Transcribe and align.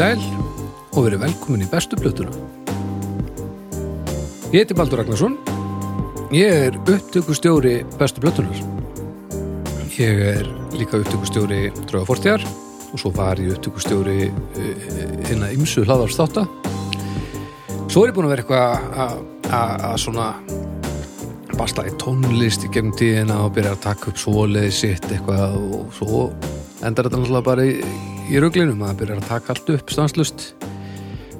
Sæl 0.00 0.20
og 0.96 1.02
verið 1.04 1.20
velkomin 1.20 1.60
í 1.60 1.66
bestu 1.68 1.92
plötuna. 2.00 2.32
Ég 4.48 4.62
heiti 4.62 4.72
Baldur 4.72 5.02
Ragnarsson. 5.02 5.34
Ég 6.32 6.54
er 6.70 6.78
upptökustjóri 6.88 7.74
bestu 8.00 8.22
plötunar. 8.24 8.62
Ég 10.00 10.22
er 10.24 10.48
líka 10.72 11.02
upptökustjóri 11.02 11.66
Drauga 11.82 12.06
Fortjar 12.08 12.46
og 12.48 12.96
svo 13.02 13.12
var 13.12 13.42
ég 13.44 13.52
upptökustjóri 13.58 14.30
hérna 15.28 15.50
ymsu 15.52 15.84
hlaðarstáta. 15.84 16.46
Svo 17.92 18.06
er 18.06 18.14
ég 18.14 18.16
búin 18.16 18.30
að 18.30 18.32
vera 18.32 18.46
eitthvað 18.46 18.96
að- 19.04 19.20
að 19.52 19.84
að 19.90 19.98
svona 20.06 20.34
basla 21.58 21.84
í 21.84 21.92
tónlist 22.00 22.64
í 22.64 22.72
gegnum 22.72 22.96
tíðina 22.96 23.44
og 23.44 23.52
byrja 23.52 23.76
að 23.76 23.84
taka 23.84 24.08
upp 24.08 24.16
svoleiði 24.16 24.72
sitt 24.72 25.04
eitthvað 25.12 25.60
og 25.60 25.92
svo 25.92 26.32
endar 26.82 27.04
þetta 27.04 27.20
náttúrulega 27.20 27.44
bara 27.44 27.62
í, 27.68 27.84
í 28.30 28.38
ruglinum 28.38 28.82
að 28.86 29.00
byrja 29.02 29.18
að 29.18 29.26
taka 29.26 29.54
allt 29.54 29.70
upp 29.74 29.90
stanslust 29.90 30.44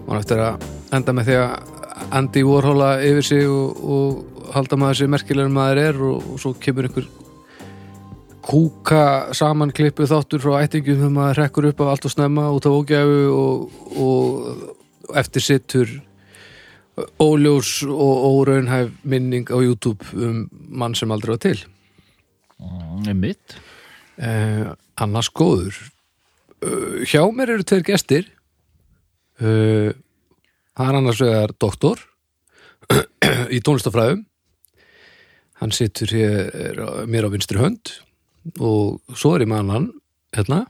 og 0.09 0.17
eftir 0.17 0.43
að 0.43 0.65
enda 0.97 1.15
með 1.15 1.29
því 1.29 1.37
að 1.39 2.11
andi 2.19 2.43
í 2.43 2.47
vorhóla 2.49 2.91
yfir 3.07 3.27
sig 3.27 3.47
og, 3.47 3.79
og 3.79 4.51
halda 4.57 4.79
maður 4.81 4.99
sér 4.99 5.13
merkilegur 5.15 5.53
maður 5.55 5.83
er 5.85 6.01
og, 6.09 6.25
og 6.33 6.41
svo 6.43 6.53
kemur 6.59 6.89
einhver 6.89 7.07
kúka 8.43 9.03
saman 9.37 9.71
klippu 9.77 10.09
þáttur 10.11 10.43
frá 10.43 10.65
ættingum 10.65 10.99
þegar 10.99 11.15
maður 11.15 11.41
rekkur 11.45 11.69
upp 11.71 11.85
af 11.85 11.93
allt 11.93 12.09
og 12.09 12.15
snemma 12.17 12.49
út 12.57 12.67
af 12.67 12.79
ógæfu 12.81 13.21
og, 13.37 13.79
og 14.01 15.15
eftir 15.21 15.47
sittur 15.47 15.95
óljós 17.23 17.85
og 17.87 18.25
óraunhæf 18.33 18.91
minning 19.05 19.47
á 19.47 19.57
YouTube 19.63 20.03
um 20.17 20.49
mann 20.51 20.95
sem 20.95 21.11
aldrei 21.11 21.37
var 21.37 21.43
til. 21.47 21.63
Mm, 22.59 23.17
mitt 23.17 23.57
eh, 24.19 24.67
annars 24.99 25.31
góður 25.31 25.79
uh, 26.65 27.03
hjá 27.09 27.25
mér 27.35 27.57
eru 27.57 27.67
tveir 27.67 27.87
gestir. 27.87 28.31
Uh, 29.41 29.93
hann 30.77 30.93
er 30.93 31.01
annars 31.01 31.21
vegar 31.23 31.55
doktor 31.61 32.01
í 33.55 33.61
tónlistafræðum 33.65 34.27
hann 35.61 35.73
situr 35.77 36.13
hér 36.17 36.79
mér 37.09 37.29
á 37.29 37.33
vinstri 37.33 37.61
hönd 37.61 37.93
og 38.57 39.01
svo 39.13 39.35
er 39.37 39.45
ég 39.45 39.51
með 39.51 39.63
annan 39.65 39.89
hérna. 40.33 40.61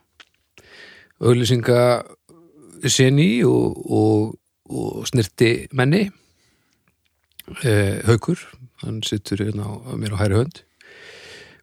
Auglýsinga 1.21 1.83
seni 2.89 3.45
og, 3.47 3.77
og, 3.87 4.33
og 4.73 5.07
snirti 5.07 5.69
menni. 5.77 6.09
Eh, 7.63 8.01
haukur 8.09 8.41
hann 8.83 9.03
situr 9.07 9.45
hérna 9.45 9.69
á, 9.69 9.95
mér 9.95 10.17
á 10.19 10.23
hæri 10.25 10.41
hönd. 10.41 10.63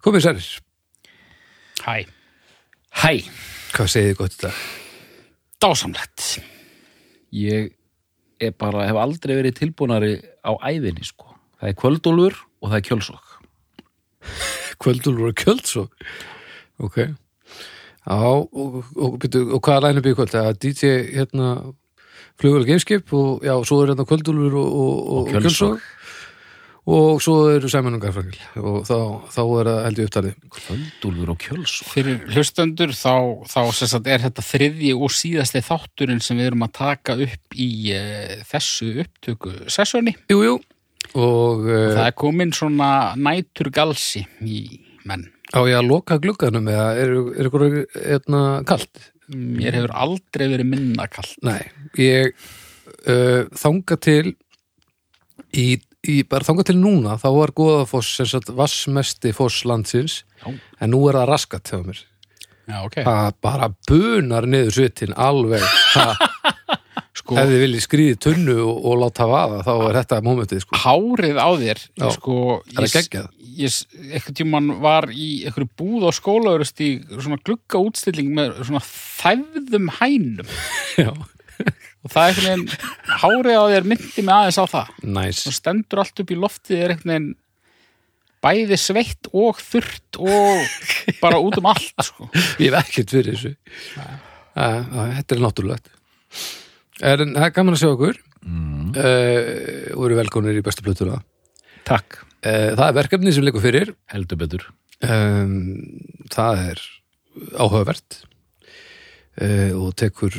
Komið 0.05 0.27
særir 0.27 0.47
Hæ. 1.83 2.07
Hæ, 2.97 3.13
Hvað 3.75 3.89
segið 3.93 4.11
þið 4.11 4.19
gott 4.21 4.37
þetta? 4.37 4.53
dásamlegt. 5.61 6.39
Ég 7.33 7.71
er 8.39 8.53
bara, 8.57 8.85
hef 8.87 8.99
aldrei 9.01 9.37
verið 9.39 9.57
tilbúnari 9.57 10.13
á 10.45 10.53
æfinni 10.61 11.05
sko. 11.05 11.33
Það 11.57 11.71
er 11.71 11.77
kvöldúlfur 11.81 12.37
og 12.61 12.69
það 12.69 12.77
er 12.77 12.83
kjölsokk 12.85 13.31
Kvöldúlfur 14.83 15.31
og 15.31 15.39
kjöld 15.41 15.63
svo 15.65 15.87
Ok. 16.77 16.97
Já, 17.01 18.13
og, 18.13 18.53
og, 18.53 18.83
og, 18.93 19.15
byrju, 19.19 19.47
og 19.57 19.61
hvaða 19.65 19.87
læna 19.87 20.03
býr 20.05 20.13
kvöld? 20.19 20.29
Það 20.35 20.49
er 20.51 20.59
DJ 20.61 20.91
hérna 21.17 21.47
flugvel 22.37 22.67
gameskip 22.67 23.09
og 23.17 23.41
já, 23.41 23.55
svo 23.65 23.79
er 23.81 23.95
hérna 23.95 24.05
kvöldúlfur 24.05 24.59
og, 24.61 24.67
og, 24.77 24.99
og, 25.17 25.81
Og 26.87 27.17
og 27.17 27.21
svo 27.23 27.35
eru 27.51 27.67
Sæman 27.67 27.97
og 27.97 28.03
Garfrangil 28.05 28.61
og 28.61 28.85
þá, 28.87 28.95
þá 29.33 29.41
er 29.43 29.67
það 29.67 29.79
held 29.83 29.99
ég 29.99 30.07
upptalið 30.07 30.35
Kvöldúlfur 30.55 31.31
og 31.33 31.39
kjölsokk 31.43 31.89
Fyrir 31.91 32.21
hlustendur 32.31 32.93
þá, 32.95 33.15
þá 33.49 33.59
sem 33.75 33.91
sagt, 33.91 34.07
er 34.07 34.23
þetta 34.23 34.45
þriðji 34.47 34.93
og 34.95 35.11
síðasti 35.11 35.63
þátturinn 35.67 36.23
sem 36.23 36.39
við 36.39 36.51
erum 36.51 36.63
að 36.67 36.73
taka 36.77 37.17
upp 37.27 37.57
í 37.59 37.69
uh, 37.91 38.37
þessu 38.47 38.93
upptöku 39.03 39.51
sessjóni. 39.71 40.15
Jú, 40.31 40.39
jú 40.45 40.55
og 41.17 41.67
uh, 41.67 41.91
Það 41.97 42.05
er 42.05 42.15
komin 42.23 42.55
svona 42.55 42.89
nætur 43.19 43.71
galsi 43.75 44.23
í 44.43 44.61
menn. 45.07 45.27
á 45.55 45.59
ég 45.67 45.77
að 45.79 45.91
loka 45.91 46.19
glugganum 46.23 46.67
eða 46.71 46.87
er, 46.99 47.13
er 47.35 47.49
ykkur 47.49 47.67
hérna 47.95 48.41
kalt? 48.67 49.11
Mér 49.27 49.75
hefur 49.75 49.91
aldrei 49.91 50.47
verið 50.53 50.71
minna 50.71 51.07
kallt. 51.11 51.35
Nei, 51.43 51.67
ég 51.99 52.31
uh, 52.31 53.43
þanga 53.59 53.99
til 54.03 54.37
í, 55.51 55.79
í, 56.11 56.17
bara 56.27 56.47
þanga 56.47 56.65
til 56.69 56.77
núna 56.81 57.17
þá 57.21 57.27
var 57.37 57.53
Góðafoss 57.57 58.15
sem 58.19 58.29
sagt 58.29 58.49
vassmesti 58.57 59.33
foss 59.35 59.63
landsins 59.67 60.21
Já. 60.43 60.51
en 60.81 60.93
nú 60.93 61.03
er 61.09 61.19
það 61.21 61.29
raskat 61.33 61.71
hjá 61.73 61.81
mér 61.85 62.03
Já, 62.67 62.81
ok. 62.83 62.97
það 63.07 63.29
bara 63.47 63.69
bunar 63.87 64.47
niður 64.49 64.75
svittin 64.75 65.13
alveg 65.15 65.63
það, 65.93 66.25
Sko, 67.17 67.33
ef 67.41 67.47
þið 67.49 67.61
viljið 67.63 67.81
skrýði 67.83 68.17
tunnu 68.27 68.55
og, 68.61 68.75
og 68.91 68.99
láta 69.01 69.25
vaða 69.27 69.61
þá 69.65 69.71
er 69.87 69.95
þetta 70.01 70.19
momentið 70.23 70.61
sko. 70.63 70.77
hárið 70.83 71.39
á 71.41 71.49
þér, 71.63 71.81
Já. 71.97 72.09
sko, 72.13 72.35
Það 72.69 72.83
er 72.85 72.91
geggjað. 72.93 73.31
eitthvað 74.13 74.35
tímann 74.37 74.67
var 74.83 75.07
í 75.11 75.29
einhverju 75.47 75.69
búð 75.81 76.05
á 76.07 76.11
skólaurust 76.13 76.83
í 76.85 76.89
svona 77.17 77.39
glugga 77.41 77.81
útstilling 77.81 78.29
með 78.37 78.59
svona 78.67 78.83
þæfðum 78.85 79.89
hænum. 79.97 80.51
Já, 81.01 81.09
Og 82.05 82.11
það 82.13 82.21
er 82.21 82.29
einhvern 82.29 82.47
veginn, 82.47 82.93
hárið 83.23 83.57
á 83.57 83.63
þér 83.73 83.87
myndi 83.91 84.23
mig 84.23 84.33
aðeins 84.35 84.59
á 84.61 84.65
það. 84.71 84.91
næs 85.17 85.41
svo 85.43 85.53
stendur 85.55 86.01
allt 86.03 86.21
upp 86.23 86.31
í 86.31 86.37
loftið 86.39 86.83
er 86.83 86.93
einhvern 86.95 87.13
veginn 87.13 87.29
bæði 88.47 88.77
sveitt 88.79 89.27
og 89.33 89.57
þurrt 89.59 90.19
og 90.21 91.17
bara 91.23 91.39
út 91.41 91.57
um 91.59 91.67
allt 91.71 92.05
sko. 92.05 92.29
Ég 92.63 92.69
hef 92.69 92.77
ekkert 92.83 93.15
fyrir 93.15 93.33
þessu. 93.35 93.53
Þetta 94.53 95.35
er 95.35 95.41
náttúrulegt. 95.43 95.89
En 97.01 97.33
það 97.35 97.47
er 97.49 97.55
gaman 97.57 97.75
að 97.75 97.81
sjá 97.81 97.89
okkur 97.91 98.21
mm. 98.45 98.93
og 99.97 100.05
eru 100.07 100.19
velkonir 100.21 100.61
í 100.61 100.63
bestu 100.65 100.85
plötuna. 100.85 101.19
Takk, 101.87 102.21
Eh, 102.45 102.75
Það 102.77 102.85
er 102.91 102.95
verkefni 102.99 103.31
sem 103.33 103.43
leikur 103.43 103.63
fyrir. 103.63 103.89
Heldur 104.13 104.37
betur. 104.37 104.63
Um, 105.01 105.55
Það 106.29 106.59
er 106.69 106.81
áhugavert 107.57 108.19
uh, 109.41 109.71
og 109.77 109.93
tekur 109.99 110.35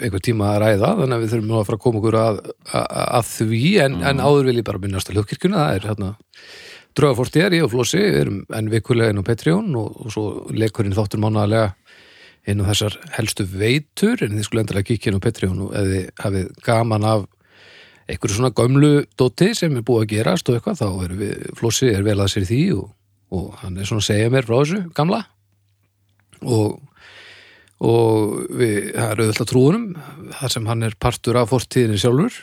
einhver 0.00 0.22
tíma 0.24 0.52
að 0.54 0.60
ræða 0.64 0.92
þannig 1.00 1.16
að 1.16 1.24
við 1.24 1.34
þurfum 1.34 1.50
nú 1.50 1.58
að 1.58 1.66
fara 1.68 1.80
að 1.80 1.84
koma 1.86 2.02
okkur 2.02 2.18
að, 2.20 2.40
að, 2.70 2.86
að 3.04 3.30
því. 3.32 3.64
En, 3.86 3.98
en 4.10 4.24
áður 4.24 4.50
vil 4.50 4.58
ég 4.60 4.68
bara 4.68 4.82
minnast 4.82 5.10
að 5.10 5.18
hljóðkirkjuna 5.18 5.62
það 5.62 5.78
er 5.78 5.88
hérna 5.90 6.10
draugafortið 6.94 7.56
ég 7.58 7.64
og 7.66 7.72
Flósi, 7.72 8.00
við 8.00 8.20
erum 8.20 8.42
enn 8.54 8.70
vikulega 8.70 9.14
inn 9.14 9.22
á 9.22 9.26
Patreon 9.26 9.72
og, 9.78 9.96
og 10.04 10.14
svo 10.14 10.26
leikurinn 10.54 10.94
þáttur 10.94 11.22
mánaðarlega 11.24 11.72
inn 12.50 12.60
á 12.62 12.68
þessar 12.70 12.98
helstu 13.16 13.46
veitur. 13.48 14.20
En 14.22 14.36
þið 14.36 14.46
skulle 14.46 14.64
endilega 14.64 14.90
kíkja 14.90 15.10
inn 15.10 15.18
á 15.18 15.24
Patreon 15.24 15.64
og 15.66 15.74
ef 15.74 15.88
þið 15.90 16.10
hafið 16.24 16.50
gaman 16.66 17.08
af 17.08 17.24
einhverju 18.04 18.36
svona 18.36 18.52
gömlu 18.54 18.92
dóti 19.18 19.50
sem 19.56 19.76
er 19.78 19.84
búið 19.86 20.04
að 20.04 20.10
gerast 20.12 20.50
og 20.50 20.58
eitthvað, 20.58 20.82
þá 20.82 21.04
erum 21.06 21.22
við, 21.22 21.46
Flossi 21.58 21.88
er 21.90 22.04
vel 22.04 22.18
að 22.20 22.32
sér 22.34 22.48
því 22.50 22.62
og, 22.76 22.88
og 23.34 23.46
hann 23.62 23.78
er 23.78 23.88
svona 23.88 24.04
að 24.04 24.08
segja 24.10 24.32
mér 24.34 24.48
frá 24.48 24.56
þessu 24.58 24.80
gamla. 24.96 25.22
Og, 26.44 26.76
og 27.84 28.38
við, 28.56 28.92
það 28.94 29.10
er 29.10 29.22
auðvitað 29.22 29.50
trúunum 29.50 29.86
þar 30.38 30.54
sem 30.54 30.70
hann 30.70 30.86
er 30.86 30.96
partur 31.00 31.38
af 31.40 31.52
fortíðinni 31.52 32.00
sjálfur. 32.00 32.38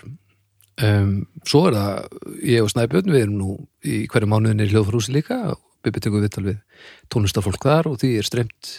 Um, 0.82 1.26
svo 1.46 1.66
er 1.70 1.76
það 1.78 2.46
ég 2.48 2.64
og 2.66 2.72
Snæbjörn, 2.72 3.12
við 3.12 3.26
erum 3.26 3.36
nú 3.38 3.58
í 3.86 4.06
hverju 4.10 4.30
mánuðinni 4.32 4.70
í 4.70 4.72
hljóðfrúsi 4.72 5.14
líka 5.14 5.38
og 5.52 5.60
við 5.86 5.98
byttingum 5.98 6.24
viðtal 6.24 6.46
við 6.46 6.62
tónlistafólk 7.12 7.66
þar 7.66 7.90
og 7.92 8.00
því 8.02 8.12
er 8.20 8.28
streymt 8.28 8.72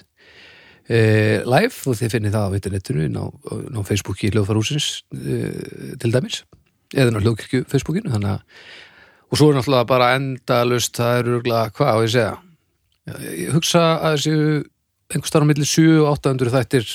eh, 0.87 1.43
live 1.47 1.75
og 1.91 1.99
þið 1.99 2.15
finnið 2.17 2.37
það 2.37 2.47
á 2.47 2.57
internetinu 2.59 3.07
inn 3.09 3.19
á, 3.19 3.27
á 3.27 3.81
Facebooki 3.87 4.31
hljóðfarúsins 4.33 4.89
eh, 5.15 5.95
til 6.03 6.13
dæmis 6.15 6.43
eða 6.95 7.19
á 7.19 7.23
hljóðkirkju 7.25 7.67
Facebookinu 7.71 8.15
að 8.19 8.41
og 9.33 9.39
svo 9.41 9.49
er 9.49 9.57
náttúrulega 9.57 9.89
bara 9.89 10.11
endalust 10.19 10.99
það 10.99 11.19
er 11.19 11.31
örgulega, 11.33 11.73
hvað 11.73 11.89
á 11.89 11.97
ég 12.05 12.13
segja? 12.13 12.33
Ég 13.33 13.55
hugsa 13.57 13.85
að 13.97 14.17
þessi 14.19 14.35
einhver 15.13 15.31
starf 15.31 15.47
á 15.47 15.51
milli 15.51 15.69
7 15.69 16.01
og 16.03 16.09
800 16.17 16.55
þættir 16.57 16.89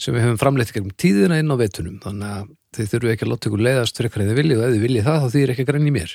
sem 0.00 0.16
við 0.16 0.24
höfum 0.24 0.40
framleitt 0.40 0.72
gegnum 0.74 0.96
tíðina 0.96 1.38
inn 1.40 1.52
á 1.52 1.56
veitunum 1.60 2.00
þannig 2.02 2.34
að 2.34 2.48
þið 2.76 2.92
þurfum 2.92 3.12
ekki 3.14 3.26
að 3.26 3.32
láta 3.32 3.50
ykkur 3.50 3.64
leiðast 3.66 3.98
fyrir 3.98 4.10
eitthvað 4.10 4.30
þið 4.30 4.38
viljið 4.40 4.60
og 4.60 4.66
ef 4.66 4.74
þið 4.74 4.84
viljið 4.86 5.08
það 5.08 5.24
þá 5.24 5.34
þýr 5.34 5.52
ekki 5.54 5.64
að 5.64 5.70
græni 5.70 5.94
mér. 5.94 6.14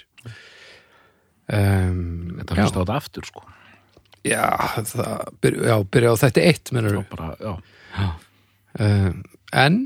Um, 1.45 1.99
Þetta 2.39 2.57
hlusta 2.57 2.79
á 2.79 2.81
þetta 2.81 2.95
aftur 2.95 3.27
sko. 3.27 3.43
Já, 4.25 4.45
það 4.89 5.11
byrja, 5.45 5.67
já, 5.69 5.75
byrja 5.93 6.13
á 6.15 6.21
þetta 6.23 6.45
eitt 6.49 6.71
mennur 6.73 6.95
um, 8.79 9.19
En? 9.53 9.77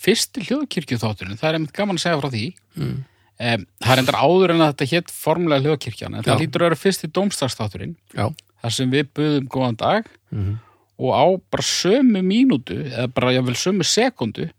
Fyrsti 0.00 0.42
hljóðkirkju 0.48 0.98
þátturinn, 0.98 1.38
það 1.38 1.50
er 1.50 1.58
einmitt 1.58 1.76
gaman 1.76 2.00
að 2.00 2.04
segja 2.06 2.18
frá 2.22 2.30
því. 2.32 2.44
Mm. 2.80 2.96
um, 2.96 3.66
það 3.84 3.94
er 3.94 4.02
endar 4.02 4.18
áður 4.24 4.54
en 4.54 4.64
að 4.64 4.72
þetta 4.72 4.90
hétt 4.94 5.12
formulega 5.14 5.68
hljóðkirkjan 5.68 6.16
en 6.16 6.26
það 6.26 6.42
lítur 6.42 6.64
að 6.64 6.70
vera 6.70 6.80
fyrsti 6.80 7.10
dómstagsþátturinn 7.14 7.94
Já, 8.16 8.26
þar 8.62 8.74
sem 8.76 8.90
við 8.92 9.08
buðum 9.16 9.48
góðan 9.48 9.76
dag 9.80 10.04
Mhm. 10.30 10.58
og 11.00 11.10
á 11.16 11.24
bara 11.50 11.62
sömu 11.64 12.20
mínútu 12.22 12.76
eða 12.92 13.06
bara 13.14 13.32
jáfnvel 13.32 13.56
sömu 13.56 13.84
sekundu 13.88 14.50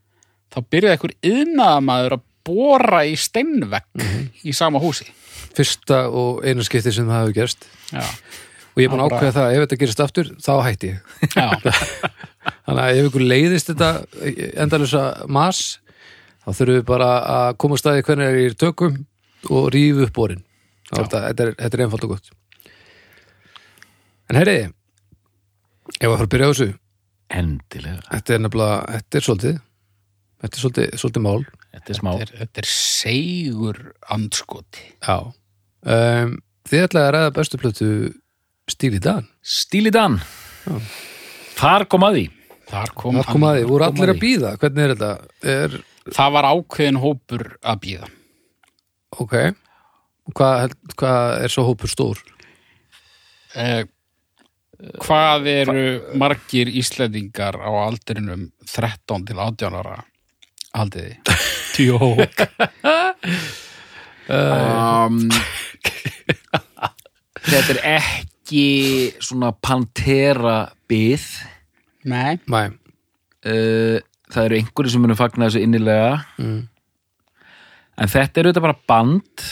þá 0.51 0.57
byrjaði 0.69 0.92
einhver 0.98 1.13
yðnaðamaður 1.21 2.15
að 2.18 2.21
bóra 2.44 3.03
í 3.06 3.13
steinvegg 3.15 3.86
Mhm. 3.95 4.30
í 4.44 4.53
sama 4.53 4.80
húsi. 4.80 5.06
Fyrsta 5.53 6.07
og 6.09 6.44
einu 6.45 6.63
skipti 6.63 6.92
sem 6.92 7.06
það 7.07 7.21
hefur 7.27 7.33
gerst. 7.33 7.65
Já, 7.92 8.00
og 8.01 8.77
ég 8.81 8.86
er 8.86 8.89
búin 8.89 9.01
að 9.03 9.12
ákveða 9.12 9.33
það 9.36 9.45
að 9.48 9.53
ef 9.56 9.62
þetta 9.68 9.80
gerist 9.80 10.00
aftur 10.00 10.25
þá 10.42 10.51
hætti 10.65 10.88
ég. 10.92 11.00
Þannig 12.65 12.81
að 12.83 12.98
ef 12.98 13.07
ykkur 13.12 13.25
leiðist 13.27 13.69
þetta 13.71 13.89
endalusa 14.63 15.01
mas 15.30 15.80
þá 16.42 16.50
þurfum 16.57 16.77
við 16.80 16.86
bara 16.89 17.09
að 17.36 17.57
koma 17.62 17.75
að 17.77 17.81
staði 17.83 18.06
hvernig 18.07 18.30
er 18.31 18.39
í 18.50 18.53
tökum 18.57 18.95
og 19.51 19.68
rífu 19.75 20.07
upp 20.07 20.13
borin. 20.13 20.44
Þetta, 20.92 21.21
er, 21.30 21.53
þetta 21.56 21.77
er 21.77 21.83
einfalt 21.86 22.03
og 22.07 22.15
gott 22.15 22.31
en 24.31 24.39
herri 24.39 24.55
ef 25.99 26.07
að 26.07 26.13
fara 26.15 26.25
að 26.27 26.31
byrja 26.35 26.47
á 26.47 26.51
þessu. 26.53 26.69
Endilega, 27.31 28.01
þetta 28.11 28.33
er 28.35 28.41
nefnilega, 28.45 28.79
þetta 28.97 29.19
er 29.19 29.25
svolítið 29.27 29.59
þetta 30.41 30.57
er 30.57 30.61
svolítið, 30.63 30.95
svolítið 31.01 31.23
mál. 31.27 31.43
Þetta 31.71 31.93
er 31.93 31.97
smá 31.99 32.09
Þetta 32.11 32.25
er, 32.25 32.31
þetta 32.41 32.61
er 32.63 32.69
segur 32.71 33.77
andskoti. 34.11 34.87
já. 35.05 35.17
Um, 35.81 36.33
þið 36.69 36.83
ætlaði 36.85 37.07
að 37.07 37.13
ræða 37.15 37.31
bestu 37.37 37.57
plötu 37.61 37.87
stíl 38.69 38.91
í 38.93 38.99
dag 39.01 39.25
Stíli 39.41 39.89
Dan. 39.93 40.19
Þar 41.57 41.87
kom 41.89 42.03
að 42.05 42.17
því. 42.19 42.25
Þar 42.71 42.91
kom 42.95 43.17
það 43.17 43.29
kom 43.31 43.45
að 43.47 43.55
því, 43.57 43.63
voru 43.71 43.87
allir 43.87 44.11
að 44.11 44.13
að 44.13 44.21
býða 44.21 44.51
hvernig 44.61 44.83
er 44.85 44.93
þetta, 44.93 45.09
er, 45.55 45.79
Það 46.15 46.35
var 46.35 46.47
ákveðin 46.51 46.99
hópur 47.01 47.47
að 47.61 47.81
býða. 47.85 48.11
ok. 49.19 49.35
Hvað, 50.31 50.75
hvað 50.95 51.33
er 51.43 51.51
svo 51.51 51.65
hópur 51.67 51.91
stór? 51.91 52.21
Eh, 53.57 53.83
hvað 55.01 55.47
eru 55.51 55.85
margir 56.17 56.71
Íslendingar 56.71 57.57
á 57.59 57.69
aldrinum 57.83 58.49
13 58.65 59.27
til 59.27 59.37
18 59.37 59.77
ára 59.77 59.97
haldiði? 60.75 61.17
Tjók. 61.75 62.43
um, 64.31 65.19
Þetta 67.51 67.73
er 67.73 67.81
ekki 67.97 68.65
svona 69.23 69.51
Pantera 69.55 70.71
byð 70.89 71.27
Nei. 72.49 72.67
Uh, 73.45 73.99
Það 74.31 74.45
eru 74.47 74.57
einhverju 74.61 74.93
sem 74.93 75.01
munum 75.03 75.19
fagna 75.19 75.49
þessu 75.49 75.63
innilega 75.65 76.21
mm. 76.39 76.59
En 78.01 78.09
þetta 78.09 78.39
er 78.39 78.47
auðvitað 78.47 78.65
bara 78.65 78.81
band 78.89 79.45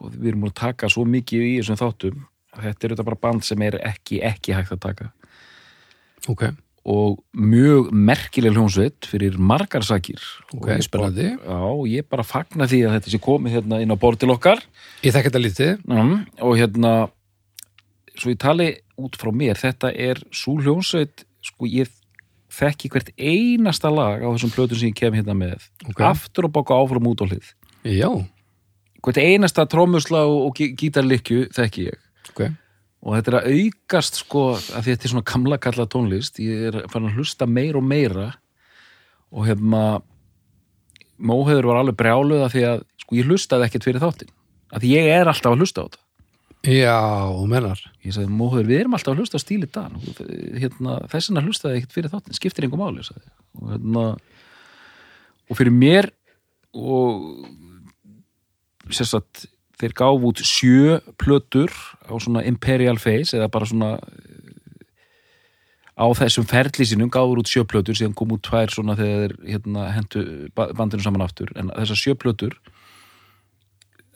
og 0.00 0.14
við 0.16 0.32
erum 0.32 0.42
múin 0.44 0.52
að 0.52 0.60
taka 0.60 0.88
svo 0.90 1.04
mikið 1.08 1.44
í 1.46 1.52
þessum 1.60 1.78
þáttum 1.80 2.24
þetta 2.64 2.84
er 2.86 2.92
auðvitað 2.94 3.08
bara 3.10 3.20
band 3.26 3.44
sem 3.46 3.62
er 3.66 3.78
ekki, 3.90 4.20
ekki 4.24 4.54
hægt 4.56 4.72
að 4.76 4.80
taka. 4.84 5.10
Ok, 6.28 6.42
og 6.90 7.20
mjög 7.36 7.90
merkileg 7.92 8.54
hljónsveit 8.56 9.06
fyrir 9.08 9.36
margar 9.38 9.84
sakir. 9.86 10.20
Ok, 10.54 10.68
Og 10.68 10.82
Já, 11.46 11.60
ég 12.00 12.08
bara 12.08 12.24
fagna 12.26 12.66
því 12.68 12.82
að 12.88 12.96
þetta 12.98 13.12
sé 13.14 13.20
komið 13.24 13.56
hérna 13.58 13.80
inn 13.84 13.92
á 13.92 13.96
borð 14.00 14.20
til 14.24 14.32
okkar. 14.34 14.62
Ég 15.04 15.12
þekki 15.14 15.30
þetta 15.30 15.44
lítið. 15.44 15.72
Mm, 15.88 16.18
og 16.44 16.56
hérna 16.60 16.92
svo 18.20 18.32
ég 18.34 18.40
tali 18.42 18.68
út 19.00 19.16
frá 19.16 19.30
mér 19.32 19.56
þetta 19.56 19.92
er 19.96 20.20
svo 20.34 20.58
hljónsveit 20.60 21.24
sko 21.46 21.68
ég 21.70 21.88
þekki 22.52 22.90
hvert 22.92 23.12
einasta 23.16 23.88
lag 23.94 24.20
á 24.20 24.28
þessum 24.34 24.50
plötum 24.52 24.76
sem 24.76 24.90
ég 24.90 24.96
kem 24.98 25.14
hérna 25.16 25.32
með. 25.38 25.62
Ok. 25.88 26.00
aftur 26.04 26.48
og 26.48 26.52
baka 26.58 26.74
áfram 26.76 27.06
út 27.08 27.22
á 27.22 27.26
hlið. 27.30 27.52
Já, 27.86 28.10
hvert 29.00 29.20
einasta 29.22 29.64
trómusla 29.70 30.26
og, 30.28 30.50
og 30.50 30.56
gí- 30.58 30.74
gítarlikju 30.76 31.46
þekki 31.56 31.86
ég 31.92 32.00
ok, 32.28 32.42
og 33.00 33.16
þetta 33.16 33.32
er 33.32 33.38
að 33.38 33.48
aukast 33.56 34.20
sko 34.20 34.44
að 34.58 34.90
þetta 34.90 35.06
er 35.06 35.14
svona 35.14 35.28
gamla 35.32 35.58
kalla 35.62 35.88
tónlist. 35.88 36.40
Ég 36.44 36.68
er 36.68 36.82
fann 36.92 37.08
að 37.08 37.16
hlusta 37.16 37.48
meir 37.48 37.78
og 37.80 37.86
meira. 37.86 38.28
Og 39.30 39.46
hérna 39.46 40.02
Móheður 41.20 41.70
var 41.70 41.80
alveg 41.80 41.98
brjáluð 42.00 42.44
af 42.44 42.54
því 42.54 42.62
að 42.66 42.84
sko 43.02 43.16
ég 43.18 43.26
hlustaði 43.28 43.66
ekkert 43.66 43.86
fyrir 43.86 44.02
þáttin 44.02 44.30
af 44.70 44.82
því 44.82 44.92
ég 44.94 45.10
er 45.12 45.28
alltaf 45.30 45.52
að 45.52 45.62
hlusta 45.64 45.82
á 45.82 45.86
þetta. 45.88 46.02
Já, 46.60 47.00
mennar 47.48 47.80
ég 48.04 48.14
sagði 48.14 48.36
Móheður 48.36 48.68
við 48.68 48.82
erum 48.82 48.96
alltaf 48.96 49.14
að 49.14 49.22
hlusta 49.22 49.40
á 49.40 49.44
stíli 49.44 49.68
Dan 49.72 49.96
hérna, 50.60 50.98
þess 51.08 51.30
vegna 51.30 51.44
hlustaði 51.46 51.80
ekkert 51.80 51.96
fyrir 51.96 52.12
þáttin 52.12 52.36
skiptir 52.36 52.66
einhver 52.66 52.82
máli 52.82 53.04
og 53.04 53.70
hérna 53.72 54.04
og 55.50 55.58
fyrir 55.58 55.74
mér 55.74 56.10
og 56.76 57.24
sérstætt 58.92 59.46
þeir 59.80 59.94
gáf 59.96 60.26
út 60.28 60.42
sjö 60.44 60.98
plötur 61.20 61.72
á 62.04 62.12
svona 62.20 62.44
Imperial 62.48 62.98
Face 63.00 63.36
eða 63.36 63.48
bara 63.52 63.68
svona 63.68 63.94
á 66.00 66.06
þessum 66.16 66.46
ferli 66.48 66.86
sínum 66.88 67.10
gáður 67.12 67.42
út 67.42 67.50
sjö 67.50 67.64
plötur 67.68 67.96
síðan 67.96 68.16
kom 68.16 68.32
út 68.36 68.44
tvær 68.46 68.72
svona 68.72 68.96
þegar 68.96 69.34
þeir 69.34 69.34
hérna, 69.52 69.88
hentu 69.92 70.22
ba- 70.56 70.70
bandinu 70.76 71.04
saman 71.04 71.24
aftur. 71.24 71.50
En 71.56 71.72
þessar 71.74 72.00
sjö 72.00 72.14
plötur 72.16 72.56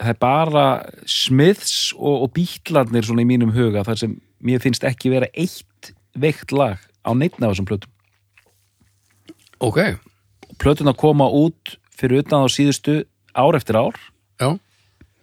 það 0.01 0.13
er 0.15 0.21
bara 0.21 0.65
Smiths 1.07 1.93
og, 1.97 2.25
og 2.27 2.33
bítlarnir 2.37 3.07
svona 3.07 3.25
í 3.25 3.29
mínum 3.29 3.53
huga 3.55 3.85
þar 3.87 4.01
sem 4.01 4.17
mér 4.45 4.63
finnst 4.65 4.85
ekki 4.87 5.13
vera 5.13 5.29
eitt 5.33 5.93
veikt 6.19 6.55
lag 6.55 6.81
á 7.05 7.11
neittna 7.15 7.49
af 7.49 7.55
þessum 7.55 7.69
plötum. 7.69 7.91
Ok, 9.65 9.79
plötuna 10.61 10.95
koma 10.99 11.29
út 11.31 11.77
fyrir 11.95 12.25
utan 12.25 12.45
á 12.45 12.49
síðustu 12.51 13.05
ár 13.37 13.57
eftir 13.57 13.79
ár. 13.79 13.97
Já, 14.41 14.57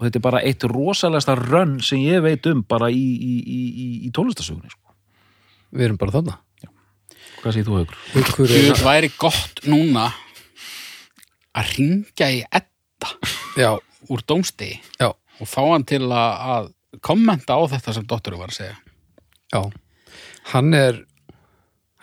og 0.01 0.07
þetta 0.07 0.17
er 0.17 0.23
bara 0.25 0.39
eitt 0.49 0.63
rosalegasta 0.65 1.35
rönn 1.37 1.75
sem 1.85 2.01
ég 2.01 2.23
veit 2.25 2.47
um 2.49 2.63
bara 2.65 2.87
í, 2.89 2.97
í, 2.97 3.33
í, 3.45 3.59
í, 3.69 3.87
í 4.07 4.11
tónlistasögunni 4.15 4.71
sko. 4.73 4.95
við 5.77 5.85
erum 5.91 5.99
bara 6.01 6.15
þarna. 6.17 6.39
Hvað 7.41 7.53
segir 7.55 7.67
þú 7.69 7.77
ykkur 7.83 8.25
Þú 8.33 8.45
er, 8.57 8.81
væri 8.85 9.11
gott 9.21 9.61
núna 9.69 10.07
að 11.57 11.71
ringja 11.77 12.27
í 12.33 12.41
Edda 12.49 13.13
já, 13.57 13.71
úr 14.13 14.21
dómstegi 14.29 14.77
já, 15.01 15.09
og 15.09 15.49
fá 15.49 15.61
hann 15.71 15.85
til 15.89 16.03
að, 16.05 16.43
að 16.55 16.69
kommenta 17.01 17.57
á 17.57 17.61
þetta 17.71 17.95
sem 17.97 18.05
dótturum 18.09 18.41
var 18.43 18.51
að 18.53 18.59
segja. 18.59 18.77
já. 19.53 19.61
Hann 20.51 20.73
er 20.77 21.01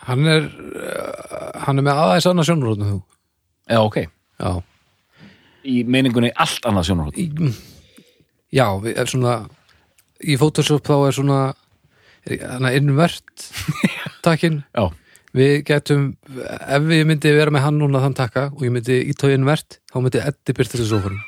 hann 0.07 0.27
er 0.31 0.47
uh, 0.47 1.63
hann 1.67 1.79
er 1.79 1.85
með 1.87 2.03
aðeins 2.03 2.27
annað 2.31 2.49
sjónrótnu 2.51 2.91
þú. 2.91 2.99
Já, 3.69 3.79
ok. 3.83 3.97
já, 4.39 4.51
Í 5.69 5.81
meiningunni 5.83 6.31
allt 6.39 6.65
annað 6.67 6.87
sjónarhótt. 6.89 7.19
Já, 8.53 8.65
við 8.83 9.01
svona 9.11 9.35
í 10.19 10.37
Photoshop 10.39 10.87
þá 10.87 10.95
er 10.97 11.17
svona 11.17 11.39
er 12.29 12.77
innvert 12.77 13.45
takkin 14.25 14.61
Já, 14.75 14.89
við 15.37 15.55
getum, 15.67 16.11
ef 16.27 16.85
við 16.87 17.05
myndi 17.07 17.33
vera 17.35 17.53
með 17.53 17.65
hann 17.67 17.79
núna 17.81 18.01
þann 18.03 18.17
takka 18.17 18.47
og 18.51 18.63
ég 18.65 18.73
myndi 18.73 19.01
ítói 19.11 19.35
innvert 19.35 19.79
þá 19.91 19.99
myndi 20.01 20.23
Eddi 20.23 20.55
byrta 20.57 20.79
þessu 20.79 20.89
sófarum 20.95 21.21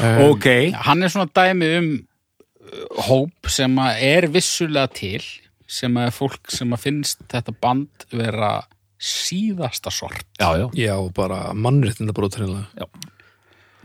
um, 0.00 0.22
ok. 0.30 0.46
Hann 0.86 1.02
er 1.02 1.12
svona 1.12 1.30
dæmi 1.34 1.72
um 1.80 1.90
uh, 1.96 3.02
hóp 3.08 3.50
sem 3.52 3.82
að 3.82 4.06
er 4.06 4.28
vissulega 4.32 4.88
til 4.94 5.20
sem 5.66 5.98
að 5.98 6.08
er 6.08 6.14
fólk 6.14 6.54
sem 6.54 6.72
að 6.72 6.84
finnst 6.84 7.26
þetta 7.32 7.54
band 7.58 8.06
vera 8.14 8.54
síðasta 9.02 9.90
sort. 9.92 10.24
Já, 10.38 10.54
já. 10.56 10.66
já, 10.78 10.94
bara 11.12 11.50
mannréttinda 11.52 12.14
brotrinnlega 12.16 12.86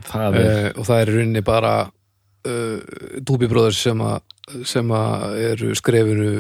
Það 0.08 0.38
er, 0.42 0.52
uh, 0.52 0.68
og 0.76 0.88
það 0.90 1.02
er 1.02 1.12
í 1.12 1.16
rauninni 1.18 1.46
bara 1.46 1.74
uh, 1.86 3.00
dúbibróður 3.22 3.78
sem 3.78 4.04
að 4.06 4.20
sem 4.68 4.92
að 4.96 5.40
eru 5.52 5.72
skrefinu 5.78 6.32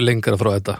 lengra 0.00 0.38
frá 0.40 0.54
þetta. 0.56 0.76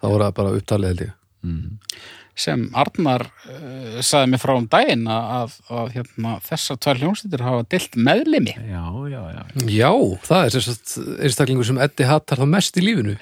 Þá 0.00 0.06
voru 0.08 0.26
það 0.26 0.36
bara 0.38 0.54
upptalið 0.58 0.90
held 0.90 1.02
ég. 1.04 1.16
Mm, 1.44 1.98
sem 2.44 2.62
Arnar 2.80 3.26
uh, 3.28 3.98
saði 4.04 4.30
mér 4.32 4.42
frá 4.42 4.54
um 4.56 4.68
daginn 4.70 5.04
að, 5.12 5.58
að 5.70 5.92
hérna, 5.98 6.38
þessar 6.44 6.80
tvær 6.82 7.02
hljómsýttir 7.02 7.44
hafa 7.44 7.66
dilt 7.74 7.98
meðlimi. 8.00 8.56
já, 8.56 8.82
já, 9.12 9.20
já. 9.36 9.42
já, 9.68 9.92
það 10.24 10.40
er 10.40 10.56
sem 10.56 10.66
sagt 10.66 10.96
einstaklingur 11.28 11.68
sem 11.68 11.84
Eddi 11.84 12.08
hattar 12.08 12.42
það 12.42 12.52
mest 12.56 12.80
í 12.80 12.86
lífinu. 12.86 13.18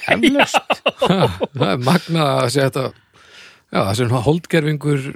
Það 0.10 1.66
er 1.66 1.82
magna 1.84 2.24
að 2.40 2.46
segja 2.54 2.70
þetta 2.70 3.09
já, 3.70 3.78
það 3.86 3.94
svona 4.00 4.24
holdgerfingur 4.26 5.06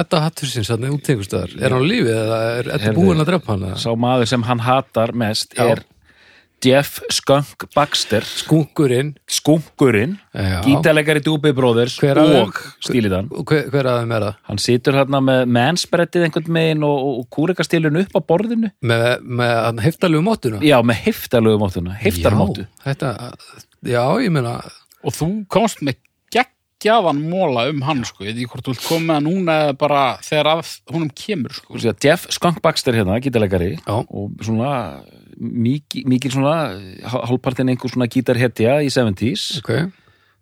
Edda 0.00 0.20
hattursins 0.26 0.70
hann 0.72 0.84
er 0.88 0.96
útengustöðar 0.96 1.54
er 1.60 1.70
hann 1.76 1.86
á 1.86 1.90
lífi 1.90 2.10
eða 2.16 2.40
er 2.58 2.72
Heyrðu, 2.74 2.98
búinn 2.98 3.22
að 3.24 3.30
drepa 3.32 3.54
hann? 3.56 3.70
Sá 3.80 3.90
maður 3.94 4.30
sem 4.32 4.44
hann 4.50 4.62
hatar 4.66 5.14
mest 5.16 5.54
Já. 5.58 5.68
er 5.76 5.84
Jeff 6.60 6.98
Skunk 7.08 7.62
Baxter, 7.72 8.20
skunkurinn 8.20 9.14
skunkurinn, 9.32 10.18
gítalegari 10.66 11.22
af 12.20 12.28
þeim? 12.28 12.42
og 12.42 12.58
stíliðan. 12.84 13.30
hver, 13.48 13.70
hver 13.72 13.88
að 13.88 14.02
þeim 14.02 14.12
er 14.18 14.26
það? 14.26 14.34
Hann 14.50 14.60
situr 14.60 14.98
hérna 14.98 15.22
með 15.24 15.40
mennsprettið 15.56 16.26
einhvern 16.26 16.52
megin 16.58 16.84
og, 16.84 16.98
og, 17.06 17.22
kúrekastilun 17.32 17.96
upp 18.02 18.12
á 18.12 18.20
borðinu. 18.28 18.72
með, 18.84 19.06
með 19.24 19.54
hann 19.56 19.80
heftalegu 19.86 20.26
mótuna 20.26 20.60
Já, 20.60 20.76
með 20.84 21.00
heftalögu 21.06 21.62
mótuna, 21.64 21.96
heftarmótu. 21.96 22.66
já, 22.68 22.84
þetta, 22.90 23.14
já, 23.94 24.02
ég 24.20 24.36
meina 24.36 24.58
Og 25.00 25.16
þú 25.16 25.30
komst 25.48 25.80
með 25.80 25.96
geggjaðan 26.80 27.20
móla 27.28 27.66
um 27.70 27.82
hann, 27.84 28.02
sko. 28.08 28.24
Ég 28.24 28.32
veit 28.34 28.40
ekki 28.40 28.50
hvort 28.54 28.64
þú 28.64 28.72
vilt 28.74 28.86
koma 28.88 29.16
það 29.18 29.24
núna 29.26 29.56
eða 29.66 29.76
bara 29.78 30.02
þegar 30.24 30.48
að 30.54 30.70
honum 30.94 31.10
kemur, 31.12 31.52
sko. 31.52 31.78
Jeff 32.00 32.26
Skunk 32.32 32.60
Baxter 32.64 32.96
hérna, 32.96 33.18
gítalegari 33.20 33.74
Já. 33.84 33.96
og 34.08 34.32
svona 34.42 35.02
mikil, 35.38 36.04
mikil 36.08 36.30
svona 36.32 36.54
hálfpartin 37.04 37.68
einhver 37.72 37.92
svona 37.92 38.08
gítarhetja 38.08 38.78
í 38.84 38.88
70s 38.92 39.58
ok, 39.60 39.92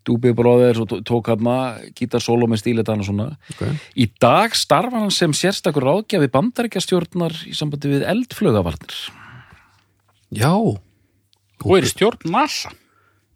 Doobie 0.07 0.33
Brothers 0.35 0.79
og 0.83 0.89
tó- 0.89 1.03
tók 1.07 1.29
hérna 1.31 1.79
gítarsólo 1.95 2.47
með 2.49 2.63
stíletan 2.63 3.03
og 3.03 3.07
svona 3.11 3.29
ok 3.53 3.67
Í 3.99 4.09
dag 4.21 4.55
starfa 4.57 4.99
hann 5.03 5.11
sem 5.15 5.31
sérstakur 5.37 5.83
ráðgjafi 5.87 6.31
bandaríkjastjórnar 6.35 7.35
í 7.47 7.55
sambandi 7.55 7.91
við 7.93 8.07
eldflögavarnir. 8.09 9.11
já, 10.33 10.51
Og 10.55 11.75
er 11.79 11.83
stjórn 11.91 12.31
NASA. 12.31 12.71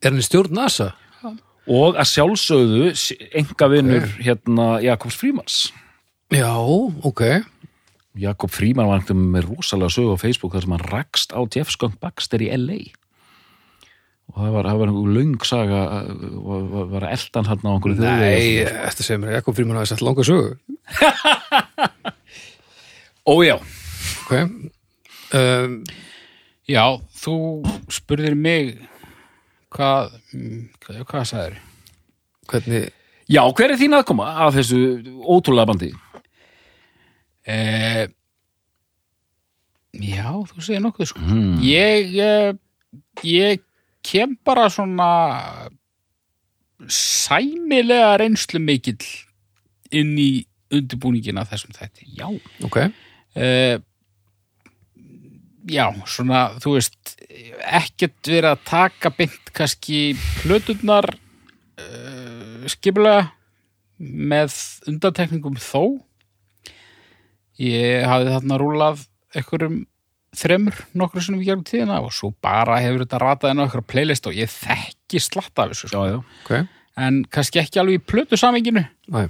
er 0.03 0.11
hann 0.11 0.21
í 0.23 0.27
stjórn 0.27 0.53
NASA? 0.55 0.95
Og 1.71 1.99
að 2.01 2.09
sjálfsögðu 2.11 2.87
enga 3.39 3.69
vinnur 3.71 4.09
hérna 4.19 4.67
Jakobs 4.83 5.19
Frímans. 5.21 5.59
Já, 6.33 6.55
ok. 6.59 7.23
Jakob 8.19 8.53
Fríman 8.53 8.89
var 8.89 9.01
einhvern 9.01 9.29
með 9.33 9.51
rosalega 9.51 9.95
sögu 9.95 10.17
á 10.17 10.23
Facebook 10.23 10.57
þar 10.57 10.67
sem 10.67 10.75
hann 10.77 10.91
rakst 10.91 11.33
á 11.33 11.41
Jeff 11.49 11.73
Skunk 11.73 11.97
Baxter 12.03 12.45
í 12.45 12.51
LA 12.53 12.81
og 14.33 14.39
það 14.39 14.53
var, 14.55 14.69
var 14.81 14.91
einhver 14.91 15.15
löng 15.17 15.45
saga 15.45 15.81
var, 16.41 16.63
var, 16.89 17.05
að 17.05 17.15
eldan 17.17 17.49
hann 17.51 17.65
á 17.69 17.73
einhverju 17.73 17.97
þjóðvegi. 17.99 18.53
Nei, 18.65 18.77
þetta 18.87 19.05
segir 19.07 19.21
mér 19.21 19.33
að 19.33 19.39
Jakob 19.41 19.57
Fríman 19.59 19.81
hafi 19.81 19.91
sett 19.91 20.05
langa 20.05 20.25
sögu. 20.25 20.55
Ó 23.33 23.35
já, 23.45 23.57
Ok. 24.23 24.33
Um, 25.33 25.83
Já, 26.71 26.85
þú 27.19 27.35
spurðir 27.91 28.37
mig 28.39 28.77
hvað, 29.73 30.17
mm, 30.35 30.63
hvað, 30.83 31.05
hvað 31.11 31.29
sagður? 31.31 31.61
Hvernig 32.51 32.89
já, 33.31 33.43
hver 33.57 33.73
er 33.73 33.81
þín 33.81 33.97
aðkoma 33.99 34.29
af 34.47 34.57
þessu 34.57 34.81
ótrúlega 35.23 35.71
bandi? 35.71 35.91
Eh, 37.49 38.07
já, 39.99 40.29
þú 40.31 40.63
segir 40.63 40.83
nokkuð 40.85 41.11
sko. 41.11 41.23
Mm. 41.27 41.55
Ég, 41.67 42.17
eh, 42.23 42.53
ég 43.27 43.63
kem 44.07 44.37
bara 44.45 44.69
svona 44.71 45.11
sæmilega 46.91 48.17
reynslu 48.21 48.61
mikill 48.63 49.07
inn 49.95 50.17
í 50.19 50.45
undirbúningina 50.73 51.45
þessum 51.47 51.75
þætti. 51.77 52.09
Já, 52.19 52.29
Ok 52.65 52.79
uh, 53.37 53.79
já, 55.69 55.87
svona 56.09 56.47
þú 56.63 56.77
veist, 56.79 57.15
ekkert 57.63 58.31
verið 58.31 58.51
að 58.53 58.65
taka 58.69 59.13
beint 59.15 59.53
kannski 59.55 60.01
plöturnar 60.43 61.13
uh, 61.13 62.67
skipulega 62.71 63.31
með 64.03 64.57
undantekningum 64.91 65.59
þó. 65.63 66.03
Ég 67.63 68.07
hafði 68.09 68.35
þarna 68.35 68.59
rúlað 68.59 69.03
einhverjum 69.37 69.83
þremur 70.37 70.79
nokkru 70.97 71.23
sinum 71.23 71.43
í 71.43 71.47
gegnum 71.47 71.65
tíðina 71.69 72.01
og 72.03 72.15
svo 72.17 72.33
bara 72.45 72.79
hefur 72.81 73.05
þetta 73.05 73.21
ratað 73.21 73.53
inn 73.53 73.61
á 73.61 73.65
einhverja 73.67 73.91
playlist 73.93 74.29
og 74.29 74.37
ég 74.37 74.49
þekki 74.51 75.21
slatta 75.21 75.67
af 75.67 75.75
þessu 75.75 75.91
já, 75.91 75.93
sko. 75.93 76.05
já 76.09 76.17
Ok. 76.23 76.79
En 77.03 77.23
kannski 77.33 77.61
ekki 77.61 77.81
alveg 77.81 78.01
í 78.01 78.05
plötu 78.05 78.37
saminginu 78.41 78.83
Næ, 79.13 79.27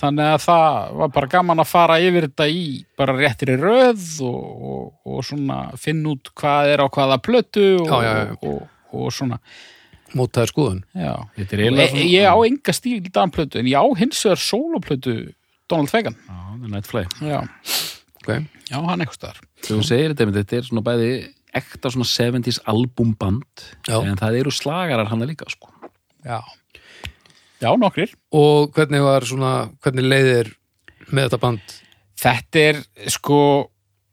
Þannig 0.00 0.30
að 0.32 0.40
það 0.46 0.94
var 1.02 1.10
bara 1.12 1.30
gaman 1.34 1.60
að 1.62 1.68
fara 1.68 1.98
yfir 2.00 2.26
þetta 2.28 2.46
í 2.48 2.62
bara 2.98 3.16
réttir 3.18 3.52
í 3.52 3.58
röð 3.60 4.06
og, 4.24 4.46
og, 4.72 4.86
og 5.04 5.26
svona 5.28 5.58
finna 5.80 6.14
út 6.14 6.32
hvað 6.40 6.72
er 6.72 6.82
á 6.82 6.86
hvaða 6.88 7.18
plötu 7.22 7.66
og, 7.82 7.92
Já, 7.92 7.98
já, 8.06 8.14
já. 8.30 8.32
og, 8.48 8.62
og 8.96 9.12
svona, 9.12 9.38
mótaður 10.16 10.52
skoðun 10.54 10.80
já. 10.96 11.12
Þetta 11.36 11.56
er 11.58 11.64
eiginlega 11.66 12.06
Ég, 12.08 12.24
á 12.32 12.36
enga 12.48 12.74
stíl 12.76 13.12
danplötu 13.12 13.60
en 13.60 13.68
ég 13.68 13.76
á 13.76 13.86
hins 14.00 14.24
vegar 14.24 14.40
sóloplötu 14.40 15.16
Donald 15.70 15.92
Fagan. 15.92 16.16
Nættflæg 16.62 17.12
Já, 18.70 18.78
hann 18.86 19.02
staðar. 19.10 19.40
Þegar 19.62 19.78
þú 19.80 19.86
segir 19.86 20.12
þetta, 20.14 20.34
þetta 20.38 20.58
er 20.58 20.66
svona 20.68 20.84
bæði 20.86 21.12
ekta 21.58 21.90
svona 21.92 22.08
70s 22.08 22.60
albumband 22.70 23.64
Já. 23.88 23.98
en 24.00 24.16
það 24.20 24.38
eru 24.40 24.52
slagarar 24.54 25.10
hann 25.10 25.24
líka 25.28 25.48
sko. 25.52 25.68
Já. 26.24 26.40
Já, 27.62 27.70
nokkrir. 27.78 28.10
Og 28.34 28.72
hvernig 28.74 29.02
var 29.04 29.22
svona 29.28 29.52
Hvernig 29.84 30.08
leiðir 30.10 30.52
með 31.12 31.28
þetta 31.28 31.38
band 31.46 31.76
Þetta 32.22 32.64
er 32.68 32.80
sko 33.10 33.38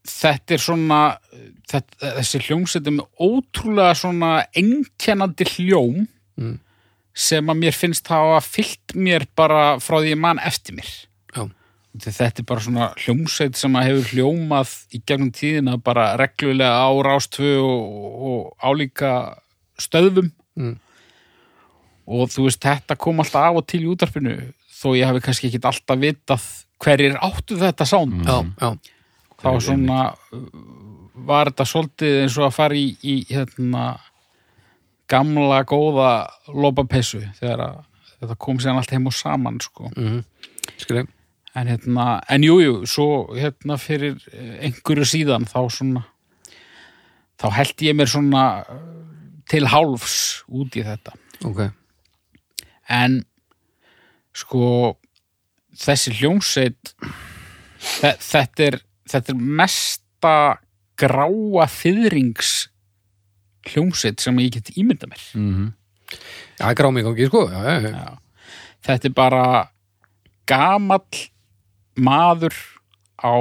þetta 0.10 0.56
er 0.56 0.62
svona 0.64 1.00
þetta, 1.70 2.14
þessi 2.20 2.40
hljómsveit 2.48 2.88
er 2.90 2.94
með 2.96 3.26
ótrúlega 3.26 3.98
svona 4.00 4.32
einkennandi 4.58 5.46
hljóm 5.56 6.08
Mm. 6.40 6.54
sem 7.14 7.50
að 7.52 7.58
mér 7.60 7.76
finnst 7.76 8.08
hafa 8.08 8.38
fyllt 8.46 8.94
mér 8.96 9.26
bara 9.36 9.74
frá 9.84 9.98
því 10.00 10.14
ég 10.14 10.20
man 10.24 10.40
eftir 10.40 10.78
mér 10.78 10.88
Já. 11.36 11.44
Þetta 12.00 12.40
er 12.40 12.46
bara 12.48 12.64
svona 12.64 12.88
hljómsveit 12.96 13.58
sem 13.60 13.76
að 13.76 13.90
hefur 13.90 14.08
hljómað 14.14 14.72
í 14.96 15.02
gegnum 15.04 15.34
tíðina 15.36 15.76
bara 15.84 16.14
reglulega 16.22 16.80
á 16.80 16.90
rástvö 17.04 17.52
og, 17.60 18.24
og 18.32 18.56
álíka 18.64 19.12
stöðvum 19.78 20.32
Mm. 20.56 20.78
Og 22.10 22.32
þú 22.34 22.48
veist 22.48 22.64
þetta 22.66 22.98
kom 23.00 23.22
alltaf 23.24 23.50
af 23.50 23.60
og 23.62 23.68
til 23.70 23.84
í 23.84 23.90
útarpinu 23.92 24.38
þó 24.80 24.88
ég 24.98 25.10
hafi 25.10 25.24
kannski 25.26 25.50
ekki 25.50 25.62
alltaf 25.70 26.02
vitað 26.02 26.48
hverjir 26.80 27.18
áttu 27.20 27.58
þetta 27.60 27.86
sound. 27.88 28.24
Já, 28.24 28.38
já, 28.62 28.96
þá 29.44 29.50
svona 29.60 30.00
var 31.30 31.52
þetta 31.52 31.68
svolítið 31.68 32.22
eins 32.24 32.38
og 32.40 32.48
að 32.48 32.56
fara 32.56 32.80
í, 32.80 32.88
í 33.04 33.16
hérna 33.30 33.86
gamla 35.10 35.64
góða 35.68 36.12
lopapessu 36.54 37.22
þegar 37.40 37.66
að 37.66 37.80
þetta 38.20 38.38
kom 38.40 38.60
sér 38.62 38.80
allt 38.80 38.94
heim 38.96 39.10
og 39.10 39.16
saman 39.16 39.60
sko. 39.64 39.92
mm 39.96 40.22
skilja 40.80 41.08
en 41.58 41.68
hérna, 41.68 42.22
en 42.30 42.44
jújú 42.46 42.66
jú, 42.66 42.88
svo 42.88 43.08
hérna 43.34 43.78
fyrir 43.82 44.20
einhverju 44.62 45.08
síðan 45.08 45.48
þá 45.50 45.60
svona 45.74 46.04
þá 47.42 47.48
held 47.56 47.84
ég 47.84 47.98
mér 47.98 48.12
svona 48.12 48.44
til 49.50 49.66
hálfs 49.72 50.44
út 50.46 50.76
í 50.78 50.84
þetta. 50.86 51.16
Ok, 51.48 51.64
en 52.90 53.22
sko 54.36 54.98
þessi 55.80 56.14
hljómsveit 56.20 56.94
þe 57.80 58.12
þetta 58.20 58.66
er 58.68 58.80
þetta 59.10 59.34
er 59.34 59.40
mesta 59.62 60.36
gráa 61.00 61.66
þyðrings 61.72 62.54
hljómsveit 63.70 64.20
sem 64.24 64.40
ég 64.42 64.54
get 64.58 64.72
ímynda 64.78 65.08
mér. 65.10 65.22
Mm 65.36 65.52
-hmm. 65.56 65.70
já, 66.60 66.74
grámi 66.74 67.04
gangi 67.04 67.26
sko. 67.28 67.50
Já, 67.52 67.62
já, 67.64 67.80
já, 67.82 67.90
Já. 67.90 68.18
þetta 68.86 69.08
er 69.08 69.14
bara 69.14 69.72
gamall 70.48 71.30
maður 71.96 72.56
á 73.24 73.36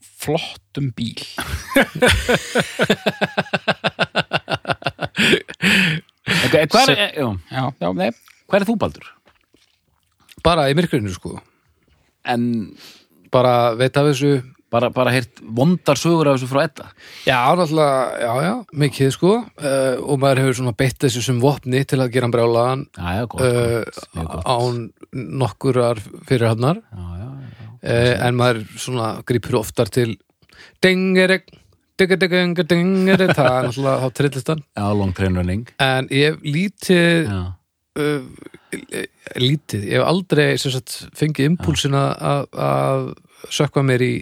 flottum 0.00 0.92
bíl. 0.96 1.22
Hvað, 6.52 6.88
er, 6.88 7.12
já, 7.16 7.28
já, 7.50 7.72
já, 7.80 7.92
nei, 7.94 8.10
hvað 8.52 8.60
er 8.60 8.68
þú 8.68 8.74
Baldur? 8.84 9.06
Bara 10.44 10.68
í 10.68 10.74
myrkrinu 10.76 11.12
sko. 11.14 11.38
En 12.28 12.74
Bara 13.32 13.72
veit 13.80 13.96
af 13.96 14.10
þessu. 14.10 14.42
bara, 14.72 14.88
bara 14.92 15.10
heyrt 15.12 15.40
vondar 15.40 15.96
sögur 16.00 16.28
af 16.28 16.36
þessu 16.38 16.48
frá 16.50 16.62
Edda? 16.66 16.86
Já, 17.28 17.38
náttúrulega, 17.56 18.20
já, 18.20 18.32
já, 18.44 18.52
mikið 18.82 19.10
sko. 19.12 19.30
Uh, 19.60 19.96
og 20.04 20.20
maður 20.20 20.40
hefur 20.42 20.56
svona 20.58 20.72
beitt 20.76 20.98
þessu 21.00 21.22
sem 21.24 21.40
vopni 21.40 21.80
til 21.88 21.98
að 22.00 22.10
gera 22.14 22.24
hann 22.28 22.32
brjálaðan 22.32 22.84
Já, 22.96 23.08
já, 23.18 23.24
gott, 23.32 23.40
uh, 23.40 23.84
gott, 23.88 24.08
mjög 24.16 24.28
gott. 24.32 24.44
án 24.48 24.78
nokkurar 25.42 26.00
fyrir 26.28 26.48
hannar 26.52 26.80
Já, 26.92 27.08
já, 27.20 27.28
já, 27.56 27.68
uh, 27.84 28.26
en 28.28 28.38
maður 28.40 28.62
svona 28.80 29.08
grýpur 29.28 29.58
oftar 29.60 29.92
til 29.92 30.14
dingereg 30.84 31.48
dingereg, 32.00 32.64
dingereg 32.68 33.32
það 33.36 33.50
er 33.52 33.68
náttúrulega 33.68 33.98
þá 34.06 34.16
trillistan 34.20 34.62
já, 34.76 34.86
long 34.96 35.12
train 35.16 35.36
running. 35.40 35.68
En 35.80 36.08
ég 36.12 36.40
lítið 36.44 37.28
uh, 37.98 38.22
lítið, 39.36 39.84
ég 39.90 39.98
hef 39.98 40.06
aldrei 40.08 40.46
sagt, 40.60 40.94
fengið 41.18 41.50
impúlsin 41.52 41.96
að- 41.98 42.16
að 42.22 42.46
að 42.66 43.06
sökva 43.52 43.82
mér 43.84 44.02
í 44.06 44.12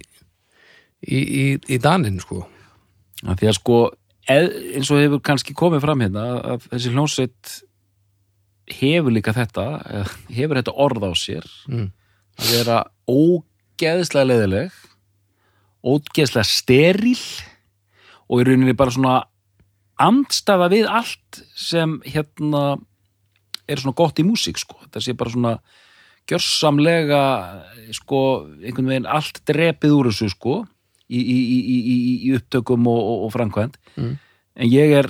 í, 1.06 1.18
í, 1.20 1.44
í 1.68 1.78
danin 1.80 2.20
sko 2.20 2.46
Af 3.28 3.36
því 3.36 3.48
að 3.50 3.56
sko 3.58 3.78
eð, 4.32 4.46
eins 4.78 4.90
og 4.90 5.00
hefur 5.02 5.20
kannski 5.20 5.52
komið 5.56 5.82
fram 5.84 6.00
hérna 6.00 6.22
að- 6.24 6.44
að 6.54 6.68
þessi 6.72 6.92
hljónsveit 6.94 7.54
hefur 8.80 9.12
líka 9.12 9.34
þetta 9.36 9.64
hefur 10.30 10.56
þetta 10.60 10.76
orð 10.76 11.04
á 11.04 11.12
sér 11.18 11.46
mm. 11.68 11.88
að 12.40 12.52
vera 12.56 12.78
ógeðslega 13.10 14.28
leiðileg 14.30 14.72
ógeðslega 15.84 16.46
steril 16.48 17.18
og 18.30 18.40
í 18.40 18.46
rauninni 18.46 18.76
bara 18.78 18.94
svona 18.94 19.16
andstafa 20.00 20.68
við 20.72 20.86
allt 20.88 21.42
sem 21.56 21.98
hérna 22.06 22.78
er 23.70 23.80
svona 23.82 23.94
gott 23.96 24.18
í 24.20 24.24
músík 24.26 24.58
sko. 24.60 24.76
Þetta 24.84 25.02
sé 25.04 25.14
bara 25.18 25.30
svona 25.32 25.54
gjörsamlega 26.30 27.20
sko 27.96 28.20
einhvern 28.62 28.90
veginn 28.92 29.08
allt 29.10 29.40
drepið 29.48 29.94
úr 29.96 30.10
þessu 30.10 30.28
sko 30.34 30.58
í, 31.10 31.18
í, 31.20 31.38
í, 31.38 31.58
í, 31.58 31.78
í- 31.94 32.18
í 32.28 32.34
upptökum 32.38 32.86
og, 32.90 33.00
og, 33.00 33.24
og 33.28 33.32
framkvæmt 33.34 33.78
Mm. 33.98 34.12
en 34.56 34.68
ég 34.70 34.92
er 35.00 35.08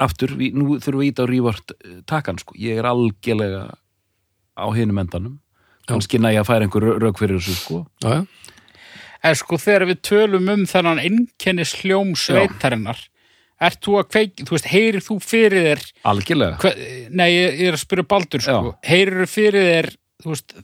aftur, 0.00 0.32
við, 0.38 0.54
nú 0.56 0.78
þurfum 0.80 1.02
við 1.02 1.10
ít 1.10 1.20
á 1.20 1.24
rívart 1.28 1.72
takan 2.08 2.38
sko, 2.40 2.54
ég 2.58 2.78
er 2.80 2.86
algjörlega 2.88 3.60
á 4.56 4.66
hinum 4.74 4.98
endanum. 5.02 5.34
Kannski 5.86 6.18
næja 6.18 6.40
að 6.42 6.48
færa 6.48 6.64
einhver 6.66 6.86
rauk 7.02 7.18
fyrir 7.20 7.36
þessu 7.38 7.54
sko. 7.60 7.82
Já, 8.02 8.08
já, 8.16 8.26
en 9.28 9.36
sko 9.38 9.58
þegar 9.60 9.84
við 9.92 10.00
tölum 10.08 10.48
um 10.54 10.64
þennan 10.66 10.98
einkennis 11.04 11.74
hljóm 11.82 12.14
ert 13.60 13.80
þú 13.84 13.98
að 14.00 14.08
kveik, 14.12 14.42
þú 14.44 14.56
veist, 14.56 14.68
heyrir 14.72 15.04
þú 15.04 15.18
fyrir 15.24 15.68
þér 15.70 15.84
algjörlega. 16.12 16.58
Hver, 16.64 16.82
nei, 17.16 17.28
ég, 17.32 17.60
ég 17.62 17.70
er 17.70 17.78
að 17.78 17.84
spyrja 17.84 18.08
Baldur 18.10 18.44
sko, 18.44 18.74
heyrir 18.86 19.22
þú 19.22 19.28
fyrir 19.32 19.70
þér 19.70 19.88
þú 20.24 20.34
veist, 20.34 20.58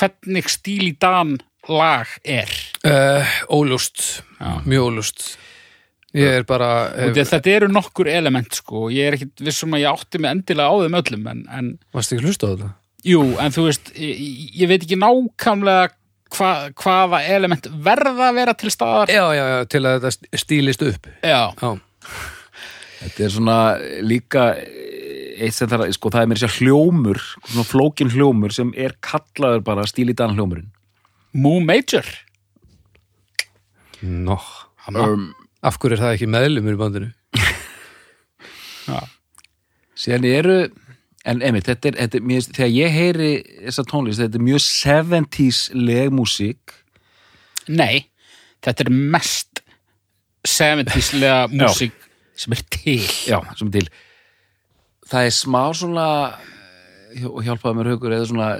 hvernig 0.00 0.50
stíl 0.50 0.88
í 0.88 0.96
dan 1.02 1.36
lag 1.70 2.10
er? 2.24 2.50
Uh, 2.86 3.38
óljóst. 3.52 4.24
Já. 4.40 4.50
mjög 4.64 4.90
óljóst. 4.90 5.24
Ég 6.16 6.40
er 6.40 6.44
bara 6.48 6.90
hef, 6.96 7.14
þetta 7.30 7.52
eru 7.52 7.68
nokkur 7.70 8.08
element 8.10 8.56
sko, 8.58 8.88
ég 8.90 9.06
er 9.06 9.14
ekkit 9.18 9.44
vissum 9.46 9.76
að 9.76 9.84
ég 9.84 9.94
átti 9.94 10.18
mig 10.18 10.32
endilega 10.34 10.66
á 10.66 10.74
þeim 10.82 10.96
öllum 10.98 11.28
en, 11.30 11.42
en 11.54 11.68
varst 11.94 12.16
ekki 12.16 12.26
hlusta 12.26 12.50
á 12.50 12.50
þetta? 12.50 12.70
jú, 13.06 13.20
en 13.38 13.54
þú 13.54 13.66
veist 13.68 13.92
ég, 13.94 14.24
ég 14.58 14.70
veit 14.72 14.82
ekki 14.82 14.98
nákvæmlega 14.98 15.92
hva, 16.34 16.50
hvaða 16.78 17.20
element 17.34 17.68
verða 17.84 18.30
að 18.30 18.40
vera 18.40 18.56
til 18.58 18.72
staðar. 18.74 19.12
Já, 19.12 19.22
já, 19.34 19.44
já, 19.52 19.60
til 19.70 19.82
að 19.86 19.96
þetta 20.04 20.42
stílist 20.42 20.84
upp. 20.86 21.08
Já, 21.22 21.40
Já, 21.62 21.70
Þetta 23.00 23.24
er 23.24 23.32
svona 23.32 23.58
líka 24.04 24.46
eh, 24.60 25.44
eitt 25.46 25.56
sem 25.56 25.70
það, 25.70 25.86
sko, 25.96 26.12
það 26.12 26.26
er 26.26 26.32
mér 26.32 26.42
sér 26.42 26.56
hljómur 26.58 27.22
svona 27.38 27.66
flókin 27.68 28.12
hljómur 28.12 28.52
sem 28.54 28.72
er 28.76 28.96
kallaður 29.04 29.64
bara 29.66 29.86
stíl 29.88 30.10
í 30.12 30.16
dan 30.16 30.36
hljómurinn. 30.36 30.68
Moo 31.32 31.62
Major. 31.64 32.06
Nó. 34.02 34.36
Um, 34.90 35.30
Af 35.62 35.76
hverju 35.78 35.96
er 35.96 36.02
það 36.02 36.14
ekki 36.16 36.28
meðlumur 36.32 36.76
í 36.76 36.80
bandinu? 36.80 37.10
já, 38.90 39.00
síðan 39.98 40.28
eru 40.28 40.60
en 41.28 41.42
einmitt, 41.44 41.68
þetta 41.68 41.90
er, 41.90 41.98
þetta 42.04 42.18
er 42.18 42.28
mjög, 42.30 42.46
þegar 42.56 42.70
ég 42.72 42.94
heyri 42.94 43.30
þessa 43.66 43.84
tónlist, 43.90 44.22
þetta 44.22 44.40
er 44.40 44.46
mjög 44.46 44.62
70s 44.64 45.60
leg 45.76 46.14
músík 46.16 46.76
nei 47.68 48.08
þetta 48.64 48.86
er 48.86 48.92
mest 49.12 49.60
70slega 50.48 51.42
músík 51.52 51.99
sem 52.40 52.56
er 52.56 52.62
til. 52.72 53.04
Já, 53.28 53.38
sem 53.58 53.68
er 53.70 53.76
til. 53.78 53.90
Það 55.10 55.28
er 55.28 55.34
smá 55.36 55.62
svona 55.76 56.06
eh, 57.14 57.26
og 57.28 57.42
hjálpaði 57.46 57.78
mér 57.78 57.92
haugur 57.92 58.14
eða 58.16 58.30
svona, 58.30 58.50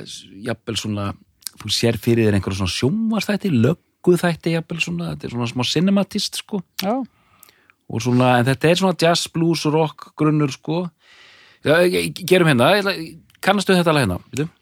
jafnvel 0.49 0.81
svona 0.81 1.07
þú 1.61 1.73
sér 1.75 1.99
fyrir 2.01 2.29
þér 2.29 2.39
einhverja 2.39 2.61
svona 2.63 2.75
sjónvarstætti 2.75 3.53
lögguðþætti 3.55 4.55
jafnvel 4.57 4.85
svona 4.85 5.11
þetta 5.13 5.29
er 5.29 5.35
svona 5.37 5.51
smá 5.51 5.67
cinematist 5.69 6.41
sko. 6.43 6.63
Já, 6.83 7.01
og 7.91 8.05
svona, 8.05 8.37
en 8.39 8.47
þetta 8.47 8.71
er 8.71 8.79
svona 8.79 8.99
jazz, 9.01 9.27
blues, 9.35 9.65
rock 9.67 10.13
grunnur 10.19 10.53
sko. 10.55 10.85
Já, 11.67 11.75
gerum 12.25 12.49
hérna, 12.49 12.73
kannastu 13.45 13.75
þetta 13.77 13.93
alveg 13.93 14.07
hérna 14.07 14.21
veitum? 14.31 14.53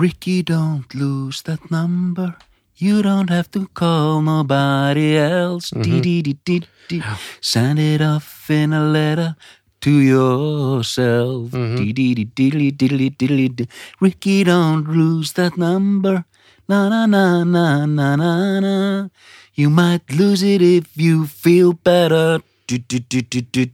Ricky 0.00 0.40
don't 0.42 0.94
lose 0.96 1.42
that 1.44 1.70
number 1.70 2.32
You 2.80 3.02
don't 3.02 3.28
have 3.28 3.50
to 3.50 3.68
call 3.76 4.22
nobody 4.22 5.18
else. 5.18 5.68
Di, 5.68 6.00
di, 6.00 6.22
di, 6.22 6.32
di, 6.32 6.64
di. 6.88 7.02
Send 7.44 7.78
it 7.78 8.00
off 8.00 8.48
in 8.48 8.72
a 8.72 8.80
letter 8.80 9.36
to 9.84 9.90
yourself. 10.00 11.52
Di, 11.52 11.92
di, 11.92 12.14
di, 12.16 12.24
di, 12.24 12.48
di, 12.72 12.72
di, 12.72 13.10
di, 13.12 13.48
di. 13.52 13.68
Ricky 14.00 14.44
don't 14.44 14.88
lose 14.88 15.36
that 15.36 15.58
number. 15.60 16.24
Na 16.72 16.88
na 16.88 17.04
na 17.04 17.44
na 17.44 17.84
na 17.84 18.16
na 18.16 18.60
na. 18.64 19.08
You 19.52 19.68
might 19.68 20.08
lose 20.16 20.40
it 20.42 20.62
if 20.62 20.96
you 20.96 21.26
feel 21.26 21.74
better. 21.74 22.40
Du, 22.66 22.78
du, 22.78 23.00
du, 23.00 23.20
du, 23.20 23.42
du. 23.42 23.66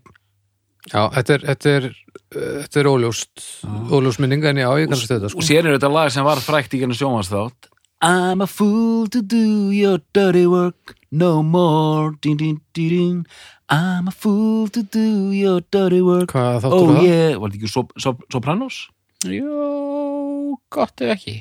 Já, 0.91 1.07
þetta 1.15 1.35
er, 1.35 1.47
þetta 1.47 1.71
er, 1.77 1.89
uh, 2.35 2.59
þetta 2.65 2.83
er 2.83 2.91
óljóst, 2.91 3.47
óljóst 3.91 4.19
minning 4.23 4.43
en 4.51 4.59
já, 4.63 4.69
ég 4.83 4.91
kannast 4.91 5.11
þetta 5.11 5.31
sko. 5.31 5.43
og 5.43 5.47
sér 5.47 5.67
er 5.67 5.79
þetta 5.79 5.91
lag 5.95 6.11
sem 6.15 6.27
var 6.27 6.43
frækt 6.43 6.75
í 6.75 6.83
genið 6.83 7.01
sjónvarsþátt 7.01 7.71
I'm 8.05 8.43
a 8.43 8.47
fool 8.47 9.09
to 9.09 9.23
do 9.23 9.71
your 9.73 10.01
dirty 10.13 10.47
work 10.47 10.97
no 11.11 11.43
more 11.43 12.13
din, 12.21 12.37
din, 12.37 12.61
din, 12.73 12.89
din. 12.89 13.27
I'm 13.71 14.09
a 14.09 14.11
fool 14.11 14.69
to 14.69 14.83
do 14.83 15.33
your 15.33 15.63
dirty 15.71 16.03
work 16.05 16.31
Hvað 16.35 16.61
þáttur 16.67 16.77
oh 16.77 16.93
það? 16.93 17.07
yeah, 17.07 17.39
var 17.41 17.51
þetta 17.51 17.63
ekki 17.63 17.73
sop, 17.73 17.95
sop, 17.99 18.21
Sopranos? 18.33 18.83
Jó, 19.25 20.59
gott 20.69 21.01
ef 21.01 21.15
ekki 21.17 21.39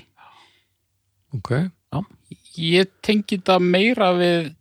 Ok, 1.35 1.51
ég 2.55 2.87
tengi 3.03 3.35
þetta 3.35 3.59
meira 3.59 4.13
við 4.15 4.53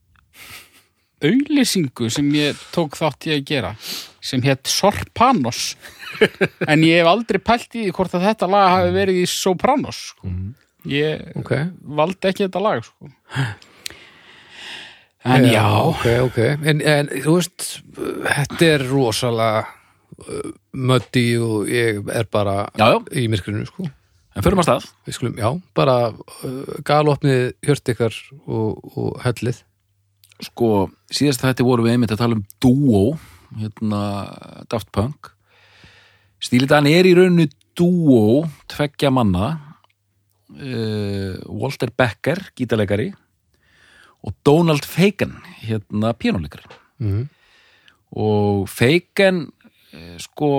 auðlýsingu 1.25 2.11
sem 2.13 2.27
ég 2.37 2.59
tók 2.75 2.99
þátt 2.99 3.29
í 3.31 3.37
að 3.37 3.47
gera 3.49 3.71
sem 4.25 4.43
hétt 4.45 4.67
Sorpanos 4.69 5.77
en 6.71 6.85
ég 6.85 7.01
hef 7.01 7.09
aldrei 7.11 7.39
pælt 7.39 7.79
í 7.79 7.87
hvort 7.95 8.13
að 8.19 8.27
þetta 8.29 8.51
lag 8.51 8.69
hafi 8.75 8.93
verið 8.99 9.23
í 9.23 9.27
Sopranos 9.31 10.03
sko. 10.11 10.35
Ég 10.91 11.23
ok. 11.41 11.53
valdi 12.01 12.31
ekki 12.31 12.47
þetta 12.47 12.63
lag 12.65 12.85
sko. 12.85 13.09
en 15.25 15.47
já, 15.49 15.65
Ok, 15.89 16.07
ok, 16.29 16.39
en, 16.69 16.81
en 16.85 17.09
þú 17.25 17.37
veist, 17.39 17.69
þetta 17.97 18.71
er 18.75 18.87
rosalega 18.91 19.65
uh, 19.65 20.49
möddi 20.77 21.27
og 21.41 21.69
ég 21.73 22.03
er 22.13 22.29
bara 22.31 22.67
Já, 22.77 22.91
já. 22.93 22.99
í 23.17 23.29
myrkrinu 23.33 23.65
sko. 23.69 23.89
En 24.35 24.43
förum 24.43 24.59
að 24.65 24.67
stað. 24.67 24.89
Við 25.07 25.15
skulum, 25.15 25.37
já, 25.39 25.51
bara 25.79 25.97
uh, 26.11 26.75
galopnið 26.85 27.55
hjört 27.65 27.93
ykkar 27.95 28.17
og, 28.47 28.83
og 28.99 29.23
hellið 29.25 29.63
Sko, 30.43 30.89
síðast 31.15 31.45
þetta 31.45 31.63
vorum 31.65 31.87
við 31.87 31.95
einmitt 31.95 32.11
að 32.11 32.19
tala 32.25 32.35
um 32.35 32.41
Duo 32.61 33.03
hérna, 33.61 34.01
Daft 34.69 34.89
Punk. 34.93 35.31
Stílidan 36.43 36.89
er 36.91 37.07
í 37.07 37.13
rauninu 37.15 37.47
Duo 37.79 38.43
tveggja 38.69 39.13
manna 39.15 39.74
uh, 40.57 41.35
Walter 41.51 41.93
Becker 41.95 42.41
gítarleikari 42.57 43.13
og 44.25 44.35
Donald 44.47 44.87
Fagan 44.89 45.37
hérna 45.61 46.15
pínuleikari 46.17 46.69
mm. 47.03 47.25
og 48.17 48.69
Fagan 48.73 49.45
eh, 49.93 50.17
sko 50.23 50.51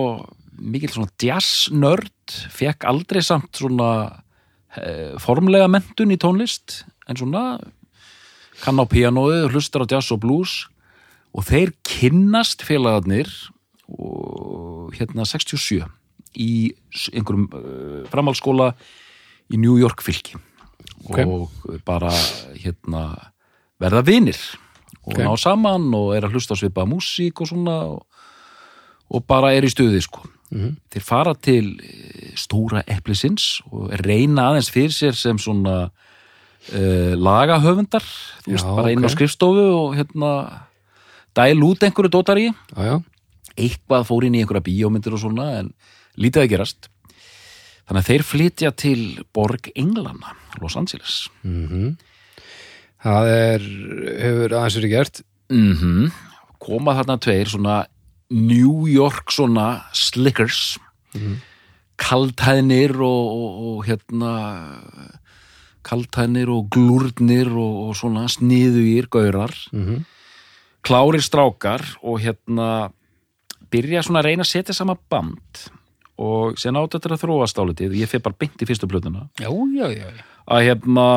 mikill 0.55 0.93
svona 0.93 1.11
jazz 1.21 1.71
nörd 1.73 2.35
fekk 2.53 2.85
aldrei 2.87 3.23
samt 3.25 3.57
svona 3.57 3.89
eh, 4.77 5.15
formlega 5.21 5.67
mentun 5.71 6.13
í 6.13 6.19
tónlist 6.21 6.83
en 7.09 7.19
svona 7.19 7.57
kann 8.61 8.79
á 8.79 8.85
píanóið, 8.87 9.49
hlustar 9.51 9.83
á 9.83 9.91
jazz 9.97 10.13
og 10.15 10.21
blues 10.23 10.65
og 11.35 11.43
þeir 11.49 11.73
kynnast 11.83 12.63
félagarnir 12.63 13.27
og 13.91 14.93
hérna 14.95 15.25
67 15.27 15.83
í 16.35 16.51
einhverjum 17.13 17.45
uh, 17.51 18.03
framhaldsskóla 18.11 18.73
í 19.53 19.59
New 19.61 19.77
York 19.79 20.01
fylki 20.05 20.37
Ok. 21.05 21.19
og 21.21 21.81
bara 21.85 22.09
hérna 22.57 23.31
verða 23.81 24.01
vinir. 24.05 24.39
Og 25.05 25.13
Ok. 25.13 25.19
ná 25.21 25.37
saman 25.37 25.93
og 25.93 26.15
er 26.15 26.25
að 26.25 26.33
hlusta 26.33 26.55
á 26.55 26.57
svipaða 26.57 26.89
músík 26.89 27.41
og 27.41 27.47
svona 27.47 27.75
og, 27.93 28.05
og 29.11 29.27
bara 29.27 29.53
er 29.53 29.63
í 29.63 29.69
stuði 29.69 30.01
sko. 30.01 30.23
Mhm. 30.51 30.77
þeir 30.93 31.01
fara 31.01 31.33
til 31.33 31.79
eh, 31.81 32.33
stóra 32.37 32.83
eplisins 32.87 33.61
og 33.71 33.89
reyna 34.05 34.51
aðeins 34.51 34.69
fyrir 34.69 34.93
sér 34.93 35.15
sem 35.17 35.37
svona 35.37 35.89
uh, 36.71 37.13
lagahöfundar. 37.17 38.05
Þú 38.45 38.51
veist, 38.53 38.65
bara 38.77 38.91
inn 38.93 39.03
á 39.03 39.09
skrifstofu 39.09 39.65
og 39.73 39.95
hérna 39.97 40.61
dæl 41.35 41.61
út 41.65 41.83
einhverju 41.83 42.09
dótari 42.13 42.45
Já, 42.77 42.83
já, 42.85 43.03
eitthvað 43.57 44.05
fór 44.07 44.25
inn 44.25 44.35
í 44.37 44.43
einhverja 44.43 44.63
bíómyndir 44.65 45.13
og 45.17 45.19
svona 45.25 45.59
en 45.59 45.73
lítið 46.15 46.45
að 46.45 46.51
gerast 46.53 46.89
þannig 47.85 48.01
að 48.01 48.09
þeir 48.09 48.25
flytja 48.25 48.71
til 48.77 49.01
borg 49.35 49.69
Englana, 49.75 50.35
Los 50.61 50.77
Angeles. 50.79 51.25
Mm 51.45 51.95
það 53.05 53.27
er 53.29 53.65
hefur 54.17 54.53
aðeins 54.57 54.75
verið 54.79 54.93
gert. 54.95 55.19
Mm 55.53 56.07
koma 56.65 56.95
þarna 56.97 57.19
tveir 57.21 57.51
svona 57.51 57.75
New 58.33 58.87
York 58.89 59.29
svona 59.29 59.67
slickers. 59.93 60.79
Kaltæðnir 62.01 62.95
og, 62.97 63.27
og, 63.35 63.59
og 63.69 63.83
hérna 63.85 64.31
kaltæðnir 65.85 66.49
og 66.49 66.71
glúrnir 66.73 67.51
og, 67.53 67.75
og 67.85 67.99
svona 67.99 68.25
sniðugir 68.31 69.11
gaurar. 69.13 69.53
Mm 69.69 70.01
klárir 70.85 71.23
strákar 71.25 71.83
og 72.05 72.21
hérna 72.21 72.91
byrja 73.73 74.03
svona 74.05 74.21
að 74.21 74.29
reyna 74.29 74.45
að 74.45 74.51
setja 74.51 74.75
sama 74.77 74.97
band 75.09 75.65
og 76.21 76.59
sen 76.59 76.77
átt 76.79 76.95
þetta 76.95 77.15
að 77.15 77.23
þróast 77.25 77.59
álitið 77.59 77.97
ég 77.99 78.11
fyrir 78.11 78.23
bara 78.23 78.39
beint 78.39 78.61
í 78.61 78.67
fyrstu 78.69 78.87
plötuna. 78.87 79.27
Já, 79.41 79.49
já, 79.49 79.87
já, 79.91 80.07
að 80.47 80.67
hérna 80.69 81.07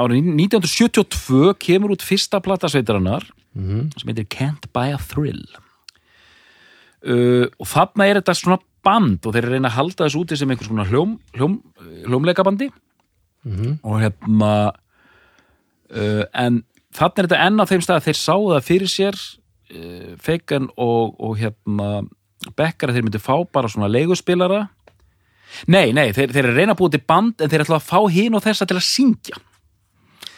árið 0.00 0.30
1972 0.34 1.54
kemur 1.60 1.94
út 1.94 2.02
fyrsta 2.04 2.40
plata 2.42 2.68
sveitarinnar 2.68 3.26
-hmm. 3.54 3.90
sem 3.96 4.10
heitir 4.10 4.28
Can't 4.28 4.70
Buy 4.72 4.94
a 4.94 4.98
Thrill. 4.98 5.44
Uh, 7.00 7.48
og 7.56 7.66
þarna 7.66 8.06
er 8.06 8.20
þetta 8.20 8.36
svona 8.36 8.60
band 8.84 9.24
og 9.24 9.34
þeir 9.34 9.48
reyna 9.48 9.70
að 9.70 9.78
halda 9.78 10.06
þessu 10.06 10.20
úti 10.20 10.36
sem 10.36 10.50
einhvers 10.50 10.68
konar 10.68 10.88
hljóm, 10.88 11.18
hljóm, 11.36 11.60
hljómleikabandi. 12.06 12.70
Mhm. 13.40 13.78
og 13.82 14.02
hérna 14.02 14.72
uh, 15.96 16.24
en 16.36 16.60
þarna 16.92 17.22
er 17.22 17.28
þetta 17.28 17.44
enn 17.46 17.62
á 17.62 17.64
þeim 17.64 17.84
stað 17.86 18.00
að 18.00 18.06
þeir 18.08 18.18
sáu 18.20 18.42
það 18.50 18.66
fyrir 18.66 18.90
sér 18.92 19.16
uh, 19.16 20.10
Fagan 20.20 20.68
og, 20.76 21.14
og 21.16 21.38
hérna 21.40 21.88
Becker 22.56 22.90
að 22.90 22.98
þeir 22.98 23.06
myndi 23.06 23.22
fá 23.22 23.34
bara 23.52 23.70
svona 23.70 23.90
leiguspilara 23.90 24.64
nei, 25.68 25.90
nei, 25.92 26.10
þeir, 26.16 26.32
þeir 26.32 26.50
reyna 26.54 26.74
að 26.76 26.80
búið 26.80 26.96
til 26.96 27.04
band 27.12 27.42
en 27.42 27.52
þeir 27.52 27.66
ætla 27.66 27.80
að 27.80 27.88
fá 27.90 27.98
hinn 28.14 28.36
og 28.38 28.44
þessa 28.44 28.68
til 28.68 28.78
að 28.78 28.86
syngja 28.88 29.40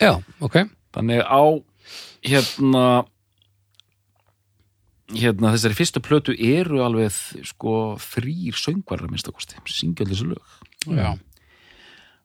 Já, 0.03 0.17
ok 0.43 0.65
Þannig 0.93 1.23
á 1.25 1.43
hérna 2.27 2.87
hérna 5.13 5.53
þessari 5.53 5.77
fyrstu 5.77 6.01
plötu 6.05 6.35
eru 6.37 6.81
alveg 6.85 7.13
sko 7.49 7.97
þrýr 8.01 8.57
söngvarar 8.57 9.11
minnst 9.13 9.29
að 9.29 9.37
kosti, 9.39 9.61
syngja 9.69 10.07
allir 10.07 10.17
þessu 10.17 10.33
lög 10.33 10.97
já. 10.99 11.13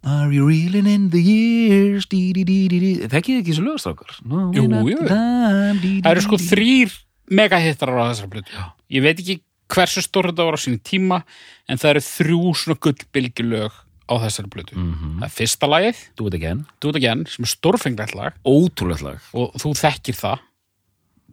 Are 0.08 0.32
you 0.32 0.46
reeling 0.48 0.88
in 0.88 1.10
the 1.10 1.20
years. 1.20 2.06
Þekkið 2.08 3.40
ekki 3.42 3.50
þessu 3.50 3.64
lögastrákar? 3.66 4.14
No, 4.24 4.46
Jú, 4.56 4.68
jú. 4.88 5.00
Það 5.10 6.12
eru 6.12 6.24
sko 6.24 6.40
þrýr 6.40 6.94
megahittar 7.34 7.92
á 7.92 8.14
þessar 8.14 8.30
blötu. 8.32 8.62
Ég 8.94 9.04
veit 9.04 9.20
ekki 9.20 9.40
hversu 9.74 10.04
stór 10.06 10.32
þetta 10.32 10.48
var 10.48 10.58
á 10.58 10.62
sínu 10.64 10.80
tíma, 10.86 11.22
en 11.68 11.78
það 11.82 11.90
eru 11.96 12.04
þrjú 12.08 12.56
svona 12.56 12.80
gullbylgjulög 12.86 13.72
á 14.08 14.14
þessari 14.24 14.52
blötu. 14.54 14.76
Mhm. 14.80 15.18
Það 15.20 15.28
er 15.28 15.34
fyrsta 15.36 15.68
lagið, 15.68 15.98
Do 16.16 16.28
it 16.28 16.34
again 16.34 16.66
Do 16.80 16.90
It 16.90 16.96
Again, 16.96 17.26
sem 17.28 17.44
er 17.44 17.52
stórfenglegt 17.52 18.16
lag 18.16 18.34
Ótrúlegt 18.48 19.04
lag 19.04 19.20
og 19.34 19.54
þú 19.60 19.74
þekkir 19.76 20.16
það 20.16 20.40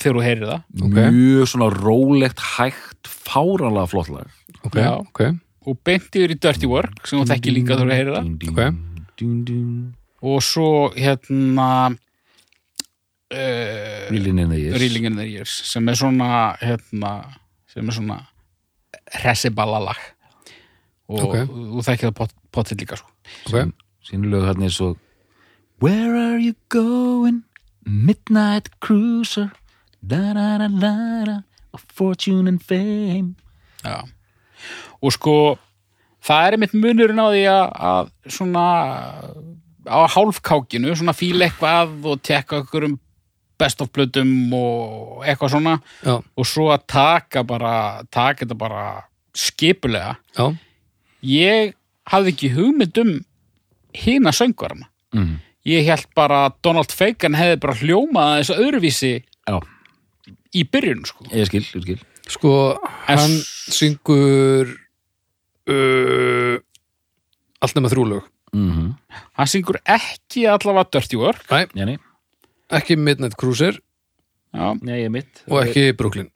þegar 0.02 0.16
þú 0.18 0.22
heyrir 0.26 0.48
það. 0.50 0.62
Ok. 0.82 0.96
Mjög 1.14 1.50
svona 1.52 1.68
rólegt, 1.70 2.40
hægt, 2.56 3.02
fáránlega 3.06 3.86
flott 3.92 4.10
lag 4.10 4.26
ok, 4.64 4.74
Já. 4.74 4.90
ok 4.98 5.20
Og 5.64 5.78
beint 5.80 6.10
yfir 6.12 6.34
í 6.34 6.36
Dirty 6.36 6.68
Work, 6.68 7.06
sem 7.08 7.20
þú 7.20 7.28
þekkir 7.30 7.54
líka 7.56 7.76
þegar 7.78 7.88
þú 7.88 7.94
heyrir 7.96 8.14
það. 8.18 9.94
Og 10.24 10.42
svo 10.44 10.90
hérna... 10.96 11.68
Uh, 13.32 14.10
Reeling 14.12 14.38
in 14.38 14.50
the 14.52 14.58
years 14.60 14.78
Reeling 14.78 15.06
in 15.08 15.16
the 15.16 15.24
Years 15.26 15.50
sem 15.66 15.88
er 15.88 15.96
svona 15.98 16.52
hérna, 16.60 17.14
sem 17.74 17.88
er 17.90 17.96
svona 17.96 18.20
hressiballalag 19.22 19.98
og 21.08 21.20
Ok. 21.20 21.34
þú 21.48 21.82
þekkir 21.84 22.08
það 22.08 22.14
pot, 22.20 22.30
potið 22.54 22.80
líka 22.84 22.96
sko. 23.00 23.10
ok, 23.50 23.72
Sýnulegu 24.04 24.46
hann 24.46 24.62
er 24.62 24.72
svo 24.72 24.94
Where 25.82 26.14
are 26.16 26.38
you 26.40 26.54
going? 26.70 27.42
Midnight 27.84 28.70
cruiser 28.80 29.50
da 30.00 30.32
da 30.36 30.46
da 30.58 30.68
da 30.68 31.24
da 31.26 31.36
of 31.74 31.84
fortune 31.92 32.48
and 32.48 32.62
fame 32.62 33.34
Já. 33.84 34.04
og 35.02 35.12
sko 35.12 35.58
það 36.24 36.46
er 36.52 36.56
mitt 36.62 36.72
munurinn 36.72 37.20
á 37.20 37.28
því 37.28 37.42
að, 37.50 37.66
að 37.90 38.10
svona 38.32 38.64
á 39.84 39.98
hálfkákinu, 40.08 40.94
svona 40.96 41.12
fíla 41.12 41.44
eitthvað 41.50 42.06
og 42.08 42.22
tekka 42.24 42.62
okkur 42.62 42.86
um 42.88 42.94
best 43.60 43.80
of 43.84 43.90
blötum 43.94 44.30
og 44.56 45.24
eitthvað 45.24 45.54
svona. 45.54 45.76
Já, 46.04 46.16
og 46.22 46.46
svo 46.48 46.68
að 46.74 46.86
taka 46.90 47.44
bara 47.46 47.74
taka 48.10 48.44
þetta 48.44 48.58
bara 48.58 48.84
skipulega. 49.34 50.16
Já. 50.36 50.48
Ég 51.24 51.74
hafði 52.12 52.34
ekki 52.34 52.52
hugmynd 52.56 52.98
um 53.04 53.12
hina 53.94 54.32
söngvarana. 54.34 54.88
Mm. 55.14 55.36
ég 55.64 55.86
held 55.86 56.08
bara 56.18 56.40
að 56.48 56.56
Donald 56.66 56.90
Fagan 56.92 57.36
hefði 57.38 57.60
bara 57.62 57.74
hljómað 57.78 58.32
þessu 58.40 58.54
öðruvísi 58.64 59.10
Já, 59.22 59.54
í 60.58 60.64
byrjun 60.66 61.04
sko. 61.06 61.24
ég 61.30 61.46
skil, 61.46 61.62
ég 61.62 61.84
skil. 61.86 62.00
Sko, 62.34 62.52
En 63.08 63.20
hann 63.22 63.36
syngur 63.70 64.72
uh, 65.70 66.56
allt 67.62 67.78
nema 67.78 67.92
þrjúlög 67.92 68.26
mm 68.54 68.90
hann 69.38 69.48
syngur 69.50 69.78
ekki 69.86 70.44
allavega 70.50 70.90
Dirty 70.98 71.16
Work. 71.18 71.46
Nei, 71.50 71.64
nei, 71.74 71.96
ekki 72.72 72.96
Midnight 72.96 73.36
Cruiser. 73.40 73.80
Já. 74.54 74.74
nei, 74.82 75.00
ég 75.02 75.08
er 75.08 75.10
mitt. 75.10 75.42
Og 75.50 75.64
ekki 75.64 75.92
Brooklyn. 75.98 76.30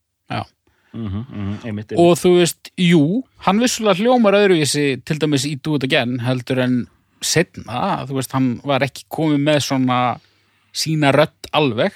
Mm 0.92 1.08
-hmm, 1.08 1.24
mm 1.30 1.56
-hmm, 1.56 1.72
mitt, 1.72 1.92
og 1.92 2.16
þú 2.16 2.30
veist, 2.38 2.70
jú 2.76 3.22
hann 3.36 3.60
vissulega 3.60 4.00
hljómar 4.00 4.34
öðruvísi 4.34 5.04
til 5.04 5.18
dæmis 5.18 5.44
í 5.44 5.60
Do 5.62 5.76
It 5.76 5.84
Again 5.84 6.18
heldur 6.20 6.58
en 6.58 6.88
setna, 7.20 8.06
þú 8.06 8.14
veist, 8.14 8.32
hann 8.32 8.60
var 8.64 8.80
ekki 8.80 9.04
komið 9.08 9.38
með 9.38 9.58
svona 9.60 10.20
sína 10.72 11.12
rödd 11.12 11.50
alveg. 11.52 11.92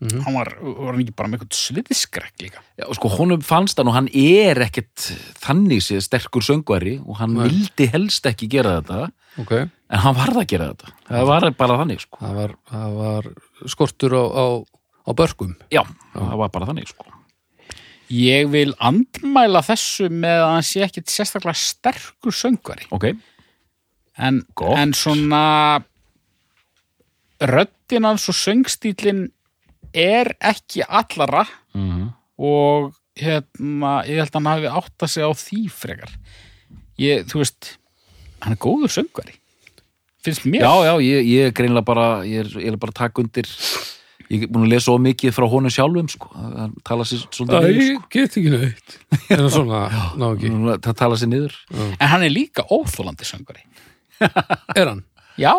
Mhm. 0.00 0.20
hann 0.24 0.34
var, 0.34 0.56
var 0.60 0.92
hann 0.92 1.00
ekki 1.00 1.16
bara 1.16 1.28
með 1.28 1.38
eitthvað 1.38 1.58
sviðskrekk 1.58 2.42
líka? 2.42 2.60
Já, 2.78 2.94
sko, 2.94 3.08
honum 3.08 3.40
fannst 3.40 3.78
hann 3.78 3.88
og 3.88 3.94
hann 3.94 4.08
er 4.12 4.58
ekkert 4.66 5.14
þannig 5.40 5.80
séð 5.82 6.02
sterkur 6.02 6.42
söngvari 6.42 7.00
og 7.06 7.16
hann 7.16 7.34
Nei. 7.34 7.48
vildi 7.48 7.86
helst 7.92 8.26
ekki 8.26 8.48
gera 8.48 8.80
þetta 8.80 9.12
Ok, 9.42 9.52
en 9.58 10.02
hann 10.04 10.16
varð 10.16 10.40
að 10.42 10.48
gera 10.52 10.70
þetta. 10.72 10.92
Það 11.08 11.26
var 11.30 11.48
bara 11.58 11.78
þannig, 11.80 12.04
sko. 12.04 12.20
Það 12.22 12.38
var, 12.38 12.54
það 12.70 12.96
var 13.00 13.28
skortur 13.72 14.14
á, 14.14 14.24
á, 14.30 14.44
á 15.06 15.10
börkum. 15.18 15.54
Já, 15.74 15.82
það 16.14 16.36
var 16.42 16.52
bara 16.54 16.70
þannig, 16.70 16.90
sko. 16.92 17.10
Ég 18.14 18.50
vil 18.52 18.74
andmæla 18.84 19.64
þessu 19.64 20.10
með 20.12 20.42
að 20.44 20.50
hann 20.52 20.66
sé 20.68 20.84
ekkit 20.84 21.10
sérstaklega 21.10 21.56
sterkur 21.58 22.36
söngvari. 22.36 22.86
Ok, 22.94 23.08
en, 24.20 24.42
en 24.76 24.92
svona 24.94 25.44
röddin 27.42 28.06
hans 28.06 28.28
og 28.30 28.36
söngstílin 28.38 29.26
er 29.94 30.34
ekki 30.42 30.84
allara 30.86 31.46
mm 31.74 32.12
og 32.34 32.94
hérna, 33.14 34.00
ég 34.08 34.18
held 34.18 34.32
að 34.32 34.38
hann 34.40 34.48
hafi 34.50 34.70
átt 34.80 35.04
að 35.06 35.12
segja 35.12 35.28
á 35.30 35.34
því 35.38 35.60
frekar. 35.70 36.14
Ég, 36.98 37.22
þú 37.30 37.44
veist 37.44 37.68
hann 38.44 38.54
er 38.56 38.60
góður 38.62 38.92
söngvari. 38.92 39.34
Finnst 40.24 40.46
mér. 40.48 40.62
Já, 40.64 40.72
já, 40.88 40.94
ég, 41.04 41.26
ég 41.28 41.50
er 41.50 41.56
greinlega 41.56 41.84
bara 41.84 42.06
ég 42.24 42.44
er, 42.46 42.54
ég 42.62 42.72
er 42.72 42.80
bara 42.80 42.94
að 42.94 43.00
taka 43.02 43.20
undir 43.24 43.48
ég 44.32 44.46
er 44.46 44.48
búin 44.48 44.64
að 44.64 44.72
lesa 44.72 44.92
of 44.94 45.02
mikið 45.04 45.34
frá 45.36 45.44
honum 45.52 45.72
sjálfum 45.72 46.06
sko. 46.08 46.30
það 46.32 46.76
tala 46.88 47.04
sér 47.08 47.24
svolítið 47.28 47.66
niður 47.68 47.90
Æ, 47.92 48.06
get 48.14 48.38
ekki 48.40 48.52
neitt. 48.54 48.94
Svona, 49.52 49.82
ná 50.16 50.26
ekki. 50.30 50.48
sko. 50.54 50.76
það 50.86 50.96
tala 51.02 51.18
sér 51.20 51.30
niður. 51.34 51.58
En 51.98 52.08
hann 52.14 52.24
er 52.24 52.32
líka 52.32 52.64
óþólandi 52.72 53.28
söngvari. 53.28 53.66
Er 54.80 54.88
hann? 54.94 55.02
já, 55.36 55.52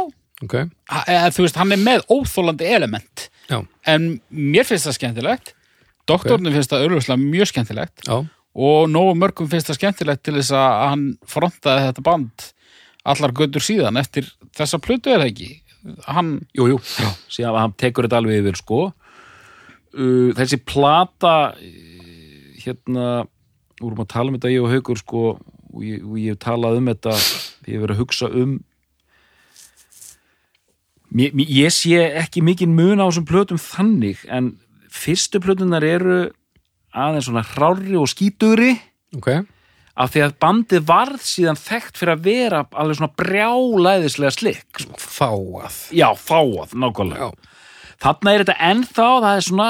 Ok, 0.43 0.53
eða, 0.57 1.29
þú 1.31 1.45
veist, 1.45 1.55
hann 1.61 1.71
er 1.71 1.79
með 1.79 2.01
óþólandi 2.11 2.65
element. 2.75 3.29
Já, 3.47 3.61
en 3.87 4.09
mér 4.33 4.65
finnst 4.67 4.89
það 4.89 4.97
skemmtilegt. 4.97 5.53
Doktornum 6.09 6.53
finnst 6.53 6.73
það 6.73 6.83
auðvitað 6.89 7.21
mjög 7.21 7.49
skemmtilegt. 7.53 8.01
Já. 8.09 8.17
Og 8.55 8.89
nógu 8.91 9.13
mörgum 9.19 9.47
finnst 9.51 9.69
það 9.71 9.77
skemmtilegt 9.79 10.25
til 10.27 10.35
þess 10.39 10.51
að 10.57 10.75
hann 10.89 11.05
frontaði 11.29 11.85
þetta 11.87 12.03
band 12.09 12.45
allar 13.05 13.33
göttur 13.37 13.63
síðan 13.63 13.99
eftir 14.01 14.27
þessa 14.57 14.79
plötu 14.81 15.13
er 15.13 15.21
það 15.21 15.31
ekki? 15.31 15.49
Hann, 16.09 16.29
Jú, 16.57 16.65
jú, 16.71 16.77
já. 16.81 17.09
síðan 17.29 17.51
að 17.53 17.59
hann 17.61 17.75
tekur 17.77 18.07
þetta 18.07 18.17
alveg 18.23 18.39
yfir 18.41 18.57
sko. 18.57 18.79
Uh, 19.95 20.31
þessi 20.35 20.57
plata 20.65 21.33
uh, 21.53 22.05
hérna 22.65 23.09
vorum 23.81 24.01
að 24.01 24.09
tala 24.15 24.31
um 24.31 24.37
þetta 24.39 24.53
ég 24.55 24.63
og 24.65 24.71
Haukur 24.73 24.99
sko 24.99 25.25
og 25.35 25.83
ég, 25.85 26.01
og 26.01 26.15
ég 26.19 26.33
hef 26.33 26.41
talað 26.45 26.79
um 26.79 26.89
þetta 26.89 27.13
ég 27.15 27.75
hef 27.75 27.83
verið 27.83 27.93
að 27.95 28.01
hugsa 28.01 28.29
um 28.31 28.55
mér, 31.11 31.33
mér, 31.35 31.49
ég 31.61 31.73
sé 31.75 31.99
ekki 32.23 32.43
mikið 32.45 32.71
mun 32.71 33.03
á 33.03 33.07
þessum 33.07 33.27
plötum 33.29 33.61
þannig 33.61 34.23
en 34.31 34.53
fyrstu 34.95 35.41
plötunar 35.43 35.83
eru 35.85 36.17
aðeins 36.95 37.27
svona 37.27 37.43
hrári 37.43 37.97
og 37.99 38.07
skítugri. 38.07 38.77
Ok, 39.17 39.27
af 39.95 40.11
því 40.11 40.23
að 40.25 40.33
bandið 40.43 40.87
varð 40.89 41.21
síðan 41.23 41.59
þekkt 41.59 41.99
fyrir 41.99 42.13
að 42.15 42.25
vera 42.25 42.61
alveg 42.75 42.99
svona 42.99 43.15
brjálæðislega 43.21 44.33
slikk 44.35 44.81
sko. 44.83 44.99
fáað 44.99 45.77
Já, 45.95 46.09
fáað, 46.19 46.75
nákvæmlega. 46.75 47.31
Þarna 48.03 48.33
er 48.33 48.43
þetta 48.43 48.57
ennþá, 48.69 49.07
það 49.23 49.31
er 49.31 49.45
svona, 49.45 49.69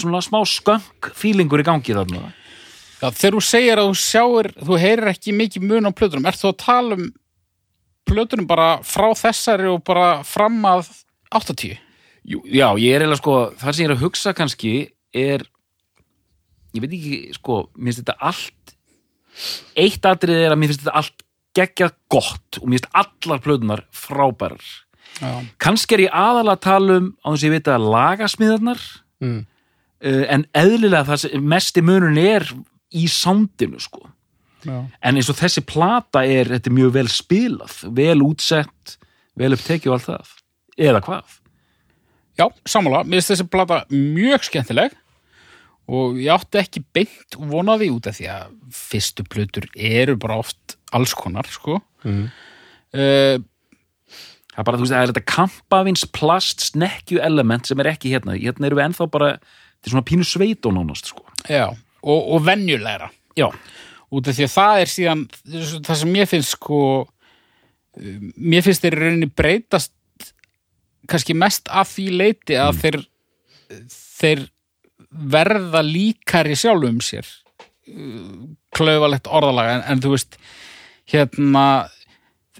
svona 0.00 0.22
smá 0.26 0.40
skönk 0.50 1.10
fílingur 1.16 1.62
í 1.62 1.66
gangi 1.68 1.94
þarna. 1.94 2.32
Já, 3.00 3.06
þegar 3.14 3.36
þú 3.36 3.42
segir 3.46 3.80
að 3.80 3.90
þú 3.92 4.00
sjáir 4.02 4.50
þú 4.58 4.80
heyrir 4.82 5.12
ekki 5.14 5.36
mikið 5.38 5.68
mun 5.70 5.88
á 5.88 5.92
plötunum 5.96 6.26
ert 6.28 6.40
þú 6.40 6.50
að 6.50 6.58
tala 6.64 6.98
um 6.98 7.06
plötunum 8.10 8.48
bara 8.50 8.68
frá 8.84 9.06
þessari 9.16 9.70
og 9.70 9.84
bara 9.86 10.20
fram 10.26 10.58
að 10.68 10.90
80 11.30 11.78
Jú, 12.30 12.42
Já, 12.44 12.66
ég 12.76 12.92
er 12.92 13.00
eiginlega 13.00 13.20
sko, 13.22 13.36
það 13.56 13.72
sem 13.72 13.84
ég 13.84 13.88
er 13.88 13.94
að 13.94 14.02
hugsa 14.04 14.34
kannski 14.36 14.72
er 15.16 15.46
ég 16.76 16.82
veit 16.82 16.92
ekki, 16.92 17.20
sko, 17.38 17.62
mér 17.78 17.94
finnst 17.94 18.02
þetta 18.02 18.18
allt 18.30 18.69
eitt 19.78 20.06
atrið 20.06 20.44
er 20.44 20.54
að 20.54 20.60
mér 20.60 20.72
finnst 20.72 20.84
þetta 20.84 21.00
allt 21.00 21.26
geggjað 21.58 21.96
gott 22.12 22.60
og 22.60 22.68
mér 22.68 22.80
finnst 22.80 23.00
allar 23.02 23.42
plötunar 23.44 23.84
frábærar. 23.94 24.64
Kannski 25.60 25.96
er 25.96 26.04
ég 26.06 26.14
aðalega 26.16 26.56
að 26.56 26.64
tala 26.64 26.98
um 27.00 27.08
á 27.20 27.28
þess 27.28 27.42
að 27.42 27.48
ég 27.48 27.54
veit 27.56 27.68
að 27.68 27.88
lagasmiðarnar 27.94 28.84
mm. 29.20 29.40
uh, 30.06 30.24
en 30.36 30.46
eðlilega 30.56 31.08
það 31.10 31.22
sem 31.24 31.50
mesti 31.52 31.84
munurinn 31.84 32.22
er 32.22 32.48
í 32.90 33.04
sándinu 33.10 33.82
sko. 33.82 34.06
Já. 34.60 34.76
en 35.00 35.16
eins 35.16 35.30
og 35.32 35.38
þessi 35.38 35.62
plata 35.64 36.20
er 36.28 36.50
þetta 36.50 36.68
er 36.68 36.74
mjög 36.76 36.90
vel 36.92 37.06
spilað, 37.08 37.78
vel 37.96 38.18
útsett 38.20 38.98
vel 39.40 39.54
upptekið 39.56 39.88
og 39.88 39.94
allt 39.96 40.08
það. 40.10 40.32
Eða 40.80 41.00
hvað? 41.06 41.36
Já 42.36 42.44
sammála, 42.68 43.00
mér 43.04 43.22
finnst 43.22 43.32
þessi 43.34 43.46
plata 43.52 43.78
mjög 43.88 44.44
skemmtileg 44.48 44.96
og 45.90 46.18
ég 46.22 46.30
átti 46.32 46.60
ekki 46.60 46.82
beint 46.94 47.36
vonaði 47.50 47.90
út 47.90 48.06
af 48.06 48.18
því 48.18 48.28
að 48.30 48.56
fyrstu 48.74 49.26
plötur 49.26 49.66
eru 49.74 50.16
bara 50.20 50.38
oft 50.42 50.76
alls 50.94 51.14
konar 51.18 51.48
sko. 51.50 51.80
Mm. 52.06 52.28
uh, 52.94 53.36
það 54.50 54.62
er 54.62 54.68
bara, 54.68 54.78
þú 54.78 54.86
veist, 54.86 54.94
það 54.94 55.02
er 55.02 55.12
þetta 55.12 55.26
kampavins 55.34 56.06
plast 56.14 56.66
snekkju 56.70 57.20
element 57.26 57.68
sem 57.68 57.82
er 57.82 57.92
ekki 57.92 58.14
hérna. 58.14 58.38
Hérna 58.38 58.70
erum 58.70 58.80
við 58.80 58.88
ennþá 58.88 59.10
bara, 59.12 59.30
þetta 59.78 59.90
er 59.90 59.94
svona 59.96 60.08
pínu 60.10 60.26
sveit 60.28 60.68
og 60.68 60.76
nánast, 60.76 61.12
sko. 61.12 61.26
Já, 61.48 61.66
og, 62.02 62.20
og 62.36 62.44
venjulegra. 62.46 63.10
Já, 63.38 63.48
út 64.10 64.28
af 64.28 64.36
því 64.36 64.46
að 64.46 64.54
það 64.56 64.82
er 64.82 64.92
síðan 64.94 65.24
það 65.86 65.96
sem 66.02 66.12
mér 66.12 66.28
finnst 66.30 66.54
sko 66.56 66.80
um, 67.06 68.30
mér 68.36 68.66
finnst 68.66 68.84
þeir 68.84 68.98
rauninni 68.98 69.30
breytast 69.30 69.94
kannski 71.10 71.36
mest 71.38 71.70
að 71.70 71.92
því 71.94 72.06
leiti 72.18 72.58
að 72.58 72.80
þeir 72.82 72.98
þeir 73.94 74.44
verða 75.10 75.82
líkari 75.86 76.56
sjálfum 76.58 77.00
sér 77.02 77.26
klauvalegt 78.76 79.26
orðalag 79.26 79.72
en, 79.74 79.82
en 79.90 80.02
þú 80.04 80.12
veist 80.14 80.36
hérna 81.10 81.64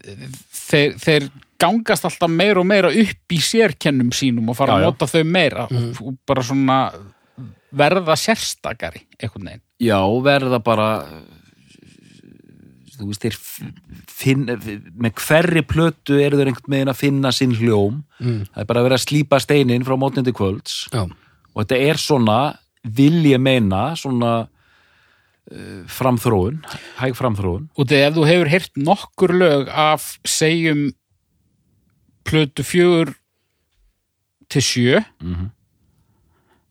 þeir, 0.00 0.96
þeir 0.98 1.28
gangast 1.60 2.06
alltaf 2.08 2.32
meira 2.32 2.62
og 2.62 2.66
meira 2.66 2.90
upp 2.90 3.34
í 3.36 3.40
sérkennum 3.44 4.10
sínum 4.16 4.50
og 4.50 4.58
fara 4.58 4.74
Já, 4.74 4.76
að 4.78 4.82
já. 4.82 4.90
nota 4.90 5.10
þau 5.12 5.24
meira 5.36 5.66
og, 5.68 6.00
og 6.02 6.16
bara 6.26 6.46
svona 6.46 6.78
verða 7.70 8.16
sérstakari 8.18 9.04
einhvern 9.20 9.46
veginn. 9.52 9.62
Já, 9.80 10.00
verða 10.26 10.58
bara 10.64 10.88
þú 13.00 13.08
veist, 13.08 13.22
þeir 13.24 13.36
finn, 14.10 14.42
með 15.00 15.14
hverri 15.22 15.62
plötu 15.64 16.18
eru 16.20 16.40
þeir 16.40 16.50
einhvern 16.50 16.74
veginn 16.74 16.92
að 16.92 16.98
finna 17.00 17.32
sinn 17.32 17.54
hljóm. 17.56 18.02
Mm. 18.20 18.42
það 18.50 18.62
er 18.64 18.68
bara 18.72 18.82
að 18.82 18.88
vera 18.90 18.98
að 18.98 19.04
slípa 19.06 19.40
steinin 19.40 19.86
frá 19.86 19.96
mótnindi 20.00 20.34
kvölds. 20.36 20.82
Já, 20.92 21.06
og 21.54 21.62
þetta 21.64 21.78
er 21.90 22.00
svona 22.00 22.38
vil 22.84 23.20
ég 23.28 23.40
meina 23.42 23.90
svona 23.98 24.32
uh, 24.46 25.82
framþróun 25.90 26.60
hæg 27.00 27.16
framþróun 27.18 27.68
og 27.76 27.88
þegar 27.90 28.10
ef 28.12 28.16
þú 28.18 28.26
hefur 28.30 28.52
heyrt 28.54 28.76
nokkur 28.80 29.34
lög 29.40 29.68
af 29.72 30.06
segjum 30.24 30.86
plötu 32.24 32.62
fjögur 32.66 33.14
til 34.50 34.62
sjö 34.62 35.00
Mhm. 35.22 35.50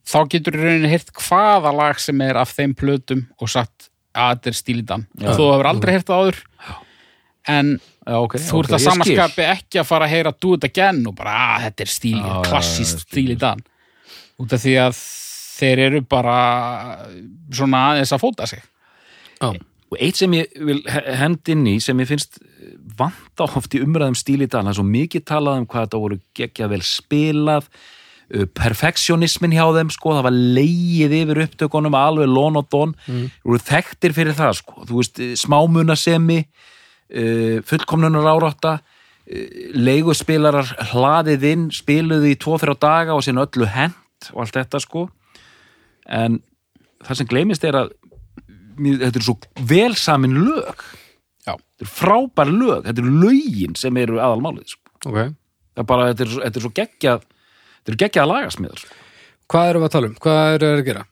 þá 0.10 0.18
getur 0.30 0.56
í 0.58 0.62
rauninni 0.63 0.89
heyrt 0.89 1.12
hvaða 1.13 1.72
lag 1.76 2.00
sem 2.02 2.22
er 2.22 2.38
af 2.38 2.50
þeim 2.58 2.74
plötum 2.76 3.28
og 3.39 3.50
sagt 3.50 3.89
að 4.15 4.39
þetta 4.39 4.48
er 4.50 4.58
stílidan 4.58 5.04
Já. 5.20 5.34
þú 5.38 5.52
hefur 5.54 5.68
aldrei 5.70 5.94
heyrt 5.94 6.08
það 6.10 6.24
áður 6.24 6.39
en 7.50 7.80
Já, 8.10 8.15
ok, 8.26 8.34
þú 8.42 8.60
ert 8.63 8.72
að 8.72 8.74
ég 8.74 8.80
skil. 8.80 8.89
samanskapi 8.89 9.44
ekki 9.46 9.80
að 9.80 9.86
fara 9.86 10.06
að 10.08 10.13
heyra 10.15 10.32
do 10.42 10.54
it 10.58 10.63
again 10.65 11.04
og 11.08 11.13
bara 11.15 11.36
að 11.60 11.62
þetta 11.68 11.82
er 11.86 11.92
stíl, 11.94 12.15
Já, 12.18 12.26
já, 12.26 12.34
já, 12.34 12.50
klassist 12.50 12.96
ég 12.98 13.02
skil. 13.04 13.10
stílidan 13.13 13.60
út 14.39 14.56
af 14.56 14.63
því 14.63 14.75
að 14.88 15.02
þeir 15.60 15.82
eru 15.89 16.04
bara 16.08 16.38
svona 17.52 17.89
aðeins 17.91 18.13
að 18.15 18.23
fóta 18.23 18.47
sig. 18.47 18.63
Já, 19.39 19.52
og 19.89 19.97
eitt 19.97 20.19
sem 20.19 20.34
ég 20.38 20.52
vil 20.65 20.82
he- 20.86 21.15
henda 21.17 21.54
inn 21.54 21.67
í 21.67 21.78
sem 21.82 21.97
ég 21.99 22.10
finnst 22.10 22.39
vanta 22.99 23.47
oft 23.47 23.73
í 23.73 23.82
umræðum 23.84 24.17
stíl 24.17 24.43
í 24.43 24.47
dag, 24.47 24.63
það 24.63 24.73
er 24.73 24.78
svo 24.80 24.86
mikið 24.88 25.25
talað 25.25 25.62
um 25.62 25.69
hvað 25.69 25.88
þetta 25.88 26.04
voru 26.04 26.19
geggjað 26.38 26.73
vel 26.73 26.82
spilað 26.86 27.69
uh, 27.69 28.45
perfektionismin 28.60 29.56
hjá 29.56 29.65
þeim 29.78 29.91
sko, 29.93 30.13
það 30.17 30.28
var 30.28 30.38
leið 30.60 31.15
yfir 31.21 31.43
upptökunum 31.45 31.97
alveg 31.97 32.30
lón 32.30 32.60
og 32.60 32.69
don, 32.69 32.93
mm. 33.08 33.25
voru 33.45 33.63
þekktir 33.71 34.15
fyrir 34.17 34.38
það 34.38 34.60
sko, 34.62 34.86
þú 34.89 35.02
veist, 35.02 35.23
smámunasemi 35.41 36.43
uh, 36.43 37.58
fullkomnunar 37.69 38.30
árátta 38.36 38.78
uh, 38.78 39.58
leiguspilarar 39.73 40.75
hlaðið 40.91 41.49
inn, 41.54 41.69
spiluðu 41.73 42.30
í 42.30 42.38
tvo-þrjá 42.38 42.78
daga 42.78 43.17
og 43.17 43.25
síðan 43.25 43.47
öllu 43.47 43.71
hent 44.19 44.34
og 44.36 44.41
allt 44.43 44.55
þetta 44.58 44.79
sko 44.84 45.05
en 46.10 46.39
það 47.05 47.19
sem 47.19 47.27
gleymist 47.29 47.63
er 47.67 47.77
að 47.79 47.91
þetta 48.79 49.19
er 49.19 49.25
svo 49.25 49.36
vel 49.69 49.95
samin 49.99 50.36
lög 50.39 50.82
Já. 51.45 51.55
þetta 51.55 51.86
er 51.86 51.91
frábær 51.91 52.51
lög 52.51 52.86
þetta 52.88 53.01
eru 53.03 53.13
lögin 53.23 53.75
sem 53.79 53.97
eru 53.97 54.19
aðalmálið 54.19 54.73
sko. 54.73 54.82
ok 55.05 55.19
það 55.19 55.84
er 55.84 55.88
bara, 55.88 56.10
þetta 56.12 56.23
er, 56.25 56.32
svo- 56.34 56.43
þetta 56.43 56.60
er 56.60 56.65
svo 56.65 56.73
geggjað 56.79 57.21
þetta 57.23 57.91
eru 57.93 57.99
geggjað 58.03 58.29
lagasmiðar 58.34 58.82
sko. 58.84 58.95
Hvað 59.49 59.69
erum 59.69 59.82
við 59.82 59.88
að 59.89 59.93
tala 59.95 60.08
um? 60.10 60.17
Hvað 60.21 60.53
eru 60.53 60.67
þeir 60.69 60.79
að 60.84 60.88
gera? 60.89 61.05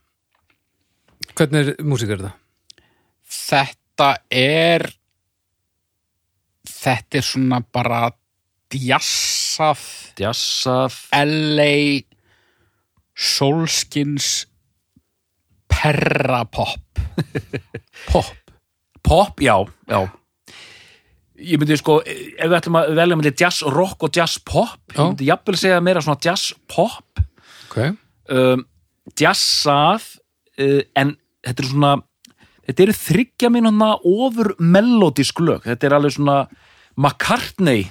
Hvernig 1.38 1.60
er 1.72 1.84
músík 1.90 2.12
er 2.14 2.20
þetta? 2.22 2.34
þetta 3.38 4.10
er 4.38 4.84
þetta 6.68 7.18
er 7.22 7.26
svona 7.26 7.62
bara 7.74 8.02
djassað 8.74 9.82
djassað, 10.20 10.98
LA 11.16 12.04
Solskins 13.18 14.46
perrapop. 15.72 17.02
Pop. 18.12 18.54
Pop, 19.02 19.42
já, 19.42 19.56
já. 19.88 20.00
Ég 21.38 21.60
myndi 21.62 21.78
sko, 21.78 22.00
ef 22.02 22.50
við 22.50 22.56
ætlum 22.58 22.80
að 22.80 22.96
velja 22.98 23.18
með 23.20 23.28
jazz 23.38 23.62
rock 23.70 24.08
og 24.08 24.16
jazz 24.18 24.40
pop 24.42 24.80
Já. 24.90 24.98
ég 24.98 25.04
myndi 25.12 25.28
jafnvel 25.28 25.60
segja 25.62 25.84
meira 25.86 26.02
svona 26.02 26.18
jazz 26.26 26.56
pop. 26.66 27.22
Ok, 27.68 27.78
um, 28.34 28.64
jazzað 29.22 30.08
uh, 30.58 30.82
en 30.98 31.14
þetta 31.46 31.64
er 31.64 31.70
svona 31.70 31.92
þetta 32.66 32.86
eru 32.88 32.96
þryggja 32.98 33.52
mínúna 33.54 33.92
ofur 34.02 34.56
melodísk 34.58 35.44
lög, 35.46 35.68
þetta 35.70 35.88
er 35.88 35.98
alveg 36.00 36.18
svona 36.18 36.40
McCartney 36.98 37.86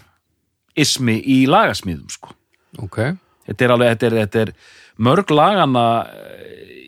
ismi 0.77 1.21
í 1.23 1.45
lagasmíðum 1.49 2.11
sko. 2.13 2.35
Ok. 2.83 2.99
Þetta 3.47 3.65
er 3.65 3.77
alveg, 3.77 3.95
þetta 3.95 4.09
er, 4.09 4.19
þetta 4.25 4.43
er 4.43 4.53
mörg 5.03 5.31
lagana 5.35 5.87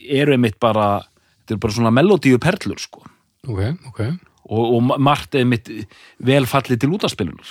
eru 0.08 0.32
einmitt 0.36 0.58
bara 0.60 1.02
þetta 1.42 1.56
er 1.56 1.60
bara 1.62 1.76
svona 1.76 1.92
melodíu 1.94 2.38
perlur 2.40 2.80
sko. 2.80 3.02
Ok, 3.48 3.60
ok. 3.90 4.00
Og, 4.48 4.62
og 4.78 4.82
ma- 4.82 4.96
margt 5.10 5.36
einmitt 5.36 5.68
vel 6.24 6.46
fallið 6.48 6.80
til 6.80 6.94
útaspilunar 6.96 7.50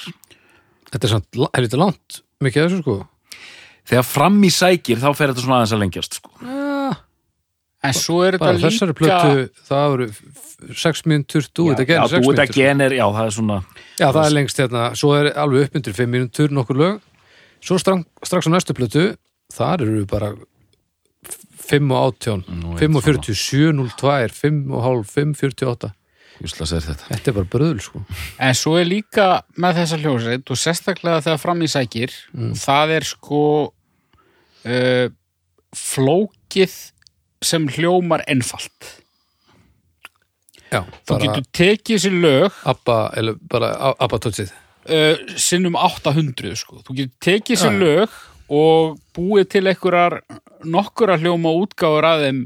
Þetta 0.87 1.03
er 1.05 1.11
samt, 1.11 1.27
er 1.51 1.65
þetta 1.67 1.77
langt? 1.81 2.21
Mikið 2.41 2.63
af 2.63 2.69
þessu 2.71 2.81
sko. 2.81 2.95
Þegar 3.87 4.05
fram 4.07 4.37
í 4.47 4.49
sækir 4.53 5.01
þá 5.01 5.09
fer 5.17 5.31
þetta 5.33 5.43
svona 5.43 5.57
aðeins 5.59 5.73
að 5.75 5.81
lengjast 5.83 6.17
sko. 6.17 6.31
Ah, 6.41 6.95
en 7.85 7.93
svo 7.97 8.21
er 8.25 8.37
Bara 8.39 8.55
þetta 8.55 8.71
þessari 8.71 8.95
líka 8.95 9.19
plötu 9.21 9.67
Það 9.67 9.95
eru 9.97 10.07
6 10.81 11.03
mínútur 11.11 11.45
Þú 11.53 11.67
þetta 11.69 11.85
já, 11.85 11.91
genið 11.91 12.13
6 12.15 12.17
þú 12.17 12.31
þetta 12.31 12.47
mínútur 12.47 12.57
genir, 12.57 12.95
já 12.97 13.05
það 13.17 13.23
er 13.29 13.35
svona 13.37 13.57
Já, 13.99 14.07
það 14.07 14.23
er 14.23 14.33
lengst 14.39 14.61
hérna. 14.63 14.83
Svo 14.97 15.13
er 15.19 15.29
alveg 15.43 15.67
upp 15.67 15.77
undir 15.81 15.97
5 16.01 16.13
mínútur 16.15 16.55
nokkur 16.57 16.81
lög. 16.81 16.97
Svo 17.61 17.77
strang, 17.81 18.05
strax 18.25 18.49
á 18.49 18.51
næstu 18.53 18.73
plötu 18.77 19.05
Þar 19.53 19.83
eru 19.85 20.05
bara 20.09 20.33
5 21.67 21.93
og 21.93 22.15
18 22.21 22.43
Nú, 22.61 22.75
5 22.79 22.99
og 22.99 23.05
47, 23.05 23.71
02, 23.99 24.11
5 24.35 24.59
og 24.71 24.83
hálf 24.85 25.15
5, 25.17 25.33
48 25.39 25.93
Júslas 26.37 26.69
er 26.75 26.83
þetta. 26.85 27.07
Þetta 27.09 27.31
er 27.31 27.35
bara 27.39 27.49
bröðul 27.49 27.79
sko. 27.81 28.03
En 28.45 28.53
svo 28.57 28.75
er 28.77 28.85
líka 28.85 29.25
með 29.57 29.79
þessa 29.79 29.97
hljóðsveit 30.03 30.51
og 30.53 30.59
sérstaklega 30.61 31.23
þegar 31.25 31.41
fram 31.41 31.63
í 31.65 31.69
sækir 31.71 32.13
það 32.61 32.93
er 32.99 33.07
sko 33.09 33.41
uh, 33.65 35.07
flókið 35.73 36.77
sem 37.41 37.65
hljómar 37.73 38.21
einfalt. 38.29 38.91
Já, 40.69 40.81
þú 41.07 41.19
getur 41.23 41.45
tekið 41.55 42.01
sér 42.03 42.15
lög 42.21 42.55
Abba, 42.67 42.97
eller 43.15 43.37
bara 43.49 43.69
Abba 43.95 44.17
tótsið 44.19 44.49
uh, 44.51 45.15
sinnum 45.39 45.77
800 45.79 46.57
sko. 46.59 46.81
þú 46.83 46.97
getur 46.97 47.13
tekið 47.23 47.61
sér 47.61 47.77
lög 47.79 48.17
og 48.47 48.97
búið 49.15 49.49
til 49.55 49.65
einhverjar 49.67 50.21
nokkura 50.67 51.17
hljóma 51.21 51.51
útgáfur 51.57 52.07
að 52.07 52.23
þeim 52.25 52.43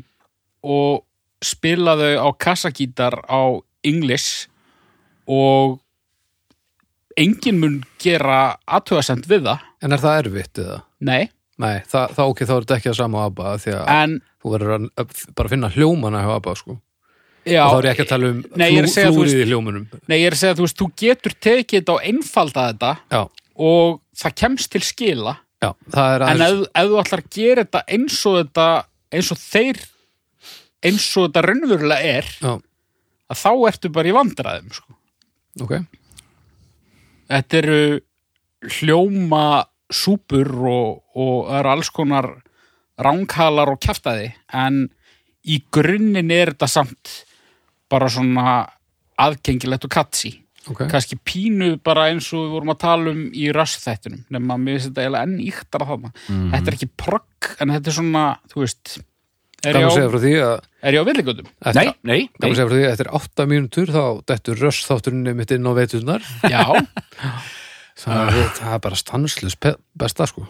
og 0.62 1.04
spila 1.42 1.96
þau 1.98 2.14
á 2.26 2.30
kassagítar 2.38 3.20
á 3.26 3.42
English 3.88 4.48
og 5.30 5.80
enginn 7.20 7.60
mun 7.62 7.78
gera 8.02 8.58
aðtöðasend 8.70 9.28
við 9.30 9.48
það. 9.50 9.66
En 9.82 9.96
er 9.96 10.02
það 10.02 10.20
erfitt 10.24 10.62
eða? 10.64 10.82
nei, 11.02 11.30
Nei, 11.62 11.82
það, 11.86 12.14
þá 12.18 12.22
ok, 12.24 12.40
þá 12.48 12.54
er 12.54 12.64
þetta 12.64 12.76
ekki 12.80 12.90
að 12.90 12.96
sama 12.98 13.22
á 13.22 13.24
Abba 13.28 13.52
því 13.62 13.74
að 13.78 13.90
en 13.94 14.14
þú 14.42 14.54
verður 14.56 14.72
að 14.74 15.12
bara 15.38 15.52
finna 15.52 15.70
hljómana 15.76 16.22
hjá 16.24 16.32
Abba 16.34 16.56
sko. 16.58 16.78
Já, 17.46 17.62
og 17.66 17.74
þá 17.74 17.78
er 17.78 17.86
ég 17.86 17.92
ekki 17.92 18.06
að 18.06 18.12
tala 18.12 18.30
um 18.32 18.40
Nei, 18.58 18.68
er 18.78 18.88
að 18.88 19.16
flúrið 19.16 19.42
í 19.44 19.46
hljómunum. 19.50 19.86
Nei, 20.10 20.16
ég 20.22 20.28
er 20.30 20.36
að 20.38 20.42
segja 20.42 20.56
að 20.56 20.60
þú 20.62 20.66
veist, 20.66 20.80
þú 20.82 20.88
getur 21.02 21.36
tekið 21.46 21.78
þetta 21.80 21.94
og 21.96 22.08
einfalda 22.10 22.66
þetta 22.72 22.92
Já, 23.14 23.22
og 23.68 24.02
það 24.22 24.36
kemst 24.42 24.72
til 24.74 24.84
skila 24.86 25.36
já, 25.62 25.72
það 25.94 26.14
er 26.16 26.26
en 26.28 26.44
ef, 26.48 26.62
ef 26.74 26.92
þú 26.92 27.00
ætlar 27.04 27.24
að 27.24 27.32
gera 27.38 27.66
þetta 27.66 27.84
eins 27.96 28.20
og 28.30 28.38
þetta 28.42 28.68
eins 29.12 29.32
og 29.34 29.42
þeir 29.42 29.82
eins 30.82 31.08
og 31.18 31.28
þetta 31.28 31.44
raunverulega 31.46 32.14
er 32.18 32.30
Já, 32.42 32.54
að 33.32 33.42
þá 33.44 33.52
ertu 33.70 33.92
bara 33.94 34.12
í 34.12 34.16
vandræðum 34.16 34.72
sko. 34.76 34.96
ok. 35.62 35.76
Þetta 37.32 37.60
eru 37.62 37.82
hljóma 38.80 39.44
súpur 39.92 40.50
og, 40.68 41.04
og 41.16 41.52
eru 41.56 41.72
alls 41.72 41.92
konar 41.94 42.28
ránghalar 43.02 43.72
og 43.72 43.80
kjaftaði 43.82 44.32
en 44.54 44.84
í 45.48 45.62
grunninn 45.74 46.32
er 46.34 46.54
þetta 46.54 46.70
samt 46.70 47.14
bara 47.92 48.10
svona 48.12 48.62
aðgengilegt 49.22 49.88
og 49.88 49.94
katsi 49.94 50.34
Ok, 50.70 50.84
kannski 50.92 51.18
pínu 51.26 51.72
bara 51.82 52.10
eins 52.12 52.28
og 52.36 52.44
við 52.44 52.52
vorum 52.54 52.74
að 52.76 52.82
tala 52.84 53.14
um 53.16 53.22
í 53.34 53.48
rössþættunum 53.56 54.28
nema 54.30 54.60
mér 54.62 54.78
finnst 54.78 54.92
þetta 54.92 55.06
eiginlega 55.06 55.26
enn 55.26 55.40
íktara 55.42 55.88
þarna. 55.90 56.12
Þetta 56.28 56.62
er 56.62 56.78
ekki 56.78 56.90
progg 57.02 57.50
en 57.58 57.74
þetta 57.74 57.90
er 57.90 57.96
svona 57.98 58.26
þú 58.52 58.62
veist 58.62 58.94
er 59.66 59.80
ég 59.82 59.88
á, 59.88 59.92
segja 59.94 60.12
frá 60.12 60.22
því 60.22 60.34
að 60.46 60.54
er 60.82 60.98
ég 60.98 61.02
á 61.02 61.10
villigötum? 61.10 61.50
Nei, 61.66 61.88
nei, 62.06 62.22
nei. 62.30 62.48
segja 62.54 62.68
frá 62.68 62.76
því 62.76 62.86
að 62.86 62.94
eftir 62.94 63.12
8 63.22 63.48
mínútur 63.50 63.94
þá 63.94 64.04
dettur 64.30 64.62
röss 64.62 64.86
þátturinn 64.90 65.36
mitt 65.38 65.54
inn 65.56 65.66
á 65.66 65.74
veiturnar 65.78 66.30
Já, 66.46 66.64
það, 68.04 68.22
er, 68.22 68.50
það 68.62 68.76
er 68.76 68.84
bara 68.86 69.02
stanslus 69.02 69.58
besta 69.62 70.30
sko. 70.30 70.46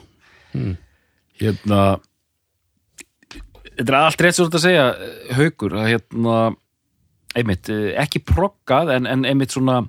Hérna 1.42 1.82
þetta 3.78 3.88
er 3.88 3.98
allt 4.02 4.26
rétt 4.26 4.38
svo 4.38 4.48
að 4.52 4.64
segja 4.64 4.86
haukur 5.38 5.80
að 5.80 5.90
hérna 5.94 6.38
einmitt, 7.38 7.70
eh, 7.72 7.94
ekki 8.02 8.24
proggað 8.28 8.92
en, 8.98 9.08
en 9.08 9.28
einmitt 9.28 9.56
svona 9.56 9.82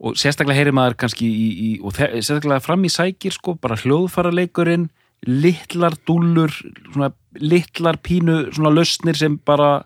og 0.00 0.14
sérstaklega 0.20 0.60
heyri 0.60 0.72
maður 0.76 0.94
kannski 1.02 1.26
í, 1.26 1.46
í, 1.66 1.70
og 1.82 1.96
sérstaklega 1.98 2.60
fram 2.62 2.84
í 2.86 2.90
sækir 2.92 3.34
sko, 3.34 3.56
bara 3.58 3.76
hljóðfaraleikurinn 3.80 4.88
litlar 5.26 5.96
dúllur 6.06 6.52
svona 6.92 7.10
litlar 7.42 7.98
pínu 7.98 8.52
svona 8.54 8.70
lausnir 8.70 9.16
sem 9.18 9.38
bara 9.42 9.82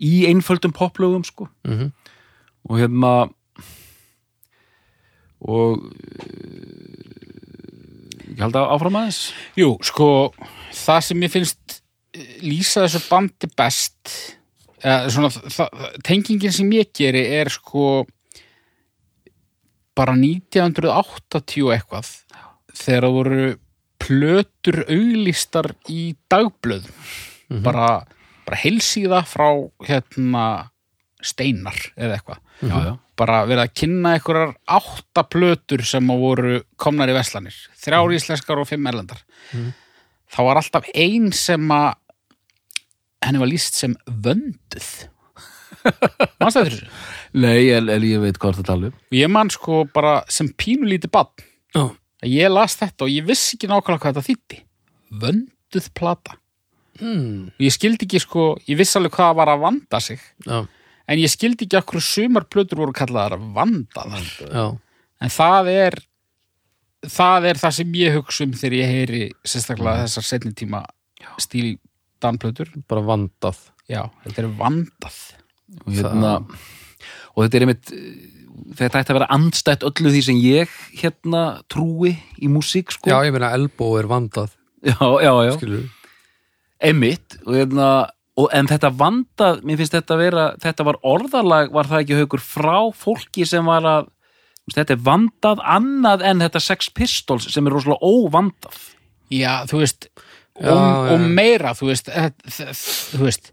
í 0.00 0.26
einföldum 0.28 0.74
poplögum 0.76 1.24
sko 1.24 1.48
Mhm. 1.64 1.92
og 2.68 2.78
hérna 2.78 3.30
og 5.40 5.82
ég 8.32 8.40
held 8.42 8.56
að 8.58 8.70
áfram 8.74 8.98
aðeins 9.00 9.20
Jú, 9.58 9.70
sko, 9.84 10.08
það 10.74 11.00
sem 11.08 11.24
ég 11.26 11.32
finnst 11.32 11.78
eh, 12.16 12.38
lýsa 12.44 12.84
þessu 12.86 13.02
bandi 13.10 13.50
best 13.56 14.12
eða 14.84 15.10
svona, 15.12 15.30
það, 15.32 15.86
tengingin 16.06 16.52
sem 16.54 16.70
ég 16.76 16.90
geri 16.96 17.24
er 17.40 17.48
sko 17.52 18.04
bara 19.96 20.16
1980 20.18 21.64
og 21.64 21.72
eitthvað 21.74 22.10
þegar 22.76 23.06
það 23.06 23.16
voru 23.16 23.46
plötur 24.06 24.82
auglýstar 24.84 25.72
í 25.90 26.14
dagblöð 26.30 26.88
bara, 27.64 28.04
bara 28.46 28.60
heilsíða 28.60 29.22
frá 29.26 29.48
hérna 29.86 30.46
steinar 31.24 31.78
eða 31.96 32.18
eitthvað. 32.18 32.40
Já, 32.60 32.76
já. 32.86 32.92
bara 33.18 33.40
verið 33.48 33.62
að 33.64 33.74
kynna 33.80 34.12
einhverjar 34.16 34.54
átta 34.76 35.24
plötur 35.28 35.82
sem 35.88 36.12
að 36.12 36.22
voru 36.22 36.54
komnar 36.80 37.10
í 37.10 37.16
veslanir 37.16 37.56
þrjár 37.82 38.14
íslenskar 38.16 38.60
og 38.62 38.68
fimm 38.68 38.86
erlendar. 38.88 39.22
Þá 40.32 40.40
var 40.48 40.60
alltaf 40.60 40.88
ein 40.94 41.30
sem 41.36 41.72
að 41.72 41.94
henni 43.24 43.42
var 43.42 43.50
líst 43.50 43.78
sem 43.78 43.96
vönduð. 44.06 44.90
Mannst 46.40 46.58
það 46.58 46.68
þessu 46.68 46.86
Nei, 47.34 47.70
en, 47.74 47.90
en 47.92 48.06
ég 48.06 48.22
veit 48.22 48.38
hvað 48.38 48.60
það 48.60 48.68
tala 48.70 48.90
um. 48.90 48.96
Ég 49.16 49.30
man 49.32 49.50
sko 49.52 49.84
bara 49.94 50.20
sem 50.32 50.48
pínulítið 50.52 51.12
bann 51.14 51.46
Já. 51.74 51.84
ég 52.26 52.52
las 52.52 52.78
þetta 52.78 53.06
og 53.06 53.12
ég 53.12 53.26
vissi 53.26 53.56
ekki 53.56 53.70
nákvæmlega 53.70 54.02
hvað 54.04 54.18
þetta 54.18 54.28
þýtti 54.30 54.62
vönduð 55.22 55.92
plata. 55.96 56.38
Hmm. 56.96 57.52
og 57.52 57.60
ég 57.60 57.74
skildi 57.74 58.06
ekki 58.06 58.22
sko, 58.24 58.44
ég 58.64 58.78
vissi 58.78 58.96
alveg 58.96 59.12
hvað 59.18 59.34
var 59.36 59.50
að 59.52 59.64
vanda 59.66 59.98
sig. 60.00 60.20
Já, 60.46 60.62
en 61.06 61.20
ég 61.20 61.28
skildi 61.28 61.66
ekki 61.66 61.76
okkur 61.82 62.00
sumar 62.02 62.46
plötur 62.48 62.80
voru 62.80 62.94
kallaðar 62.96 63.36
vandaðar. 63.56 64.30
Já, 64.48 64.64
en 65.20 65.34
það 65.34 65.72
er 65.74 65.98
það 67.06 67.50
er 67.50 67.60
það 67.60 67.76
sem 67.78 67.98
ég 68.00 68.16
hugsa 68.16 68.46
um 68.46 68.54
þegar 68.56 68.78
ég 68.78 68.94
heyri 68.94 69.22
sérstaklega 69.46 70.06
þessar 70.06 70.26
setni 70.30 70.54
tíma 70.56 70.82
stíl 71.42 71.76
danplötur 72.22 72.72
bara 72.88 73.04
vandað. 73.04 73.60
Já, 73.90 74.02
þetta 74.24 74.42
er 74.42 74.50
vandað. 74.58 75.20
Og, 75.82 75.92
hérna, 75.92 76.32
og 77.36 77.44
þetta 77.44 77.58
er 77.60 77.66
einmitt 77.66 77.92
þetta 78.76 79.00
ætti 79.02 79.12
að 79.12 79.18
vera 79.20 79.28
andstætt 79.36 79.84
öllu 79.86 80.10
því 80.14 80.22
sem 80.26 80.38
ég 80.42 80.72
hérna 81.02 81.42
trúi 81.72 82.14
í 82.42 82.48
músík 82.50 82.90
sko 82.96 83.10
Já, 83.12 83.18
ég 83.28 83.34
meina 83.36 83.52
elbó 83.56 83.92
er 84.00 84.08
vandað 84.10 84.54
já, 84.86 84.96
já, 84.96 85.32
já. 85.46 85.52
skilur 85.58 85.86
einmitt 86.82 87.38
og 87.46 87.54
hérna 87.56 87.88
og, 88.36 88.50
en 88.52 88.68
þetta 88.68 88.90
vandað, 88.92 89.62
mér 89.64 89.78
finnst 89.80 89.94
þetta 89.96 90.18
vera 90.20 90.42
þetta 90.60 90.84
var 90.90 90.98
orðalag, 91.08 91.70
var 91.72 91.88
það 91.88 92.02
ekki 92.04 92.18
haukur 92.20 92.42
frá 92.44 92.76
fólki 92.96 93.46
sem 93.48 93.64
var 93.64 93.86
að 93.88 94.10
þú 94.10 94.68
veist, 94.68 94.78
þetta 94.80 94.96
er 94.96 95.04
vandað 95.06 95.62
annað 95.76 96.24
en 96.32 96.42
þetta 96.44 96.60
Sex 96.66 96.90
Pistols 96.92 97.46
sem 97.54 97.66
er 97.68 97.76
rosalega 97.76 98.04
óvandað 98.12 98.80
já, 99.32 99.62
þú 99.70 99.82
veist 99.84 100.08
Já, 100.56 100.70
og, 100.72 100.78
já. 100.80 101.12
og 101.12 101.24
meira, 101.36 101.74
þú 101.76 101.90
veist, 101.90 102.06
þe- 102.08 102.72
þú 103.12 103.18
veist 103.26 103.50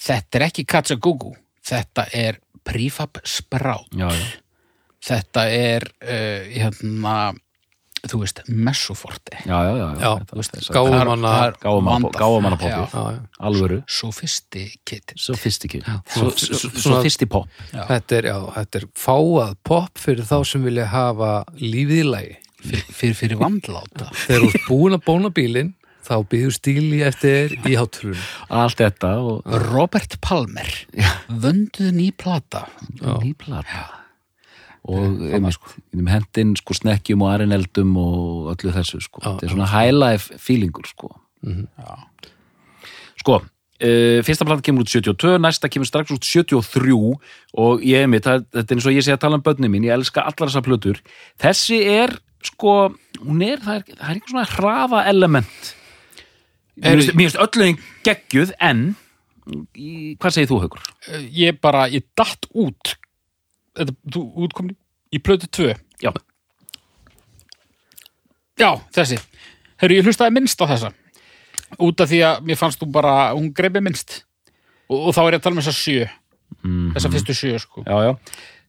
þetta 0.00 0.38
er 0.38 0.44
ekki 0.46 0.62
Katsagugu 0.68 1.34
þetta 1.68 2.06
er 2.16 2.38
Prefab 2.66 3.18
Sprout 3.24 3.88
já, 3.96 4.08
já, 4.10 4.26
þetta 5.06 5.42
er 5.54 5.86
uh, 6.02 6.46
hérna 6.52 7.16
þú 8.06 8.20
veist, 8.22 8.38
er- 8.38 8.46
það 11.32 11.46
er 11.46 11.56
gáfumanna- 11.62 11.90
vandað. 11.90 12.18
gáfumannapoppið. 12.20 12.70
Já. 12.70 12.88
Já, 12.92 13.02
já. 13.16 13.20
alvöru, 13.48 13.78
Sophisticated 13.90 15.14
sophisticated 15.18 15.86
Svona- 16.06 16.38
so, 16.38 16.54
so, 16.54 16.68
svona- 16.70 16.82
so 16.82 17.02
fyrsti 17.02 17.26
pop 17.30 17.48
Þetta 17.72 18.18
er, 18.20 18.24
já, 18.30 18.36
þetta 18.58 18.82
er 18.82 18.86
fáað 18.94 19.56
pop 19.64 19.98
fyrir 19.98 20.24
þá 20.28 20.36
sem 20.46 20.62
vilja 20.66 20.86
hafa 20.92 21.32
lífið 21.60 22.02
í 22.02 22.10
lagi. 22.10 22.36
Fyrir, 22.66 23.14
fyrir, 23.14 23.36
vandláta. 23.38 24.08
Þegar 24.26 24.42
þú 24.42 24.46
ert 24.54 24.64
búin 24.66 24.94
að 24.96 25.02
bóna 25.06 25.28
bílinn 25.30 25.74
þá 26.06 26.14
býður 26.30 26.54
stíli 26.56 27.02
eftir 27.06 27.56
í 27.66 27.74
hátrun 27.78 28.16
allt 28.48 28.80
þetta 28.80 29.12
og 29.18 29.52
Robert 29.66 30.18
Palmer 30.24 30.70
vönduð 31.28 31.92
ný 31.96 32.10
plata. 32.16 32.66
Nýplata 33.02 33.84
og 34.86 35.18
einmitt, 35.34 35.74
um 35.98 36.06
hendin 36.10 36.54
sko 36.58 36.76
snekkjum 36.78 37.24
og 37.26 37.32
arineldum 37.32 37.96
og 37.98 38.52
öllu 38.54 38.70
þessu 38.76 39.00
sko, 39.02 39.18
Já, 39.18 39.32
þetta 39.32 39.48
er 39.48 39.54
svona 39.56 39.70
high 39.72 39.94
life 39.94 40.38
feelingur 40.38 40.86
sko. 40.86 41.12
Mhm. 41.42 41.66
sko 43.20 43.42
Uh, 43.76 44.22
fyrsta 44.24 44.46
plata 44.48 44.64
kemur 44.64 44.86
út 44.86 44.88
72, 44.88 45.36
næsta 45.36 45.68
kemur 45.68 45.84
strax 45.84 46.08
út 46.08 46.24
73 46.24 46.94
og 47.60 47.82
ég 47.84 48.06
einmitt, 48.06 48.24
það, 48.24 48.46
þetta 48.48 48.72
er 48.72 48.78
eins 48.78 48.86
og 48.88 48.94
ég 48.96 49.04
sé 49.04 49.12
að 49.12 49.20
tala 49.20 49.36
um 49.36 49.42
börni 49.44 49.68
mín, 49.68 49.84
ég 49.84 49.92
elska 49.92 50.22
allar 50.24 50.48
þessar 50.48 50.64
plötur. 50.64 51.02
Þessi 51.36 51.82
er 51.84 52.14
sko 52.40 52.76
hún 53.20 53.42
er, 53.44 53.60
það 53.60 53.82
er, 53.82 53.84
það 53.90 54.06
er 54.08 54.14
eitthvað 54.14 54.32
svona 54.32 54.46
hraða 54.54 55.02
element 55.12 55.68
mér 56.76 56.96
finnst- 57.00 57.14
mér 57.16 57.30
finnst 57.30 57.42
öllu 57.44 57.68
geggjuð 58.04 58.52
en 58.60 58.84
hvað 59.46 60.30
segir 60.34 60.48
þú 60.50 60.60
Haukur? 60.64 60.82
ég 61.30 61.60
bara, 61.62 61.86
ég 61.88 62.02
datt 62.18 62.46
út. 62.54 62.96
Þetta, 63.76 63.94
þú 64.10 64.22
útkomni 64.46 64.74
í 65.14 65.18
plötu 65.22 65.46
2 65.46 65.74
Já, 66.02 66.12
já, 68.58 68.70
þessi. 68.94 69.18
Herru, 69.80 69.96
ég 69.98 70.06
hlustaði 70.06 70.34
minnst 70.36 70.60
á 70.60 70.66
þessa. 70.70 70.92
Út 71.82 72.00
af 72.00 72.08
því 72.10 72.20
að 72.24 72.44
mér 72.48 72.58
fannst 72.60 72.80
þú 72.80 72.88
bara 72.94 73.14
hún 73.36 73.50
greipi 73.56 73.82
minnst. 73.84 74.22
Og, 74.88 75.08
og 75.08 75.16
þá 75.16 75.20
er 75.26 75.36
ég 75.36 75.40
að 75.40 75.46
tala 75.46 75.56
um 75.56 75.62
þessa 75.62 75.76
sjö. 75.76 76.06
Mm, 76.62 76.92
þessa 76.96 77.10
fyrstu 77.12 77.36
sjö, 77.36 77.58
sko. 77.62 77.84
Já, 77.86 77.96
já. 78.06 78.12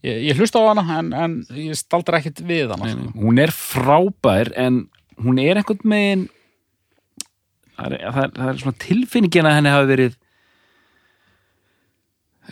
Ég, 0.07 0.17
ég 0.29 0.39
hlusta 0.41 0.59
á 0.61 0.65
hana 0.69 0.83
en, 0.99 1.11
en 1.13 1.37
ég 1.57 1.77
staldra 1.77 2.19
ekkit 2.19 2.43
við 2.45 2.69
hana 2.73 2.91
sko. 2.91 3.07
hún 3.17 3.39
er 3.41 3.49
frábær 3.53 4.51
en 4.59 4.83
hún 5.23 5.39
er 5.41 5.57
einhvern 5.61 5.81
megin 5.89 6.27
það 7.77 7.97
er, 7.97 8.07
það 8.07 8.23
er, 8.23 8.31
það 8.37 8.49
er 8.51 8.63
svona 8.63 8.81
tilfinningin 8.83 9.49
að 9.49 9.57
henni 9.59 9.75
hafi 9.75 9.91
verið 9.93 10.17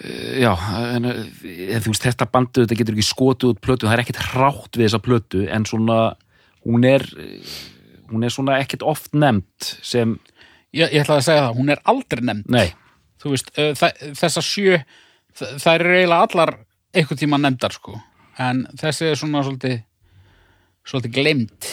Eh, 0.04 0.42
já 0.44 0.52
en, 0.92 1.06
eh, 1.08 1.80
þú 1.80 1.94
veist 1.94 2.04
þetta 2.04 2.28
bandu 2.28 2.66
þetta 2.66 2.76
getur 2.76 2.98
ekki 2.98 3.08
skotið 3.08 3.52
út 3.54 3.62
plötu 3.64 3.88
það 3.88 3.94
er 3.96 4.02
ekkert 4.04 4.24
hrátt 4.34 4.76
við 4.76 4.90
þessa 4.90 5.00
plötu 5.06 5.44
en 5.48 5.66
svona 5.70 6.00
hún 6.66 6.84
er 6.84 7.06
eh, 7.16 7.54
hún 8.12 8.26
er 8.28 8.34
svona 8.34 8.58
ekkert 8.60 8.84
oft 8.84 9.16
nefnd 9.16 9.70
sem, 9.80 10.18
ég, 10.76 10.92
ég 10.92 11.06
ætlaði 11.06 11.22
að 11.22 11.28
segja 11.30 11.46
það, 11.46 11.56
hún 11.62 11.72
er 11.72 11.82
aldrei 11.88 12.24
nefnd. 12.28 12.52
Nei, 12.52 12.74
þú 13.24 13.32
veist, 13.32 13.54
þa 13.56 13.90
þessa 14.20 14.44
sjö 14.44 14.82
það 15.40 15.72
eru 15.72 15.96
eiginlega 15.96 16.28
allar 16.28 16.54
einhvern 16.92 17.22
tíma 17.24 17.40
nefndar 17.40 17.76
sko. 17.76 17.96
En 18.38 18.66
þessi 18.76 19.10
er 19.14 19.18
svona 19.20 19.46
svolítið 19.48 19.80
svolítið 20.86 21.16
glemt 21.16 21.72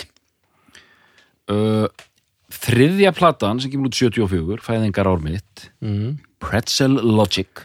uh, 1.51 1.91
þriðja 2.53 3.12
platan 3.17 3.61
sem 3.62 3.73
kemur 3.73 3.91
út 3.91 3.99
74 3.99 4.62
fæðingar 4.67 5.09
ár 5.11 5.23
mitt 5.25 5.67
mm. 5.83 6.19
Pretzel 6.43 6.99
Logic. 7.01 7.65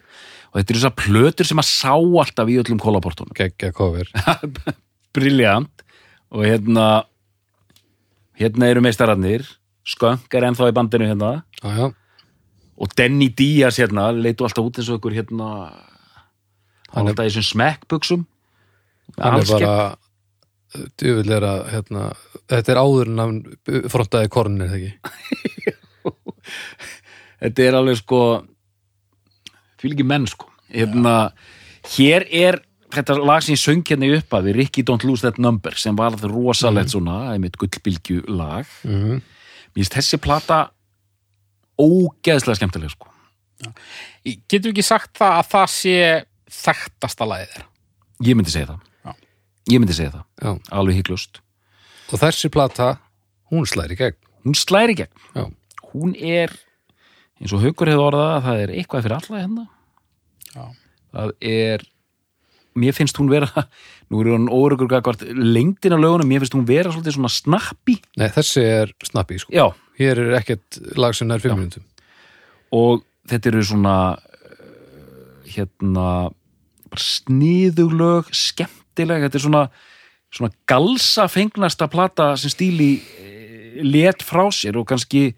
Og 0.52 0.60
þetta 0.60 0.74
eru 0.74 0.80
þessar 0.82 0.96
plötur 1.02 1.50
sem 1.50 1.62
að 1.62 1.70
sá 1.70 1.94
alltaf 1.94 2.50
í 2.52 2.58
öllum 2.62 2.80
kólaportunum. 2.82 3.34
Geggja 3.38 3.74
cover. 3.76 4.10
Briljant 5.18 5.84
og 6.32 6.44
hérna 6.46 6.88
hérna 8.38 8.70
eru 8.72 8.84
meistararnir. 8.86 9.46
Skönk 9.88 10.34
er 10.36 10.46
ennþá 10.50 10.70
í 10.72 10.76
bandinu 10.76 11.08
hérna. 11.08 11.32
Já, 11.64 11.90
og 12.78 12.92
Denny 13.00 13.30
Díaz 13.34 13.80
hérna 13.82 14.10
leitu 14.14 14.46
alltaf 14.46 14.68
út 14.68 14.78
eins 14.78 14.90
og 14.92 15.00
ykkur 15.00 15.16
hérna 15.16 15.48
er- 15.72 15.78
er 16.94 17.08
alltaf 17.08 17.24
í 17.26 17.32
þessum 17.32 17.48
smekkbuxum. 17.54 18.26
Hann 19.18 19.40
er 19.40 19.48
bara 19.50 19.78
djöfull 21.00 21.32
er 21.38 21.44
að 21.48 21.60
hérna, 21.72 22.04
þetta 22.52 22.70
er 22.74 22.80
áður 22.82 23.08
en 23.12 23.22
hann 23.24 23.38
frontaði 23.92 24.28
kornin 24.32 24.68
það 24.68 24.78
ekki? 24.78 24.94
Þetta 27.38 27.60
er 27.68 27.76
alveg 27.78 27.98
sko 28.00 28.20
fylg 29.78 29.94
ekki 29.94 30.06
menn 30.08 30.26
sko. 30.30 30.48
Hérna, 30.74 31.14
hér 31.94 32.22
er 32.34 32.56
þetta 32.96 33.14
lag 33.20 33.42
sem 33.46 33.54
ég 33.54 33.62
söng 33.62 33.84
hérna 33.86 34.08
í 34.08 34.16
upphafi 34.18 34.52
Ricky 34.56 34.82
Don't 34.88 35.06
Lose 35.06 35.24
That 35.26 35.38
Number 35.44 35.74
sem 35.78 35.96
var 35.98 36.12
það 36.18 36.32
rosalegt 36.34 36.90
svona, 36.96 37.16
einmitt 37.34 37.60
gullbylgju 37.60 38.20
lag 38.32 38.66
mm. 38.88 39.20
mér 39.20 39.78
finnst 39.78 39.98
þessi 40.00 40.18
plata 40.24 40.58
ógeðslega 41.78 42.58
skemmtileg 42.58 42.92
sko. 42.96 43.08
Getur 44.50 44.72
ekki 44.72 44.86
sagt 44.86 45.14
það 45.20 45.34
að 45.42 45.48
það 45.52 45.68
sé 45.76 45.98
þekktasta 46.58 47.24
lagið 47.28 47.52
þeirra 47.54 47.68
ég 48.26 48.38
myndi 48.38 48.54
segja 48.54 48.72
það. 48.72 48.86
Ég 49.72 49.82
myndi 49.82 49.96
segja 49.98 50.14
það, 50.16 50.26
Já. 50.44 50.52
alveg 50.80 51.02
hygglust 51.02 51.42
og 52.08 52.22
þessi 52.22 52.50
plata, 52.54 52.94
hún 53.52 53.66
slæri 53.68 53.98
gegn. 54.00 54.16
Hún 54.48 54.56
slæri 54.56 54.96
gegn, 54.96 55.12
Já, 55.36 55.44
hún 55.94 56.14
er 56.16 56.54
eins 57.38 57.54
og 57.54 57.62
haukur 57.66 57.90
hefur 57.92 58.08
orðað 58.12 58.32
að 58.38 58.46
það 58.48 58.62
er 58.64 58.74
eitthvað 58.80 59.06
fyrir 59.06 59.18
alla 59.18 59.42
hérna. 59.44 59.66
Já. 60.56 60.64
það 61.18 61.34
er 61.52 61.84
mér 62.78 62.94
finnst 62.94 63.18
hún 63.20 63.30
vera 63.32 63.50
nú 64.10 64.22
er 64.22 64.32
hún 64.36 64.48
órugur 64.54 64.90
gagvart 64.92 65.26
lengdin 65.36 65.96
á 65.96 66.00
lögunum 66.00 66.30
mér 66.30 66.44
finnst 66.44 66.56
hún 66.56 66.68
vera 66.70 66.94
svolítið 66.94 67.18
svona 67.18 67.34
snappi. 67.34 67.98
Nei 68.18 68.30
þessi 68.34 68.64
er 68.64 68.94
snappi 69.06 69.40
sko. 69.42 69.52
já, 69.54 69.68
hér 70.00 70.24
er 70.24 70.40
ekkert 70.40 70.80
lag 70.98 71.16
sem 71.18 71.28
nær 71.30 71.44
fimm 71.44 71.58
Já. 71.58 71.60
minútum 71.60 71.86
og 72.78 73.04
þetta 73.28 73.52
eru 73.52 73.62
svona 73.68 73.96
uh, 74.16 75.44
hérna 75.48 76.08
sniðuglög, 76.98 78.30
skemmtileg. 78.98 79.26
Þetta 79.28 79.38
er 79.38 79.44
svona, 79.46 79.64
svona 80.34 80.52
galsa 80.68 81.28
fengnasta 81.30 81.88
plata 81.92 82.32
sem 82.38 82.50
stíli 82.54 82.90
let 83.84 84.24
frá 84.26 84.48
sér 84.52 84.78
og 84.82 84.88
kannski 84.90 85.36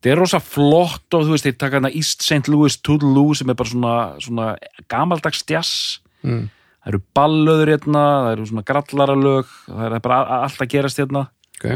það 0.00 0.12
er 0.14 0.16
rosa 0.18 0.40
flott 0.40 1.12
og 1.14 1.26
þú 1.26 1.34
veist 1.34 1.44
þeir 1.44 1.58
taka 1.60 1.76
hana 1.80 1.90
East 1.92 2.22
St. 2.24 2.48
Louis 2.48 2.78
Toodaloo 2.80 3.34
sem 3.36 3.50
er 3.52 3.54
bara 3.58 3.68
svona, 3.68 3.94
svona 4.20 4.46
gamaldags 4.88 5.44
jazz. 5.48 6.00
Mm. 6.24 6.48
það 6.80 6.88
eru 6.94 6.98
ballöður 7.16 7.70
hérna 7.74 8.00
það 8.24 8.30
eru 8.34 8.46
svona 8.48 8.64
grallaralög 8.68 9.48
það 9.66 9.94
er 9.96 10.02
bara 10.04 10.18
allt 10.44 10.60
að 10.60 10.70
gerast 10.72 10.98
hérna. 11.00 11.26
Ok, 11.60 11.66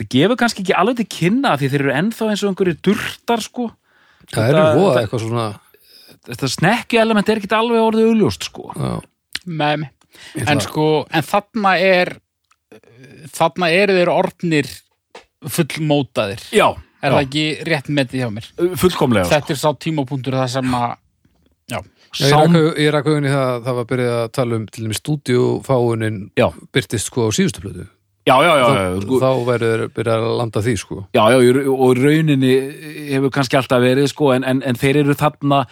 það 0.00 0.08
gefur 0.10 0.38
kannski 0.38 0.64
ekki 0.64 0.74
alveg 0.78 0.96
til 1.00 1.06
kynna 1.14 1.56
því 1.58 1.70
þeir 1.70 1.84
eru 1.84 1.94
ennþá 1.94 2.28
eins 2.32 2.42
og 2.44 2.50
einhverju 2.50 2.76
durtar 2.82 3.42
sko. 3.42 3.68
Það 4.30 4.42
er 4.48 4.54
Þetta- 4.54 4.74
voða 4.74 4.90
þetta- 4.90 5.02
eitthvað 5.04 5.24
svona 5.24 5.46
þetta 6.26 6.48
snekki 6.56 6.98
element 7.00 7.28
er 7.28 7.36
ekki 7.40 7.54
alveg 7.54 7.86
orðið 7.86 8.10
augljóst 8.10 8.42
sko. 8.50 8.72
Já, 8.74 9.00
með 9.46 9.78
mig 9.84 9.90
en 10.46 10.62
sko, 10.64 10.86
en 11.10 11.26
þarna 11.26 11.76
er 11.80 12.14
þarna 13.34 13.70
eru 13.74 13.96
þeir 13.98 14.12
orðnir 14.12 14.70
fullmótaðir. 15.50 16.42
Já, 16.54 16.66
er 17.00 17.08
já, 17.10 17.14
það 17.14 17.22
ekki 17.24 17.46
rétt 17.68 17.88
metið 17.96 18.24
hjá 18.24 18.28
mér? 18.34 18.50
Fullkomlega 18.80 19.26
sko. 19.26 19.36
þetta 19.36 19.54
er 19.54 19.60
sá 19.62 19.70
tímapunktur 19.86 20.36
það 20.36 20.52
sem 20.58 20.76
að 20.76 20.92
já, 21.70 21.80
Já, 22.10 22.42
ég 22.74 22.90
rakk 22.90 23.06
auðvunni 23.06 23.30
það 23.30 23.46
að 23.46 23.64
það 23.68 23.76
var 23.78 23.88
byrjað 23.92 24.16
að 24.18 24.30
tala 24.34 24.56
um 24.58 24.66
til 24.66 24.82
dæmis 24.84 24.98
stúdíufáunin 24.98 26.16
Já. 26.40 26.48
byrtist 26.74 27.06
sko 27.06 27.28
á 27.28 27.34
síðustu 27.36 27.62
plötu. 27.62 27.86
Já, 28.26 28.34
já, 28.44 28.50
já, 28.58 28.64
þá, 28.66 28.80
já, 28.80 29.02
sko, 29.04 29.20
þá 29.22 29.30
verður 29.46 29.84
byrjað 29.94 30.24
að 30.26 30.34
landa 30.40 30.62
því 30.66 30.74
sko. 30.82 30.98
Já, 31.14 31.22
já, 31.30 31.38
og 31.70 32.00
rauninni 32.00 32.50
hefur 33.12 33.32
kannski 33.34 33.58
alltaf 33.60 33.82
verið 33.84 34.10
sko 34.10 34.32
en, 34.34 34.44
en, 34.44 34.62
en 34.66 34.80
þeir 34.80 35.00
eru 35.04 35.16
þarna 35.18 35.62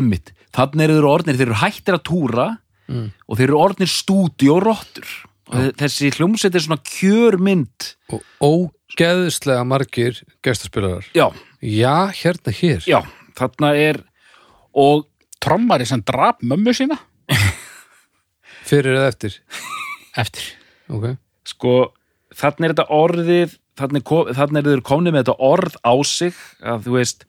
emmitt, 0.00 0.32
þarna 0.54 0.86
eru 0.86 1.00
þeir 1.00 1.10
orðnir 1.10 1.40
þeir 1.40 1.48
eru 1.50 1.60
hættir 1.64 1.98
að 1.98 2.06
túra 2.06 2.46
Mm. 2.88 3.10
og 3.28 3.36
þeir 3.38 3.50
eru 3.50 3.60
orðnir 3.60 3.90
stúdíórottur. 3.92 5.08
Og 5.48 5.70
þessi 5.80 6.10
hljómsveit 6.12 6.56
er 6.56 6.64
svona 6.64 6.80
kjörmynd. 6.84 7.90
Og 8.12 8.24
ógeðslega 8.44 9.64
margir 9.68 10.22
gestaspilarar. 10.44 11.06
Já, 11.16 11.28
já, 11.60 12.08
hérna 12.20 12.52
hér. 12.52 12.84
Já, 12.88 13.00
þarna 13.38 13.72
er 13.76 14.02
og 14.76 15.06
trommari 15.40 15.88
sem 15.88 16.02
drap 16.04 16.42
mömmu 16.44 16.74
sína. 16.76 16.98
Fyrir 18.68 18.98
eða 18.98 19.12
eftir? 19.12 19.38
Eftir. 20.22 20.50
Ok, 20.92 21.12
sko, 21.46 21.72
þarna 22.34 22.66
er 22.66 22.74
þetta 22.74 22.88
orðið 22.96 23.56
þarna 23.78 24.00
er, 24.00 24.34
þarna 24.36 24.60
er 24.60 24.68
þeir 24.72 24.84
komni 24.86 25.12
með 25.12 25.24
þetta 25.24 25.48
orð 25.48 25.78
á 25.84 25.94
sig 26.08 26.38
að 26.64 26.86
þú 26.86 26.94
veist 26.96 27.24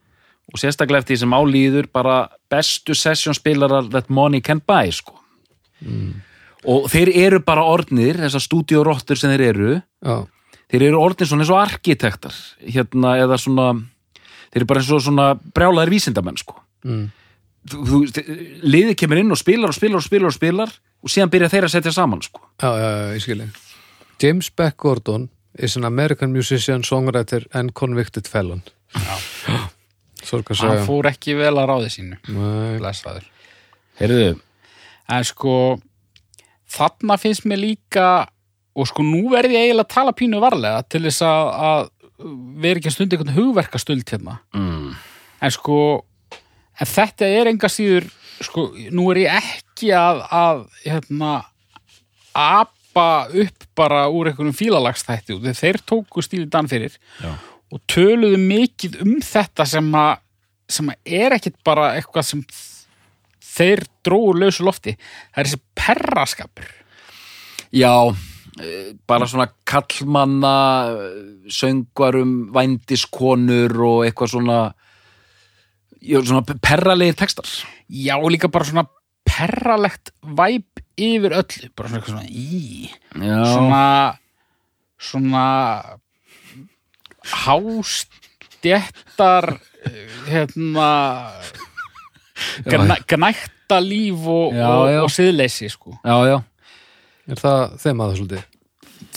og 0.50 0.62
sérstaklega 0.62 1.04
eftir 1.04 1.16
því 1.16 1.22
sem 1.22 1.36
álíður 1.38 1.90
bara 1.94 2.18
bestu 2.50 2.96
sessjónspilarar 2.98 3.92
that 3.94 4.10
money 4.10 4.42
can 4.42 4.62
buy 4.66 4.90
sko 4.94 5.19
og 6.70 6.90
þeir 6.92 7.14
eru 7.16 7.40
bara 7.46 7.68
orðnir 7.68 8.20
þessar 8.20 8.44
stúdíorottur 8.44 9.20
sem 9.20 9.32
þeir 9.32 9.46
eru 9.52 9.70
já, 9.78 10.16
þeir 10.72 10.90
eru 10.90 11.00
orðnir 11.00 11.30
svona 11.30 11.46
eins 11.46 11.54
og 11.54 11.62
arkitektar 11.62 12.36
hérna 12.66 13.16
eða 13.22 13.40
svona 13.40 13.70
þeir 14.50 14.62
eru 14.62 14.70
bara 14.72 14.84
eins 14.84 14.92
og 14.92 15.06
svona 15.06 15.30
brjálaðir 15.56 15.94
vísindamenn 15.96 16.40
sko. 16.42 16.60
Mm. 16.88 17.10
þú, 17.70 17.80
þú, 17.88 18.28
liðið 18.64 18.96
kemur 19.02 19.22
inn 19.22 19.36
og 19.36 19.40
spilar 19.40 19.72
og 19.72 19.78
spilar 19.78 20.00
og 20.00 20.06
spilar 20.06 20.30
og 20.32 20.38
spilar 20.38 20.78
og 21.00 21.12
síðan 21.12 21.32
byrja 21.32 21.52
þeir 21.54 21.68
að 21.68 21.76
setja 21.76 21.96
saman 21.96 22.24
sko. 22.24 22.44
Já, 22.60 22.70
já, 22.76 22.88
já, 22.88 23.10
ég 23.16 23.26
skilji 23.26 23.50
James 24.20 24.50
Beck 24.52 24.76
Gordon 24.78 25.30
is 25.58 25.78
an 25.78 25.86
American 25.88 26.34
musician, 26.34 26.84
songwriter 26.84 27.46
and 27.54 27.74
convicted 27.74 28.28
felon. 28.28 28.62
Sorg 30.30 30.52
að 30.52 30.60
hann 30.60 30.76
segja. 30.76 30.86
fór 30.86 31.08
ekki 31.10 31.36
vel 31.40 31.56
að 31.56 31.70
ráði 31.72 31.92
sínu. 31.94 32.20
Nei, 32.36 32.78
blessaður. 32.82 33.30
Heyrðu, 34.00 34.34
en 35.10 35.26
sko 35.28 35.54
þarna 36.70 37.18
finnst 37.22 37.48
mér 37.50 37.62
líka 37.64 38.10
og 38.80 38.90
sko 38.90 39.04
nú 39.06 39.30
verði 39.34 39.58
ég 39.58 39.68
eiginlega 39.68 39.88
að 39.88 39.96
tala 39.96 40.16
pínu 40.16 40.42
varlega 40.44 40.84
til 40.88 41.04
þess 41.08 41.26
að, 41.26 41.50
að 41.70 41.90
vera 42.62 42.80
ekki 42.80 42.92
að 42.92 42.96
stunda 42.96 43.18
einhvern 43.18 43.38
hugverkastuld 43.38 44.14
hérna 44.14 44.40
mm, 44.56 44.90
en 45.46 45.56
sko 45.56 45.80
en 46.80 46.90
þetta 46.90 47.30
er 47.40 47.52
enga 47.52 47.70
síður 47.72 48.08
sko, 48.44 48.70
nú 48.96 49.10
er 49.14 49.24
ég 49.26 49.40
ekki 49.40 49.92
að, 49.96 50.24
að 50.30 50.64
hérna 50.86 51.34
apa 52.40 53.08
upp 53.44 53.68
bara 53.78 54.06
úr 54.12 54.32
einhverjum 54.32 54.56
fílalagstætti 54.56 55.36
og 55.36 55.48
þeir 55.58 55.82
tóku 55.88 56.24
stíli 56.24 56.48
dan 56.52 56.70
fyrir 56.72 56.96
Já. 57.20 57.34
og 57.74 57.84
töluðu 57.90 58.40
mikið 58.42 59.00
um 59.06 59.18
þetta 59.24 59.68
sem 59.70 59.94
að 59.96 60.26
sem 60.70 60.92
að 60.92 61.16
er 61.20 61.34
ekkit 61.34 61.56
bara 61.66 61.96
eitthvað 61.98 62.28
sem 62.28 62.44
þeir 63.60 63.80
dróu 64.06 64.34
lausu 64.38 64.64
lofti. 64.68 64.92
Það 65.34 65.42
er 65.42 65.46
þessi 65.50 65.62
perraskapur. 65.78 66.68
Já, 67.76 67.94
eh, 68.64 68.90
bara 69.08 69.26
svona 69.30 69.48
kallmanna 69.68 70.56
eh, 70.90 70.94
söngvarum, 71.54 72.34
vændiskonur 72.56 73.74
og 73.86 74.00
eitthvað 74.08 74.30
svona 74.36 74.60
svona 76.00 76.44
perralegir 76.64 77.16
textar. 77.20 77.46
Já 77.90 78.16
og 78.18 78.32
líka 78.32 78.48
bara 78.48 78.66
svona 78.66 78.88
perralegt 79.28 80.12
væp 80.24 80.80
yfir 80.98 81.32
öllu. 81.36 81.70
Bara 81.76 81.88
svona 81.90 82.00
eitthvað 82.00 82.16
svona 82.16 82.30
í 82.30 82.90
Já, 83.20 83.46
svona 83.54 83.86
svona 85.00 85.48
hástjettar 87.30 89.46
hérna 90.28 90.52
gna, 90.52 90.92
gnækta 92.66 93.80
líf 93.84 94.28
og, 94.28 94.54
Já, 94.56 94.68
og, 94.70 94.86
já. 94.94 95.00
og 95.06 95.12
siðleysi 95.14 95.70
sko. 95.74 95.98
já, 96.04 96.16
já 96.32 96.38
er 97.30 97.38
það 97.44 97.66
þeim 97.84 98.00
að 98.02 98.08
það 98.12 98.18
svolítið? 98.22 98.46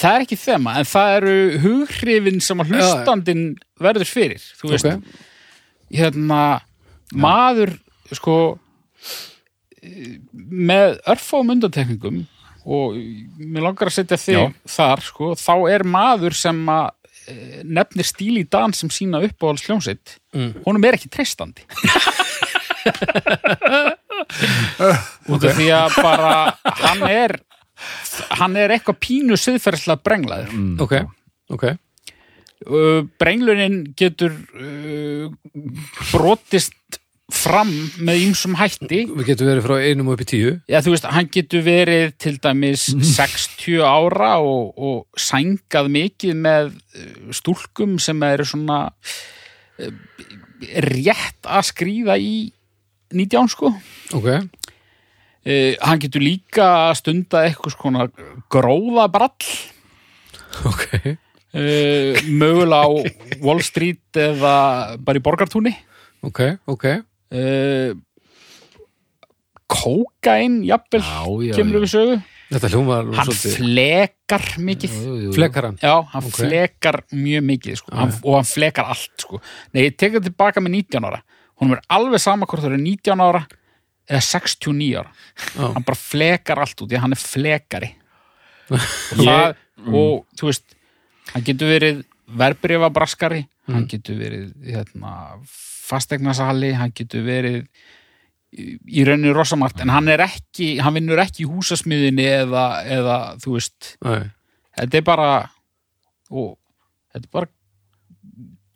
það 0.03 0.15
er 0.17 0.25
ekki 0.27 0.39
þema 0.41 0.75
en 0.81 0.89
það 0.89 1.15
eru 1.19 1.37
hughrifin 1.63 2.41
sem 2.45 2.61
að 2.63 2.73
hlustandin 2.75 3.43
verður 3.83 4.09
fyrir 4.09 4.45
þú 4.61 4.73
veist, 4.73 4.87
Ok, 4.87 5.23
hérna 5.93 6.43
maður 7.13 7.75
sko 8.13 8.37
með 9.83 10.99
örfáum 11.11 11.51
undantekningum 11.57 12.23
og 12.63 12.95
mér 13.43 13.65
langar 13.67 13.91
að 13.91 13.97
setja 13.97 14.19
þig 14.23 14.37
Já. 14.39 14.45
þar 14.77 15.01
sko, 15.03 15.33
þá 15.35 15.55
er 15.75 15.83
maður 15.91 16.37
sem 16.39 16.61
að 16.71 16.93
eh, 17.27 17.63
nefnir 17.67 18.07
stíl 18.07 18.37
í 18.39 18.45
dan 18.47 18.71
sem 18.77 18.93
sína 18.95 19.19
upp 19.27 19.43
á 19.43 19.47
alls 19.51 19.65
hljómsveit 19.67 20.19
Mm. 20.33 20.63
honum 20.65 20.85
er 20.89 20.97
ekki 20.97 21.11
treystandi 21.13 21.61
út 25.33 25.47
af 25.47 25.57
því 25.57 25.69
að 25.77 25.97
bara 26.03 26.35
hann 26.83 27.03
er 27.09 27.37
hann 28.39 28.57
er 28.61 28.75
eitthvað 28.77 29.01
pínu 29.03 29.39
siðferðslega 29.41 30.03
brenglaður 30.07 30.53
mm. 30.55 30.75
ok, 30.85 30.95
ok 31.57 31.65
uh, 31.73 33.01
brenglunin 33.21 33.81
getur 33.99 34.35
uh, 34.55 35.27
brotist 36.13 36.77
fram 37.33 37.71
með 38.05 38.27
ýmsum 38.27 38.55
hætti 38.61 39.07
Við 39.09 39.29
getum 39.31 39.49
verið 39.49 39.65
frá 39.65 39.77
einum 39.89 40.11
upp 40.13 40.21
í 40.21 40.27
tíu 40.29 40.51
Já, 40.69 40.83
þú 40.85 40.93
veist, 40.93 41.07
hann 41.15 41.31
getur 41.33 41.63
verið 41.65 42.11
til 42.21 42.35
dæmis 42.45 42.83
Mhm. 42.93 43.07
60 43.09 43.79
ára 43.89 44.35
og, 44.45 44.75
og 44.77 45.07
sængað 45.17 45.89
mikið 45.97 46.35
með 46.45 46.75
uh, 46.75 47.31
stúlkum 47.35 47.97
sem 48.03 48.21
eru 48.29 48.45
svona 48.47 48.83
uh, 48.93 49.95
rétt 50.93 51.49
að 51.49 51.65
skrýða 51.73 52.19
í 52.21 52.35
19 53.13 53.49
sko. 53.53 53.73
Ok, 54.19 54.29
Uh, 55.43 55.75
hann 55.83 55.99
getur 55.99 56.23
líka 56.23 56.95
stunda 56.95 57.41
eitthvað 57.43 57.73
skona 57.75 58.05
gróðabrall. 58.47 59.49
Ok. 60.71 60.85
Uh, 61.51 62.15
mögulega 62.31 62.87
á 62.87 62.91
Wall 63.43 63.59
Street 63.67 64.21
eða 64.23 64.53
bara 65.03 65.19
í 65.19 65.25
borgartúni. 65.27 65.73
Ok, 66.23 66.45
ok. 66.71 66.87
Uh, 67.35 67.99
kókain 69.67 70.61
jafnvel 70.69 71.03
Já, 71.03 71.27
já, 71.49 71.57
kemur 71.59 71.83
við 71.83 71.91
sögu. 71.97 72.17
Þetta 72.53 72.71
hljómar 72.77 73.11
hann 73.17 73.27
svolítið 73.27 73.59
flekar 73.59 74.47
mikið. 74.63 74.97
Jú, 75.03 75.19
jú. 75.27 75.35
Flekkar 75.41 75.71
hann? 75.71 75.79
Já, 75.83 75.95
hann 76.13 76.27
Ok. 76.29 76.39
flekar 76.39 77.03
mjög 77.11 77.47
mikið 77.51 77.79
sko. 77.83 77.97
hann, 77.97 78.15
og 78.23 78.35
hann 78.39 78.47
flekar 78.47 78.85
allt 78.95 79.27
sko. 79.27 79.41
nei, 79.73 79.89
ég 79.91 79.97
tek 79.97 80.13
það 80.13 80.29
tilbaka 80.31 80.61
með 80.61 80.77
19 80.87 81.05
ára 81.11 81.23
hún 81.63 81.77
er 81.77 81.83
alveg 81.97 82.23
sama 82.23 82.49
hvort 82.49 82.65
það 82.65 82.75
eru 82.75 82.83
19 82.83 83.25
ára 83.25 83.43
eða 84.11 84.23
69 84.27 85.01
ára. 85.01 85.13
Já. 85.55 85.67
hann 85.73 85.87
bara 85.87 85.99
flekar 85.99 86.63
allt 86.63 86.83
út 86.83 86.93
að 86.93 87.05
hann 87.05 87.17
er 87.17 87.23
flekari. 87.23 87.93
Og, 88.73 89.19
það, 89.19 89.57
og 89.91 90.13
þú 90.39 90.49
veist 90.49 90.77
hann 91.33 91.45
getur 91.45 91.69
verið 91.69 92.05
verbreyfabraskari 92.41 93.43
hann 93.69 93.89
getur 93.91 94.17
verið 94.19 94.53
hérna, 94.65 95.11
fastegnasali 95.45 96.73
hann 96.79 96.95
getur 96.97 97.25
verið 97.27 97.67
í 98.53 99.05
rauninni 99.07 99.33
rosamart 99.33 99.81
en 99.81 99.93
hann 99.93 100.11
er 100.13 100.21
ekki, 100.27 100.75
hann 100.85 100.97
vinnur 100.99 101.21
ekki 101.23 101.47
í 101.47 101.49
húsasmiðinni 101.49 102.27
eða, 102.43 102.65
eða 102.85 103.19
þú 103.41 103.55
veist. 103.57 103.95
Nei. 104.05 104.29
þetta 104.77 104.99
er 104.99 105.07
bara 105.07 105.29
og 106.29 106.57
þetta 107.13 107.25
er 107.25 107.33
bara 107.39 107.53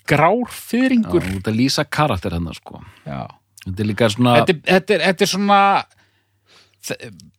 grár 0.09 0.47
Já, 0.47 0.57
fyrringur 0.71 1.25
þú 1.25 1.35
ert 1.41 1.51
að 1.51 1.59
lýsa 1.61 1.85
karakter 1.85 2.37
hennar 2.37 2.57
sko. 2.59 2.81
Já. 3.07 3.27
Þetta 3.67 3.83
er 3.83 3.89
líka 3.91 4.09
svona 4.13 4.35
Þetta, 4.41 4.57
þetta, 4.71 4.95
er, 4.97 5.05
þetta 5.09 5.27
er 5.27 5.33
svona 5.35 5.61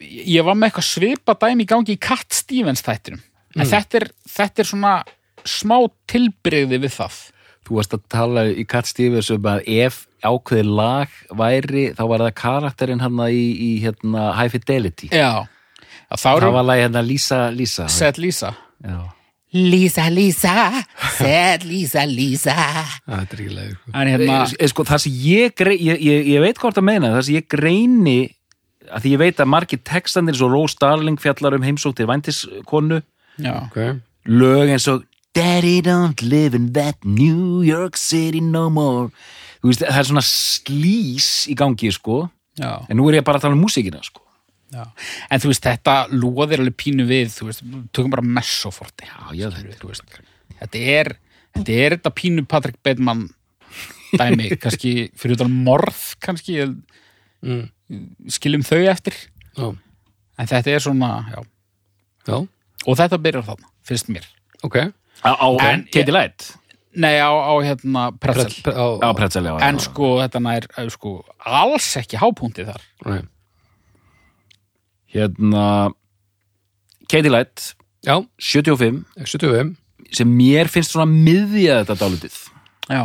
ég 0.03 0.43
var 0.43 0.57
með 0.57 0.69
eitthvað 0.69 0.87
svipa 0.89 1.37
dæmi 1.39 1.63
í 1.63 1.69
gangi 1.69 1.95
í 1.95 2.01
Cat 2.03 2.35
Stevens 2.35 2.83
þættinum. 2.85 3.23
En 3.57 3.69
þetta, 3.69 4.01
er, 4.01 4.05
þetta 4.29 4.63
er 4.63 4.69
svona 4.69 4.93
smá 5.47 5.77
tilbreyði 6.11 6.81
við 6.83 6.93
það. 6.97 7.19
Þú 7.67 7.77
varst 7.79 7.95
að 7.95 8.05
tala 8.11 8.45
í 8.51 8.63
Cat 8.69 8.89
Stevens 8.89 9.31
um 9.33 9.47
að 9.49 9.63
ef 9.71 10.03
ákveði 10.25 10.65
lag 10.67 11.13
væri 11.37 11.89
þá 11.95 12.03
var 12.11 12.23
það 12.25 12.37
karakterinn 12.41 13.03
hann 13.03 13.21
í, 13.27 13.43
í 13.53 13.71
hérna, 13.83 14.31
High 14.37 14.53
Fidelity. 14.55 15.11
Já, 15.11 15.45
já 16.07 16.17
Það 16.17 16.49
var 16.55 16.67
lagi 16.67 16.85
hérna 16.85 17.03
Lisa 17.03 17.39
Lisa. 17.51 17.87
Seth 17.91 18.19
Lisa 18.23 18.53
Já. 19.57 19.69
Lisa, 19.71 20.09
Lisa, 20.09 20.85
Seth 21.17 21.65
Lisa, 21.65 22.05
Lisa 22.05 22.55
Það 23.07 23.21
er 23.21 23.73
sko. 23.73 23.91
en 23.93 24.07
hérna 24.11 24.37
Eh, 24.59 24.67
sko, 24.67 24.83
það 24.83 25.03
sem 25.03 25.13
ég, 25.13 25.55
grei, 25.55 25.77
ég, 25.81 26.01
ég, 26.01 26.27
ég 26.35 26.41
veit 26.41 26.57
hvort 26.57 26.77
að 26.77 26.83
meina. 26.83 27.11
Það 27.15 27.25
sem 27.25 27.35
ég 27.35 27.47
greini 27.49 28.19
að 28.87 29.03
því 29.03 29.13
ég 29.15 29.21
veit 29.21 29.41
að 29.41 29.51
margir 29.51 29.81
textandir 29.83 30.37
svo 30.37 30.49
Rose 30.51 30.77
Darling 30.79 31.19
fjallar 31.19 31.57
um 31.57 31.65
heimsók 31.65 31.95
til 31.97 32.07
væntiskonu 32.07 33.01
já, 33.41 33.65
okay. 33.65 33.97
lög 34.25 34.69
eins 34.69 34.87
og 34.87 35.03
Daddy 35.35 35.81
don't 35.81 36.21
live 36.21 36.55
in 36.55 36.71
that 36.73 36.97
New 37.03 37.61
York 37.61 37.97
City 37.97 38.39
no 38.39 38.69
more. 38.69 39.11
Veist, 39.61 39.83
það 39.83 39.99
er 39.99 40.07
svona 40.07 40.23
slís 40.25 41.45
í 41.51 41.57
gangi 41.57 41.91
sko. 41.93 42.29
Já, 42.57 42.85
en 42.89 42.97
nú 42.97 43.09
er 43.09 43.19
ég 43.19 43.27
bara 43.27 43.37
að 43.37 43.45
tala 43.45 43.57
um 43.57 43.61
músíkina 43.61 44.01
sko 44.01 44.26
já. 44.73 44.83
En 45.31 45.41
þú 45.43 45.51
veist, 45.51 45.63
þetta 45.65 45.95
lóðir 46.13 46.63
alveg 46.63 46.77
pínu 46.79 47.07
við 47.09 47.31
þú 47.35 47.49
veist, 47.49 47.63
tökum 47.95 48.13
bara 48.13 48.25
messoforti. 48.25 49.07
Já, 49.07 49.17
já, 49.37 49.47
þetta 49.55 49.79
þú 49.81 49.91
veist, 49.93 50.19
þetta 50.59 50.83
er 50.97 51.13
þetta 51.57 51.79
er 51.85 51.97
þetta 51.97 52.13
pínu 52.17 52.45
Patrick 52.49 52.79
Bateman 52.85 53.25
dæmi, 54.17 54.51
kannski 54.63 54.93
fyrir 55.17 55.37
utan 55.37 55.53
morð 55.65 56.03
kannski 56.23 56.59
mm. 56.65 57.65
skiljum 58.33 58.65
þau 58.67 58.83
eftir. 58.91 59.17
Já, 59.57 59.71
en 60.37 60.51
þetta 60.53 60.75
er 60.75 60.85
svona, 60.85 61.11
já. 61.33 61.41
Já, 62.27 62.37
og 62.85 62.99
þetta 62.99 63.19
byrjar 63.23 63.47
þarna, 63.47 63.73
finnst 63.87 64.09
mér. 64.11 64.25
Ok. 64.67 64.81
Á, 65.23 65.31
á 65.33 65.47
En- 65.71 65.87
Katie 65.89 66.13
Light? 66.13 66.51
Nei, 66.97 67.19
á, 67.21 67.29
á 67.29 67.53
hérna 67.61 68.09
pretzel. 68.17 68.53
Pre- 68.65 68.73
á, 68.73 68.85
á 69.05 69.09
Pretzel, 69.13 69.45
já, 69.45 69.53
já. 69.53 69.69
en 69.69 69.79
sko, 69.79 70.17
þetta 70.23 70.39
nær 70.41 70.65
eh, 70.65 70.87
sko, 70.89 71.11
alls 71.45 71.89
ekki 71.99 72.17
hápunktið 72.17 72.71
þar. 72.71 72.85
Nei. 73.05 73.19
Hérna 75.13 75.65
Katie 77.07 77.31
Light, 77.31 77.73
Já, 78.07 78.21
75 78.39 79.03
75 79.25 79.75
sem 80.15 80.29
mér 80.37 80.69
finnst 80.71 80.93
svona 80.93 81.07
miðja 81.09 81.81
þetta 81.81 81.95
dálítið. 82.05 82.35
Já, 82.87 83.01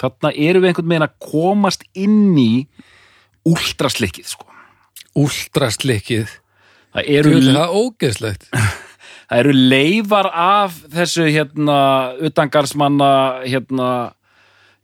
þarna 0.00 0.32
erum 0.36 0.64
við 0.64 0.72
einhvern 0.72 0.90
veginn 0.92 1.06
að 1.06 1.14
komast 1.30 1.84
inn 1.96 2.36
í 2.40 2.50
últraslikkið 3.48 4.26
sko. 4.34 4.48
Últraslikkið 5.18 6.28
það 6.92 7.08
eru, 7.18 7.34
það 7.48 7.76
ógeðslegt. 7.82 8.48
Það 9.32 9.38
eru 9.46 9.52
leifar 9.56 10.26
af 10.36 10.74
þessu 10.92 11.24
hérna 11.32 11.76
utangarsmanna 12.20 13.06
hérna 13.48 13.86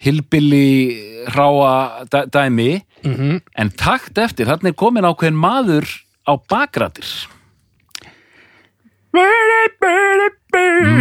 hilbili 0.01 0.97
ráa 1.35 2.07
dæ- 2.09 2.31
dæmi. 2.33 2.79
Mm 3.05 3.41
en 3.55 3.71
takt 3.77 4.17
eftir, 4.19 4.49
þarna 4.49 4.71
er 4.73 4.79
komin 4.79 5.05
ákveðin 5.05 5.37
maður 5.37 5.85
á 6.29 6.33
bakrættir 6.53 7.09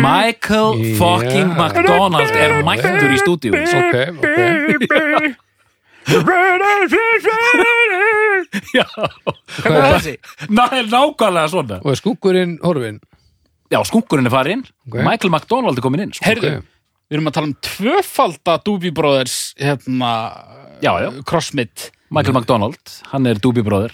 Michael 0.02 0.70
Já. 0.80 0.96
fucking 0.98 1.50
McDonald 1.60 2.32
er 2.32 2.64
mættur 2.66 3.12
í 3.14 3.20
stúdíu 3.22 3.52
Ok, 3.54 3.96
ok 4.16 5.36
Já, 8.72 8.86
Hvað 9.60 9.76
er 9.76 9.84
það? 9.84 10.08
Ná, 10.56 10.64
nákvæmlega 10.88 11.50
svona 11.52 11.80
Og 11.84 11.92
er 11.92 12.00
skúkurinn 12.00 12.56
horfinn? 12.64 13.02
Já, 13.74 13.82
skunkurinn 13.90 14.30
er 14.30 14.34
farinn 14.34 14.64
Ok. 14.88 15.02
Michael 15.04 15.34
McDonald 15.34 15.78
er 15.78 15.84
komin 15.84 16.06
inn 16.08 16.14
sko. 16.16 16.24
heyrðu 16.30 16.54
Ok. 16.62 16.74
við 17.12 17.18
erum 17.20 17.30
að 17.30 17.36
tala 17.38 17.50
um 17.52 17.58
tvöfalda 17.68 18.58
Doobie 18.64 18.92
Brothers 18.96 19.36
hérna, 19.60 20.12
crossmit 21.28 21.90
Michael 22.12 22.36
McDonald, 22.40 22.80
hann 23.12 23.28
er 23.28 23.36
Doobie 23.44 23.64
Brother 23.68 23.92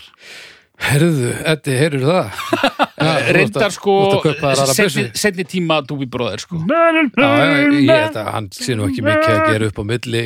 Herðu, 0.84 1.30
Eddi, 1.54 1.76
heyrður 1.80 2.06
það? 2.10 2.42
Ert 3.04 3.30
reyndar 3.36 3.68
að- 3.70 3.76
sko 3.78 3.94
að 4.24 4.72
setni, 5.20 5.46
tíma 5.50 5.80
Doobie 5.88 6.10
Brothers 6.12 6.46
sko. 6.48 6.60
Já, 6.68 7.30
ég 7.74 7.88
þetta, 7.88 8.26
hann 8.36 8.50
sé 8.56 8.76
nú 8.80 8.88
ekki 8.90 9.04
mikið 9.06 9.30
að 9.36 9.46
gera 9.54 9.70
upp 9.72 9.80
á 9.80 9.84
milli 9.94 10.24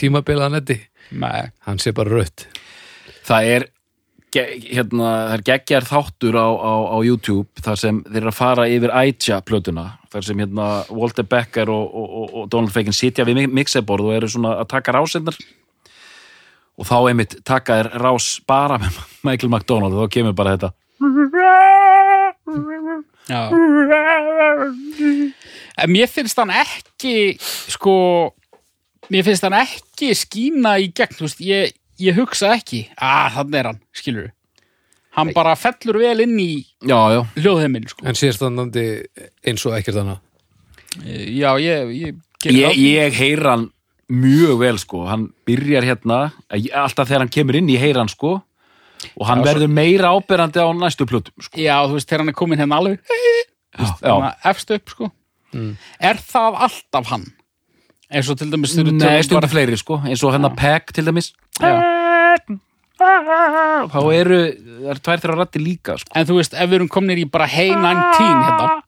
tímabilaðan 0.00 0.58
Eddi. 0.62 0.78
Nei. 1.22 1.50
Hann 1.66 1.78
sé 1.82 1.92
bara 1.96 2.10
rött 2.18 2.46
Það 3.26 3.48
er 3.54 3.64
hérna, 4.32 5.08
það 5.28 5.32
er 5.36 5.42
geggjar 5.44 5.84
þáttur 5.84 6.38
á, 6.40 6.48
á, 6.56 6.72
á 6.88 6.98
YouTube 7.04 7.60
þar 7.60 7.76
sem 7.82 7.98
þeir 8.06 8.22
eru 8.22 8.30
að 8.32 8.38
fara 8.38 8.64
yfir 8.72 8.94
Aitja 8.96 9.40
plötuna 9.44 9.84
þar 10.12 10.24
sem 10.24 10.40
hérna 10.40 10.68
Walter 10.88 11.26
Becker 11.28 11.68
og, 11.72 11.84
og, 11.92 12.06
og, 12.22 12.30
og 12.40 12.46
Donald 12.54 12.72
Fagan 12.72 12.96
sitja 12.96 13.26
við 13.28 13.42
mi- 13.42 13.50
mixerborð 13.60 14.08
og 14.08 14.16
eru 14.16 14.30
svona 14.32 14.54
að 14.62 14.70
taka 14.72 14.94
rásendar 14.96 15.36
og 16.78 16.88
þá 16.88 16.96
einmitt 17.10 17.36
taka 17.46 17.80
þér 17.80 17.90
rás 18.02 18.28
bara 18.48 18.78
með 18.82 19.00
Michael 19.26 19.52
McDonald 19.52 19.96
og 19.96 20.06
þá 20.06 20.14
kemur 20.18 20.36
bara 20.38 20.56
þetta. 20.56 20.72
Já. 23.30 23.42
En 25.82 25.88
mér 25.88 26.10
finnst 26.10 26.36
hann 26.36 26.50
ekki 26.52 27.38
sko 27.40 27.94
mér 29.08 29.24
finnst 29.24 29.46
hann 29.46 29.56
ekki 29.56 30.10
skína 30.18 30.74
í 30.82 30.90
gegn 30.92 31.16
þú 31.16 31.24
veist, 31.24 31.40
ég, 31.40 31.72
ég 32.02 32.18
hugsa 32.18 32.50
ekki 32.58 32.82
að 33.00 33.38
þannig 33.38 33.58
er 33.62 33.68
hann, 33.70 33.80
skilur 33.96 34.28
hann 35.16 35.32
bara 35.36 35.54
fellur 35.60 35.98
vel 36.02 36.24
inn 36.24 36.36
í 36.40 36.50
hljóðheiminn 37.36 37.88
sko. 37.90 38.04
En 38.08 38.16
sé 38.18 38.30
standandi 38.36 38.84
eins 39.44 39.64
og 39.68 39.76
ekkert 39.76 40.00
annað. 40.02 40.20
Já, 41.02 41.50
ég, 41.60 41.92
ég, 41.96 42.20
ég, 42.48 42.78
ég 42.80 43.16
heyra 43.16 43.56
hann 43.56 43.66
mjög 44.12 44.58
vel 44.60 44.78
sko, 44.82 45.04
hann 45.08 45.28
byrjar 45.48 45.86
hérna 45.88 46.18
alltaf 46.52 47.08
þegar 47.08 47.24
hann 47.24 47.32
kemur 47.32 47.56
inn, 47.58 47.70
ég 47.72 47.80
heyra 47.80 48.02
hann 48.04 48.12
sko. 48.12 48.34
Og 49.18 49.26
hann 49.26 49.40
Já, 49.40 49.44
svo- 49.44 49.48
verður 49.54 49.70
meira 49.74 50.12
áberandi 50.14 50.60
á 50.62 50.68
næstu 50.78 51.06
plötum 51.10 51.34
sko. 51.42 51.56
já, 51.58 51.74
þú 51.88 51.96
veist, 51.96 52.08
þegar 52.08 52.20
hann 52.22 52.28
er 52.30 52.38
komin 52.38 52.58
hérna 52.60 52.76
alveg. 52.78 53.00
Já, 53.78 53.86
hérna 54.04 54.34
efst 54.52 54.70
upp 54.76 54.88
sko. 54.92 55.10
Er 56.00 56.16
það 56.22 56.58
alltaf 56.68 57.06
hann? 57.10 57.24
Eins 58.12 58.28
og 58.28 58.36
til 58.38 58.50
dæmis 58.52 58.76
Nei, 58.76 59.22
stundu 59.24 59.48
fleiri 59.48 59.76
sko, 59.80 59.98
eins 60.04 60.22
og 60.22 60.32
hennar 60.36 60.54
Peg 60.56 60.92
til 60.92 61.04
dæmis. 61.08 61.32
Já. 61.60 61.72
þá 63.02 63.98
eru, 64.14 64.36
það 64.52 64.90
er 64.92 64.98
tvær 65.02 65.22
þeirra 65.24 65.36
rætti 65.40 65.58
líka 65.62 65.96
sko. 65.98 66.12
En 66.14 66.26
þú 66.28 66.36
veist, 66.38 66.54
ef 66.54 66.68
við 66.70 66.76
erum 66.78 66.88
komnir 66.92 67.18
í 67.18 67.24
bara 67.30 67.46
Hey 67.50 67.72
19 67.74 68.44
hérna. 68.46 68.82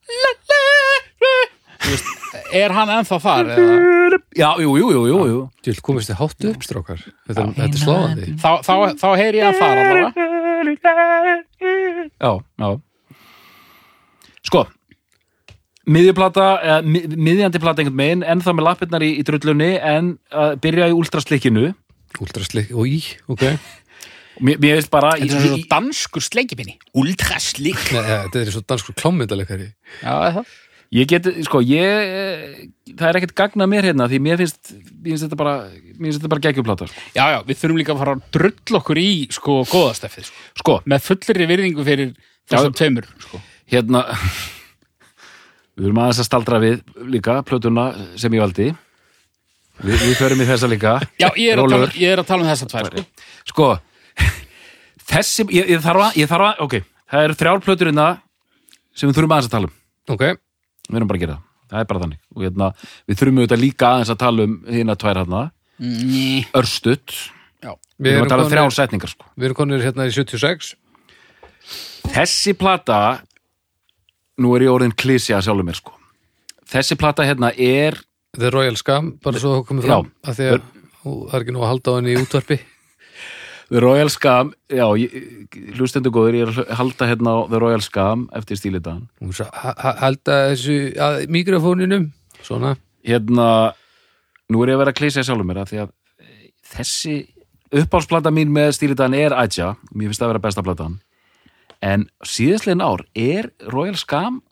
Þú 1.81 1.91
veist, 1.91 2.12
Er 2.55 2.70
hann 2.76 2.90
ennþá 2.94 3.16
þar? 3.24 3.48
Eða? 3.55 4.18
Já, 4.38 4.48
jú, 4.62 4.74
jú, 4.78 4.88
jú, 4.94 5.02
jú, 5.11 5.18
jú. 5.30 5.40
Þú 5.64 5.72
vil 5.72 5.82
komist 5.88 6.11
þið 6.12 6.18
hátt 6.20 6.44
upp, 6.50 6.62
strákar. 6.66 7.00
Þetta, 7.26 7.40
er- 7.42 7.55
þetta 7.59 7.74
er 7.74 7.82
sláðandi 7.82 8.26
Þá, 8.38 8.50
þá, 8.66 8.74
þá 9.00 9.09
heyri 9.18 9.40
ég 9.40 9.46
að 9.48 9.59
þar 9.59 9.76
allavega. 9.82 10.11
Já, 12.22 12.32
já. 12.62 12.68
Sko 14.44 14.64
miðjuplata, 15.84 16.44
eða 16.64 16.82
mi- 16.88 17.05
miðjandi 17.28 17.61
plata 17.61 17.82
einhvern 17.82 17.98
megin, 17.98 18.22
en 18.24 18.40
það 18.44 18.55
með 18.57 18.64
lappirnar 18.70 19.02
í, 19.05 19.11
í 19.20 19.24
drullunni 19.28 19.72
en 19.84 20.14
að 20.32 20.55
byrja 20.64 20.86
í 20.88 20.94
últraslikkinu 20.96 21.66
Últraslik, 22.22 22.70
og 22.78 22.86
í, 22.88 23.00
ok. 23.28 23.42
Mér, 24.44 24.59
mér 24.62 24.78
veist 24.80 24.90
bara 24.90 25.12
Þetta 25.18 25.36
er 25.36 25.44
svona 25.44 25.66
danskur 25.70 26.24
sleikipinni 26.24 26.72
Ultra 26.98 27.36
slik 27.38 27.78
Nei, 27.94 28.00
ja, 28.02 28.16
Þetta 28.24 28.40
er 28.40 28.48
svo 28.50 28.62
danskur 28.66 28.96
klámyndalekari 28.98 29.68
Já, 30.00 30.14
er 30.26 30.32
það 30.40 30.48
Ég 30.93 31.09
get, 31.11 31.26
sko, 31.47 31.59
ég 31.64 32.68
það 32.93 33.07
er 33.09 33.18
ekkert 33.18 33.35
gagnað 33.39 33.70
mér 33.72 33.89
hérna 33.89 34.07
því 34.11 34.20
mér 34.22 34.41
finnst, 34.43 34.72
mér 34.74 35.14
finnst 35.14 35.24
þetta 35.26 35.39
bara 35.41 35.55
mér 35.72 36.07
finnst 36.07 36.20
þetta 36.20 36.32
bara 36.35 36.45
geggjuplata 36.45 36.89
sko. 36.91 37.05
Já, 37.16 37.24
já, 37.32 37.39
við 37.49 37.61
þurfum 37.61 37.80
líka 37.80 37.95
að 37.95 38.03
fara 38.03 38.14
að 38.14 38.24
drull 38.37 38.78
okkur 38.80 39.01
í 39.01 39.09
sko 39.35 39.57
góðasteffið 39.70 40.28
sko. 40.28 40.45
sko, 40.61 40.76
með 40.93 41.07
fullri 41.09 41.49
virðingu 41.51 41.87
fyrir 41.87 42.12
þessum 42.51 42.76
tveimur 42.78 43.09
sko. 43.24 43.41
hérna 43.72 44.05
við 45.74 45.89
erum 45.89 46.03
aðeins 46.05 46.22
að 46.22 46.28
staldra 46.28 46.61
við 46.62 46.82
líka 47.11 47.39
plötuna 47.49 47.89
sem 48.20 48.37
ég 48.37 48.45
valdi 48.45 48.68
við, 49.80 49.97
við 49.97 50.16
förum 50.20 50.45
í 50.45 50.49
þessa 50.53 50.70
líka 50.70 50.97
Já, 51.22 51.30
ég 51.32 51.55
er, 51.55 51.64
að 51.64 51.74
tala, 51.74 51.93
ég 51.99 52.14
er 52.14 52.22
að 52.22 52.30
tala 52.30 52.47
um 52.47 52.53
þessa 52.53 52.70
tvær 52.70 52.91
sko. 52.93 53.07
sko 53.51 53.70
þessi, 55.11 55.49
ég, 55.51 55.74
ég 55.74 55.82
þarf 55.82 56.11
að, 56.11 56.20
ég 56.22 56.30
þarf 56.30 56.51
að 56.53 56.66
ok, 56.68 56.78
það 57.11 57.28
eru 57.28 57.41
þrjár 57.43 57.64
plötur 57.66 57.91
hérna 57.91 58.09
sem 58.95 59.11
við 59.11 59.18
þurfum 59.18 59.35
aðeins 59.39 59.51
að 59.51 59.57
tala 59.59 59.72
um 59.72 59.80
Ok, 60.05 60.20
við 60.89 60.99
erum 61.01 61.11
bara 61.11 61.18
að 61.20 61.24
gera 61.24 61.37
það, 61.37 61.43
það 61.70 61.80
er 61.85 61.89
bara 61.93 62.03
þannig. 62.05 62.20
Og 62.35 62.47
hérna, 62.47 62.70
við 63.09 63.20
þurfum 63.20 63.41
auðvitað 63.43 63.62
líka 63.64 63.91
aðeins 63.91 64.12
að 64.14 64.22
tala 64.24 64.47
um 64.49 64.57
hérna 64.68 64.97
tvær 65.01 65.20
hérna, 65.22 65.43
Ný. 65.85 66.24
örstutt. 66.55 67.16
Já, 67.64 67.72
við 67.99 68.12
erum 68.14 68.26
að 68.26 68.35
tala 68.35 68.45
um 68.45 68.53
þrjár 68.53 68.74
setningar 68.76 69.11
sko. 69.14 69.26
við 69.37 69.49
erum 69.49 69.59
konir 69.62 69.82
hérna 69.82 70.07
í 70.07 70.12
76 70.14 70.74
þessi 72.14 72.53
plata 72.59 72.99
nú 74.39 74.53
er 74.57 74.66
ég 74.66 74.74
orðin 74.74 74.93
klísja 74.95 75.41
sjálfur 75.43 75.66
mér 75.66 75.78
sko. 75.78 75.95
Þessi 76.68 76.97
plata 77.01 77.24
hérna 77.26 77.53
er 77.57 77.97
The 78.35 78.51
Royal 78.51 78.76
Scam, 78.76 79.12
bara 79.22 79.39
svo 79.39 79.57
það 79.57 79.66
komið 79.68 79.89
fram 79.89 80.09
af 80.26 80.37
því 80.39 80.47
að 80.51 80.62
það 81.05 81.35
er 81.37 81.43
ekki 81.45 81.55
nú 81.55 81.62
að 81.62 81.70
halda 81.70 81.93
á 81.93 81.97
henni 81.99 82.14
í 82.14 82.20
útvarpi 82.20 82.59
The 83.70 83.80
Royal 83.80 84.10
Scam 84.12 84.52
já, 84.68 84.84
hlustendur 85.78 86.12
góður, 86.12 86.36
ég 86.36 86.48
er 86.48 86.58
að 86.64 86.72
halda 86.78 87.06
hérna 87.08 87.32
á 87.32 87.38
The 87.48 87.60
Royal 87.62 87.80
Scam 87.84 88.26
eftir 88.36 88.58
ha- 89.80 89.96
halda 90.02 90.36
þessu 90.52 90.76
að 91.00 91.22
mikrofóninum 91.32 92.10
svona. 92.44 92.74
Hérna, 93.04 93.46
nú 94.52 94.62
er 94.64 94.72
ég 94.72 94.76
að 94.76 94.82
vera 94.84 94.92
að 94.92 94.98
klísa 95.00 95.24
sjálfum 95.24 95.48
mér 95.48 95.62
að 95.64 95.70
því 95.72 95.80
að 95.84 95.90
eh, 96.20 96.50
þessi 96.74 97.16
uppáhalsplata 97.74 98.30
mín 98.30 98.52
með 98.54 98.74
stílitan 98.76 99.16
er 99.16 99.32
Aja, 99.34 99.74
mér 99.94 100.10
finnst 100.12 100.20
það 100.22 100.28
að 100.28 100.34
vera 100.34 100.44
besta 100.44 100.62
platan. 100.66 100.98
En 101.84 102.06
síðastlegin 102.24 102.84
ár 102.84 103.02
er 103.16 103.48
Royal 103.72 103.96
Scam 104.00 104.42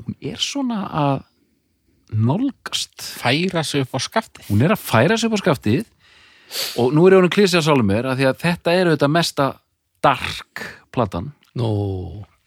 hún 0.00 0.16
er 0.22 0.38
svona 0.40 0.84
að 0.88 1.26
nálgast. 2.10 3.02
Færa 3.20 3.62
sig 3.66 3.84
upp 3.84 3.94
á 3.94 4.00
skaftið. 4.02 4.46
Hún 4.50 4.64
er 4.66 4.72
að 4.74 4.80
færa 4.82 5.18
sig 5.18 5.28
upp 5.30 5.36
á 5.38 5.42
skaftið 5.44 5.84
og 6.80 6.94
nú 6.94 7.06
er 7.06 7.14
ég 7.14 7.22
hún 7.22 7.28
að 7.28 7.36
klísa 7.36 7.62
sjálfum 7.64 7.90
mér 7.90 8.10
að 8.10 8.24
að 8.30 8.40
þetta 8.42 8.74
er 8.74 8.90
auðvitað 8.90 9.14
mesta 9.14 9.46
dark 10.02 10.64
platan. 10.94 11.30
Nó, 11.58 11.70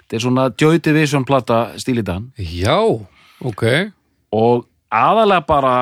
þetta 0.03 0.17
er 0.17 0.25
svona 0.25 0.47
Joy 0.59 0.81
Division 0.83 1.25
plata 1.27 1.65
stílitan 1.79 2.31
já, 2.37 2.77
ok. 3.43 3.63
Og 4.33 4.65
aðalega 4.93 5.45
bara 5.47 5.75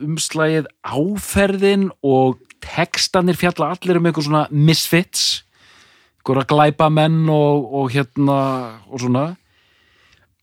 umslægið 0.00 0.70
áferðin 0.86 1.90
og 2.06 2.40
textanir 2.64 3.36
fjalla 3.38 3.72
allir 3.74 4.00
um 4.00 4.08
einhver 4.08 4.24
svona 4.24 4.46
misfits. 4.50 5.44
Einhverja 6.20 6.48
glæpamenn 6.48 7.28
og, 7.32 7.68
og 7.74 7.92
hérna 7.92 8.40
og 8.88 9.00
svona. 9.02 9.24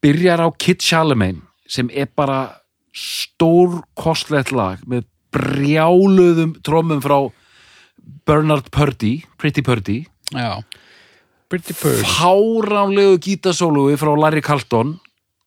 Byrjar 0.02 0.46
á 0.46 0.48
Kid 0.58 0.82
Charlemagne 0.86 1.46
sem 1.68 1.90
er 1.94 2.10
bara 2.16 2.62
stór 2.96 3.82
kostlegt 3.98 4.54
lag 4.56 4.82
með 4.90 5.06
brjáluðum 5.38 6.56
trómum 6.66 7.02
frá 7.04 7.18
Bernard 8.28 8.70
Purdy, 8.74 9.22
Pretty 9.40 9.64
Purdy. 9.64 10.02
Já, 10.34 10.64
Pretty 11.48 11.76
Bird 11.80 12.04
fáránlegu 12.04 13.20
gítasólui 13.24 13.96
frá 14.00 14.12
Larry 14.20 14.44
Carlton. 14.44 14.98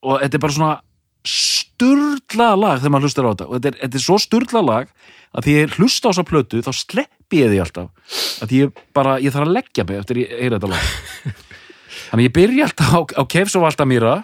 Og 0.01 0.23
þetta 0.23 0.39
er 0.39 0.43
bara 0.43 0.57
svona 0.57 0.77
sturla 1.29 2.55
lag 2.57 2.81
þegar 2.81 2.95
maður 2.95 3.09
hlustar 3.09 3.29
á 3.29 3.31
þetta. 3.33 3.49
Og 3.49 3.57
þetta 3.59 3.71
er, 3.71 3.79
þetta 3.83 3.99
er 4.01 4.05
svo 4.07 4.17
sturla 4.23 4.63
lag 4.65 4.95
að 5.37 5.47
því 5.47 5.57
ég 5.59 5.77
hlusta 5.77 6.09
á 6.09 6.11
þessa 6.11 6.27
plötu 6.31 6.63
þá 6.65 6.73
sleppi 6.75 7.43
ég 7.43 7.53
því 7.53 7.61
alltaf. 7.67 7.91
Að 8.41 8.53
því 8.53 8.63
ég 8.63 8.83
bara, 8.97 9.19
ég 9.21 9.35
þarf 9.35 9.49
að 9.49 9.55
leggja 9.59 9.87
mig 9.89 10.01
eftir 10.01 10.23
ég 10.23 10.33
heyra 10.41 10.57
þetta 10.57 10.73
lag. 10.73 11.37
Þannig 12.11 12.27
ég 12.31 12.37
byrja 12.39 12.67
alltaf 12.71 12.95
á, 12.97 13.01
á 13.21 13.23
Kefs 13.31 13.59
og 13.59 13.67
Valdamíra 13.67 14.15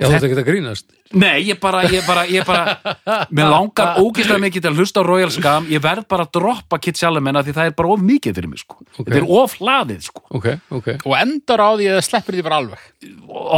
Já, 0.00 0.06
þetta 0.08 0.26
ekki 0.26 0.36
að 0.40 0.46
grínast. 0.48 0.86
Nei, 1.12 1.42
ég 1.44 1.58
bara, 1.60 1.82
ég 1.92 2.06
bara, 2.06 2.22
ég 2.32 2.46
bara 2.48 3.26
mér 3.28 3.50
langar 3.52 3.98
ógeðslega 4.02 4.40
mikið 4.40 4.62
til 4.64 4.70
að 4.70 4.78
hlusta 4.80 5.02
á 5.02 5.04
Royal 5.04 5.28
Scam 5.34 5.66
ég 5.68 5.82
verð 5.84 6.06
bara 6.08 6.24
að 6.24 6.30
droppa 6.38 6.78
Charlemagne 6.80 7.42
af 7.42 7.44
því 7.44 7.52
það 7.58 7.68
er 7.68 7.74
bara 7.76 7.90
of 7.92 8.04
mikið 8.08 8.38
fyrir 8.38 8.48
mig, 8.48 8.62
sko. 8.62 8.78
Þetta 8.96 9.18
er 9.20 9.26
of 9.36 9.56
hlaðið, 9.60 10.06
sko. 10.06 10.22
Ok, 10.38 10.46
ok. 10.72 10.88
Og 11.04 11.16
endar 11.18 11.60
á 11.60 11.68
því 11.76 11.90
að 11.90 11.98
það 11.98 12.06
sleppur 12.08 12.36
því 12.38 12.44
bara 12.46 12.60
alveg. 12.62 12.86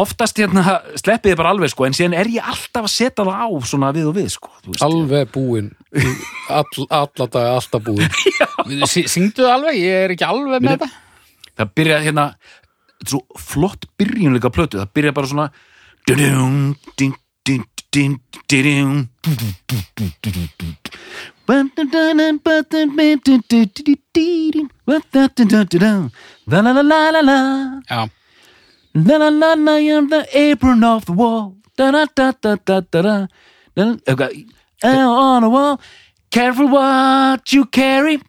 Oftast 0.01 0.41
hérna 0.43 0.75
sleppið 0.99 1.31
þið 1.31 1.39
bara 1.39 1.53
alveg 1.55 1.73
sko 1.73 1.87
en 1.87 1.95
síðan 1.97 2.17
er 2.19 2.31
ég 2.35 2.49
alltaf 2.51 2.89
að 2.89 2.93
setja 2.97 3.27
það 3.29 3.31
á 3.39 3.49
svona 3.71 3.93
við 3.95 4.09
og 4.11 4.17
við 4.19 4.33
sko. 4.35 4.51
Alveg 4.89 5.31
búinn. 5.35 5.71
Í 5.95 6.15
all, 6.51 6.89
Alla 6.91 7.29
daga 7.29 7.53
alltaf 7.61 7.85
búinn. 7.87 8.11
Syngdu 8.91 9.45
það 9.47 9.53
alveg, 9.55 9.79
ég 9.79 10.01
er 10.09 10.17
ekki 10.17 10.27
alveg 10.27 10.59
með 10.59 10.67
Bíddu. 10.67 10.91
þetta. 10.91 11.55
það 11.63 11.73
byrja 11.79 12.01
hérna 12.09 12.27
þetta 12.35 13.07
er 13.07 13.15
svo 13.15 13.23
flott 13.53 13.87
byrjunleika 14.01 14.51
plötu. 14.55 14.81
Það 14.83 14.93
byrja 14.99 15.15
bara 15.15 15.31
svona 15.31 15.47
dun. 25.79 26.11
La 28.95 29.17
la 29.17 29.29
la 29.29 29.55
la 29.55 29.77
you're 29.77 30.07
the 30.07 30.27
apron 30.33 30.85
of 30.85 31.05
the 31.07 31.13
wall. 31.13 31.57
Da 31.77 31.91
da 31.91 32.07
da 32.15 32.33
da 32.41 32.57
da 32.65 32.81
da 32.81 33.03
da. 33.03 33.27
da. 33.75 33.97
Okay. 34.09 34.47
On 34.85 35.43
the 35.43 35.49
wall, 35.49 35.81
careful 36.31 36.69
what 36.69 37.53
you 37.53 37.65
carry, 37.65 38.21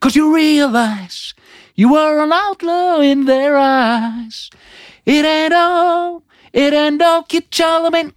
cause 0.00 0.16
you 0.16 0.34
realize 0.34 1.34
you 1.74 1.94
are 1.94 2.20
an 2.20 2.32
outlaw 2.32 3.00
in 3.00 3.26
their 3.26 3.56
eyes. 3.56 4.50
It 5.06 5.24
ain't 5.24 5.54
all, 5.54 6.24
it 6.56 6.72
ain't 6.72 7.02
all 7.02 7.22
Kid 7.28 7.44
Charlemagne. 7.52 8.12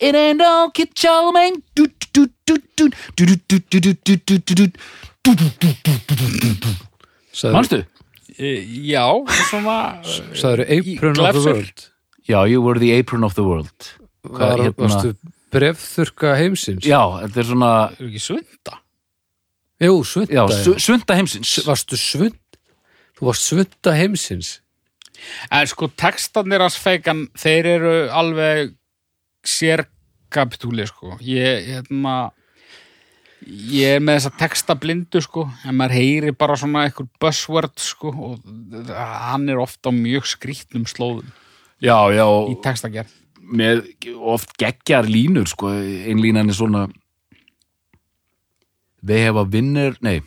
It 0.00 0.14
ain't 0.14 0.42
all 0.42 0.70
Kid 0.70 0.90
Charlemagne. 0.98 1.62
Do, 1.74 1.86
do, 2.12 2.26
do, 2.46 2.58
do, 2.76 2.88
do, 3.16 3.26
do, 3.36 3.58
do, 3.70 3.80
do, 3.80 3.80
do, 3.80 3.94
do, 3.94 4.16
do, 4.16 4.38
do, 4.38 4.54
do. 4.54 4.70
Sagður, 7.34 7.54
Manstu? 7.56 7.80
E, 8.34 8.50
já, 8.90 9.06
svona 9.48 9.76
sagður 10.34 10.64
Apron 10.66 11.20
of 11.20 11.32
the. 11.32 11.42
World 11.46 11.90
Já, 12.24 12.46
you 12.48 12.62
were 12.62 12.80
the 12.80 12.90
apron 12.98 13.24
of 13.24 13.34
the 13.34 13.42
world. 13.44 13.90
Var, 14.24 14.58
hérna- 14.58 14.74
Varstu 14.78 15.14
brefþurka 15.52 16.34
heimsins? 16.38 16.86
Já, 16.88 17.02
þetta 17.22 17.40
er 17.42 17.48
svona, 17.50 17.72
Er 18.00 18.08
ekki 18.08 18.22
svunda? 18.24 18.78
Jú, 19.84 19.98
svunda 20.08 20.32
já, 20.32 20.44
svunda 20.80 21.18
heimsins. 21.18 21.58
Varstu 21.66 21.98
svund 22.00 22.40
Þú 23.14 23.28
varst 23.28 23.46
svunda 23.46 23.92
heimsins 23.94 24.56
En 25.54 25.66
sko, 25.70 25.88
textarnir 25.88 26.62
hans 26.64 26.76
feikan, 26.80 27.26
þeir 27.38 27.68
eru 27.76 27.92
alveg 28.12 28.74
sérkapitúli, 29.46 30.86
sko. 30.88 31.14
Ég, 31.24 31.68
hérna, 31.70 32.32
ég 33.46 33.98
er 33.98 34.04
með 34.04 34.18
þessa 34.18 34.32
texta 34.40 34.76
blindu, 34.80 35.20
sko, 35.24 35.46
en 35.68 35.76
maður 35.78 35.96
heyri 35.98 36.34
bara 36.36 36.56
svona 36.60 36.86
eitthvað 36.88 37.10
buzzword, 37.22 37.74
sko, 37.80 38.12
og 38.30 38.84
hann 38.88 39.48
er 39.52 39.60
ofta 39.62 39.92
á 39.92 39.92
mjög 39.94 40.28
skrýtnum 40.34 40.86
slóðum 40.90 41.30
Já, 41.84 41.98
já, 42.14 42.24
í 42.48 42.54
textagerð. 42.64 43.10
með 43.44 43.82
oft 44.16 44.54
geggjar 44.60 45.04
línur, 45.10 45.48
sko, 45.50 45.68
ein 45.74 46.22
línan 46.22 46.48
er 46.48 46.56
svona 46.56 46.86
They 49.04 49.20
have 49.26 49.36
a 49.36 49.44
winner, 49.44 49.96
nei 50.00 50.22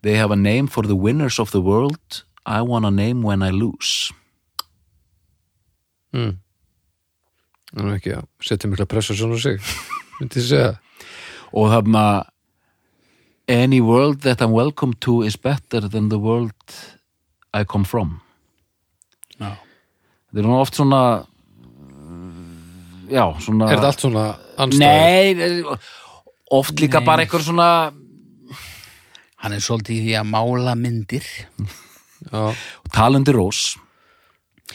They 0.00 0.16
have 0.16 0.32
a 0.32 0.36
name 0.36 0.68
for 0.68 0.86
the 0.88 0.96
winners 0.96 1.38
of 1.38 1.50
the 1.52 1.60
world 1.60 2.24
I 2.46 2.60
want 2.60 2.84
a 2.84 2.90
name 2.90 3.22
when 3.22 3.42
I 3.42 3.50
lose 3.50 4.12
mm. 6.12 6.36
Nú 7.74 7.90
ekki 7.96 8.14
að 8.14 8.28
setja 8.44 8.70
mikla 8.70 8.86
pressa 8.86 9.16
svona 9.16 9.40
sig 9.40 9.60
myndi 10.18 10.42
ég 10.42 10.48
segja 10.52 10.72
og 11.54 11.70
þarna 11.72 12.04
Any 13.46 13.82
world 13.84 14.22
that 14.24 14.40
I'm 14.40 14.52
welcome 14.56 14.94
to 15.04 15.20
is 15.22 15.36
better 15.36 15.82
than 15.84 16.08
the 16.08 16.18
world 16.18 16.54
I 17.52 17.64
come 17.64 17.84
from 17.84 18.20
Já. 19.36 19.56
Þetta 20.30 20.40
er 20.40 20.48
nú 20.48 20.56
oft 20.56 20.78
svona 20.78 21.02
já, 23.10 23.26
svona 23.42 23.68
Er 23.68 23.76
þetta 23.76 23.90
allt 23.90 24.04
svona 24.06 24.24
anstæður? 24.56 24.80
Nei, 24.80 25.34
eh, 25.44 25.92
oft 26.56 26.80
líka 26.80 27.02
Nei. 27.02 27.06
bara 27.06 27.24
eitthvað 27.24 27.48
svona 27.50 27.68
Hann 29.44 29.52
er 29.52 29.60
svolítið 29.60 29.98
í 29.98 30.04
því 30.06 30.14
að 30.22 30.30
mála 30.32 30.76
myndir 30.78 31.28
Já, 32.30 32.44
talandi 32.94 33.34
rós. 33.34 33.62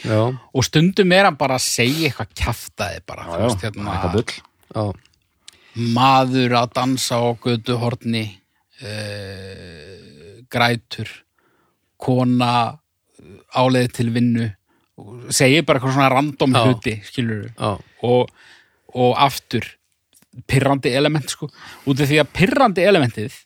Já, 0.06 0.22
og 0.30 0.64
stundum 0.68 1.12
er 1.16 1.28
hann 1.28 1.38
bara 1.40 1.58
að 1.58 1.66
segja 1.66 2.10
eitthvað 2.10 2.36
kjaftaði 2.38 3.02
bara, 3.10 3.26
þú 3.28 3.40
veist, 3.44 3.64
hérna, 3.66 3.96
eitthvað 3.96 4.14
bull. 4.18 4.36
Já. 4.76 4.84
Maður 5.96 6.56
að 6.60 6.70
dansa 6.76 7.20
á 7.22 7.28
götu 7.42 7.78
horni 7.80 8.24
uh, 8.84 10.44
grætur 10.52 11.12
kona 12.00 12.54
áleið 13.56 13.92
til 13.98 14.08
vinnu 14.16 14.48
og 15.00 15.34
segir 15.34 15.66
bara 15.68 15.80
eitthvað 15.80 15.96
svona 15.98 16.14
random 16.14 16.56
Já. 16.56 16.62
hluti 16.66 16.96
skilur 17.08 17.44
Já, 17.52 17.76
og, 18.08 18.32
og 18.96 19.12
aftur 19.20 19.68
pirrandi 20.50 20.92
element 20.96 21.32
sko. 21.32 21.50
Út 21.90 22.02
af 22.02 22.10
því 22.10 22.20
að 22.22 22.34
pirrandi 22.36 22.86
elementið 22.86 23.38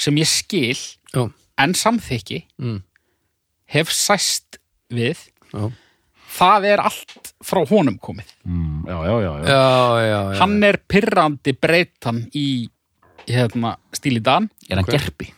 sem 0.00 0.16
ég 0.20 0.28
skil 0.28 0.76
já, 1.14 1.26
en 1.60 1.74
samþykki 1.76 2.40
mm, 2.60 2.78
hef 3.70 3.90
sæst 3.94 4.58
við 4.90 5.18
já. 5.52 5.70
það 6.36 6.66
er 6.72 6.82
allt 6.84 7.32
frá 7.44 7.62
honum 7.70 7.96
komið. 8.02 8.28
Mm, 8.46 8.84
já, 8.88 8.96
já, 9.06 9.14
já, 9.24 9.32
já. 9.32 9.46
Já, 9.48 9.64
já, 10.06 10.20
já. 10.34 10.38
Hann 10.40 10.62
er 10.66 10.78
pirrandi 10.90 11.54
breytan 11.58 12.20
í 12.34 12.46
hérna, 13.30 13.76
stíli 13.94 14.20
Dan. 14.22 14.48
Er 14.68 14.76
hann 14.80 14.84
Ok. 14.88 14.92
gerpi? 14.96 15.32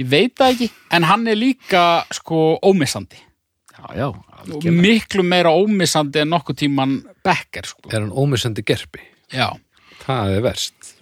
Ég 0.00 0.08
veit 0.12 0.34
það 0.36 0.50
ekki, 0.54 0.70
en 0.92 1.02
hann 1.08 1.26
er 1.28 1.36
líka 1.36 2.04
sko 2.12 2.58
ómissandi. 2.62 3.16
Miklu 4.70 5.22
meira 5.26 5.50
ómissandi 5.54 6.20
en 6.22 6.30
nokkuð 6.34 6.56
tíman 6.62 6.96
Becker 7.24 7.66
sko. 7.68 7.88
Er 7.92 8.00
hann 8.02 8.12
ómissandi 8.12 8.62
gerpi? 8.66 9.00
já, 9.32 9.50
Það 10.06 10.36
er 10.36 10.42
verst. 10.44 10.92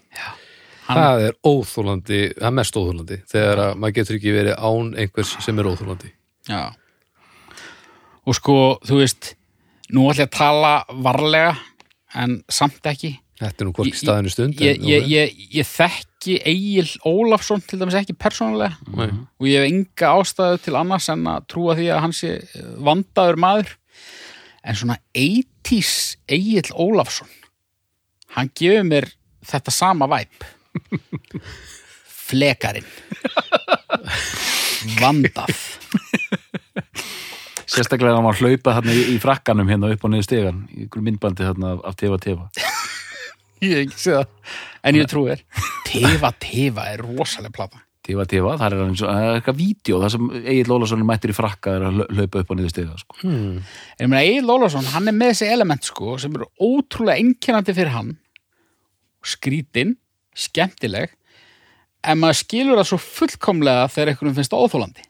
Hann, 0.86 0.96
Það 1.00 1.22
er 1.26 1.32
óþúlandi, 1.48 2.18
það 2.36 2.46
er 2.46 2.54
mest 2.58 2.76
óþúlandi 2.76 3.16
þegar 3.32 3.60
að 3.64 3.76
maður 3.80 3.94
getur 3.98 4.16
ekki 4.18 4.32
verið 4.36 4.58
án 4.60 4.90
einhvers 5.00 5.30
sem 5.44 5.58
er 5.58 5.64
óþúlandi 5.70 6.10
já. 6.48 6.72
Og 8.24 8.36
sko, 8.38 8.56
þú 8.84 9.00
veist 9.02 9.34
nú 9.92 10.08
ætla 10.08 10.24
ég 10.24 10.30
að 10.30 10.38
tala 10.38 10.72
varlega 11.04 11.52
en 12.20 12.40
samt 12.52 12.86
ekki. 12.88 13.14
Þetta 13.40 13.64
er 13.64 13.68
nú 13.68 13.74
hvorki 13.74 13.98
staðinu 13.98 14.30
stund 14.30 14.60
ég, 14.62 14.78
ég, 14.86 15.06
ég, 15.10 15.32
ég 15.58 15.66
þekki 15.66 16.36
Egil 16.46 16.86
Ólafsson 17.04 17.64
til 17.66 17.80
dæmis 17.80 17.96
ekki 17.98 18.14
persónulega. 18.16 18.78
Nei. 18.94 19.10
og 19.10 19.48
ég 19.50 19.58
hef 19.58 19.72
enga 19.72 20.12
ástæðu 20.20 20.60
til 20.64 20.76
annars 20.78 21.10
en 21.12 21.26
að 21.32 21.48
trúa 21.50 21.74
því 21.76 21.88
að 21.90 22.02
hann 22.06 22.14
sé 22.16 22.32
vandaður 22.86 23.40
maður. 23.44 23.74
En 24.64 24.78
svona 24.78 24.96
80s 25.18 26.14
Egil 26.30 26.70
Ólafsson 26.72 27.28
hann 28.38 28.50
gefur 28.56 28.86
mér 28.88 29.10
þetta 29.44 29.74
sama 29.74 30.08
væp 30.10 30.46
flekarinn. 32.30 32.86
Vandað 35.00 35.52
sérstaklega 37.74 38.18
hann 38.18 38.26
var 38.26 38.38
hlaupað 38.38 38.78
hérna 38.78 38.94
í, 38.94 39.06
í 39.14 39.16
frakkanum 39.22 39.70
hérna 39.70 39.92
upp 39.94 40.04
og 40.04 40.12
niður 40.12 40.28
stegan 40.28 40.62
í 40.74 40.88
myndbandi 40.94 41.46
hérna 41.46 41.76
af, 41.80 41.96
tefa 42.00 42.20
tefa 42.22 42.48
ég 43.64 43.74
hef 43.74 43.82
ekki 43.86 44.02
séð 44.06 44.20
það 44.20 44.62
en 44.84 45.00
ég 45.00 45.10
trúi 45.10 45.32
þér. 45.32 45.42
Tefa 45.94 46.30
Tefa 46.42 46.86
er 46.92 47.02
rosalega 47.04 47.54
plata. 47.54 47.82
Tefa 48.04 48.26
tefa, 48.28 48.56
það 48.60 48.74
er 48.74 48.82
er 48.84 49.36
eitthvað 49.38 49.56
vídeo 49.56 49.98
það 50.02 50.10
sem 50.12 50.26
Egil 50.42 50.68
Lólasson 50.68 51.04
mættir 51.08 51.32
í 51.32 51.36
frakka 51.36 51.78
er 51.78 51.86
að 51.88 52.02
hlaupa 52.12 52.42
upp 52.42 52.50
og 52.52 52.58
niður 52.58 52.72
stega 52.74 52.98
sko. 53.00 53.16
Hmm. 53.22 53.62
En 53.96 54.04
ég 54.04 54.10
meina 54.12 54.24
Egil 54.26 54.52
Ólafsson, 54.52 54.90
hann 54.92 55.08
er 55.08 55.16
með 55.16 55.32
þessi 55.32 55.48
element 55.54 55.88
sko 55.88 56.18
sem 56.20 56.36
eru 56.36 56.50
ótrúlega 56.60 57.16
einkennandi 57.22 57.76
fyrir 57.76 57.94
hann. 57.94 58.10
Skrítin, 59.24 59.94
skemmtileg 60.36 61.14
en 62.04 62.20
maður 62.20 62.42
skilur 62.42 62.80
það 62.82 62.90
svo 62.90 63.00
fullkomlega 63.00 63.88
þegar 63.94 64.12
einhverjum 64.12 64.36
finnst 64.36 64.52
það 64.52 64.66
óþólandi 64.66 65.08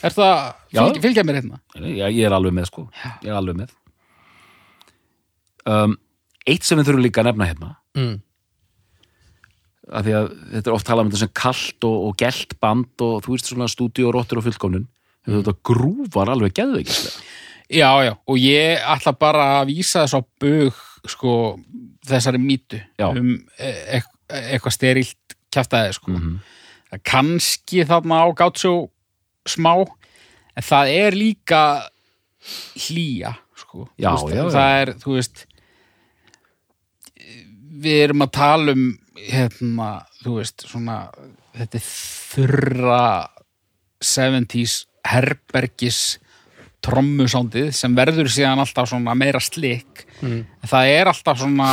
Er 0.00 0.14
það, 0.16 0.38
fylg, 0.72 1.02
fylgja 1.04 1.24
mér 1.28 1.40
hérna 1.40 1.60
Já, 1.76 2.06
ég 2.08 2.22
er 2.24 2.36
alveg 2.36 2.54
með 2.56 2.70
sko 2.70 2.86
ég 3.24 3.28
er 3.28 3.36
alveg 3.36 3.58
með 3.60 3.74
um, 5.68 5.96
eitt 6.48 6.66
sem 6.66 6.80
við 6.80 6.88
þurfum 6.90 7.06
líka 7.06 7.24
að 7.24 7.30
nefna 7.32 7.50
hérna 7.52 7.76
Mm. 7.90 8.20
af 9.90 10.04
því 10.06 10.12
að 10.14 10.26
þetta 10.52 10.70
er 10.70 10.74
oft 10.76 10.86
talað 10.86 11.02
um 11.02 11.08
þetta 11.10 11.20
sem 11.24 11.32
kalt 11.34 11.86
og, 11.88 11.96
og 12.06 12.12
gelt 12.22 12.52
band 12.62 13.02
og 13.02 13.16
þú 13.24 13.32
veist 13.34 13.48
svona 13.50 13.66
stúdíu 13.66 14.06
og 14.06 14.14
róttur 14.14 14.38
og 14.38 14.44
fullkomnun 14.46 14.84
mm. 14.86 15.32
þetta 15.32 15.54
grúfar 15.66 16.30
alveg 16.30 16.54
geðveikislega 16.54 17.24
Já, 17.70 17.90
já, 18.02 18.12
og 18.26 18.38
ég 18.38 18.78
ætla 18.94 19.12
bara 19.14 19.48
að 19.60 19.68
vísa 19.70 20.02
þess 20.02 20.18
á 20.18 20.20
bug 20.42 20.78
sko, 21.10 21.34
þessari 22.06 22.40
mýtu 22.42 22.80
Já. 22.98 23.10
um 23.10 23.36
e 23.58 23.70
e 23.98 24.00
eitthvað 24.30 24.74
sterilt 24.74 25.36
kjaftaði 25.50 25.94
sko. 25.94 26.14
Það 26.14 26.96
er 26.98 27.02
kannski 27.10 27.84
þarna 27.86 28.22
á 28.22 28.26
gátsjó 28.38 28.72
smá 29.48 29.72
en 29.80 30.66
það 30.66 30.92
er 30.96 31.16
líka 31.16 31.62
hlýja 32.86 33.34
sko. 33.60 33.86
Já, 34.00 34.10
veist, 34.16 34.34
já, 34.34 34.44
það 34.54 34.76
er, 34.82 34.92
þú 35.02 35.14
veist 35.18 35.44
við 37.80 38.00
erum 38.06 38.24
að 38.26 38.32
tala 38.36 38.74
um 38.76 38.86
hérna, 39.20 39.90
þú 40.24 40.34
veist, 40.40 40.64
svona 40.68 40.96
þetta 41.56 41.80
þurra 41.84 43.02
70s 44.00 44.74
herbergis 45.10 46.00
trommusándið 46.84 47.70
sem 47.76 47.92
verður 47.96 48.30
síðan 48.32 48.62
alltaf 48.62 48.88
svona 48.92 49.16
meira 49.18 49.40
slik 49.44 50.06
Mm. 50.20 50.42
það 50.68 50.86
er 50.92 51.08
alltaf 51.08 51.38
svona 51.40 51.66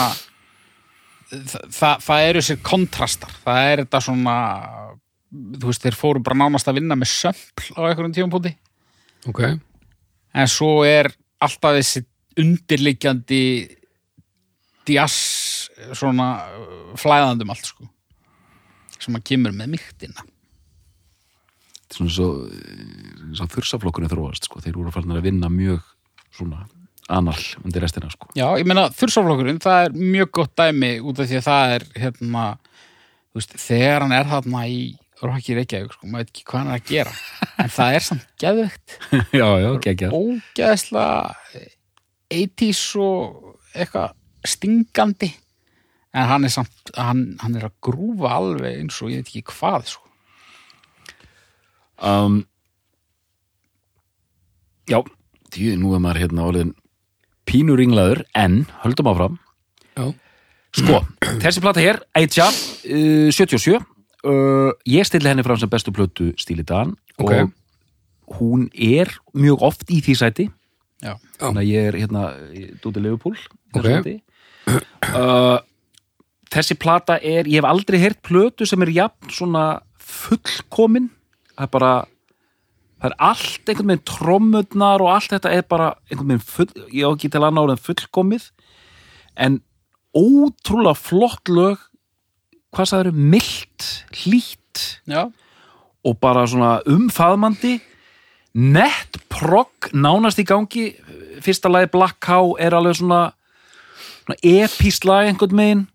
það, 1.28 1.64
það, 1.76 2.04
það 2.06 2.28
eru 2.30 2.44
sér 2.48 2.60
kontrastar 2.64 3.34
það 3.44 3.58
er 3.74 3.82
þetta 3.82 4.00
svona 4.06 4.36
þú 5.32 5.70
veist, 5.70 5.84
þeir 5.84 5.98
fóru 5.98 6.24
bara 6.24 6.40
nánast 6.44 6.70
að 6.70 6.80
vinna 6.82 6.98
með 7.00 7.12
sömpl 7.14 7.74
á 7.76 7.80
einhverjum 7.88 8.16
tímapunkti 8.16 8.54
Ok, 9.28 9.42
en 10.38 10.52
svo 10.52 10.72
er 10.88 11.12
alltaf 11.44 11.76
þessi 11.78 12.06
undirliggjandi 12.38 13.44
djass 14.88 15.70
svona 15.98 16.30
uh, 16.48 16.96
flæðandum 17.00 17.52
allt 17.52 17.68
sko 17.68 17.90
sem 18.98 19.18
að 19.18 19.28
kemur 19.30 19.54
með 19.54 19.78
er 19.78 20.16
svona 21.94 22.12
svo, 22.12 22.32
svo 23.38 23.48
þursaflokkurinn 23.54 24.12
þróast 24.12 24.48
sko. 24.48 24.62
þeir 24.64 24.80
voru 24.80 24.94
farin 24.94 25.16
að 25.16 25.28
vinna 25.28 25.50
mjög 25.52 25.86
svona 26.36 26.66
anal 27.08 27.38
undir 27.64 27.84
restina 27.84 28.10
sko. 28.12 28.28
Já, 28.36 28.48
ég 28.60 28.68
meina 28.68 28.90
þursaflokkurinn, 28.92 29.62
það 29.64 29.86
er 29.86 29.94
mjög 29.96 30.32
gott 30.40 30.56
dæmi 30.60 30.98
út 31.00 31.22
af 31.24 31.30
því 31.30 31.40
að 31.40 31.46
það 31.46 31.76
er 31.78 31.86
hérna, 32.04 32.46
þú 33.32 33.40
veist, 33.40 33.56
þegar 33.64 34.04
hann 34.04 34.16
er 34.18 34.32
þarna 34.34 34.64
í 34.68 34.82
Rokki 35.18 35.56
Reykjavík, 35.58 35.94
sko, 35.96 36.08
maður 36.12 36.28
veit 36.28 36.32
ekki 36.36 36.44
hvað 36.46 36.60
hann 36.62 36.70
er 36.70 36.78
að 36.78 36.90
gera. 36.92 37.14
En 37.64 37.72
það 37.74 37.96
er 37.98 38.04
samt 38.06 38.28
geðvegt 38.44 38.96
já, 39.40 39.48
já, 39.64 39.70
geggjað. 39.88 40.14
Ógeðslega 40.14 41.68
80s 42.38 42.82
og 43.02 43.56
eitthvað 43.74 44.14
stingandi. 44.48 45.32
En 46.18 46.30
hann 46.30 46.46
er 46.48 46.54
samt, 46.54 46.92
hann, 46.98 47.24
hann 47.42 47.58
er 47.58 47.66
að 47.68 47.76
grúfa 47.84 48.36
alveg 48.38 48.78
eins 48.84 49.00
og 49.04 49.10
ég 49.14 49.24
veit 49.24 49.32
ekki 49.34 49.44
hvað 49.58 49.90
sko. 49.96 50.06
um, 52.02 52.40
Já, 54.88 55.02
því 55.52 55.74
nú 55.82 55.92
er 55.98 56.00
maður 56.00 56.22
hérna 56.24 56.46
orðin 56.48 56.70
pínur 57.48 57.80
ringlaður 57.82 58.22
en 58.38 58.62
höldum 58.86 59.10
áfram. 59.12 59.36
Já, 59.98 60.14
Sko, 60.78 61.00
þessi 61.44 61.62
plata 61.64 61.82
hér, 61.82 61.98
Eitja, 62.20 62.48
uh, 62.54 63.30
77 63.34 63.80
uh, 64.26 64.72
Ég 64.86 65.06
stilli 65.08 65.30
henni 65.30 65.44
fram 65.46 65.58
sem 65.60 65.70
bestu 65.70 65.92
plötu 65.96 66.32
stíli 66.40 66.64
dagan 66.66 66.96
Ok. 67.18 67.32
og 68.28 68.38
hún 68.40 68.68
er 68.74 69.12
mjög 69.34 69.62
oft 69.62 69.86
í 69.90 70.02
því 70.04 70.16
sæti 70.20 70.50
Já. 71.04 71.16
þannig 71.40 71.62
að 71.62 71.70
ég 71.72 71.88
er 71.88 71.98
hérna 72.02 72.24
Dúti 72.82 73.02
Leifupúl 73.04 73.38
Ok. 73.78 73.88
uh, 75.14 75.60
Þessi 76.48 76.78
plata 76.80 77.18
er, 77.20 77.44
ég 77.46 77.60
hef 77.60 77.68
aldrei 77.68 78.00
heyrt 78.00 78.22
plötu 78.24 78.66
sem 78.66 78.82
er 78.86 78.94
jafn 78.96 79.30
svona 79.30 79.82
fullkomin 80.00 81.10
það 81.58 81.66
er 81.66 81.72
bara 81.74 81.92
það 82.98 83.10
er 83.12 83.16
allt 83.28 83.70
einhvern 83.70 83.92
veginn 83.92 84.06
trommurnar 84.08 85.04
og 85.04 85.12
allt 85.14 85.34
þetta 85.36 85.52
er 85.54 85.66
bara 85.68 85.90
einhvern 86.10 86.32
veginn 86.32 86.46
full, 86.48 86.70
ég 86.94 87.04
á 87.06 87.12
ekki 87.12 87.30
til 87.34 87.44
að 87.44 87.58
náða 87.58 87.76
fullkomið 87.84 88.48
en 89.38 89.60
ótrúlega 90.18 90.96
flott 90.98 91.52
lög 91.52 91.84
hvað 92.78 92.90
sagður, 92.92 93.20
milt, 93.34 93.90
hlýtt? 94.24 94.86
Já, 95.10 95.26
og 96.08 96.18
bara 96.22 96.46
svona 96.48 96.78
umfaðmandi 96.88 97.80
nett 98.58 99.18
progg 99.30 99.90
nánast 99.94 100.40
í 100.42 100.46
gangi 100.48 100.88
fyrsta 101.44 101.70
lagi 101.72 101.92
Black 101.94 102.20
Cow 102.24 102.56
er 102.62 102.76
alveg 102.78 103.00
svona, 103.00 103.22
svona 104.24 104.38
epíst 104.46 105.06
lag 105.08 105.28
einhvern 105.28 105.58
megin. 105.58 105.86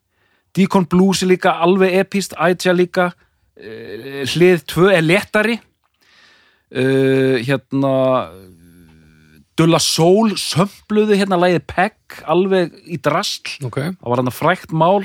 Deacon 0.56 0.86
Blues 0.86 1.22
er 1.24 1.32
líka 1.32 1.56
alveg 1.64 1.96
epíst 2.02 2.36
Aitja 2.36 2.74
líka. 2.76 3.12
Uh, 3.56 4.22
hlið 4.32 4.66
2 4.70 4.88
er 4.92 5.04
léttari. 5.04 5.58
Uh, 6.72 7.40
hérna 7.44 7.94
Dulla 9.58 9.78
Soul 9.82 10.36
sömpluðu 10.40 11.18
hérna 11.20 11.36
lagið 11.40 11.66
Pegg 11.68 12.22
alveg 12.30 12.72
í 12.88 12.96
drastl 13.02 13.66
ok. 13.68 13.78
Það 14.00 14.08
var 14.08 14.22
hann 14.22 14.32
frækt 14.32 14.72
mál 14.72 15.04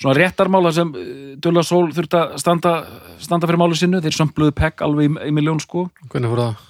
svona 0.00 0.16
réttarmál 0.16 0.64
þar 0.68 0.74
sem 0.78 0.90
uh, 0.96 1.12
Dulla 1.44 1.62
Sól 1.66 1.90
þurfti 1.96 2.18
að 2.20 2.34
standa, 2.40 2.72
standa 3.20 3.46
fyrir 3.50 3.60
málu 3.60 3.76
sinnu 3.78 4.00
þeir 4.04 4.16
sömpluðu 4.16 4.54
pegg 4.56 4.82
alveg 4.86 5.10
í, 5.10 5.14
í 5.28 5.32
miljón 5.36 5.60
sko. 5.62 5.86
Hvernig 6.08 6.32
fór 6.32 6.42
það? 6.44 6.66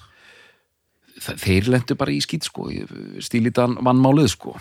Þa, 1.21 1.35
þeir 1.43 1.67
lendu 1.75 1.95
bara 1.99 2.13
í 2.15 2.21
skýt 2.23 2.47
sko 2.49 2.69
stílitan 3.21 3.77
vann 3.85 3.99
málið 4.01 4.31
sko. 4.33 4.55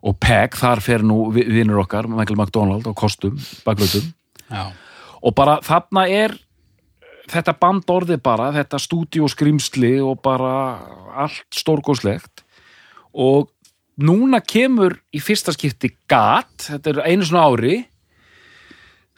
Og 0.00 0.16
pegg 0.20 0.54
þar 0.56 0.80
fer 0.80 1.02
nú 1.04 1.26
vi- 1.34 1.44
vinur 1.48 1.82
okkar, 1.82 2.06
Michael 2.08 2.38
McDonald 2.40 2.86
á 2.88 2.92
kostum, 2.96 3.36
baklötum 3.66 4.06
já, 4.50 4.72
og 5.22 5.34
bara 5.36 5.58
þarna 5.60 6.06
er 6.08 6.32
þetta 7.30 7.52
bandorði 7.60 8.16
bara, 8.22 8.48
þetta 8.56 8.80
stúdíóskrimsli 8.80 9.92
og 10.02 10.22
bara 10.24 10.52
allt 11.14 11.44
stórgóðslegt 11.54 12.42
og 13.12 13.50
núna 14.00 14.40
kemur 14.40 14.98
í 15.14 15.20
fyrsta 15.22 15.52
skipti 15.54 15.92
gat, 16.10 16.68
þetta 16.70 16.94
er 16.94 17.00
einu 17.10 17.26
svona 17.28 17.46
ári 17.50 17.74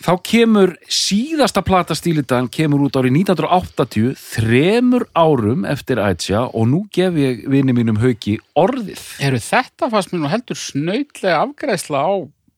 þá 0.03 0.13
kemur 0.27 0.73
síðasta 0.91 1.63
plata 1.63 1.95
stílitan 1.95 2.49
kemur 2.51 2.83
út 2.89 2.97
árið 2.99 3.15
1980 3.21 4.17
þremur 4.19 5.05
árum 5.15 5.67
eftir 5.71 6.01
Aitja 6.03 6.49
og 6.51 6.67
nú 6.73 6.81
gef 6.95 7.15
ég 7.21 7.45
vini 7.53 7.75
mínum 7.77 8.01
hauki 8.03 8.39
orðið 8.59 9.05
eru 9.29 9.39
þetta 9.43 9.91
fannst 9.93 10.11
mér 10.15 10.25
nú 10.25 10.33
heldur 10.33 10.59
snautlega 10.59 11.45
afgræðsla 11.45 12.03
á 12.03 12.13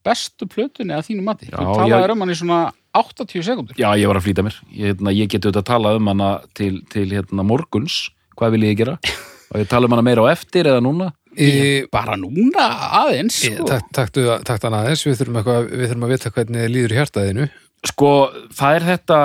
bestu 0.05 0.47
plötunni 0.49 0.93
að 0.97 1.11
þínu 1.11 1.25
mati 1.25 1.51
Já, 1.51 1.59
þú 1.59 1.77
talaður 1.83 2.09
ég- 2.09 2.15
um 2.15 2.25
hann 2.25 2.33
í 2.33 2.39
svona 2.41 2.59
80 2.95 3.45
sekundur 3.45 3.77
Já, 3.77 3.89
ég 3.99 4.07
var 4.07 4.17
að 4.17 4.23
flýta 4.25 4.43
mér. 4.45 4.55
Ég, 4.71 4.93
hérna, 4.95 5.11
ég 5.11 5.27
geti 5.27 5.45
auðvitað 5.49 5.63
að 5.65 5.69
tala 5.69 5.95
um 5.97 6.07
hana 6.07 6.27
til, 6.55 6.77
til 6.87 7.09
hérna, 7.11 7.43
morguns. 7.43 7.97
Hvað 8.39 8.53
vil 8.55 8.61
ég 8.69 8.77
gera? 8.79 8.93
Og 9.51 9.59
ég 9.59 9.67
tala 9.67 9.89
um 9.89 9.91
hana 9.97 10.05
meira 10.05 10.23
á 10.23 10.31
eftir 10.31 10.69
eða 10.71 10.79
núna? 10.85 11.09
Í, 11.35 11.51
bara 11.91 12.15
núna 12.15 12.65
aðeins 13.01 13.41
sko. 13.43 13.65
takt, 13.67 13.89
taktu, 13.95 14.23
takt 14.47 14.63
hann 14.63 14.77
aðeins, 14.77 15.03
við 15.03 15.19
þurfum, 15.19 15.39
eitthvað, 15.41 15.69
við 15.73 15.89
þurfum 15.89 16.05
að 16.07 16.13
vita 16.13 16.31
hvernig 16.35 16.69
líður 16.71 16.95
hjartaðinu 16.99 17.47
Sko, 17.85 18.13
það 18.55 18.79
er 18.79 18.87
þetta... 18.93 19.19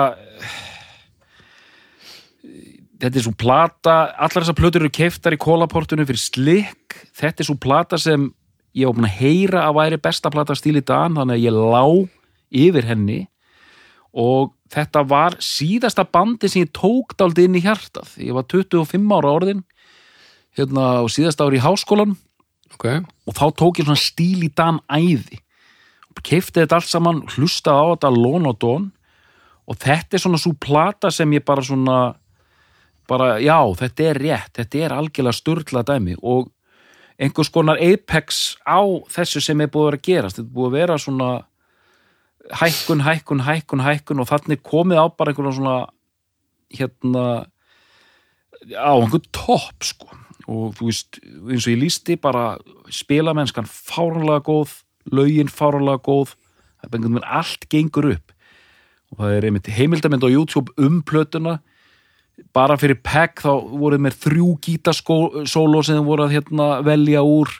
Þetta 3.01 3.17
er 3.17 3.23
svo 3.25 3.33
plata, 3.33 3.93
allar 4.13 4.43
þessar 4.43 4.57
plötur 4.59 4.83
eru 4.83 4.91
keiftar 4.93 5.33
í 5.33 5.39
kólaportunum 5.41 6.05
fyrir 6.05 6.21
slikk. 6.21 6.99
Þetta 7.17 7.41
er 7.41 7.47
svo 7.47 7.55
plata 7.57 7.97
sem 7.97 8.27
ég 8.77 8.85
var 8.85 8.93
búin 8.99 9.07
að 9.07 9.15
heyra 9.17 9.63
að 9.65 9.77
væri 9.79 9.97
besta 10.05 10.29
plata 10.33 10.53
stíli 10.53 10.83
Dan 10.85 11.17
þannig 11.17 11.39
að 11.39 11.47
ég 11.47 11.57
lá 11.57 11.81
yfir 12.61 12.85
henni. 12.91 13.17
Og 14.13 14.51
þetta 14.69 15.01
var 15.09 15.39
síðasta 15.41 16.05
bandi 16.05 16.51
sem 16.51 16.67
ég 16.67 16.75
tók 16.77 17.15
daldi 17.17 17.47
inn 17.47 17.57
í 17.57 17.63
hjartað. 17.65 18.13
Ég 18.21 18.37
var 18.37 18.45
25 18.53 19.17
ára 19.17 19.33
orðin 19.33 19.65
hérna 20.57 20.99
á 20.99 21.03
síðasta 21.11 21.47
ári 21.47 21.59
í 21.59 21.63
háskólan 21.63 22.15
ok, 22.75 22.87
og 23.27 23.35
þá 23.37 23.45
tók 23.57 23.81
ég 23.81 23.87
svona 23.87 23.99
stíl 23.99 24.45
í 24.45 24.51
Dan 24.55 24.79
æði. 24.91 25.39
Og 26.11 26.23
keifti 26.25 26.59
þetta 26.59 26.79
allt 26.79 26.89
saman 26.91 27.21
hlustaði 27.35 27.83
á 27.83 27.85
þetta 27.93 28.11
lón 28.15 28.49
og 28.49 28.57
dón 28.59 28.89
og 29.69 29.77
þetta 29.79 30.17
er 30.17 30.23
svona 30.23 30.39
svo 30.41 30.55
plata 30.59 31.11
sem 31.13 31.31
ég 31.37 31.45
bara 31.47 31.63
svona 31.63 31.99
bara, 33.07 33.37
já, 33.43 33.59
þetta 33.79 34.07
er 34.07 34.19
rétt 34.19 34.59
þetta 34.59 34.81
er 34.81 34.95
algjörlega 34.95 35.37
sturla 35.37 35.85
dæmi. 35.87 36.17
Og 36.21 36.51
einhvers 37.21 37.51
konar 37.53 37.79
apex 37.79 38.57
á 38.65 38.81
þessu 39.11 39.43
sem 39.43 39.61
er 39.61 39.71
búið 39.71 39.87
að 39.87 39.89
vera 39.91 40.01
að 40.01 40.05
gerast. 40.09 40.39
Þetta 40.39 40.49
er 40.49 40.55
búið 40.57 40.69
að 40.69 40.77
vera 40.79 40.99
svona 40.99 41.31
hækkun, 42.61 43.05
hækkun, 43.05 43.45
hækkun, 43.47 43.85
hækkun. 43.85 44.23
Og 44.23 44.29
þannig 44.31 44.63
komið 44.67 45.03
á 45.03 45.05
bara 45.15 45.31
einhverjum 45.31 45.57
svona 45.59 45.77
hérna 46.71 47.25
á 48.75 48.93
einhvern 48.95 49.31
topp 49.35 49.87
sko 49.87 50.11
og 50.47 50.75
þú 50.77 50.87
veist, 50.89 51.19
eins 51.21 51.65
og 51.67 51.73
ég 51.73 51.81
lísti 51.81 52.15
bara 52.21 52.57
spilamennskan 52.89 53.67
fáranlega 53.69 54.43
góð 54.47 54.77
lögin 55.11 55.49
fáranlega 55.49 56.01
góð 56.05 56.35
það 56.81 56.95
einhvern 56.95 57.13
veginn 57.17 57.27
allt 57.39 57.67
gengur 57.69 58.07
upp. 58.15 58.31
Og 59.11 59.19
það 59.19 59.35
er 59.37 59.45
einmitt 59.49 59.67
heimildamind 59.75 60.23
á 60.23 60.29
YouTube 60.31 60.71
um 60.77 61.01
plötuna. 61.03 61.59
Bara 62.55 62.77
fyrir 62.79 62.97
PEG 63.03 63.43
þá 63.43 63.51
voru 63.77 63.99
með 64.01 64.15
þrjú 64.23 64.47
gítasóló 64.65 65.81
sem 65.85 65.99
voru 66.05 66.25
að 66.25 66.37
hérna, 66.39 66.69
velja 66.85 67.21
úr. 67.21 67.51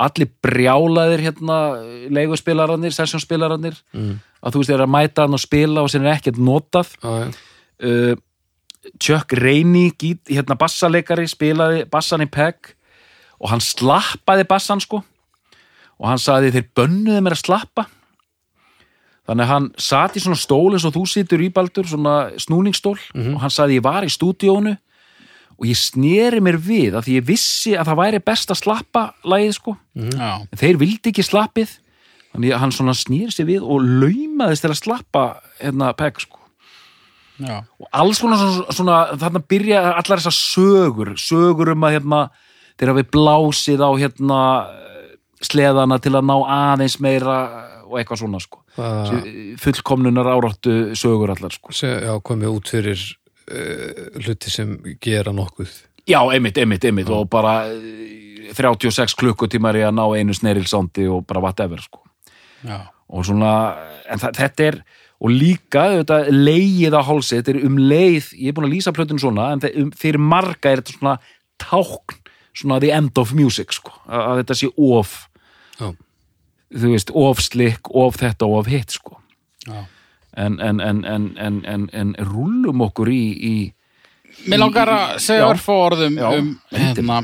Allir 0.00 0.30
brjálaðir 0.40 1.20
hérna, 1.26 1.56
leiguspilararnir, 2.08 2.94
sessjónspilararnir 2.96 3.76
Mm. 3.92 4.20
að 4.42 4.52
þú 4.54 4.62
veist, 4.62 4.70
þeir 4.70 4.84
að 4.86 4.94
mæta 4.94 5.22
hann 5.26 5.34
og 5.36 5.40
spila 5.42 5.82
og 5.82 5.90
sem 5.90 6.02
er 6.06 6.14
ekkert 6.16 6.38
notað. 6.38 6.94
Já, 7.02 7.10
já, 7.18 7.28
uh, 7.84 8.16
Chuck 8.98 9.32
Rainey 9.38 9.92
gít, 9.94 10.24
hérna 10.26 10.56
bassaleikari 10.58 11.28
spilaði 11.30 11.84
bassan 11.90 12.24
í 12.24 12.28
PEG 12.30 12.72
og 13.42 13.52
hann 13.52 13.62
slappaði 13.62 14.46
bassan 14.48 14.82
sko. 14.82 15.02
Og 16.02 16.08
hann 16.10 16.22
sagði 16.22 16.50
þeir 16.56 16.70
bönnuðu 16.78 17.20
mér 17.22 17.36
að 17.36 17.44
slappa. 17.44 17.86
Þannig 19.28 19.44
að 19.44 19.52
hann 19.52 19.68
sat 19.78 20.18
í 20.18 20.22
svona 20.22 20.40
stól 20.40 20.72
eins 20.74 20.86
og 20.88 20.96
þú 20.96 21.04
situr 21.06 21.44
í 21.44 21.52
baldur 21.54 21.86
svona 21.86 22.32
snúningsstól 22.42 22.96
og 23.14 23.38
hann 23.38 23.54
sagði 23.54 23.78
ég 23.78 23.84
var 23.86 24.02
í 24.02 24.10
stúdíónu 24.10 24.72
og 25.52 25.68
ég 25.68 25.78
sneri 25.78 26.40
mér 26.42 26.58
við 26.58 26.98
af 26.98 27.06
því 27.06 27.20
ég 27.20 27.28
vissi 27.28 27.76
að 27.78 27.92
það 27.92 28.00
væri 28.00 28.22
best 28.32 28.50
að 28.50 28.62
slappa 28.64 29.04
lagið 29.22 29.54
sko. 29.60 29.76
Já, 29.94 30.42
en 30.42 30.58
þeir 30.58 30.82
vildi 30.82 31.12
ekki 31.12 31.28
slappið. 31.28 31.78
Þannig 32.32 32.56
að 32.56 32.62
hann 32.64 32.74
svona 32.74 32.98
snýri 32.98 33.30
sér 33.30 33.46
við 33.46 33.62
og 33.62 33.86
laumaðist 33.86 34.66
til 34.66 34.72
að 34.72 34.80
slappa 34.80 35.26
hérna 35.60 35.94
PEG 35.94 36.24
sko 36.26 36.41
já, 37.48 37.58
og 37.80 37.88
alls 37.92 38.20
svona, 38.22 38.38
svona, 38.38 38.76
svona 38.76 38.96
þarna 39.20 39.42
byrja 39.52 39.82
allar 39.92 40.22
þessar 40.22 40.36
sögur 40.38 41.12
sögur 41.20 41.72
um 41.74 41.86
að 41.88 41.98
hérna 41.98 42.22
þeir 42.78 42.92
hafi 42.94 43.04
blásið 43.14 43.84
á 43.84 43.90
hérna 44.00 44.40
sleðana 45.42 45.98
til 46.02 46.14
að 46.16 46.26
ná 46.28 46.34
aðeins 46.54 46.98
meira 47.02 47.36
og 47.92 47.98
eitthvað 48.00 48.22
svona 48.22 48.40
sko. 48.40 48.60
Það 48.76 49.16
fullkomnunar 49.60 50.28
áráttu 50.32 50.74
sögur 50.96 51.32
allar 51.34 51.52
sko. 51.52 51.74
Se- 51.76 51.98
já, 52.06 52.12
komið 52.24 52.54
út 52.56 52.70
fyrir 52.72 53.02
uh, 53.50 54.20
hluti 54.22 54.52
sem 54.52 54.76
gera 55.02 55.34
nokkuð. 55.36 55.72
Já, 56.08 56.18
einmitt, 56.32 56.58
einmitt, 56.58 56.84
einmitt. 56.88 57.10
Og 57.12 57.28
bara 57.30 57.66
eh, 57.68 58.50
36 58.56 59.14
klukkutímar 59.20 59.76
í 59.78 59.84
að 59.86 59.94
ná 59.98 60.04
einu 60.16 60.34
snerilsándi 60.34 61.04
og 61.12 61.26
bara 61.28 61.42
whatever 61.44 61.82
sko. 61.84 62.00
Já, 62.66 62.80
og 63.12 63.26
svona, 63.26 63.52
en 64.08 64.22
þetta 64.22 64.66
er 64.70 64.80
og 65.22 65.30
líka, 65.30 65.84
þetta 66.00 66.16
leið 66.34 66.96
á 66.98 67.02
hálsi 67.06 67.38
þetta 67.38 67.52
er 67.54 67.60
um 67.68 67.76
leið, 67.78 68.32
ég 68.42 68.48
er 68.50 68.56
búin 68.56 68.66
að 68.66 68.72
lýsa 68.74 68.92
plötun 68.96 69.20
svona, 69.22 69.52
en 69.54 69.60
þe- 69.62 69.74
um, 69.78 69.90
fyrir 69.94 70.18
marga 70.18 70.72
er 70.72 70.80
þetta 70.82 70.96
svona 70.96 71.12
tákn, 71.62 72.16
svona 72.58 72.80
the 72.82 72.90
end 72.92 73.18
of 73.22 73.30
music, 73.38 73.70
sko, 73.76 73.92
að, 74.08 74.24
að 74.32 74.40
þetta 74.42 74.56
sé 74.58 74.70
of 74.76 75.12
Já. 75.78 75.92
þú 76.82 76.90
veist, 76.96 77.12
of 77.14 77.40
slikk, 77.44 77.92
of 77.94 78.18
þetta 78.20 78.48
og 78.50 78.58
of 78.64 78.66
hitt, 78.72 78.90
sko 78.98 79.20
já. 79.68 79.84
en, 80.36 80.58
en, 80.60 80.80
en, 80.80 81.04
en, 81.06 81.30
en, 81.38 81.62
en, 81.70 81.86
en 82.02 82.12
rúllum 82.32 82.82
okkur 82.88 83.12
í, 83.14 83.22
í 83.38 83.54
Mér 84.48 84.62
langar 84.62 84.88
að 84.88 85.18
segja 85.22 85.44
örfá 85.52 85.74
orðum 85.76 86.14
Já, 86.18 86.28
um 86.40 86.46
hérna, 86.72 87.18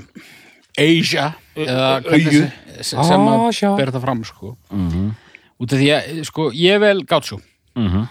Asia 0.78 1.30
eða 1.58 1.86
hvernig 2.04 2.52
sem, 2.84 3.00
sem 3.02 3.24
að 3.32 3.46
Asia. 3.48 3.70
ber 3.74 3.90
þetta 3.90 4.02
fram 4.04 4.20
sko. 4.28 4.54
mm 4.70 5.08
út 5.58 5.72
af 5.74 5.80
því 5.80 5.86
að 5.90 6.18
sko, 6.28 6.44
ég 6.54 6.78
vel 6.78 7.00
gátsjú 7.78 7.90
-hmm. 7.90 8.08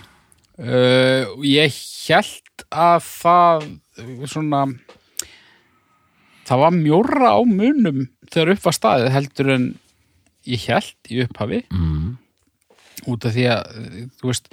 uh, 0.59 1.43
ég 1.43 1.73
held 2.07 2.65
að 2.71 3.01
það 3.03 3.67
svona 4.25 4.61
það 6.47 6.63
var 6.63 6.71
mjóra 6.71 7.33
á 7.35 7.39
munum 7.43 8.07
þegar 8.31 8.53
upp 8.55 8.65
var 8.65 8.77
staðið 8.77 9.13
heldur 9.15 9.49
en 9.55 9.67
ég 10.47 10.67
held 10.67 11.11
í 11.11 11.21
upphafi 11.25 11.63
Mm. 11.71 12.17
út 13.07 13.25
af 13.25 13.33
því 13.35 13.45
að 13.51 14.09
veist, 14.23 14.47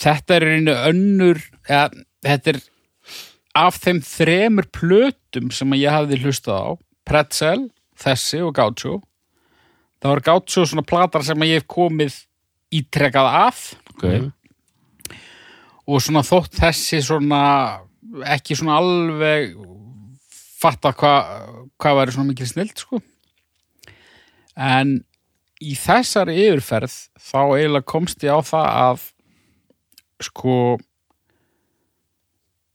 þetta 0.00 0.34
er 0.36 0.46
einu 0.56 0.72
önnur 0.72 1.42
eða, 1.68 1.90
þetta 2.24 2.54
er 2.54 2.60
af 3.54 3.78
þeim 3.82 4.00
þremur 4.00 4.66
plötum 4.72 5.50
sem 5.50 5.72
ég 5.74 5.90
hafði 5.90 6.20
hlustað 6.22 6.56
á 6.56 6.70
Pretzel, 7.04 7.70
þessi 7.98 8.40
og 8.46 8.54
Gaucho 8.54 9.02
það 10.00 10.10
var 10.10 10.20
Gaucho 10.20 10.64
svona 10.64 10.86
platar 10.86 11.22
sem 11.22 11.42
ég 11.42 11.60
hef 11.60 11.66
komið 11.66 12.24
ítrekað 12.72 13.26
af 13.26 13.74
ok, 14.00 15.14
og 15.90 16.00
svona 16.02 16.22
þótt 16.26 16.58
þessi 16.60 17.00
svona 17.04 17.42
ekki 18.34 18.56
svona 18.58 18.78
alveg 18.80 19.54
fatta 20.60 20.92
hvað 20.96 21.30
hva 21.80 21.94
væri 21.96 22.12
svona 22.14 22.32
mikil 22.32 22.48
snilt 22.48 22.82
sko. 22.82 23.00
En 24.60 24.98
í 25.60 25.74
þessari 25.76 26.34
yfirferð 26.46 26.92
þá 27.20 27.40
eiginlega 27.56 27.88
komst 27.88 28.24
ég 28.24 28.32
á 28.36 28.40
það 28.44 28.68
að 28.80 29.06
sko 30.20 30.56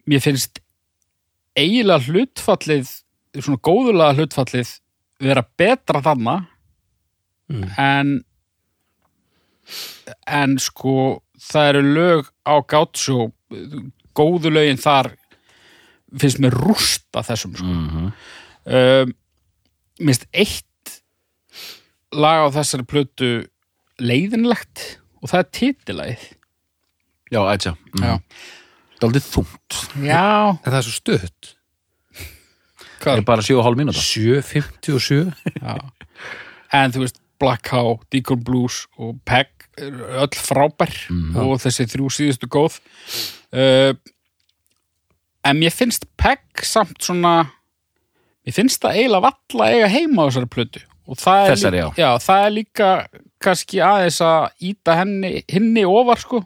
mér 0.10 0.22
finnst 0.22 0.62
eiginlega 1.58 2.10
hlutfallið 2.10 2.90
svona 3.38 3.62
góðulega 3.66 4.18
hlutfallið 4.20 4.76
vera 5.22 5.46
betra 5.58 6.02
þarna 6.06 6.42
Mm. 7.46 7.66
en 7.78 8.24
en 10.28 10.58
sko 10.62 11.22
það 11.42 11.70
eru 11.74 11.84
lög 11.98 12.32
á 12.48 12.56
Gaucho 12.66 13.32
góðu 14.16 14.52
lögin 14.54 14.80
þar 14.82 15.14
finnst 16.16 16.40
mér 16.44 16.56
rústa 16.56 17.24
þessum 17.26 17.56
sko. 17.58 17.66
mm 17.66 18.12
um, 18.66 19.14
minnst 20.02 20.28
eitt 20.36 21.02
lag 22.16 22.48
á 22.48 22.56
þessari 22.56 22.86
plötu 22.88 23.30
leiðinlegt 24.02 25.00
og 25.22 25.32
það 25.32 25.40
er 25.42 25.52
titilagið. 25.58 26.26
Já, 27.34 27.40
ætja. 27.50 27.74
Já. 28.02 28.16
Daldið 29.02 29.28
þungt, 29.28 29.78
já, 30.06 30.56
en 30.56 30.70
það 30.70 30.78
er 30.80 30.86
svo 30.88 30.96
stutt. 30.96 31.52
Það 33.02 33.20
er 33.20 33.26
bara 33.28 33.44
7,5 33.44 33.80
mínúta. 33.80 34.02
7.57 34.02 35.34
já. 35.66 35.76
en 36.80 36.96
þú 36.96 37.04
veist 37.04 37.20
Black 37.42 37.66
Cow, 37.68 37.98
Deacon 38.14 38.44
Blues 38.46 38.86
og 38.98 39.18
Peg 39.28 39.52
öll 39.82 40.40
frábær 40.40 40.94
og 41.42 41.60
þessi 41.64 41.88
þrjú 41.92 42.10
síðustu 42.14 42.50
góð. 42.52 42.80
Uh, 43.52 43.94
en 45.46 45.60
mér 45.60 45.74
finnst 45.76 46.08
Peg 46.20 46.42
samt 46.66 46.98
svona 47.04 47.36
mér 48.46 48.56
finnst 48.56 48.82
það 48.84 49.00
eiginlega 49.02 49.30
valla 49.30 49.70
eiga 49.74 49.92
heima 49.92 50.26
á 50.26 50.28
þessari 50.30 50.52
plötu. 50.56 50.84
Og 51.06 51.20
það 51.22 51.40
er, 51.44 51.52
Þessari, 51.54 51.82
líka, 51.84 52.02
já, 52.02 52.10
það 52.26 52.44
er 52.44 52.54
líka 52.56 52.90
kannski 53.46 53.82
aðeins 53.86 54.20
að 54.26 54.46
íta 54.72 54.96
henni 54.98 55.32
hinni 55.52 55.84
ofar 55.86 56.22
sko. 56.22 56.42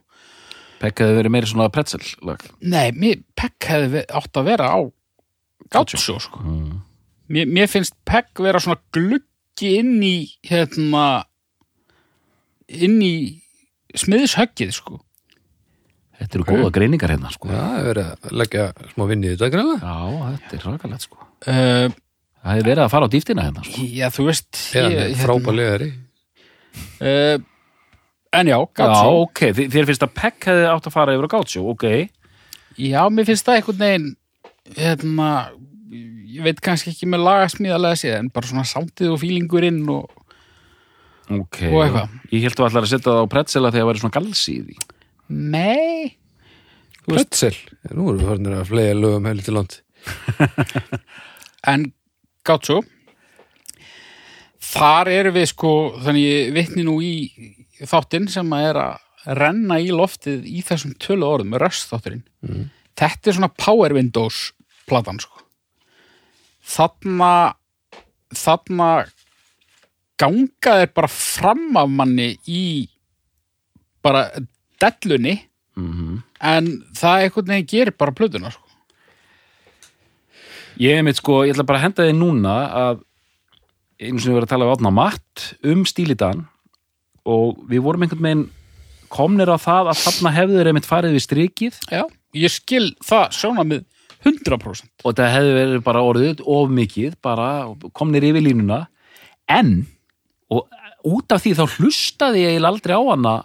Pekk 0.79 1.03
hefði 1.03 1.17
verið 1.19 1.33
meiri 1.35 1.49
svona 1.51 1.71
pretzel 1.75 2.03
lag 2.23 2.43
nei, 2.63 2.91
mér, 2.95 3.23
Peg 3.39 3.67
hefði 3.67 4.03
átt 4.15 4.39
að 4.39 4.47
vera 4.47 4.69
á 4.71 4.79
Gaucho 5.69 5.99
sko. 5.99 6.41
Mm. 6.41 6.77
mér, 7.35 7.49
mér 7.51 7.71
finnst 7.71 7.95
Peg 8.07 8.31
vera 8.39 8.61
svona 8.63 8.79
gluggi 8.95 9.73
inn 9.79 9.99
í 10.03 10.15
hérna 10.47 11.25
inn 12.69 12.99
í 13.01 13.13
smiðishöggið 13.97 14.73
sko. 14.75 14.99
Þetta 16.19 16.35
eru 16.35 16.45
góða 16.49 16.71
greiningar 16.75 17.13
hérna 17.13 17.29
sko. 17.31 17.47
já, 17.47 17.55
það 17.63 17.79
er 17.79 17.87
verið 17.89 18.07
að 18.11 18.33
leggja 18.41 18.63
smá 18.91 19.03
vinni 19.07 19.29
í 19.29 19.35
þetta 19.37 19.49
greinlega 19.53 19.93
Já, 19.93 19.95
þetta 20.35 20.57
er 20.57 20.65
rakalegt 20.67 21.05
sko. 21.07 21.17
uh, 21.47 21.87
Það 22.39 22.53
hefði 22.55 22.65
verið 22.69 22.83
að 22.85 22.91
fara 22.93 23.07
á 23.07 23.13
dýftina 23.13 23.45
hérna 23.47 23.63
sko. 23.67 23.85
já, 23.99 24.07
þú 24.15 24.25
veist 24.27 24.59
eða 24.75 24.89
ég- 24.91 24.99
með 24.99 25.21
frábælegari 25.23 25.89
uh, 27.01 27.37
en 28.39 28.51
já, 28.51 28.57
Já, 28.59 28.67
Gaucho 28.77 29.13
ok, 29.23 29.41
þér 29.57 29.87
finnst 29.89 30.05
að 30.05 30.13
Pekk 30.19 30.49
hefði 30.51 30.67
átt 30.73 30.89
að 30.91 30.95
fara 30.97 31.15
yfir 31.15 31.27
á 31.31 31.33
Gaucho, 31.33 31.63
ok. 31.71 31.85
Já, 32.79 33.01
mér 33.09 33.25
finnst 33.31 33.47
það 33.47 33.59
einhvern 33.61 33.81
veginn 33.85 34.09
hérna 34.77 35.29
ég 36.29 36.43
veit 36.45 36.59
kannski 36.61 36.91
ekki 36.93 37.07
með 37.09 37.23
lagasmíðalega 37.25 37.97
séð 38.03 38.17
en 38.19 38.27
bara 38.35 38.45
svona 38.51 38.67
sándið 38.69 39.15
og 39.15 39.21
fílingurinn 39.23 39.81
og 39.89 40.11
ok. 41.29 41.59
Og 41.69 41.83
eitthvað. 41.83 42.15
Ég 42.33 42.45
held 42.47 42.57
þú 42.57 42.65
allar 42.67 42.87
að 42.87 42.93
setja 42.93 43.09
það 43.11 43.21
á 43.21 43.33
pretzela 43.33 43.71
þegar 43.73 43.85
það 43.85 43.91
væri 43.91 44.03
svona 44.03 44.17
galsi 44.17 44.55
í 44.55 44.63
því. 44.63 44.79
Nei. 45.29 46.15
Pretzel, 47.09 47.55
nú 47.95 48.09
erum 48.11 48.19
við 48.19 48.29
farinir 48.29 48.55
að 48.59 48.69
flega 48.69 48.97
lögum 48.97 49.27
heilig 49.29 49.45
til 49.47 49.55
land 49.55 49.75
En 51.71 51.85
gátt 52.45 52.69
svo 52.69 52.81
Þar 54.69 55.11
erum 55.15 55.37
við 55.37 55.47
sko 55.53 55.73
Þannig 56.03 56.27
ég 56.27 56.51
vitni 56.57 56.85
nú 56.85 56.99
í 57.01 57.13
þáttinn 57.79 58.27
sem 58.31 58.53
að 58.53 58.67
er 58.67 58.81
að 58.83 59.37
renna 59.39 59.79
í 59.81 59.89
loftið 59.95 60.45
í 60.47 60.61
þessum 60.65 60.93
tölu 61.01 61.27
orðum 61.27 61.57
röst 61.61 61.89
þátturinn 61.91 62.23
Þetta 62.99 63.31
er 63.31 63.37
svona 63.37 63.51
Power 63.55 63.95
Windows 63.95 64.49
platan 64.89 65.19
sko. 65.21 65.39
Þarna 66.67 67.31
þarna 68.35 68.89
ganga 70.19 70.79
þeir 70.81 70.95
bara 70.95 71.11
fram 71.11 71.77
af 71.79 71.91
manni 71.91 72.31
í 72.47 72.63
bara 74.03 74.27
dellunni 74.79 75.37
mm 75.79 76.19
en 76.39 76.71
það 76.95 77.25
einhvern 77.25 77.51
veginn 77.53 77.69
gerir 77.69 77.95
bara 77.99 78.15
plötuna 78.15 78.51
sko. 78.53 78.65
Ég 80.79 80.95
er 80.95 81.03
mitt 81.03 81.19
sko, 81.19 81.41
ég 81.43 81.53
ætla 81.53 81.67
bara 81.67 81.81
að 81.81 81.87
henda 81.89 82.05
þið 82.07 82.15
núna 82.15 82.55
að 82.81 83.01
einu 83.99 84.21
sem 84.21 84.31
við 84.31 84.37
verðum 84.37 84.45
að 84.47 84.53
tala 84.53 84.67
við 84.67 84.75
átna 84.77 84.93
matt 84.95 85.45
um 85.67 85.83
stílidan 85.87 86.45
og 87.27 87.59
við 87.67 87.83
vorum 87.83 88.05
einhvern 88.05 88.27
veginn 88.29 88.45
komnir 89.11 89.51
á 89.51 89.57
það 89.59 89.91
að 89.91 90.03
þarna 90.05 90.35
hefðu 90.37 90.59
þeir 90.59 90.69
einmitt 90.71 90.87
farið 90.87 91.15
við 91.17 91.25
strikið. 91.25 91.79
Já, 91.91 92.03
ég 92.39 92.53
skil 92.53 92.85
það 93.03 93.35
sjónamið 93.35 93.85
100% 94.29 95.03
og 95.03 95.15
það 95.17 95.33
hefði 95.35 95.53
verið 95.57 95.83
bara 95.83 96.05
orðið 96.07 96.43
of 96.47 96.71
mikið, 96.71 97.19
bara 97.23 97.49
komnir 97.95 98.29
yfir 98.29 98.45
línuna. 98.45 98.85
En 99.51 99.81
og 100.49 100.67
út 101.07 101.35
af 101.35 101.43
því 101.43 101.55
þá 101.59 101.63
hlustaði 101.77 102.45
ég 102.45 102.65
aldrei 102.65 102.95
á 102.97 103.03
hana 103.05 103.35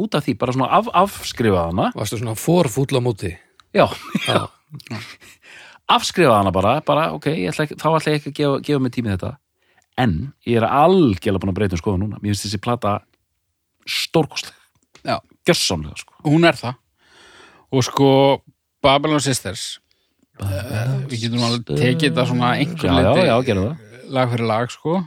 út 0.00 0.14
af 0.14 0.24
því, 0.24 0.36
bara 0.38 0.54
svona 0.54 0.70
af, 0.78 0.88
afskrifaði 0.94 1.72
hana. 1.72 1.90
Varstu 1.96 2.20
svona 2.20 2.36
forfúll 2.38 2.94
á 2.94 3.02
móti? 3.02 3.32
Já, 3.74 3.86
Já, 4.26 4.46
afskrifaði 5.96 6.36
hana 6.36 6.54
bara, 6.54 6.78
bara 6.86 7.10
ok, 7.16 7.30
ætla 7.50 7.66
þá 7.74 7.88
ætla 7.96 8.14
ég 8.14 8.20
ekki 8.20 8.32
að 8.32 8.38
gefa, 8.38 8.60
gefa 8.68 8.84
mig 8.84 8.94
tími 8.94 9.10
í 9.10 9.14
þetta. 9.16 9.34
En 10.00 10.14
ég 10.48 10.60
er 10.60 10.68
algjörlega 10.68 11.42
búin 11.42 11.52
að 11.52 11.58
breyta 11.58 11.76
um 11.76 11.82
skoða 11.82 12.00
núna. 12.00 12.20
Mér 12.22 12.32
finnst 12.32 12.46
þessi 12.46 12.62
plata 12.62 13.00
stórkostleg. 13.90 14.56
Já. 15.04 15.18
gjössamlega 15.48 15.96
sko. 15.96 16.14
Hún 16.28 16.44
er 16.44 16.56
það. 16.58 16.76
Og 17.70 17.84
sko 17.86 18.08
Babylon 18.84 19.22
Sisters 19.22 19.78
uh, 20.40 21.06
við 21.08 21.26
getum 21.26 21.44
alveg 21.46 21.66
tekið 21.70 22.10
þetta 22.10 22.26
svona 22.28 22.52
einhver 22.58 22.94
lag 24.10 24.30
fyrir 24.32 24.46
lag 24.48 24.72
sko 24.72 25.00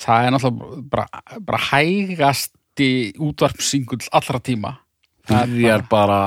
það 0.00 0.26
er 0.26 0.34
náttúrulega 0.34 0.82
bara, 0.92 1.06
bara 1.40 1.62
hægasti 1.70 2.90
útvarpsingull 3.22 4.04
allra 4.12 4.40
tíma. 4.44 4.76
Það 5.26 5.56
er 5.66 5.84
bara 5.90 6.20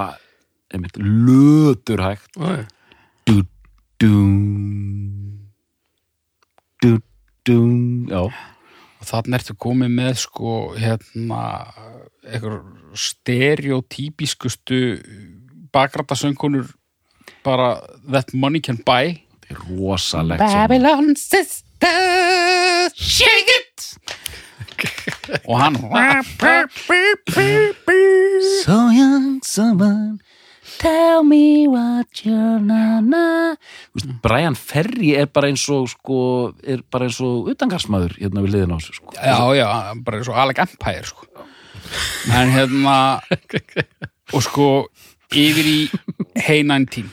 einmitt, 0.74 0.98
lötur 1.00 2.04
hægt. 2.04 2.40
Du, 3.30 3.44
dum 4.02 5.40
du, 6.82 7.00
dum 7.46 8.08
já, 8.10 8.26
og 9.00 9.08
þannig 9.08 9.40
ertu 9.40 9.56
komið 9.60 9.96
með 10.00 10.14
sko 10.24 10.58
hérna 10.80 11.42
eitthvað 12.26 12.60
stereotypískustu 13.00 14.82
bakrættasöngunur 15.74 16.74
bara 17.46 17.76
That 18.10 18.34
Money 18.34 18.62
Can 18.66 18.82
Buy. 18.86 19.20
Er 19.50 19.58
rosalegt 19.70 20.42
Babylon 20.42 21.16
Sisters 21.18 21.64
Shake 22.96 23.54
it 23.60 23.68
og 25.46 25.60
hann 25.60 25.76
So 28.64 28.90
young, 28.90 29.42
someone 29.44 30.20
Tell 30.80 31.24
me 31.24 31.68
what 31.68 32.24
you're 32.24 32.60
na-na 32.60 33.56
Brian 34.24 34.56
Ferry 34.56 35.16
er 35.20 35.28
bara 35.28 35.50
eins 35.52 35.66
og 35.74 35.90
sko, 35.92 36.20
er 36.64 36.84
bara 36.92 37.10
eins 37.10 37.20
og 37.24 37.50
utangarsmaður 37.52 38.16
hérna 38.22 38.44
við 38.46 38.56
liðin 38.56 38.76
á 38.76 38.80
sig 38.80 38.96
sko. 38.96 39.12
já 39.16 39.38
já, 39.60 39.68
bara 40.06 40.22
eins 40.22 40.30
og 40.32 40.40
Alec 40.40 40.62
Empire 40.64 41.04
sko. 41.10 41.28
en 42.32 42.54
hérna 42.54 42.96
og 44.34 44.44
sko 44.46 44.70
yfir 45.36 45.68
í 45.68 45.80
Hey 46.40 46.64
19 46.64 47.10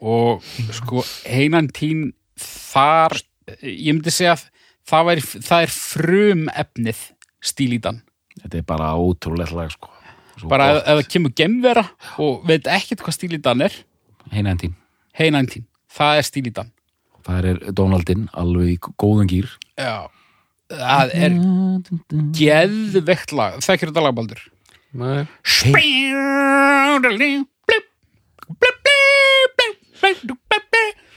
og 0.00 0.42
sko 0.70 1.02
Hey 1.26 1.48
19 1.50 2.12
þar 2.38 3.18
ég 3.60 3.92
myndi 3.92 4.12
segja 4.14 4.36
að 4.36 4.46
það, 4.88 5.08
væri, 5.08 5.24
það 5.48 5.66
er 5.66 5.74
frum 5.76 6.46
efnið 6.64 7.04
stílítan 7.42 8.02
Þetta 8.42 8.58
er 8.58 8.64
bara 8.66 8.92
ótrúlega 8.96 9.52
lag 9.56 9.72
sko. 9.74 9.90
Bara 10.48 10.70
ef, 10.70 10.78
gott. 10.78 10.86
ef 10.88 10.98
það 10.98 11.10
kemur 11.12 11.34
gemvera 11.36 11.82
og 12.24 12.46
veit 12.48 12.68
ekkert 12.70 13.02
hvað 13.04 13.16
stílítan 13.18 13.64
er. 13.66 13.74
Heina 14.32 14.54
en 14.54 14.62
tím 14.62 14.78
Hey 15.12 15.28
19, 15.28 15.66
það 15.92 16.18
er 16.18 16.24
stílítan 16.24 16.70
Það 17.26 17.48
er 17.50 17.58
Donaldin 17.76 18.24
alveg 18.32 18.72
í 18.72 18.78
góðan 18.98 19.28
gýr 19.30 19.50
já. 19.76 20.08
Það 20.72 21.12
er 21.20 21.34
geðveikt 22.38 23.34
lag. 23.36 23.58
Þekkir 23.60 23.92
þetta 23.92 24.06
lagbaldur 24.06 24.40
nei, 24.96 25.26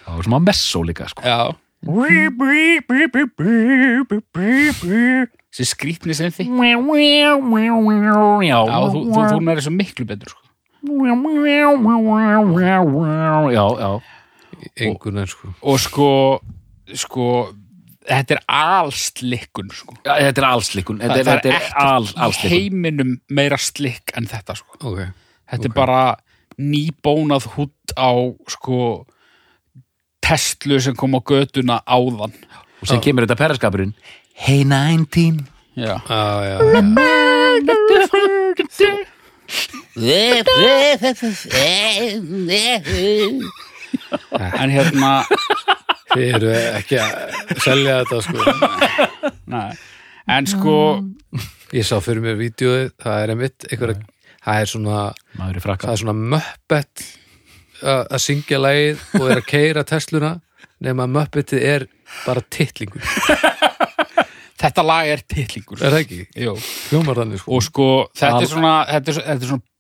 Það 0.06 0.18
var 0.18 0.28
sem 0.28 0.36
að 0.38 0.46
messó 0.46 0.82
líka 0.86 1.08
sko. 1.12 1.24
Já 1.26 1.56
Þessi 5.56 5.68
skrítni 5.70 6.16
sem 6.18 6.32
því 6.36 6.48
Já, 8.66 8.80
þú, 8.92 9.04
þú, 9.12 9.22
þú 9.32 9.38
næri 9.46 9.64
svo 9.66 9.74
miklu 9.76 10.06
betur 10.10 10.34
sko. 10.34 10.42
Já, 13.56 13.66
já 13.84 13.92
engun 14.86 15.22
en 15.22 15.30
sko 15.30 15.54
Og 15.62 15.80
sko 15.84 16.10
Sko 16.96 17.28
Þetta 18.06 18.36
er 18.36 18.42
allslikkun 18.54 19.72
sko. 19.74 19.96
Þetta 20.06 20.42
er 20.44 20.46
allslikkun 20.52 21.00
Þetta, 21.02 21.16
er- 21.18 21.26
þetta 21.26 21.50
er 21.50 21.56
er 21.56 21.72
allslikkun 21.88 22.52
heiminum 22.54 23.16
meira 23.34 23.58
slikk 23.58 24.14
en 24.18 24.28
þetta 24.30 24.54
sko. 24.60 24.78
Ok, 24.86 25.00
Þetta 25.50 25.66
Ok. 25.66 25.72
er 25.72 25.74
bara 25.74 26.02
nýbónað 26.62 27.48
hútt 27.56 27.96
á 27.98 28.14
sko 28.48 29.06
Tesla 30.26 30.80
sem 30.82 30.96
kom 30.98 31.14
á 31.18 31.22
götuna 31.22 31.82
áðan. 31.86 32.34
Og 32.82 32.90
sem 32.90 33.02
kemur 33.04 33.26
þetta 33.26 33.38
perraskapurinn 33.40 33.94
Hey 34.36 34.64
19 34.68 35.46
Já. 35.76 35.96
Já, 36.08 36.24
já, 36.46 36.58
já. 36.60 36.82
En 44.62 44.72
hérna 44.74 45.12
Þið 46.16 46.30
eru 46.38 46.52
ekki 46.56 47.00
að 47.02 47.12
selja 47.64 47.98
þetta 48.04 48.20
sko. 48.24 48.38
Nei. 49.52 49.72
En 50.32 50.48
sko 50.50 50.76
Ég 51.76 51.84
sá 51.88 51.98
fyrir 52.04 52.24
mér 52.24 52.38
vídeoði, 52.40 52.90
það 53.02 53.22
er 53.22 53.32
einmitt 53.34 53.66
einhverja, 53.68 53.98
það 54.46 54.62
er 54.62 54.72
svona 54.72 55.00
Maður 55.36 55.60
í 55.60 55.64
frakka 55.66 55.90
það 55.90 55.96
er 55.98 56.02
svona 56.04 56.18
möppet 56.36 57.06
að 57.84 58.22
syngja 58.24 58.60
lagið 58.62 59.04
og 59.20 59.30
er 59.30 59.42
að 59.42 59.48
keira 59.50 59.84
Tesluna 59.88 60.34
nema 60.84 61.06
að 61.06 61.16
möppetið 61.16 61.66
er 61.66 61.88
bara 62.26 62.44
titlingur, 62.52 63.06
Þetta 64.66 64.84
lag 64.88 65.10
er 65.12 65.22
titlingur. 65.28 65.82
Er 65.84 65.92
það 65.92 66.02
ekki? 66.06 66.20
Jú. 66.40 66.54
Hljómar 66.90 67.20
þannig 67.20 67.42
sko. 67.42 67.52
Og 67.54 67.64
sko 67.66 67.88
þetta 68.16 68.40
er 68.40 68.50
svona 68.50 68.76
þetta 68.88 69.12
er, 69.12 69.18
þetta 69.28 69.46
er 69.46 69.52
svona 69.52 69.74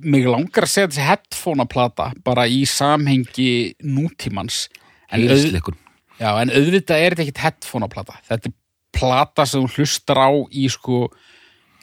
mig 0.00 0.28
langar 0.30 0.64
að 0.64 0.72
segja 0.72 0.90
þessi 0.92 1.04
headphone 1.04 1.66
plata 1.68 2.06
bara 2.24 2.46
í 2.48 2.62
samhengi 2.70 3.74
nútímans. 3.84 4.68
En, 5.12 5.26
auð, 5.28 5.74
já, 6.16 6.30
en 6.30 6.54
auðvitað 6.54 7.02
er 7.02 7.14
þetta 7.14 7.26
ekkit 7.26 7.42
headphone 7.44 7.90
plata 7.92 8.16
þetta 8.24 8.50
er 8.50 8.54
plata 8.94 9.44
sem 9.46 9.66
þú 9.66 9.82
hlustar 9.82 10.20
á 10.22 10.30
í 10.48 10.64
sko 10.72 11.04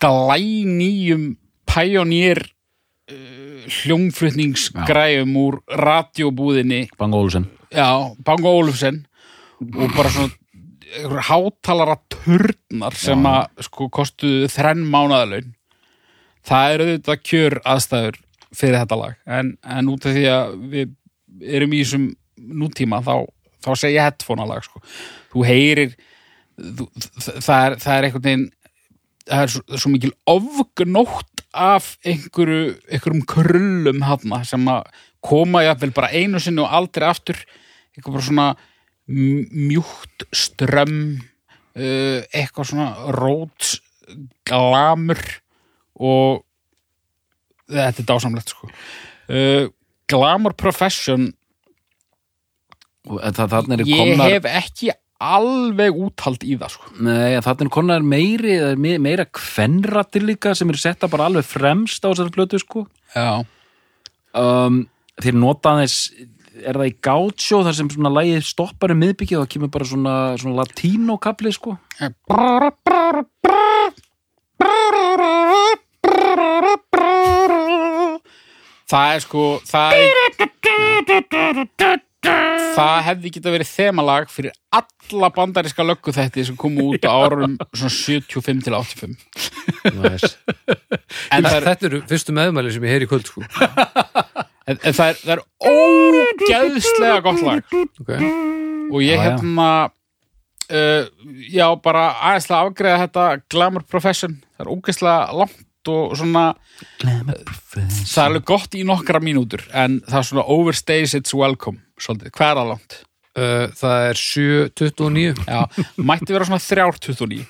glænýjum 0.02 1.36
pioneer 1.70 2.42
uh, 2.42 2.56
hljómflutningsgræjum 3.82 5.34
úr 5.42 5.62
radiobúðinni. 5.68 6.86
Bang 7.00 7.16
Olsen 7.16 7.50
Já, 7.72 8.16
Bango 8.26 8.52
Ólufsen 8.60 9.06
og 9.62 9.94
bara 9.96 10.12
svona 10.12 11.22
hátalara 11.24 11.96
turnar 12.12 12.98
sem 13.00 13.22
að 13.30 13.64
sko 13.64 13.88
kostuðu 13.94 14.50
þrenn 14.52 14.84
mánaðalaun 14.92 15.54
það 16.48 16.74
eru 16.74 16.88
auðvitað 16.88 17.24
kjör 17.30 17.58
aðstæður 17.64 18.18
fyrir 18.52 18.80
þetta 18.82 18.98
lag. 19.00 19.20
En, 19.24 19.54
en 19.64 19.92
út 19.94 20.08
af 20.10 20.18
því 20.18 20.26
að 20.28 20.56
við 20.74 20.96
erum 21.56 21.76
í 21.78 21.84
þessum 21.84 22.08
nútíma 22.62 23.00
þá, 23.06 23.16
þá 23.64 23.72
segja 23.80 24.08
headphone 24.10 24.48
lag 24.50 24.66
sko. 24.66 24.82
þú 25.32 25.46
heyrir 25.48 25.94
þú, 26.58 26.90
það, 27.40 27.60
er, 27.62 27.78
það 27.86 27.94
er 27.94 28.08
einhvern 28.08 28.26
veginn 28.26 28.48
það 29.30 29.46
er 29.46 29.54
svo, 29.54 29.64
svo 29.78 29.94
mikil 29.94 30.12
ofgnótt 30.28 31.31
af 31.52 31.96
einhverju, 32.08 32.76
einhverjum 32.88 33.26
krullum 33.28 34.06
hana 34.08 34.42
sem 34.48 34.68
að 34.72 34.88
koma 35.22 35.66
jafnvel 35.66 35.94
bara 35.96 36.12
einu 36.16 36.40
sinni 36.42 36.64
og 36.64 36.72
aldrei 36.72 37.10
aftur. 37.10 37.40
Eitthvað 37.92 38.16
bara 38.16 38.28
svona 38.28 38.48
mjúkt 39.12 40.26
strömm 40.32 41.20
uh, 41.76 42.22
eitthvað 42.32 42.72
svona 42.72 42.88
róts 43.18 43.76
glamur 44.48 45.20
og 46.02 46.42
þetta 47.72 48.04
er 48.04 48.10
dásamlegt 48.10 48.54
sko. 48.54 48.72
Uh, 49.32 49.68
Glamour 50.12 50.56
Profession. 50.60 51.30
Það, 53.02 53.72
ég 53.82 53.98
komnar 53.98 54.30
hef 54.30 54.46
ekki 54.46 54.92
alveg 55.22 55.98
úthald 56.02 56.42
í 56.48 56.56
það 56.60 56.74
sko. 56.76 56.86
Nei, 57.06 57.38
þannig 57.46 57.68
er 57.68 57.72
komnar 57.76 58.02
meiri 58.06 58.56
það 58.62 58.76
me- 58.82 58.98
meira 59.06 59.26
kvenrattir 59.30 60.26
líka 60.26 60.56
sem 60.58 60.70
eru 60.74 60.82
setta 60.82 61.10
bara 61.12 61.28
alveg 61.30 61.46
fremst 61.48 62.02
á 62.04 62.10
þessari 62.12 62.34
plötu 62.36 62.60
sko. 62.62 62.80
Já, 63.16 63.44
um, 64.34 64.84
þeir 65.22 65.36
nota 65.38 65.76
aðeins 65.76 66.00
er 66.62 66.76
það 66.78 66.90
í 66.92 66.96
Gaucho 67.02 67.62
þar 67.66 67.76
sem 67.78 67.90
svona 67.94 68.12
lagið 68.12 68.44
stoppar 68.46 68.92
um 68.94 69.00
miðbyggið 69.02 69.38
og 69.40 69.46
það 69.46 69.54
kemur 69.56 69.72
bara 69.78 69.88
svona, 69.88 70.16
svona 70.42 70.60
latínó 70.66 71.16
kapli 71.22 71.52
sko? 71.56 71.78
Það 78.92 79.14
er 79.16 79.22
sko 79.24 79.44
það 79.64 79.94
er 79.96 80.04
það 82.76 82.98
hefði 83.08 83.32
geta 83.36 83.54
verið 83.54 83.70
þemalag 83.72 84.32
fyrir 84.32 84.56
alla 84.76 85.30
bandaríska 85.36 85.86
löggu 85.86 86.14
þetta 86.16 86.46
sem 86.48 86.58
kom 86.60 86.78
út 86.84 87.06
á 87.08 87.12
árum 87.12 87.58
svona 87.74 87.94
75 87.96 88.66
til 88.68 88.76
85 88.78 89.16
Nice. 89.98 90.36
en 91.34 91.48
það 91.48 91.56
er, 91.56 91.66
Þetta 91.70 91.90
eru 91.90 92.02
fyrstu 92.10 92.36
meðmæli 92.38 92.76
sem 92.76 92.86
ég 92.86 92.96
heyri 92.96 93.08
í 93.08 93.12
kvöld 93.12 93.30
sko. 93.30 93.44
en, 94.68 94.78
en 94.78 94.94
það 94.94 95.08
er, 95.08 95.18
það 95.24 95.34
er 95.36 95.44
ógeðslega 95.72 97.24
gott 97.26 97.42
lag 97.48 97.76
okay. 98.04 98.32
og 98.92 99.02
ég 99.04 99.18
já. 99.18 99.24
hérna 99.26 99.72
uh, 100.72 101.10
já, 101.50 101.66
bara 101.84 102.08
aðeinslega 102.32 102.62
afgreða 102.70 103.04
þetta 103.06 103.28
Glamour 103.52 103.86
Profession 103.90 104.40
það 104.56 104.66
er 104.66 104.74
ógeðslega 104.76 105.42
langt 105.42 105.68
og 105.92 106.12
svona 106.20 106.44
það 106.92 108.18
er 108.22 108.26
alveg 108.28 108.44
gott 108.52 108.76
í 108.78 108.84
nokkra 108.86 109.22
mínútur 109.24 109.64
en 109.74 110.00
það 110.06 110.20
er 110.20 110.28
svona 110.30 110.46
overstays 110.54 111.16
it's 111.18 111.34
welcome 111.34 111.82
svolítið, 112.04 112.34
hvað 112.38 112.52
er 112.52 112.60
það 112.60 112.72
langt? 112.72 112.98
uh, 113.38 113.66
Það 113.82 114.06
er 114.10 114.22
7.29 114.22 115.44
Já, 115.48 115.60
mætti 116.12 116.36
vera 116.36 116.48
svona 116.48 116.64
3.29 116.64 117.44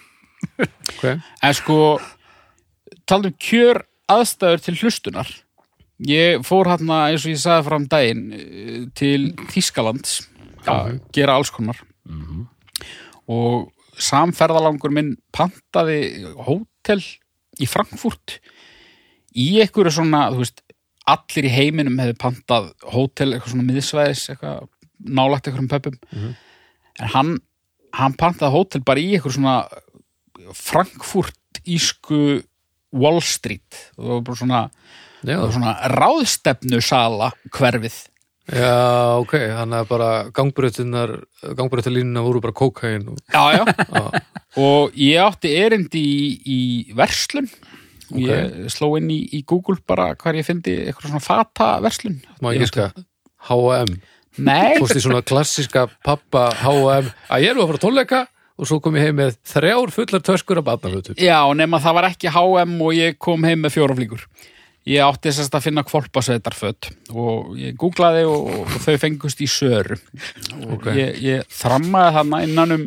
okay. 0.95 1.20
en 1.20 1.56
sko 1.58 1.78
taldum 3.10 3.34
kjör 3.41 3.84
aðstæður 4.12 4.64
til 4.66 4.78
hlustunar. 4.82 5.30
Ég 6.10 6.41
fór 6.45 6.70
hérna 6.72 7.04
eins 7.12 7.26
og 7.26 7.34
ég 7.34 7.41
sagði 7.41 7.68
fram 7.68 7.86
daginn 7.91 8.24
eh, 8.34 8.80
til 8.97 9.32
Þískalands 9.54 10.24
að 10.70 10.97
gera 11.14 11.38
alls 11.38 11.52
konar. 11.54 11.78
Og 13.32 13.70
samferðalangur 14.02 14.93
minn 14.93 15.14
pantaði 15.36 16.26
hótel 16.41 17.04
í 17.62 17.70
Frankfurt 17.70 18.39
í 19.38 19.62
einhverju 19.62 19.93
svona, 19.93 20.26
þú 20.34 20.41
veist 20.41 20.64
allir 21.10 21.47
í 21.47 21.54
heiminum 21.54 21.99
hefði 22.02 22.18
pantað 22.22 22.72
hótel 22.93 23.32
eitthvað 23.32 23.54
svona 23.56 23.68
miðsvæðis 23.70 24.26
eitthvað 24.34 24.68
nálægt 25.02 25.47
einhverjum 25.49 25.72
pöpum 25.72 25.95
en 27.02 27.14
hann, 27.16 27.32
hann 27.97 28.18
pantaði 28.20 28.54
hótel 28.54 28.84
bara 28.86 29.02
í 29.02 29.16
einhverju 29.16 29.39
svona 29.39 29.56
Frankfurt 30.58 31.62
ísku 31.66 32.41
Wall 32.91 33.22
Street. 33.24 33.91
Og 33.97 34.04
það 34.04 34.14
var 34.14 34.24
bara 34.28 34.39
svona, 34.39 34.62
var 35.24 35.54
svona 35.56 35.76
ráðstefnusala 35.95 37.30
hverfið. 37.56 37.99
Já, 38.52 39.22
ok 39.22 39.36
Þannig 39.38 39.78
að 39.78 39.89
bara 39.91 40.08
gangbrötunar 40.36 41.12
gangbrötalínuna 41.56 42.24
voru 42.26 42.41
bara 42.43 42.56
kókain 42.58 43.06
og... 43.14 43.20
já. 43.54 43.62
Já, 43.70 44.24
og 44.66 44.97
ég 44.97 45.22
átti 45.22 45.52
erindi 45.56 46.02
í, 46.02 46.26
í 46.41 46.62
verslun 46.97 47.47
ég 48.20 48.68
sló 48.74 48.91
inn 48.99 49.09
í, 49.14 49.20
í 49.38 49.43
Google 49.47 49.78
bara 49.88 50.12
hvar 50.16 50.36
ég 50.36 50.45
fyndi 50.47 50.74
eitthvað 50.88 51.09
svona 51.12 51.24
fata 51.24 51.70
verslun. 51.84 52.20
Má 52.41 52.51
ég 52.55 52.64
giska 52.66 52.91
H&M 53.47 53.95
nei, 54.38 54.78
Fórst 54.80 54.95
í 54.99 55.03
svona 55.03 55.24
klassiska 55.26 55.88
pappa 56.05 56.49
H&M 56.62 57.09
að 57.32 57.41
ég 57.43 57.49
er 57.51 57.57
nú 57.57 57.66
að 57.66 57.74
fara 57.74 57.84
tónleika 57.88 58.22
og 58.62 58.68
svo 58.70 58.78
kom 58.84 58.95
ég 58.99 59.07
heim 59.09 59.18
með 59.18 59.36
þrjár 59.47 59.91
fullar 59.95 60.22
töskur 60.28 60.59
af 60.62 60.68
barnafötum 60.68 61.18
já, 61.18 61.39
nema 61.57 61.80
það 61.82 61.97
var 61.97 62.09
ekki 62.12 62.32
H&M 62.32 62.76
og 62.86 62.93
ég 62.95 63.18
kom 63.22 63.43
heim 63.47 63.64
með 63.66 63.76
fjóraflíkur 63.80 64.28
ég 64.89 65.01
átti 65.05 65.30
sérst 65.34 65.53
að 65.57 65.66
finna 65.68 65.84
kvolpasveitarföt 65.86 66.91
og 67.14 67.51
ég 67.59 67.76
googlaði 67.78 68.24
og, 68.30 68.47
og 68.64 68.78
þau 68.82 68.95
fengust 69.03 69.41
í 69.45 69.49
söru. 69.49 69.97
Og 70.57 70.72
Ok. 70.80 70.88
ég, 70.97 71.20
ég 71.22 71.43
þrammaði 71.53 72.16
þarna 72.16 72.39
innan 72.47 72.74
um 72.78 72.86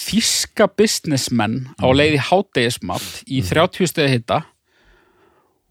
þíska 0.00 0.68
businessmenn 0.78 1.68
á 1.76 1.86
leiði 1.92 2.20
hádegismat 2.30 3.22
í 3.28 3.42
30 3.44 3.90
stöði 3.90 4.14
hitta 4.14 4.40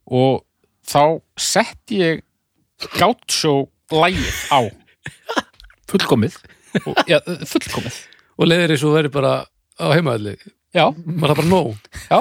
og 0.10 0.44
þá 0.86 1.22
sett 1.40 1.94
ég 1.94 2.24
gátsjó 2.98 3.70
lægið 3.94 4.38
á. 4.54 4.62
Fullkomið. 5.90 6.38
Og, 6.86 7.02
ja, 7.10 7.20
fullkomið. 7.26 7.98
Og 8.38 8.50
leiðir 8.50 8.76
eins 8.76 8.86
og 8.86 8.96
verið 8.96 9.16
bara 9.18 9.34
á 9.82 9.86
heimaðli 9.96 10.36
já, 10.76 10.86
var 10.94 11.32
það 11.32 11.40
bara 11.42 11.50
nóg? 11.50 11.90
Já, 12.10 12.20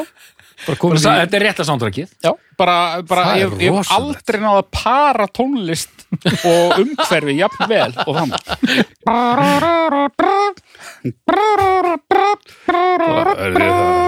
þetta 0.67 1.39
er 1.39 1.45
rétt 1.47 1.63
að 1.63 1.69
sándrakið 1.69 2.13
já 2.25 2.33
bara, 2.59 2.77
bara 3.07 3.25
er 3.39 3.53
ég, 3.63 3.73
hef 3.73 3.93
aldrei 3.95 4.41
náða 4.43 4.63
að 4.63 4.71
para 4.75 5.27
tónlist 5.31 6.07
og 6.49 6.79
umhverfi 6.83 7.37
jafn 7.39 7.69
vel 7.71 7.93
og 8.05 8.17
þannig 8.17 8.41
það 9.07 9.41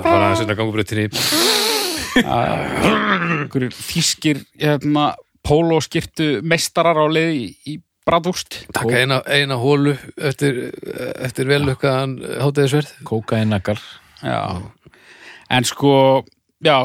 var 0.07 0.24
aðeins 0.24 0.42
inn 0.44 0.55
að 0.55 0.59
gangbrötinni 0.59 1.07
einhverjir 2.11 3.76
þýskir 3.76 4.42
hérna, 4.59 5.12
pólóskirtu 5.46 6.40
meistarar 6.42 6.98
á 6.98 7.07
leið 7.07 7.36
í, 7.36 7.46
í 7.70 7.78
bradúst 8.07 8.64
taka 8.74 9.05
eina, 9.05 9.20
eina 9.30 9.61
hólu 9.61 9.94
eftir, 10.18 10.66
eftir 11.22 11.48
velukkaðan 11.51 12.18
háteðisverð 12.42 12.92
kókainakar 13.07 13.78
já. 14.24 14.42
en 15.51 15.68
sko 15.68 16.24
já 16.64 16.76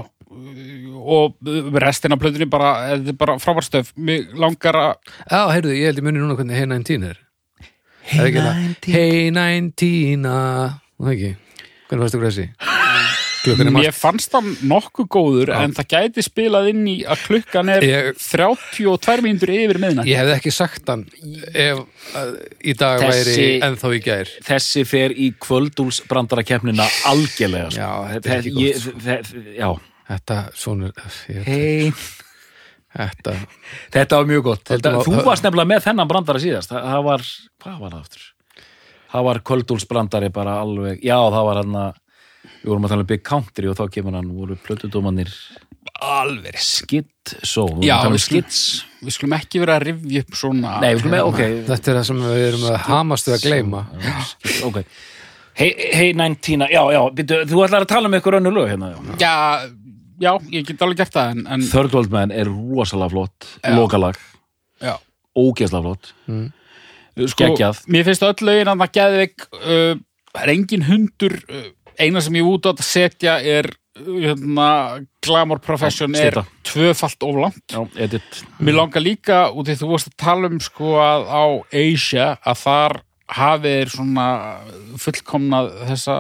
og 1.06 1.38
restina 1.82 2.18
plötunni 2.20 2.48
bara, 2.50 2.72
þetta 2.92 3.14
er 3.14 3.20
bara 3.20 3.38
frábarstöf 3.40 3.92
mig 3.96 4.28
langar 4.34 4.76
að 4.80 4.94
Já, 5.30 5.42
heyrðu, 5.54 5.76
ég 5.78 5.90
held 5.92 6.02
ég 6.02 6.08
muni 6.08 6.22
núna 6.24 6.38
hvernig 6.40 6.58
Hey 6.60 6.70
19 6.72 7.08
er. 7.12 7.22
Hey 8.06 8.32
19 8.34 8.94
Hey 8.96 9.30
19 9.34 10.26
Það 10.26 11.12
ekki, 11.14 11.32
hvernig 11.90 12.06
fannst 12.06 12.18
þú 12.18 12.24
þessi? 12.30 12.50
Margt 13.46 13.76
Mér 13.76 13.94
fannst 13.96 14.32
það 14.34 14.50
nokkuð 14.72 15.08
góður 15.16 15.52
Já. 15.54 15.58
en 15.64 15.74
það 15.78 15.88
gæti 15.94 16.24
spilað 16.26 16.70
inn 16.72 16.84
í 16.92 16.96
að 17.06 17.24
klukkan 17.28 17.70
er 17.76 17.86
Ég- 17.86 18.20
32 18.20 19.22
mínútur 19.26 19.54
yfir 19.56 19.80
miðnætt 19.84 20.10
Ég 20.10 20.18
hefði 20.22 20.36
ekki 20.40 20.54
sagt 20.56 20.88
hann 20.92 21.06
ef 21.54 21.80
í 22.64 22.74
dag 22.78 23.00
Þessi- 23.06 23.36
væri 23.36 23.48
ennþá 23.70 23.94
í 23.96 24.02
gær. 24.06 24.34
þessi 24.50 24.86
fer 24.88 25.10
í 25.16 25.32
kvöldúls 25.40 26.02
brandarakeppnina 26.10 26.86
algjörlega 27.12 27.72
sko. 27.72 27.82
Já, 27.82 27.92
þetta 28.16 28.30
er 28.32 28.38
ekki 28.42 28.56
Ég- 28.66 28.86
gott, 28.86 29.04
þe- 29.06 29.58
Já, 29.60 29.70
Þetta, 30.06 30.36
svona 30.54 30.92
ég, 31.30 31.44
hei 31.46 31.94
Þetta, 32.96 33.34
Þetta 33.92 34.16
var 34.22 34.26
mjög 34.30 34.44
gott. 34.46 34.64
Þetta, 34.70 34.92
á- 34.96 35.04
Þú 35.04 35.24
varst 35.26 35.44
nefnilega 35.44 35.68
með 35.74 35.82
þennan 35.84 36.08
brandara 36.08 36.40
síðast. 36.40 36.70
Það, 36.72 36.86
það 36.94 37.04
var, 37.04 37.24
hvað 37.60 37.80
var 37.82 37.90
það 37.92 38.00
aftur? 38.06 38.22
Það 39.16 39.24
var 39.28 39.40
kvöldúlsbrandari 39.50 40.30
bara 40.32 40.54
alveg 40.62 41.02
Já, 41.04 41.18
það 41.32 41.46
var 41.50 41.56
hann 41.62 41.76
að 41.82 41.94
Við 42.66 42.72
vorum 42.72 42.88
að 42.88 42.94
tala 42.96 43.06
um 43.06 43.10
Big 43.14 43.22
Country 43.28 43.70
og 43.70 43.76
þá 43.78 43.84
kemur 43.94 44.16
hann 44.18 44.30
voru 44.34 44.56
plötudómanir 44.66 45.30
alveg 46.02 46.58
Skitt 46.66 47.36
Svo, 47.46 47.68
við 47.70 47.76
vorum 47.76 47.86
Já, 47.86 47.94
að 47.96 48.02
tala 48.02 48.10
um 48.10 48.16
við 48.18 48.24
skulum- 48.24 48.48
Skits. 48.50 48.86
Við 49.06 49.16
skulum 49.20 49.36
ekki 49.38 49.62
vera 49.62 49.76
að 49.78 49.86
rifja 49.86 50.24
upp 50.26 50.40
svona 50.40 50.72
Nei, 50.82 50.88
við 50.96 51.04
skulum 51.04 51.14
með, 51.16 51.28
ok. 51.30 51.42
Þetta 51.70 51.92
er 51.94 52.00
það 52.00 52.08
sem 52.10 52.24
við 52.26 52.46
erum 52.48 52.66
að 52.72 52.78
hamast 52.88 53.30
við 53.30 53.36
að 53.38 53.46
gleyma. 53.46 53.84
Ok. 54.66 54.80
Hei, 55.56 55.70
hei 55.96 56.08
19, 56.18 56.66
já, 56.74 56.82
já, 56.92 57.02
byrju, 57.16 57.38
þú 57.48 57.62
ætlar 57.64 57.86
að 57.86 57.92
tala 57.94 58.10
um 58.10 58.18
ykkur 58.18 58.40
önnu 58.42 58.52
lög 58.52 58.68
hérna 58.74 58.90
já. 58.92 58.98
Já, 59.22 59.36
já, 60.26 60.32
ég 60.52 60.66
get 60.68 60.82
alveg 60.84 60.98
gert 61.00 61.14
það 61.16 61.30
en, 61.36 61.46
en 61.56 61.62
Third 61.70 61.94
World 61.96 62.12
Man 62.12 62.34
er 62.36 62.50
rosalega 62.50 63.14
flott 63.14 63.48
Já. 63.62 63.72
Lokalag, 63.78 64.20
já, 64.84 64.98
ógeðslega 65.38 65.86
flott. 65.86 66.12
Sko, 67.32 67.46
Geggjað. 67.46 67.80
Mér 67.88 68.04
finnst 68.10 68.26
öll 68.28 68.36
lögin 68.50 68.74
að 68.74 68.84
það 68.84 68.94
geðveik 69.00 69.46
uh, 69.62 69.96
er 70.42 70.52
engin 70.58 70.84
hundur 70.90 71.38
uh, 71.48 71.70
eina 72.02 72.22
sem 72.24 72.36
ég 72.40 72.48
út 72.50 72.68
á 72.68 72.72
að 72.74 72.84
setja 72.86 73.40
er 73.42 73.70
hérna, 73.96 74.70
Glamour 75.24 75.62
Profession 75.64 76.16
er 76.20 76.42
tvöfalt 76.68 77.24
of 77.24 77.38
langt. 77.40 77.64
Já, 77.72 77.80
edit. 78.04 78.42
Mér 78.60 78.76
langar 78.82 79.04
líka, 79.04 79.46
út 79.56 79.70
í 79.72 79.76
þú 79.80 79.94
varst 79.94 80.12
að 80.12 80.18
tala 80.26 80.50
um 80.52 80.60
sko 80.64 80.98
að 81.00 81.30
á 81.32 81.44
Asia 81.72 82.28
að 82.44 82.60
þar 82.66 82.98
hafi 83.36 83.72
þeir 83.78 83.94
svona 83.96 84.28
fullkomnað 85.02 85.72
þessa 85.88 86.18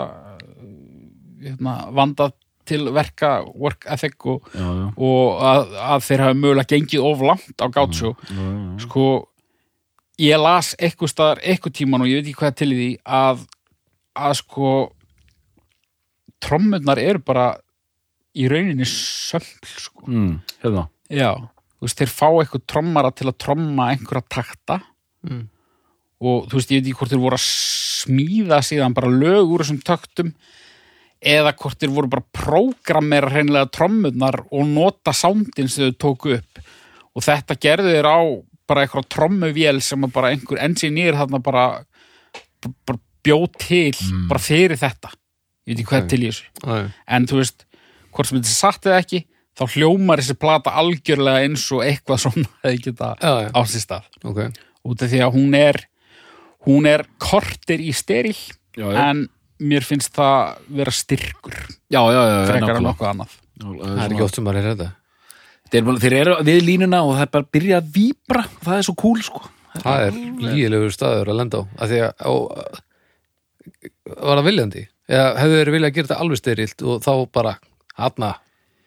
hérna, 1.46 1.76
vandað 1.94 2.34
til 2.66 2.88
verka 2.90 3.36
work 3.54 3.86
ethic 3.94 4.26
og, 4.26 4.48
Já, 4.56 4.66
já, 4.66 4.86
og 4.98 5.44
að, 5.46 5.76
að 5.86 6.06
þeir 6.08 6.24
hafi 6.26 6.40
mögulega 6.42 6.72
gengið 6.72 7.04
of 7.12 7.22
langt 7.22 7.62
á 7.62 7.68
gátsjó 7.70 8.16
sko 8.82 9.06
ég 10.18 10.40
las 10.42 10.72
eitthvað 10.80 11.12
staðar 11.12 11.44
eitthvað 11.46 11.76
tíman 11.78 12.02
og 12.02 12.10
ég 12.10 12.24
veit 12.24 12.32
ekki 12.32 12.40
hvað 12.40 12.50
er 12.54 12.58
til 12.64 12.72
í 12.72 12.80
því 12.80 12.90
að, 13.20 13.44
að 14.18 14.34
sko 14.42 14.72
trommurnar 16.46 17.02
eru 17.02 17.22
bara 17.26 17.50
í 18.36 18.48
rauninni 18.52 18.88
sömpl 18.90 19.76
sko. 19.80 20.06
mm, 20.08 20.34
hérna. 20.64 20.88
Já, 21.10 21.32
þú 21.78 21.88
veist, 21.88 22.02
þeir 22.02 22.12
fá 22.12 22.28
eitthvað 22.30 22.66
trommara 22.72 23.12
til 23.16 23.30
að 23.30 23.40
tromma 23.46 23.92
einhverja 23.94 24.28
takta. 24.30 24.82
Mm. 25.26 25.48
og 26.22 26.46
þú 26.50 26.60
veist, 26.60 26.72
ég 26.72 26.80
veit 26.80 26.88
ekki 26.88 27.00
hvort 27.00 27.12
þeir 27.12 27.22
voru 27.24 27.38
að 27.38 27.46
smíða 28.06 28.60
síðan 28.64 28.94
bara 28.96 29.10
lög 29.10 29.52
úr 29.52 29.64
þessum 29.64 29.80
taktum 29.86 30.30
eða 31.26 31.54
hvort 31.58 31.80
þeir 31.82 31.94
voru 31.96 32.12
bara 32.14 32.24
að 32.24 32.38
prógrammera 32.38 33.32
hreinlega 33.34 33.72
trommurnar 33.74 34.38
og 34.46 34.70
nota 34.70 35.14
soundin 35.18 35.70
sem 35.72 35.90
þau 35.90 35.98
tóku 36.06 36.36
upp. 36.38 36.62
Og 37.18 37.26
þetta 37.26 37.58
gerðu 37.66 37.96
þeir 37.96 38.10
á 38.10 38.20
bara 38.70 38.86
eitthvað 38.86 39.10
trommuvél 39.16 39.82
sem 39.84 40.08
bara 40.14 40.32
einhver 40.34 40.62
engineer 40.62 41.18
þarna 41.18 41.42
bara, 41.44 41.66
bara 42.86 43.02
bjó 43.26 43.40
til 43.58 43.94
bara 44.30 44.42
fyrir 44.42 44.78
þetta 44.80 45.12
ég 45.66 45.72
veit 45.74 45.80
ekki 45.82 45.88
hvað 45.92 46.02
er 46.04 46.10
til 46.14 46.22
í 46.24 46.30
þessu. 46.30 46.76
En 47.18 47.26
þú 47.30 47.40
veist, 47.42 47.66
hvort 48.16 48.30
sem 48.30 48.38
þetta 48.40 48.52
er 48.52 48.58
satt 48.60 48.86
eða 48.90 49.00
ekki 49.04 49.22
þá 49.56 49.64
hljómar 49.76 50.20
þessi 50.22 50.36
plata 50.40 50.74
algjörlega 50.82 51.44
eins 51.48 51.64
og 51.76 51.84
eitthvað 51.88 52.22
svona 52.26 52.50
hefði 52.66 52.82
geta 52.90 53.14
á 53.56 53.62
sér 53.72 53.84
stað. 53.86 54.10
Ok. 54.28 54.42
Út 54.86 55.02
af 55.06 55.10
því 55.14 55.22
að 55.26 55.38
hún 55.40 55.56
er 55.60 55.82
hún 56.66 56.86
er 56.90 57.06
kortir 57.22 57.82
í 57.82 57.92
steril 57.94 58.36
já, 58.36 58.86
já, 58.90 58.98
en 59.10 59.26
mér 59.62 59.86
finnst 59.88 60.14
það 60.18 60.60
vera 60.76 60.92
styrkur 60.92 61.56
já, 61.90 62.02
já, 62.02 62.20
já, 62.20 62.36
já 62.36 62.46
frekar 62.50 62.56
en 62.56 62.66
nákvæmlega. 62.66 62.86
nokkuð 62.90 63.10
annað. 63.14 63.36
Það 63.56 64.00
er 64.06 64.16
ekki 64.16 64.26
oft 64.26 64.36
sem 64.40 64.44
maður 64.46 64.60
er 64.62 64.70
þetta. 64.74 64.88
Þeir, 65.72 65.82
eru- 65.82 66.00
þeir 66.04 66.16
eru 66.20 66.34
við 66.46 66.58
línuna 66.68 67.00
og 67.08 67.14
það 67.16 67.24
er 67.26 67.30
bara 67.36 67.46
að 67.46 67.54
byrja 67.56 67.78
að 67.80 67.88
víbra. 67.96 68.42
Það 68.66 68.76
er 68.82 68.86
svo 68.90 68.96
cool 69.00 69.22
sko. 69.26 69.42
Það 69.76 70.04
er 70.10 70.18
lígilegur 70.44 70.94
staður 70.94 71.32
að 71.32 71.40
lenda 71.40 71.62
á. 71.62 71.64
Að 71.80 71.94
því 71.94 72.02
að 72.06 72.12
á, 72.20 72.32
var 74.26 74.40
það 74.42 74.46
viljandi 74.50 74.84
eða 75.10 75.28
hefðu 75.42 75.60
þeir 75.60 75.72
viljað 75.76 75.96
gera 75.96 76.10
þetta 76.10 76.22
alveg 76.24 76.42
styrilt 76.42 76.86
og 76.86 77.06
þá 77.06 77.14
bara, 77.36 77.56
hafna 78.00 78.32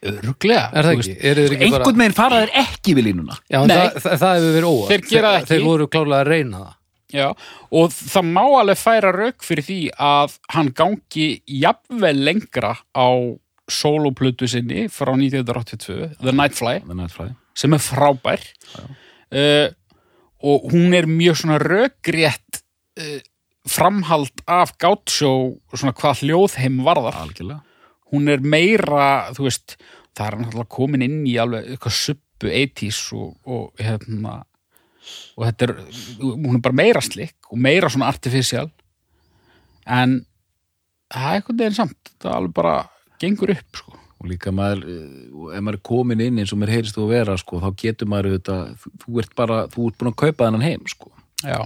er 0.02 0.18
bara 0.30 0.92
einhvern 0.94 1.98
veginn 1.98 2.14
fara 2.14 2.42
þeir 2.44 2.52
ekki 2.60 2.94
við 2.94 3.08
línuna 3.08 3.38
Já, 3.50 3.64
það, 3.66 3.96
það, 3.98 4.12
það 4.22 4.34
hefur 4.36 4.52
verið 4.54 4.68
óvart. 4.68 4.90
Þeir 4.92 5.08
gera 5.10 5.30
það 5.32 5.38
ekki. 5.40 5.50
Þeir 5.50 5.64
voru 5.66 5.88
klárlega 5.90 6.20
að 6.20 6.30
reyna 6.30 6.60
það. 6.60 6.74
Já, 7.08 7.26
og 7.80 7.94
það 7.96 8.30
má 8.36 8.42
alveg 8.44 8.78
færa 8.78 9.10
rauk 9.16 9.44
fyrir 9.46 9.64
því 9.64 9.78
að 10.04 10.34
hann 10.52 10.70
gangi 10.76 11.28
jafnvel 11.48 12.14
lengra 12.28 12.74
á 12.92 13.08
sólóplötu 13.68 14.48
sinni 14.48 14.86
frá 14.92 15.12
1982, 15.14 16.12
The 16.20 16.34
Nightfly 16.34 16.76
að 16.84 17.14
fræði. 17.16 17.34
sem 17.56 17.74
er 17.76 17.82
frábær. 17.84 18.44
Uh, 19.28 19.66
og 20.44 20.68
hún 20.72 20.94
er 20.96 21.08
mjög 21.10 21.40
svona 21.42 21.58
rökrétt 21.60 22.62
uh, 23.00 23.18
framhald 23.70 24.42
af 24.48 24.74
gátsjó 24.80 25.32
svona 25.74 25.94
hvað 25.96 26.24
hljóðheim 26.24 26.82
varðar. 26.86 27.18
Algjörlega. 27.24 27.62
Hún 28.08 28.30
er 28.32 28.40
meira, 28.40 29.28
þú 29.36 29.48
veist 29.48 29.76
það 30.16 30.26
er 30.26 30.38
náttúrulega 30.42 30.74
komin 30.74 31.04
inn 31.04 31.20
í 31.28 31.36
alveg 31.40 31.68
eitthvað 31.74 31.98
suppu 31.98 32.50
80s 32.50 33.02
og, 33.18 33.34
og 33.46 33.82
hérna 33.82 34.40
og 35.38 35.46
þetta 35.46 35.68
er, 35.68 35.76
hún 36.20 36.58
er 36.58 36.64
bara 36.64 36.78
meira 36.80 37.02
slikk 37.04 37.52
og 37.52 37.60
meira 37.64 37.88
svona 37.92 38.10
artificial. 38.10 38.68
En 39.88 40.18
það 41.08 41.28
er 41.30 41.38
eitthvað 41.38 41.60
neginn 41.62 41.78
samt, 41.78 42.12
það 42.20 42.34
alveg 42.34 42.56
bara 42.58 42.74
gengur 43.22 43.54
upp 43.54 43.80
sko. 43.80 43.94
Og 44.18 44.26
líka 44.32 44.50
maður, 44.50 44.82
eh, 44.90 45.56
ef 45.56 45.62
maður 45.62 45.78
er 45.78 45.86
komin 45.86 46.22
inn 46.24 46.40
eins 46.42 46.52
og 46.52 46.58
mér 46.60 46.74
heyrist 46.74 46.96
þú 46.96 47.06
að 47.06 47.14
vera 47.14 47.36
sko, 47.38 47.60
þá 47.62 47.68
getur 47.78 48.10
maður 48.10 48.38
þú, 48.42 48.58
þú 49.04 49.20
ert 49.22 49.34
bara, 49.38 49.58
þú 49.70 49.88
ert 49.88 50.00
búin 50.00 50.12
að 50.12 50.20
kaupa 50.24 50.48
þennan 50.48 50.66
heim 50.66 50.88
sko. 50.90 51.12
Já, 51.44 51.60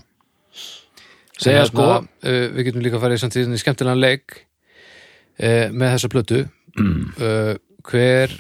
segja 1.44 1.64
En 1.64 1.69
sko, 1.70 1.89
hérna, 1.89 2.09
uh, 2.24 2.47
Við 2.56 2.69
getum 2.69 2.85
líka 2.86 2.98
að 2.98 3.05
fara 3.06 3.19
í 3.19 3.23
samt 3.23 3.36
í 3.36 3.43
þenni 3.44 3.60
skemmtilegan 3.62 4.02
leik 4.02 4.39
uh, 4.39 5.69
með 5.73 5.94
þessa 5.97 6.12
plötu 6.12 6.40
uh, 6.47 7.52
hver 7.89 8.36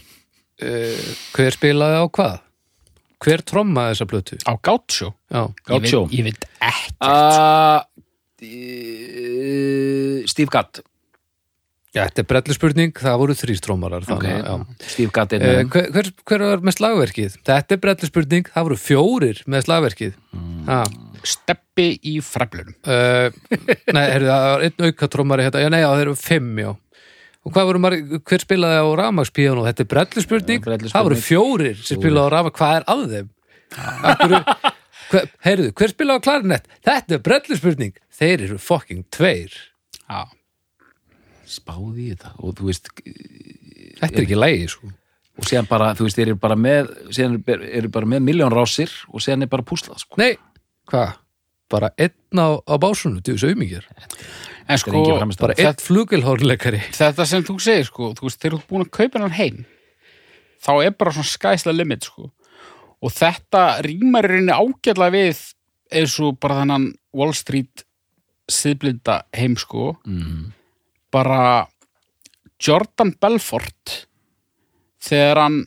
uh, 0.62 1.04
hver 1.34 1.58
spilaði 1.58 2.00
á 2.00 2.06
hvað? 2.06 2.38
Hver 3.22 3.44
trommaði 3.46 3.94
þessa 3.94 4.08
plötu? 4.10 4.38
á 4.42 4.52
gátsjó 4.58 5.12
Já, 5.30 5.42
ég 5.46 5.52
Gaucho. 5.68 6.00
veit, 6.06 6.16
ég 6.18 6.24
veit 6.30 6.48
ekkert 6.58 7.04
uh, 7.06 7.82
uh, 8.46 10.16
Steve 10.30 10.50
Gadd 10.52 10.82
Já, 11.92 12.06
þetta 12.06 12.22
er 12.22 12.28
brellu 12.30 12.54
spurning, 12.56 12.92
það 12.96 13.16
voru 13.20 13.34
þrýr 13.36 13.58
trommarar 13.60 14.06
ok, 14.06 14.12
þannig, 14.24 14.46
að, 14.48 14.62
Steve 14.94 15.12
Gadd 15.12 15.34
já. 15.34 15.40
er 15.42 15.58
Uh, 15.60 15.66
hver, 15.68 15.88
hver, 15.92 16.08
hver 16.30 16.44
var 16.48 16.62
með 16.64 16.78
slagverkið? 16.78 17.34
Þetta 17.44 17.76
er 17.76 17.80
brellu 17.82 18.08
spurning, 18.08 18.48
það 18.54 18.68
voru 18.68 18.78
fjórir 18.80 19.42
með 19.44 19.66
slagverkið 19.66 20.14
mm. 20.32 20.70
Steppi 21.26 21.86
í 22.10 22.16
freflunum 22.24 22.74
uh, 22.86 23.28
Nei, 23.94 24.04
heyrðu, 24.12 24.28
það 24.30 24.46
var 24.50 24.64
einn 24.66 24.86
auka 24.88 25.08
trommari 25.12 25.46
hérna, 25.46 25.62
já, 25.64 25.70
nei, 25.74 25.80
þeir 25.84 26.02
eru 26.06 26.16
fimm, 26.18 26.52
já 26.62 26.70
Og 27.42 27.50
hvað 27.56 27.68
voru 27.72 27.80
margir, 27.82 28.20
hver 28.22 28.42
spilaði 28.44 28.76
á 28.78 28.86
ramagspíónu? 29.00 29.64
Þetta 29.66 29.82
er 29.82 29.88
brellu 29.90 30.22
spurning, 30.22 30.60
Já, 30.60 30.66
brelluspurning. 30.68 30.92
það 30.94 31.06
voru 31.08 31.16
fjórir 31.26 31.80
sem 31.82 31.98
spilaði 31.98 32.28
á 32.30 32.34
ramag, 32.36 32.54
hvað 32.60 32.76
er 32.76 32.84
að 32.92 33.00
þeim? 33.16 33.30
Akkur, 34.12 34.34
hver, 35.10 35.26
heyrðu, 35.48 35.72
hver 35.80 35.90
spilaði 35.96 36.22
á 36.22 36.26
klarinett? 36.28 36.68
Þetta 36.86 37.16
er 37.18 37.24
brellu 37.26 37.58
spurning, 37.58 37.96
þeir 38.14 38.44
eru 38.46 38.60
fucking 38.62 39.02
tveir 39.10 39.56
já, 39.58 40.20
spáði 41.58 42.04
í 42.06 42.12
þetta 42.14 42.30
og 42.38 42.54
þú 42.60 42.68
veist, 42.70 42.92
Þetta 43.02 44.14
er 44.18 44.24
ekki 44.26 44.38
lægi, 44.38 44.68
sko 44.76 44.92
og 45.42 45.46
síðan 45.48 45.66
bara, 45.66 45.90
þú 45.96 46.04
veist, 46.06 46.18
þeir 46.18 46.28
eru 46.30 46.38
bara 46.42 46.56
með 46.60 46.88
síðan 47.16 47.36
eru- 47.40 47.68
eru 47.80 47.88
bara 47.98 48.08
með 48.14 48.22
miljón 48.26 48.52
rásir 48.54 48.90
og 49.10 49.22
síðan 49.24 49.46
er 49.46 49.50
bara 49.50 49.64
púslað 49.66 50.02
sko. 50.04 50.18
Nei, 50.20 50.34
hvað? 50.90 51.18
Bara 51.72 51.92
einn 51.96 52.40
á, 52.40 52.60
á 52.60 52.74
básunu, 52.76 53.22
djús 53.24 53.44
auðmingir 53.48 53.86
en 54.68 54.78
sko 54.78 54.92
Bara 55.40 55.56
einn 55.56 55.80
flugilhórleikari 55.80 56.82
þetta 56.92 57.26
sem 57.28 57.44
þú 57.46 57.56
segir 57.62 57.88
sko, 57.88 58.12
þú 58.18 58.28
veist, 58.28 58.40
þeir 58.42 58.52
eru 58.52 58.64
búin 58.68 58.84
að 58.84 58.92
kaupa 58.98 59.22
hann 59.22 59.38
heim 59.38 59.62
þá 60.62 60.72
er 60.84 60.94
bara 60.96 61.12
svona 61.14 61.30
skæsla 61.30 61.74
limit 61.74 62.06
sko. 62.06 62.30
Og 63.02 63.10
þetta 63.10 63.82
rýmar 63.82 64.28
í 64.28 64.36
rauninni 64.36 64.54
ágætlega 64.54 65.14
við 65.16 65.40
eins 65.92 66.14
og 66.22 66.38
bara 66.40 66.60
þennan 66.60 66.86
Wall 67.18 67.34
Street 67.36 67.84
siðblinda 68.50 69.22
heim 69.36 69.56
sko. 69.60 69.96
Mm. 70.06 70.52
bara 71.12 71.66
Jordan 72.62 73.10
Belfort 73.20 74.06
þegar 75.02 75.40
hann 75.42 75.58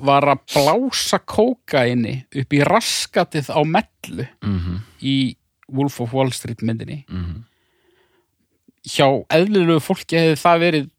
var 0.00 0.22
að 0.32 0.40
blása 0.54 1.18
kókaini 1.18 2.24
upp 2.36 2.52
í 2.56 2.60
raskatið 2.64 3.50
á 3.52 3.60
mellu 3.64 4.26
Mm 4.42 4.80
í 5.00 5.36
Wolf 5.70 6.00
of 6.00 6.12
Wall 6.12 6.32
Street 6.32 6.62
myndinni 6.62 7.04
-hmm. 7.08 7.44
hjá 8.84 9.06
eðlilegu 9.30 9.80
fólki 9.80 10.16
hefði 10.18 10.36
það 10.40 10.58
verið 10.64 10.90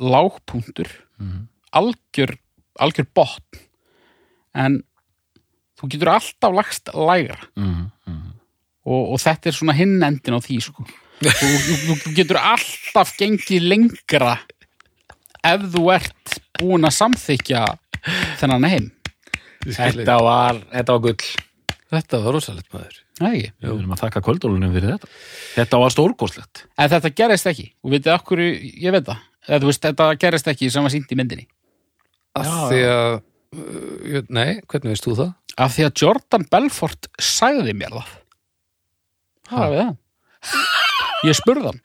lágpunktur 0.00 0.88
Mhm. 1.18 1.48
algjör, 1.72 2.36
algjör 2.80 3.06
botn 3.14 3.58
en 4.54 4.82
þú 5.78 5.88
getur 5.90 6.08
alltaf 6.08 6.52
lagst 6.54 6.88
lægra 6.94 7.38
Mm 7.56 7.90
-hmm. 8.06 8.32
og, 8.86 9.12
og 9.12 9.18
þetta 9.20 9.46
er 9.48 9.52
svona 9.52 9.72
hinn 9.72 10.02
endin 10.02 10.34
á 10.34 10.40
því 10.40 10.60
sko. 10.60 10.84
þú, 11.22 11.46
þú, 11.58 11.94
þú 12.02 12.14
getur 12.14 12.36
alltaf 12.36 13.16
gengið 13.18 13.62
lengra 13.62 14.38
ef 15.46 15.64
þú 15.74 15.84
ert 15.94 16.36
búin 16.60 16.86
að 16.88 16.94
samþykja 16.98 17.62
þennan 18.40 18.68
heim. 18.70 18.90
Þetta 19.66 20.16
var, 20.24 20.60
þetta 20.72 20.96
var 20.96 21.02
gull. 21.06 21.32
Þetta 21.92 22.20
var 22.24 22.34
rosalegt 22.38 22.70
maður. 22.72 22.98
Við 23.22 23.68
erum 23.68 23.92
að 23.94 24.00
þakka 24.06 24.22
kvöldólunum 24.26 24.72
fyrir 24.74 24.94
þetta. 24.94 25.10
Þetta 25.58 25.80
var 25.82 25.92
stórgóðslegt 25.94 26.64
en 26.80 26.90
þetta 26.94 27.10
gerist 27.20 27.50
ekki. 27.52 27.66
Og 27.84 27.92
vitið 27.94 28.14
okkur, 28.16 28.42
ég 28.42 28.94
veit 28.96 29.04
það? 29.06 29.20
Þú 29.52 29.68
veist, 29.68 29.84
þetta 29.84 30.08
gerist 30.22 30.48
ekki 30.50 30.70
sem 30.72 30.86
var 30.86 30.94
sínt 30.94 31.12
í 31.12 31.18
myndinni. 31.18 31.46
Af 32.38 32.48
Já. 32.48 32.56
því 32.70 32.80
að 32.88 33.12
uh, 33.12 34.26
Nei, 34.32 34.50
hvernig 34.70 34.94
veist 34.94 35.06
þú 35.06 35.16
það? 35.20 35.32
af 35.60 35.74
því 35.76 35.84
að 35.84 36.00
Jordan 36.00 36.44
Belfort 36.48 37.08
sagði 37.20 37.74
mér 37.76 37.92
það. 37.98 38.12
Það 39.50 39.64
er 39.66 39.72
við 39.72 39.82
það? 39.82 39.96
Ég 41.28 41.38
spurði 41.38 41.66
hann. 41.68 41.80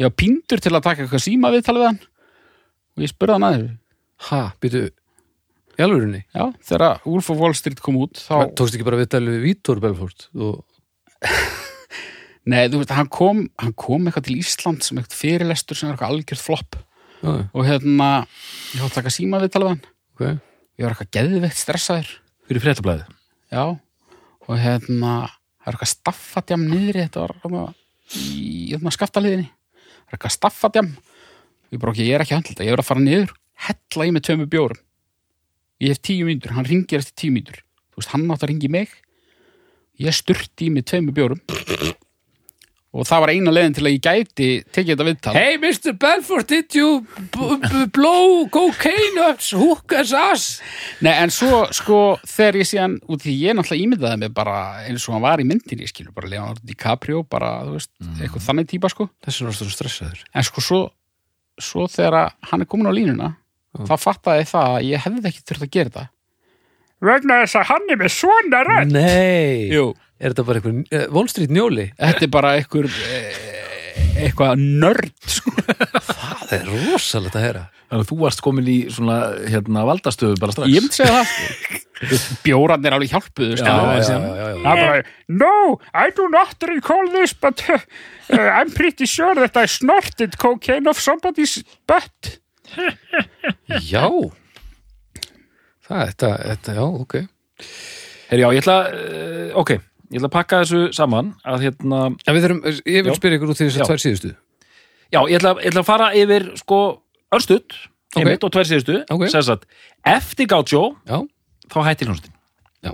Ég 0.00 0.08
var 0.08 0.14
píndur 0.16 0.62
til 0.64 0.72
að 0.74 0.84
taka 0.86 1.04
eitthvað 1.04 1.24
síma 1.24 1.50
viðtal 1.54 1.76
við 1.76 1.86
hann 1.90 2.00
og 2.96 3.04
ég 3.04 3.12
spurði 3.12 3.36
hann 3.38 3.48
aðeins 3.50 3.74
Ha, 4.30 4.38
býtu 4.62 4.86
Í 5.76 5.84
alvörinni? 5.84 6.22
já, 6.32 6.46
þegar 6.64 7.02
Wolf 7.04 7.26
of 7.34 7.40
Wall 7.42 7.52
Street 7.58 7.82
kom 7.84 7.98
út 8.00 8.16
þá, 8.16 8.48
Tókst 8.56 8.78
ekki 8.78 8.86
bara 8.86 8.96
viðtalið 9.02 9.34
við 9.36 9.42
Vítor 9.50 9.82
Belfort 9.82 10.28
og 10.32 10.62
nei, 12.50 12.66
þú 12.70 12.80
veist, 12.80 12.94
hann 12.96 13.10
kom 13.12 13.42
hann 13.60 13.74
kom 13.76 14.06
eitthvað 14.08 14.28
til 14.28 14.38
Ísland 14.40 14.84
sem 14.86 15.00
eitthvað 15.00 15.20
fyrirlestur 15.20 15.78
sem 15.78 15.90
er 15.90 15.96
eitthvað 15.96 16.14
algjörð 16.14 16.44
flopp. 16.46 16.78
Já, 17.20 17.32
og 17.52 17.64
hérna, 17.66 18.08
ég 18.76 18.82
var 18.84 18.90
að 18.90 18.96
taka 19.00 19.12
síma 19.12 19.40
við 19.42 19.56
hann. 19.64 19.80
Ok. 20.14 20.22
Ég 20.76 20.84
var 20.84 20.92
eitthvað 20.94 21.12
geðveikt 21.16 21.58
stressaður. 21.58 22.12
Fyrir 22.46 22.62
fréttablaðið? 22.62 23.12
Já, 23.52 23.64
og 24.46 24.60
hérna 24.62 25.12
það 25.26 25.66
er 25.66 25.74
eitthvað 25.74 25.92
staffadjam 25.92 26.66
niðri 26.70 27.04
þetta 27.06 27.26
var 27.50 27.72
í 28.14 28.26
hérna, 28.70 28.92
skaftaliðinni. 28.94 29.48
Það 29.90 30.12
er 30.12 30.18
eitthvað 30.18 30.36
staffadjam 30.36 30.92
ég 31.72 31.82
bara 31.82 31.92
ekki, 31.94 32.06
ég 32.06 32.16
er 32.16 32.24
ekki 32.24 32.34
að 32.34 32.40
handla 32.40 32.54
þetta, 32.54 32.68
ég 32.68 32.76
er 32.76 32.82
að 32.82 32.88
fara 32.90 33.04
niður 33.04 33.34
hella 33.66 34.06
í 34.06 34.14
með 34.14 34.26
tveimur 34.28 34.50
bjórum. 34.52 34.80
Ég 35.82 35.92
hef 35.92 36.02
tíu 36.04 36.26
mínútur, 36.28 36.56
hann 36.56 36.68
ringir 36.68 37.02
eftir 37.02 37.16
tíu 37.20 37.34
mínútur. 37.34 37.60
Þú 37.92 38.00
veist, 38.00 38.12
hann 38.14 38.26
átt 38.32 38.44
að 38.44 38.52
ringi 38.52 38.72
mig. 38.72 38.96
Ég 40.00 40.16
sturti 40.16 40.68
í 40.68 40.72
með 40.72 40.90
tveimur 40.92 41.16
bjórum. 41.16 41.40
Og 42.96 43.04
það 43.04 43.20
var 43.20 43.30
eina 43.34 43.52
leiðin 43.52 43.74
til 43.76 43.82
að 43.84 43.92
ég 43.92 44.04
gæti 44.06 44.46
tekið 44.72 44.90
þetta 44.94 45.04
viðtal. 45.04 45.32
Hey 45.36 45.58
Mr. 45.60 45.92
Belfort, 46.00 46.48
did 46.48 46.72
you 46.78 47.02
blow 47.92 48.46
cocaine 48.48 49.20
ups 49.26 49.50
hookah's 49.52 50.14
ass? 50.16 50.62
Nei, 51.04 51.12
en 51.12 51.32
svo, 51.34 51.66
sko, 51.76 51.98
þegar 52.24 52.56
ég 52.62 52.70
síðan 52.70 52.96
út 53.04 53.20
því 53.26 53.34
ég 53.42 53.58
náttúrulega 53.58 53.84
ímyndaði 53.84 54.20
mig 54.22 54.32
bara 54.36 54.56
eins 54.86 55.04
og 55.10 55.18
hann 55.18 55.26
var 55.26 55.44
í 55.44 55.48
myndinni, 55.48 55.88
skilur, 55.90 56.14
bara 56.16 56.30
Leonardo 56.32 56.64
DiCaprio 56.64 57.20
bara, 57.28 57.52
þú 57.66 57.76
veist, 57.76 57.92
eitthvað 58.16 58.46
þannig 58.48 58.70
típa, 58.72 58.92
sko. 58.94 59.10
Þessi 59.26 59.44
er 59.44 59.50
náttúrulega 59.50 59.76
stressaður. 59.76 60.24
En 60.32 60.48
sko 60.48 60.64
svo, 60.64 60.80
svo 61.62 61.86
þegar 61.90 62.32
hann 62.50 62.62
er 62.64 62.68
komin 62.70 62.88
á 62.90 62.94
línuna 62.96 63.30
þá 63.76 63.94
fattaði 64.00 64.44
það 64.48 64.74
að 64.76 64.86
ég 64.90 65.02
hefði 65.04 65.28
ekki 65.30 65.42
þurft 65.50 65.66
að 65.66 65.72
gera 65.76 65.90
þetta 65.90 66.04
vegna 67.06 67.40
þess 67.42 67.58
að 67.60 67.66
hann 67.70 67.90
er 67.92 67.98
með 68.00 68.12
svona 68.14 68.60
rödd. 68.64 68.92
Nei, 68.94 69.68
Jú, 69.68 69.82
er 70.16 70.32
þetta 70.32 70.44
bara 70.48 70.60
einhver 70.62 70.78
uh, 70.80 71.06
Wall 71.12 71.28
Street 71.28 71.52
njóli? 71.52 71.90
þetta 72.00 72.24
er 72.24 72.30
bara 72.32 72.52
einhver 72.56 72.88
eh, 72.88 73.40
eitthvað 74.24 74.62
nörd 74.80 75.12
sko. 75.28 75.52
Það 76.46 76.54
er 76.56 76.70
rosalegt 76.72 77.36
að 77.36 77.44
heyra 77.44 77.64
Þannig 77.86 78.02
að 78.02 78.08
þú 78.10 78.16
varst 78.18 78.40
komin 78.42 78.66
í 78.70 78.76
svona 78.90 79.16
hérna 79.46 79.84
valdastöðu 79.86 80.38
bara 80.42 80.54
strax. 80.54 80.72
Ég 80.74 80.82
myndi 80.82 80.96
segja 80.98 81.20
það. 81.20 81.82
Bjóran 82.44 82.88
er 82.88 82.96
alveg 82.96 83.12
hjálpuðu. 83.14 83.58
Já, 83.60 83.62
já, 83.62 83.76
já, 83.76 84.00
já, 84.02 84.16
já, 84.16 84.48
já. 84.50 84.56
Það 84.64 84.80
er 84.80 84.88
bara, 84.90 85.04
no, 85.42 85.52
I 85.94 86.10
do 86.16 86.26
not 86.32 86.66
recall 86.72 87.12
this 87.14 87.36
but 87.38 87.62
uh, 87.70 87.78
I'm 88.34 88.72
pretty 88.74 89.06
sure 89.06 89.38
that 89.38 89.56
I 89.56 89.66
snorted 89.70 90.34
cocaine 90.42 90.90
of 90.90 90.98
somebody's 91.00 91.60
butt. 91.86 92.40
Já. 93.86 94.02
Það, 95.86 96.00
þetta, 96.10 96.30
þetta, 96.50 96.72
já, 96.74 96.82
ok. 96.82 97.14
Herri, 98.26 98.42
já, 98.42 98.48
ég 98.56 98.64
ætla, 98.64 98.76
uh, 98.90 99.52
ok, 99.62 99.70
ég 100.10 100.18
ætla 100.18 100.26
að 100.26 100.34
pakka 100.34 100.58
þessu 100.64 100.80
saman 100.96 101.28
að 101.46 101.68
hérna, 101.68 102.00
En 102.26 102.34
við 102.34 102.46
þurfum, 102.48 102.62
ég 102.90 103.06
vil 103.06 103.14
spyrja 103.14 103.38
ykkur 103.38 103.52
út 103.54 103.60
því 103.60 103.68
þess 103.68 103.84
að 103.84 103.90
tvær 103.92 104.02
síðustu. 104.02 104.32
Já, 105.14 105.20
ég 105.30 105.38
ætla, 105.38 105.52
ég 105.62 105.70
ætla 105.70 105.84
að 105.84 105.88
fara 105.92 106.08
yfir, 106.18 106.48
sko, 106.58 106.80
örstutt, 107.34 107.74
Ok. 108.16 108.22
einmitt 108.22 108.44
og 108.44 108.52
tvær 108.54 108.64
síðustu, 108.68 109.02
Ok. 109.10 109.26
sem 109.30 109.42
sagt, 109.42 109.66
eftir 110.04 110.46
Já, 111.06 111.18
þá 111.68 111.78
hættir 111.84 112.06
hljónstin. 112.08 112.32
Já. 112.82 112.90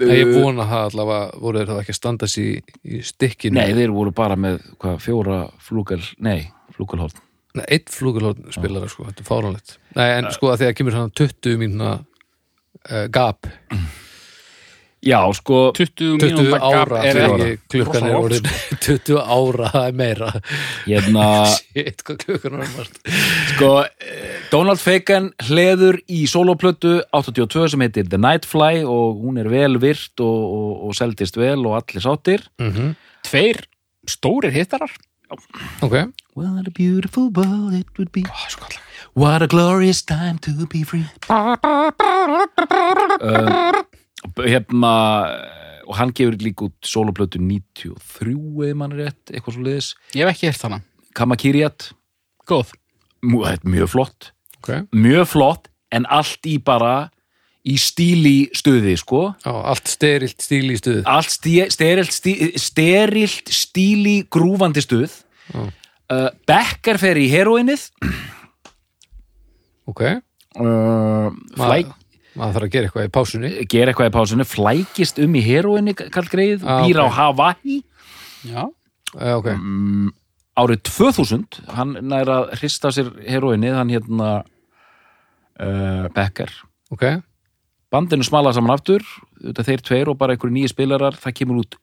uh, 0.00 0.06
ég 0.12 0.32
vona 0.42 0.64
það 0.68 0.90
allavega 0.90 1.40
voru 1.40 1.58
þeir 1.62 1.70
það 1.72 1.80
ekki 1.82 1.94
að 1.94 2.00
standa 2.00 2.26
sig 2.28 2.44
í, 2.44 2.62
í 2.84 3.02
stikkinu 3.02 3.54
Nei, 3.60 3.72
þeir 3.72 3.90
voru 3.96 4.12
bara 4.12 4.36
með, 4.36 4.60
hvað, 4.78 4.98
fjóra 5.00 5.38
flúgal, 5.58 6.02
nei, 6.20 6.50
flúgalhórn. 6.76 7.16
Nei, 7.56 7.64
eitt 7.72 7.88
flugulhórn 7.88 8.52
spilara 8.52 8.88
sko, 8.92 9.06
þetta 9.08 9.22
er 9.24 9.28
fáránlegt 9.30 9.78
Nei, 9.96 10.10
en 10.18 10.26
sko 10.30 10.50
að 10.52 10.58
því 10.60 10.66
að 10.68 10.74
kemur 10.76 10.92
svona 10.92 11.12
20 11.16 11.56
mínuna 11.62 11.92
uh, 12.90 13.06
gap 13.08 13.46
Já, 15.06 15.20
sko, 15.38 15.58
20 15.76 16.18
20 16.18 16.26
mínúta 16.26 16.58
gap 16.58 16.90
ára 16.90 17.02
er 17.06 17.16
ekki 17.22 17.46
ég- 17.46 17.60
klukkan 17.70 18.06
er 18.08 18.16
orðin 18.18 18.48
20 18.82 19.20
ára, 19.22 19.70
það 19.70 19.86
er 19.86 19.96
meira 20.00 20.30
hérna, 20.86 21.26
Shit, 21.54 22.02
hvað 22.06 22.18
klukkan 22.24 22.56
er 22.58 22.64
orðin 22.66 22.98
sko, 23.54 23.70
eh, 23.86 24.36
Donald 24.50 24.82
Fagan 24.82 25.30
hleður 25.46 26.00
í 26.10 26.24
soloplötu 26.30 26.96
82 27.14 27.68
sem 27.74 27.86
heitir 27.86 28.10
The 28.10 28.18
Nightfly 28.18 28.82
og 28.84 29.22
hún 29.22 29.38
er 29.42 29.48
vel 29.52 29.78
virt 29.82 30.18
og, 30.20 30.38
og, 30.58 30.72
og 30.88 30.98
seldist 30.98 31.38
vel 31.38 31.62
og 31.66 31.78
allir 31.80 32.02
sáttir. 32.02 32.42
mm 32.58 32.72
-hmm. 32.72 32.94
tveir 33.22 33.62
stórir 34.06 34.52
hittarar 34.52 34.90
Ok, 35.82 35.92
What 36.36 36.68
a 36.68 36.70
beautiful 36.70 37.30
world 37.34 37.74
it 37.74 37.86
would 37.98 38.12
be 38.12 38.22
sko 38.48 38.62
alltaf. 38.62 38.80
What 39.14 39.42
a 39.42 39.46
glorious 39.46 40.02
time 40.04 40.38
to 40.42 40.66
be 40.66 40.84
free 40.84 41.04
uh, 41.28 41.56
Hérna 44.44 44.92
og 45.86 45.94
hann 46.00 46.12
gefur 46.16 46.36
líka 46.42 46.66
út 46.66 46.76
soloplötu 46.86 47.38
93 47.40 48.34
eða 48.66 48.78
mann 48.78 48.94
er 48.96 49.06
rétt, 49.06 49.30
eitthvað 49.30 49.54
svo 49.56 49.66
liðis 49.66 49.90
ég 50.16 50.26
hef 50.26 50.32
ekki 50.34 50.50
hirt 50.50 50.64
hana. 50.66 50.80
Kamakiriat, 51.16 51.90
góð. 52.48 52.72
Mjög 53.22 53.88
flott. 53.94 54.32
Ok. 54.58 54.72
Mjög 54.92 55.30
flott, 55.30 55.70
en 55.94 56.08
allt 56.12 56.44
í 56.50 56.58
bara 56.62 57.08
í 57.66 57.78
stíli 57.80 58.50
stuði, 58.54 58.94
sko. 59.00 59.22
Já, 59.42 59.52
allt 59.72 59.88
sterilt 59.90 60.42
stíl 60.44 60.68
í 60.74 60.76
stuð. 60.78 61.00
Allt 61.10 61.32
stí, 61.32 61.56
sterilt, 61.72 62.12
stí, 62.14 62.34
sterilt 62.60 63.50
stíli 63.50 64.20
grúfandi 64.30 64.84
stuð. 64.84 65.22
Já. 65.54 65.64
uh, 66.10 66.28
Becker 66.46 66.98
fer 66.98 67.18
í 67.22 67.28
heroinnið 67.30 67.84
Ok, 69.86 70.00
uh, 70.58 71.28
flæk 71.54 71.92
maður 72.36 72.56
þarf 72.58 72.66
að 72.66 72.72
gera 72.76 72.88
eitthvað 72.88 73.06
í 73.08 73.12
pásunni. 73.16 73.50
Gera 73.72 73.92
eitthvað 73.92 74.10
í 74.10 74.14
pásunni, 74.16 74.46
flækist 74.46 75.18
um 75.24 75.34
í 75.38 75.42
heroinni 75.46 75.94
kall 75.96 76.28
greið, 76.30 76.64
Ah, 76.66 76.82
býr 76.84 77.00
á 77.02 77.06
ok. 77.08 77.14
Hawaii. 77.18 77.78
Já, 78.46 78.62
uh, 78.66 79.36
Ok, 79.38 79.48
mm, 79.56 80.10
árið 80.60 80.82
2000 80.88 81.62
hann 81.76 81.96
nær 82.08 82.28
að 82.32 82.50
hrista 82.60 82.92
sér 82.94 83.10
heroinni 83.26 83.72
hann 83.74 83.88
hérna 83.92 84.44
uh, 85.60 86.08
Becker. 86.14 86.52
Ok. 86.92 87.04
Bandinu 87.92 88.24
smala 88.26 88.52
saman 88.52 88.74
aftur 88.74 89.02
þeir 89.40 89.82
tveir 89.84 90.08
og 90.10 90.18
bara 90.18 90.34
einhverju 90.34 90.52
nýju 90.56 90.72
spilarar 90.72 91.14
það 91.16 91.36
kemur 91.40 91.60
út 91.62 91.76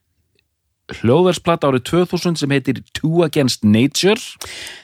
hljóðversplata 0.91 1.69
árið 1.69 1.85
2000 1.87 2.41
sem 2.41 2.51
heitir 2.51 2.81
Two 2.97 3.23
Against 3.23 3.63
Nature 3.63 4.19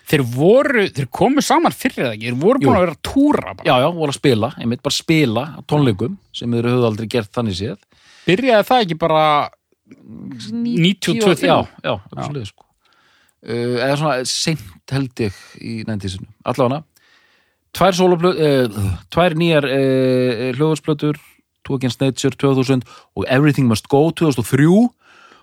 þeir 0.08 0.24
voru 0.32 0.86
þeir 0.96 1.10
komu 1.12 1.44
saman 1.44 1.76
fyrir 1.76 2.06
það 2.06 2.14
ekki, 2.16 2.30
þeir 2.30 2.38
voru 2.40 2.62
Jú. 2.62 2.68
búin 2.70 2.78
að 2.78 2.84
vera 2.86 2.96
að 2.96 3.02
túra 3.10 3.52
bara. 3.52 3.68
já, 3.68 3.74
já, 3.84 3.88
voru 3.98 4.14
að 4.14 4.20
spila, 4.20 4.52
einmitt 4.58 4.84
bara 4.86 4.96
spila 4.96 5.46
tónleikum 5.68 6.18
sem 6.36 6.56
þeir 6.56 6.70
höfðu 6.72 6.88
aldrei 6.90 7.10
gert 7.12 7.32
þannig 7.36 7.58
séð 7.60 7.82
byrjaði 8.30 8.68
það 8.70 8.86
ekki 8.86 9.00
bara 9.02 9.24
92 9.90 11.50
já, 11.50 11.58
já, 11.84 11.94
já. 11.98 12.30
Leið, 12.32 12.46
sko. 12.54 12.64
uh, 12.64 13.76
eða 13.84 13.98
svona 14.00 14.16
seint 14.30 14.96
held 14.96 15.26
ég 15.26 15.42
í 15.60 15.82
næntísinu 15.90 16.30
allavega 16.48 16.86
tvær 17.76 18.00
uh, 18.32 18.80
tvær 19.12 19.36
nýjar 19.38 19.68
uh, 19.68 20.46
hljóðursplötur 20.56 21.20
Two 21.68 21.76
Against 21.76 22.00
Nature 22.02 22.34
2000 22.40 22.88
og 23.20 23.28
Everything 23.28 23.68
Must 23.68 23.92
Go 23.92 24.08
2003 24.16 24.88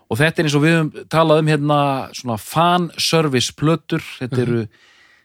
og 0.07 0.21
þetta 0.21 0.43
er 0.43 0.49
eins 0.49 0.57
og 0.59 0.65
við 0.65 0.77
höfum 0.77 1.09
talað 1.13 1.43
um 1.43 1.51
hérna 1.51 1.79
svona 2.17 2.37
fanservice 2.41 3.55
plötur. 3.59 4.05
Þetta 4.21 4.43
eru 4.45 4.61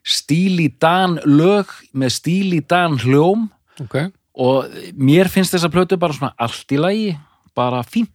stíli 0.01 0.71
dan 0.81 1.19
lög 1.27 1.69
með 1.93 2.15
stíli 2.17 2.63
dan 2.65 2.97
hljóm. 3.01 3.49
Ok, 3.81 3.99
og 4.41 4.73
mér 4.97 5.29
finnst 5.31 5.53
þessa 5.55 5.71
plötu 5.73 5.99
bara 6.01 6.17
svona 6.17 6.33
allt 6.41 6.73
í 6.73 6.81
lagi 6.81 7.07
bara 7.57 7.83
fínt. 7.85 8.09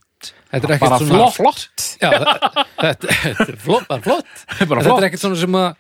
Þetta 0.51 0.72
er 0.72 0.80
bara 0.80 0.98
svona 1.02 1.26
flott, 1.34 1.82
Já, 2.01 2.09
þetta, 2.10 2.62
þetta, 2.80 3.16
þetta 3.22 3.47
er 3.52 3.59
flott, 3.60 3.88
bara 3.90 4.02
flott. 4.02 4.30
Þetta 4.59 4.78
flott. 4.80 4.94
er 4.97 5.06
ekkert 5.10 5.22
svona 5.22 5.38
sem 5.38 5.59
að 5.60 5.74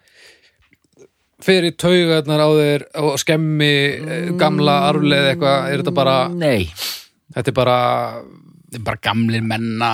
í 1.46 1.72
taugarnar 1.78 2.42
á 2.42 2.48
þeir 2.56 2.84
og 3.02 3.16
skemmi 3.20 3.72
eh, 3.96 4.28
gamla 4.40 4.76
arfleið 4.90 5.30
eitthvað, 5.32 5.68
er 5.70 5.82
þetta 5.82 5.94
bara 5.96 6.16
Nei, 6.32 6.66
þetta 7.34 7.52
er 7.52 7.56
bara 7.56 7.78
bara 8.82 8.98
gamlir 9.02 9.44
menna 9.46 9.90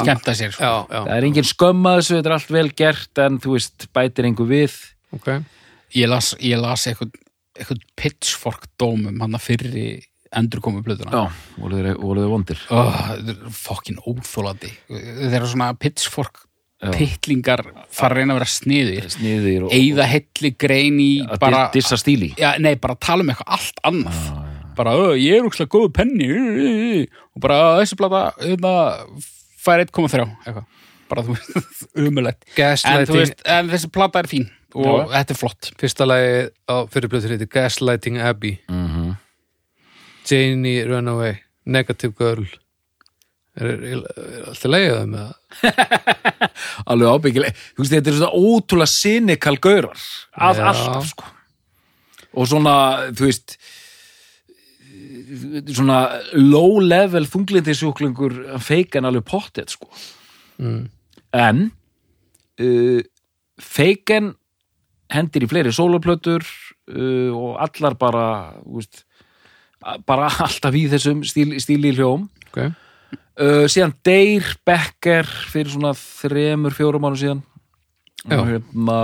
skemmta 0.00 0.34
sér 0.36 0.52
sko. 0.54 0.64
já, 0.64 0.74
já, 0.90 1.00
það 1.06 1.16
er 1.16 1.26
engin 1.28 1.48
skömm 1.50 1.88
að 1.88 1.98
þessu, 2.00 2.16
þetta 2.16 2.30
er 2.30 2.36
allt 2.36 2.52
vel 2.56 2.68
gert 2.82 3.22
en 3.24 3.40
þú 3.42 3.56
veist, 3.56 3.88
bætir 3.96 4.28
einhver 4.28 4.50
við. 4.50 4.76
Ok. 5.16 5.32
Ég 5.96 6.10
las, 6.10 6.34
ég 6.38 6.60
las 6.60 6.86
eitthvað, 6.90 7.16
eitthvað 7.58 7.82
pitchfork 7.98 8.68
dómum 8.80 9.22
hann 9.22 9.38
að 9.38 9.46
fyrri 9.46 9.88
endurkomu 10.36 10.84
blöðuna 10.86 11.10
Já, 11.10 11.40
voru 11.58 11.80
þeir, 11.80 11.96
voru 11.98 12.22
þeir 12.22 12.30
vondir. 12.34 12.60
Þetta 12.68 13.54
fokkin 13.56 13.98
óþólandi 14.06 14.70
þeir 14.90 15.40
eru 15.40 15.50
svona 15.50 15.72
pitchfork 15.78 16.44
Já. 16.80 16.92
pittlingar 16.94 17.60
fara 17.92 18.14
að 18.14 18.20
reyna 18.22 18.32
að 18.32 18.38
vera 18.38 18.52
sniðir. 18.54 19.08
Sniðir 19.12 19.66
og, 19.66 19.74
eigða 19.76 20.06
helli 20.08 20.52
grein 20.56 21.02
í 21.02 21.10
bara, 21.34 21.66
að 21.66 21.74
dissa 21.74 21.98
stíli 22.00 22.30
já, 22.38 22.54
nei, 22.62 22.72
bara 22.80 22.96
tala 22.96 23.26
um 23.26 23.34
eitthvað 23.34 23.58
allt 23.58 23.82
annað 23.90 24.22
bara, 24.80 24.96
"Ö, 24.96 25.14
ég 25.20 25.38
er 25.38 25.46
úkslega 25.46 25.70
góðu 25.70 25.92
penni. 25.94 26.28
Ö, 26.28 26.40
ö, 26.40 26.70
ö." 27.00 27.04
og 27.34 27.44
bara 27.44 27.58
þessi 27.80 27.98
plata 28.00 28.22
hérna, 28.40 28.72
fær 29.60 29.84
1,3 29.84 30.28
eitthvað. 30.46 30.64
Bara 31.10 31.26
þú 31.26 31.34
veist, 31.34 31.84
umulegt 32.06 32.58
en, 32.58 33.36
en 33.44 33.70
þessi 33.72 33.90
plata 33.92 34.22
er 34.22 34.30
fín. 34.30 34.48
Og 34.78 35.10
þetta 35.10 35.34
er 35.34 35.38
flott. 35.38 35.72
Fyrsta 35.80 36.06
lagi 36.06 36.48
á 36.70 36.86
fyrirblöður 36.90 37.34
heitir 37.34 37.50
Gaslighting 37.50 38.20
Abbey. 38.22 38.60
Mm 38.70 38.86
-hmm. 38.86 39.16
Janie 40.30 40.84
Runaway, 40.86 41.34
Negative 41.64 42.14
Girl. 42.18 42.46
Er, 43.58 43.66
er, 43.66 43.98
er 43.98 44.44
alltaf 44.46 44.70
leiðið 44.70 44.94
það 44.94 45.08
með 45.10 45.24
það? 45.26 45.34
Alveg 46.90 47.08
ábyggileg. 47.08 47.56
Þú 47.74 47.82
veist, 47.82 47.94
þetta 47.96 48.10
er 48.10 48.18
svona 48.20 48.38
ótrúlega 48.38 48.92
cynical 48.92 49.56
gaurar. 49.58 50.04
Að 50.38 50.56
Já. 50.56 50.66
alltaf, 50.70 51.08
sko. 51.10 51.24
Og 52.38 52.46
svona, 52.46 52.74
þú 53.10 53.26
veist 53.26 53.58
svona 55.70 56.00
low 56.36 56.80
level 56.82 57.26
þunglindisjúklingur 57.30 58.36
feikan 58.62 59.06
alveg 59.08 59.26
pottet, 59.28 59.74
sko. 59.76 59.90
Mm. 60.60 60.90
en 61.32 61.60
uh, 62.60 63.00
feiken 63.56 64.34
hendir 65.10 65.46
í 65.46 65.48
fleiri 65.48 65.72
sólaplötur 65.72 66.44
uh, 66.44 67.30
og 67.32 67.54
allar 67.64 67.96
bara 67.96 68.26
veist, 68.66 69.06
bara 70.06 70.28
alltaf 70.46 70.76
í 70.76 70.84
þessum 70.92 71.24
stíl, 71.24 71.54
stíli 71.62 71.94
hljóm. 71.96 72.28
Ok, 72.50 72.60
uh, 72.66 73.64
síðan 73.70 73.96
Deyr 74.04 74.52
Becker 74.66 75.28
fyrir 75.50 75.72
svona 75.72 75.94
þremur, 75.96 76.76
fjórum 76.76 77.08
árum 77.08 77.20
síðan. 77.20 77.42
Og 78.28 78.46
hérna 78.50 79.00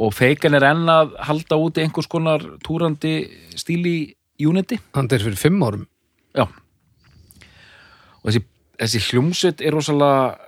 og 0.00 0.14
Feikan 0.16 0.56
er 0.56 0.64
enn 0.70 0.88
að 0.88 1.12
halda 1.26 1.58
úti 1.60 1.82
einhvers 1.82 2.08
konar 2.08 2.44
túrandi 2.64 3.14
stíl 3.58 3.82
í 3.84 3.98
Unity 4.40 4.80
hann 4.96 5.10
er 5.10 5.22
fyrir 5.22 5.40
fimm 5.40 5.62
árum. 5.62 5.86
Já. 6.36 6.46
Og 8.20 8.28
þessi, 8.28 8.44
þessi 8.80 9.02
hljómsveit 9.08 9.64
er 9.64 9.74
rosalega 9.76 10.38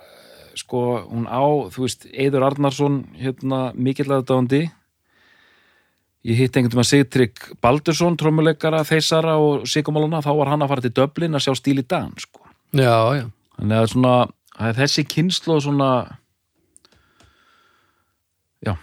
sko, 0.58 0.82
hún 1.08 1.26
á, 1.28 1.42
þú 1.72 1.86
veist, 1.86 2.06
Eiður 2.12 2.46
Arnarsson 2.50 3.02
hérna, 3.20 3.70
mikill 3.72 4.10
aðdáðandi 4.12 4.66
ég 6.28 6.38
hitt 6.38 6.56
einhvern 6.56 6.76
veginn 6.76 6.84
að 6.84 6.90
Sigtrygg 6.90 7.46
Baldursson, 7.64 8.16
trommuleikara, 8.20 8.84
þeysara 8.86 9.36
og 9.42 9.66
Sigumáluna, 9.70 10.22
þá 10.22 10.32
var 10.38 10.52
hann 10.52 10.64
að 10.64 10.74
fara 10.74 10.84
til 10.84 10.94
Dublin 10.94 11.38
að 11.38 11.46
sjá 11.46 11.56
stíl 11.58 11.80
í 11.82 11.86
Dan, 11.88 12.12
sko. 12.20 12.44
Já, 12.76 12.94
já, 13.18 13.24
þannig 13.58 13.78
að 13.80 13.88
svona, 13.94 14.14
að 14.56 14.78
þessi 14.82 15.06
kynslu 15.10 15.58
svona 15.64 15.90
já. 18.62 18.76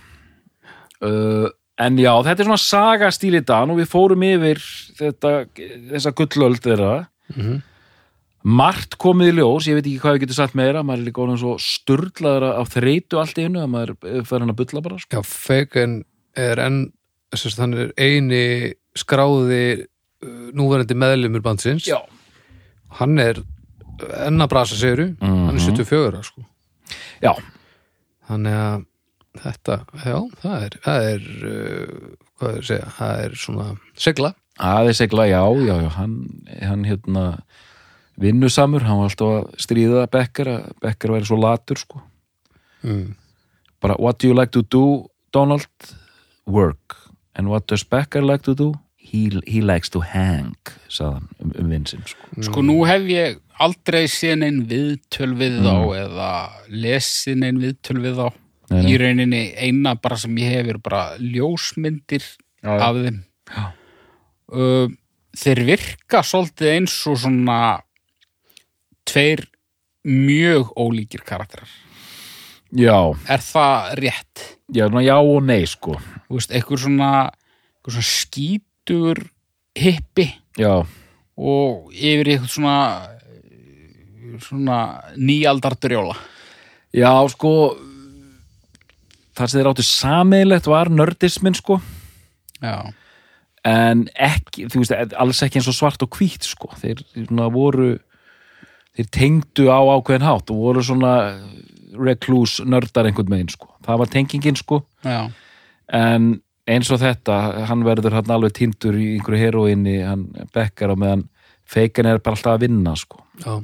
Uh, 1.00 1.48
en 1.80 1.98
já, 1.98 2.12
þetta 2.26 2.44
er 2.44 2.50
svona 2.50 2.62
saga 2.64 3.10
stíl 3.16 3.38
í 3.40 3.44
Dan 3.46 3.72
og 3.72 3.78
við 3.80 3.88
fórum 3.92 4.24
yfir 4.28 4.60
þetta, 5.00 5.34
þessa 5.94 6.12
gullöld 6.18 6.60
þeirra 6.66 7.08
Mhm. 7.36 7.62
margt 8.44 8.98
komið 8.98 9.30
í 9.34 9.36
ljós, 9.38 9.68
ég 9.68 9.76
veit 9.78 9.86
ekki 9.86 10.00
hvað 10.02 10.16
við 10.16 10.22
getum 10.24 10.38
sagt 10.40 10.56
meira, 10.56 10.82
maður 10.84 11.02
er 11.04 11.08
líka 11.10 11.22
orðin 11.24 11.38
svo 11.42 11.56
sturlaður 11.60 12.46
á 12.56 12.64
þreytu 12.66 13.20
allt 13.20 13.38
í 13.38 13.46
einu 13.46 13.60
að 13.62 13.70
maður 13.74 14.26
fer 14.26 14.40
hann 14.40 14.50
að 14.54 14.60
bulla 14.62 14.82
bara, 14.82 14.98
sko. 14.98 15.18
já, 15.20 15.22
Fagan 15.26 16.04
er 16.36 16.56
enn 16.64 16.80
hann 17.60 17.74
er 17.78 17.92
eini 18.00 18.74
skráði 18.98 19.86
uh, 20.24 20.52
núverandi 20.56 20.96
meðlumur 20.98 21.44
bandsins 21.46 21.86
Já. 21.88 22.00
hann 23.00 23.20
er 23.20 23.44
enn 24.26 24.40
að 24.42 24.50
brasa 24.50 24.76
segiru 24.80 25.12
hann 25.22 25.50
er 25.50 25.60
Mhm. 25.60 25.76
74 25.78 26.24
sko. 26.24 26.46
Já, 27.22 27.36
þannig 28.28 28.56
að 28.56 28.86
þetta, 29.44 29.80
já, 30.06 30.18
það 30.44 30.66
er 30.68 30.78
það 30.86 31.08
er, 31.14 31.26
uh, 31.54 32.12
hvað 32.40 32.52
er 32.54 32.60
að 32.62 32.70
segja 32.70 32.92
það 32.98 33.24
er 33.26 33.36
svona 33.46 33.68
segla 33.98 34.34
aðeins 34.60 35.00
segla, 35.00 35.26
já, 35.30 35.42
já, 35.64 35.76
já, 35.86 35.90
hann, 35.96 36.16
hann 36.68 36.84
hérna 36.88 37.26
vinnusamur, 38.20 38.84
hann 38.84 39.00
var 39.00 39.08
alltaf 39.08 39.30
að 39.38 39.64
stríða 39.64 40.08
Becker, 40.12 40.50
að 40.52 40.74
Becker 40.84 41.14
væri 41.16 41.30
svo 41.30 41.38
latur, 41.40 41.80
sko. 41.80 42.02
mm. 42.84 43.14
bara 43.80 43.96
what 44.00 44.20
do 44.20 44.28
you 44.28 44.36
like 44.36 44.52
to 44.52 44.62
do 44.68 45.08
Donald 45.32 45.70
work 46.46 46.98
and 47.36 47.48
what 47.48 47.68
does 47.68 47.84
Becker 47.88 48.22
like 48.26 48.44
to 48.44 48.56
do 48.56 48.74
he, 48.98 49.30
he 49.48 49.62
likes 49.62 49.90
to 49.90 50.02
hang 50.04 50.56
sagðan 50.92 51.30
um, 51.40 51.54
um 51.56 51.70
vinsinn 51.72 52.04
sko. 52.06 52.28
Sko 52.50 52.62
nú 52.66 52.82
hef 52.90 53.08
ég 53.10 53.40
aldrei 53.60 54.04
séð 54.12 54.42
neinn 54.44 54.60
viðtöl 54.70 55.32
við 55.40 55.60
þá 55.64 55.72
Mm. 55.72 55.96
eða 56.04 56.30
lesið 56.70 57.40
neinn 57.42 57.60
viðtöl 57.64 58.00
við 58.04 58.20
þá 58.20 58.28
Nei, 58.70 58.84
nei. 58.84 58.92
í 58.94 58.98
rauninni 59.02 59.44
eina 59.58 59.96
bara 59.98 60.18
sem 60.22 60.36
ég 60.38 60.60
hef 60.60 60.68
er 60.76 60.80
bara 60.84 61.04
ljósmyndir 61.18 62.24
Já, 62.62 62.70
já. 62.70 62.80
af 62.86 62.98
þeim. 63.00 63.20
Uh, 64.50 64.90
þeir 65.38 65.62
virka 65.68 66.22
svolítið 66.26 66.74
eins 66.76 66.96
og 67.10 67.18
svona 67.22 67.60
tveir 69.10 69.46
mjög 70.06 70.72
ólíkir 70.80 71.24
karakterar 71.28 71.70
já, 72.74 72.98
er 73.30 73.42
það 73.44 73.94
rétt? 74.00 74.46
já, 74.74 74.86
já 75.02 75.16
og 75.18 75.44
nei 75.46 75.66
sko. 75.66 75.96
Veist, 76.30 76.52
eitthvað 76.54 76.84
svona, 76.86 77.12
eitthvað 77.80 77.96
svona 77.98 78.10
skítur 78.10 79.24
hippi 79.80 80.28
já, 80.60 80.76
og 81.40 81.94
yfir 81.94 82.34
eitthvað 82.36 82.54
svona 82.54 82.78
svona 84.40 84.78
nýaldardrjóla 85.18 86.16
já 86.96 87.12
sko 87.34 87.54
það 89.40 89.52
sem 89.52 89.60
þeir 89.60 89.70
áttu 89.72 89.86
sameiglegt 89.88 90.68
var 90.70 90.92
nördismin 90.92 91.56
sko. 91.58 91.80
Já, 92.60 92.92
en 93.68 94.06
ekki, 94.20 94.68
þú 94.72 94.84
veist, 94.84 95.16
alls 95.20 95.42
ekki 95.46 95.60
eins 95.60 95.70
og 95.72 95.78
svart 95.78 96.04
og 96.04 96.12
hvít 96.16 96.48
sko, 96.48 96.72
þeir 96.80 97.04
svona 97.16 97.48
voru 97.54 97.94
þeir 98.98 99.10
tengdu 99.16 99.70
á 99.72 99.80
ákveðin 99.80 100.28
hátt 100.28 100.52
og 100.52 100.62
voru 100.64 100.84
svona 100.84 101.14
recluse 102.00 102.66
nördar 102.68 103.08
einhvern 103.08 103.32
megin 103.32 103.52
sko, 103.54 103.72
það 103.86 104.04
var 104.04 104.14
tengingin 104.14 104.60
sko. 104.60 104.84
Já, 105.08 105.32
en 105.96 106.32
eins 106.70 106.92
og 106.94 107.02
þetta 107.02 107.40
hann 107.70 107.86
verður 107.88 108.20
hann 108.20 108.36
alveg 108.36 108.58
tindur 108.60 108.98
í 109.00 109.16
einhverju 109.16 109.42
heroinni, 109.42 110.00
hann 110.06 110.28
bekkar 110.54 110.94
á 110.94 110.96
meðan 111.00 111.28
feikan 111.70 112.10
er 112.10 112.20
bara 112.22 112.38
alltaf 112.38 112.58
að 112.58 112.68
vinna 112.68 112.96
sko. 113.00 113.24
Já, 113.46 113.56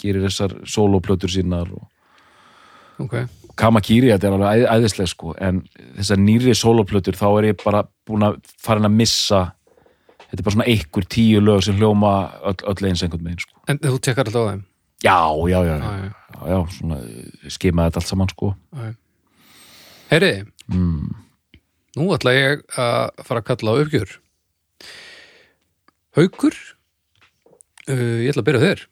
gerir 0.00 0.26
þessar 0.28 0.54
soloplötur 0.68 1.32
sínar 1.32 1.70
og 1.72 3.02
ok 3.02 3.45
Kamakiri, 3.56 4.10
þetta 4.12 4.28
er 4.28 4.34
alveg 4.36 4.62
æð, 4.62 4.64
æðislega 4.74 5.10
sko 5.12 5.34
en 5.40 5.62
þessar 5.96 6.18
nýri 6.20 6.54
soloplötur 6.56 7.16
þá 7.16 7.26
er 7.30 7.50
ég 7.50 7.60
bara 7.62 7.86
búin 8.08 8.26
að 8.26 8.40
fara 8.60 8.84
að 8.84 8.96
missa 8.98 9.42
þetta 10.26 10.40
er 10.40 10.46
bara 10.46 10.56
svona 10.56 10.68
einhver 10.72 11.06
tíu 11.16 11.42
lög 11.42 11.62
sem 11.64 11.76
hljóma 11.78 12.12
öll, 12.50 12.58
öll 12.72 12.88
eins 12.88 13.04
einhvern 13.04 13.24
megin 13.24 13.44
sko. 13.44 13.60
En 13.70 13.80
þú 13.82 14.00
tekkar 14.02 14.28
alltaf 14.28 14.44
á 14.44 14.50
þeim? 14.50 14.64
Já, 15.04 15.18
já, 15.50 15.58
já, 15.60 15.74
já, 15.76 15.90
já, 15.92 16.08
já, 16.08 16.40
já, 16.50 16.58
svona 16.78 16.98
skimaði 17.52 17.90
þetta 17.90 18.02
allt 18.02 18.10
saman 18.10 18.32
sko. 18.32 18.52
Já. 18.72 18.94
heyri, 20.10 20.32
mm. 20.72 21.08
nú 21.98 22.08
ætla 22.16 22.34
ég 22.36 22.64
að 22.80 23.24
fara 23.28 23.42
að 23.42 23.48
kalla 23.50 23.76
á 23.76 23.80
uppgjör. 23.84 24.16
Haukur 26.16 26.56
uh, 27.92 28.18
ég 28.24 28.30
ætla 28.32 28.42
að 28.42 28.48
byrja 28.50 28.64
þér. 28.66 28.86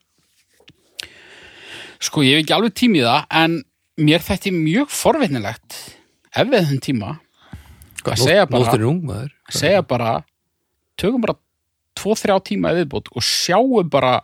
Sko, 2.04 2.24
ég 2.26 2.36
hef 2.36 2.44
ekki 2.44 2.56
alveg 2.58 2.76
tími 2.76 3.00
í 3.00 3.06
það, 3.06 3.22
en 3.42 3.62
mér 4.00 4.24
þætti 4.24 4.52
mjög 4.54 4.92
forvitnilegt 4.94 5.78
ef 6.34 6.48
við 6.50 6.64
höfum 6.64 6.82
tíma 6.82 7.10
að 8.04 8.20
segja 8.20 8.46
bara, 8.50 8.64
Nóttin 8.64 8.86
ung 8.88 9.02
maður 9.06 9.34
segja 9.54 9.82
bara 9.86 10.14
tökum 11.00 11.22
bara 11.24 11.36
tvo, 11.94 12.16
þrjá 12.18 12.38
tíma 12.50 12.72
í 12.74 12.80
viðbót 12.80 13.12
og 13.14 13.24
sjáum 13.24 13.90
bara 13.90 14.18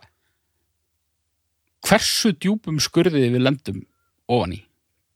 hversu 1.86 2.34
djúpum 2.36 2.80
skurðið 2.82 3.30
við 3.36 3.44
lendum 3.46 3.84
ofan 4.30 4.58
í 4.58 4.60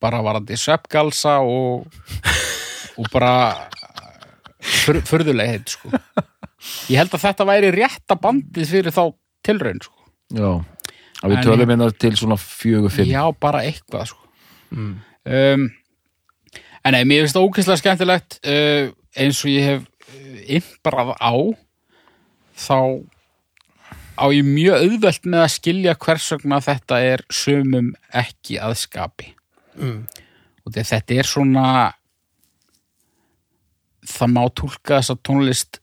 bara 0.03 0.23
varandi 0.25 0.57
sveppgalsa 0.61 1.39
og 1.45 1.89
og 3.01 3.11
bara 3.13 3.33
fyr, 4.63 5.01
furðulega 5.07 5.57
heit 5.57 5.75
sko. 5.75 5.91
ég 6.91 7.01
held 7.01 7.15
að 7.15 7.27
þetta 7.27 7.49
væri 7.49 7.73
rétta 7.75 8.19
bandið 8.21 8.71
fyrir 8.71 8.95
þá 8.95 9.05
tilraun 9.45 9.81
sko. 9.83 10.11
já, 10.35 10.51
að 11.21 11.35
við 11.35 11.49
tölum 11.49 11.75
hérna 11.75 11.91
til 11.93 12.15
svona 12.19 12.39
fjögur, 12.41 12.95
fimm 12.95 13.11
já, 13.11 13.25
bara 13.41 13.65
eitthvað 13.67 14.13
sko. 14.13 14.24
Mm. 14.75 14.95
um, 15.25 15.67
en 16.85 16.97
nei, 16.97 17.05
mér 17.09 17.25
finnst 17.25 17.39
það 17.39 17.49
ókvæslega 17.49 17.81
skemmtilegt 17.81 18.39
uh, 18.45 18.93
eins 19.17 19.43
og 19.45 19.53
ég 19.53 19.69
hef 19.71 19.85
uh, 19.85 20.39
innbrað 20.59 21.15
á 21.17 21.35
þá 22.55 22.79
á 24.15 24.25
ég 24.31 24.47
mjög 24.47 24.85
auðvelt 24.85 25.25
með 25.27 25.41
að 25.43 25.55
skilja 25.57 25.97
hvers 26.05 26.29
vegna 26.37 26.61
þetta 26.63 27.01
er 27.03 27.25
sömum 27.33 27.95
ekki 28.15 28.61
að 28.63 28.79
skapi 28.85 29.33
Mm. 29.75 30.05
og 30.63 30.71
þetta 30.77 31.17
er 31.19 31.27
svona 31.27 31.63
það 34.07 34.31
má 34.31 34.43
túlka 34.55 35.01
þessa 35.01 35.17
tónlist 35.27 35.81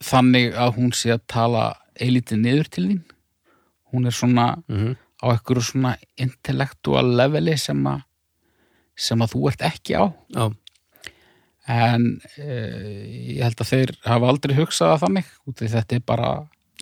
þannig 0.00 0.56
að 0.56 0.70
hún 0.78 0.94
sé 0.96 1.12
að 1.12 1.26
tala 1.28 1.64
eilítið 2.00 2.40
niður 2.40 2.70
til 2.72 2.84
þín 2.86 3.02
hún 3.92 4.08
er 4.08 4.16
svona 4.16 4.46
Mm 4.72 4.94
á 5.24 5.26
einhverju 5.32 5.64
svona 5.64 5.94
intellektual 6.20 7.06
leveli 7.16 7.56
sem 7.60 7.80
að 7.88 8.04
sem 8.94 9.24
að 9.24 9.32
þú 9.32 9.48
ert 9.50 9.64
ekki 9.66 9.96
á. 9.98 10.04
Já, 10.30 10.44
en 11.74 12.04
e, 12.38 12.46
ég 13.34 13.42
held 13.42 13.62
að 13.64 13.70
þeir 13.72 13.92
hafa 14.04 14.30
aldrei 14.30 14.54
hugsað 14.58 14.92
það 14.92 15.04
þannig 15.06 15.32
út 15.48 15.54
af 15.54 15.62
því 15.62 15.70
þetta 15.72 15.96
er 15.96 16.04
bara 16.12 16.30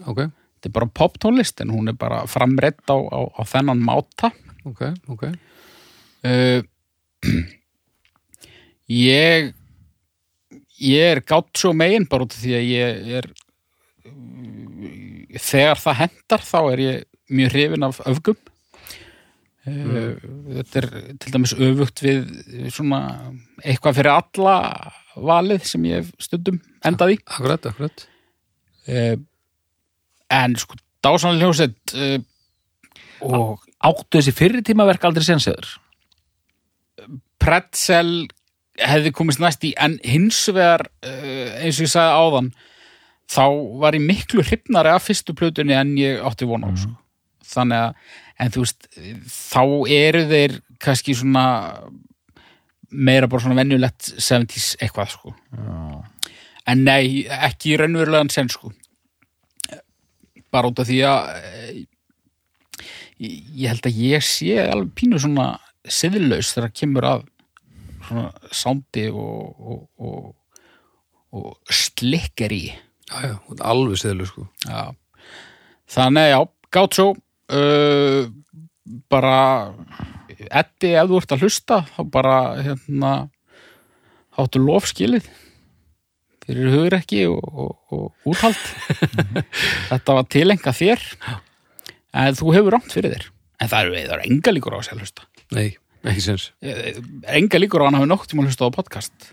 ok, 0.02 0.20
þetta 0.26 0.68
er 0.68 0.74
bara 0.76 0.92
poptónlist 1.00 1.62
en 1.62 1.72
hún 1.72 1.92
er 1.92 1.96
bara 1.98 2.22
framreitt 2.30 2.82
á, 2.90 2.98
á, 2.98 3.20
á 3.32 3.42
þennan 3.48 3.82
máta. 3.86 4.32
Ok, 4.68 4.84
ok. 5.10 5.24
Uh, 6.22 6.60
ég 8.90 9.52
ég 10.82 11.14
er 11.14 11.22
gátt 11.22 11.54
svo 11.58 11.72
megin 11.76 12.08
bara 12.10 12.26
út 12.26 12.34
af 12.34 12.42
því 12.42 12.54
að 12.58 12.68
ég 12.72 13.10
er 13.20 13.30
þegar 15.38 15.80
það 15.80 15.98
hendar 16.02 16.44
þá 16.44 16.58
er 16.60 16.82
ég 16.82 17.04
mjög 17.32 17.54
hrifin 17.54 17.86
af 17.86 18.00
öfgum. 18.08 18.38
Uh, 19.62 20.16
þetta 20.58 20.80
er 20.80 20.88
til 21.22 21.34
dæmis 21.36 21.54
öfugt 21.54 22.02
við 22.02 22.24
svona 22.74 23.02
eitthvað 23.62 24.00
fyrir 24.00 24.16
alla 24.16 24.56
valið 25.14 25.68
sem 25.70 25.84
ég 25.86 26.02
hef 26.02 26.26
stundum 26.26 26.58
endað 26.86 27.14
í. 27.14 27.20
Akkurat, 27.30 27.68
akkurat. 27.70 28.06
Uh, 28.88 29.14
en 30.32 30.58
sko 30.58 30.78
dásanlega 31.04 31.46
hljósett 31.46 31.94
uh, 31.94 32.18
og 33.22 33.62
áttu 33.82 34.18
þessi 34.18 34.34
fyrri 34.34 34.64
tímaverk 34.66 35.04
aldrei 35.06 35.26
senseður 35.26 35.76
pretzel 37.42 38.26
hefði 38.78 39.12
komist 39.14 39.42
næst 39.42 39.64
í 39.66 39.72
en 39.82 39.98
hins 40.06 40.40
vegar 40.54 40.84
eins 41.02 41.78
og 41.78 41.86
ég 41.86 41.92
sagði 41.92 42.18
áðan 42.18 42.50
þá 43.32 43.44
var 43.82 43.96
ég 43.96 44.04
miklu 44.04 44.44
hrifnari 44.44 44.92
af 44.92 45.06
fyrstu 45.06 45.34
plötunni 45.36 45.74
en 45.76 45.94
ég 45.98 46.22
átti 46.24 46.48
von 46.48 46.66
á 46.66 46.70
sko. 46.74 46.92
Þannig 47.52 47.84
að, 47.86 48.14
en 48.42 48.54
þú 48.54 48.64
veist 48.64 48.88
þá 49.32 49.62
eru 49.96 50.24
þeir 50.30 50.56
kannski 50.82 51.14
svona 51.16 51.46
meira 52.92 53.28
bara 53.30 53.44
svona 53.44 53.58
venjulegt 53.60 54.12
70s 54.18 54.74
eitthvað 54.82 55.14
sko. 55.14 55.34
En 56.68 56.84
nei, 56.86 57.24
ekki 57.32 57.76
raunverulegan 57.80 58.30
sen 58.32 58.50
sko. 58.52 58.72
Bara 60.52 60.68
út 60.68 60.82
af 60.82 60.88
því 60.88 60.98
að 61.08 61.30
eh, 61.48 61.82
ég 63.22 63.72
held 63.72 63.88
að 63.88 64.00
ég 64.04 64.24
sé 64.26 64.58
alveg 64.66 64.92
pínu 64.98 65.20
svona 65.22 65.54
siðlaus 65.88 66.52
þegar 66.54 66.74
kemur 66.76 67.08
að 67.08 67.26
svona 68.02 68.52
sándi 68.54 69.06
og, 69.08 69.62
og, 69.62 69.82
og, 70.02 70.32
og 71.32 71.72
slikkeri 71.72 72.66
já, 72.68 73.16
já, 73.24 73.36
ert 73.36 73.64
alveg 73.64 74.02
seðlu 74.02 74.28
sko. 74.28 74.46
Já. 74.66 74.92
Þannig, 75.92 76.28
já, 76.32 76.40
Gaucho 76.72 77.06
uh, 77.50 78.28
bara 79.12 79.36
Eddi, 80.42 80.90
ef 80.98 81.06
þú 81.10 81.18
ert 81.20 81.34
að 81.36 81.44
hlusta 81.46 81.78
þá 81.86 82.00
bara, 82.10 82.36
hérna 82.66 83.12
áttu 84.42 84.62
lofskilið. 84.62 85.28
Fyrir 86.42 86.72
hugrekki 86.74 87.20
og, 87.30 87.42
og, 87.42 87.76
og 87.94 88.32
úthald. 88.32 88.58
Þetta 89.92 90.16
var 90.18 90.26
tilenga 90.32 90.74
þér. 90.74 91.04
En 92.18 92.34
þú 92.38 92.56
hefur 92.56 92.74
rámt 92.74 92.90
fyrir 92.92 93.14
þér. 93.14 93.28
En 93.62 93.70
það 93.70 93.84
eru, 93.86 93.94
það 94.08 94.16
eru 94.16 94.26
enga 94.32 94.54
líkur 94.56 94.74
á 94.74 94.78
að 94.80 94.90
að 94.96 95.04
hlusta. 95.04 95.28
Nei, 95.54 95.68
ekki 96.02 96.24
sens 96.24 96.48
Eh, 96.64 96.98
enga 97.38 97.60
líkur 97.62 97.84
á 97.84 97.86
að 97.86 97.92
hann 97.92 98.00
hafi 98.00 98.10
nokkuð 98.10 98.32
tíma 98.32 98.42
að 98.42 98.50
hlusta 98.50 98.66
á 98.66 98.74
podcast. 98.74 99.30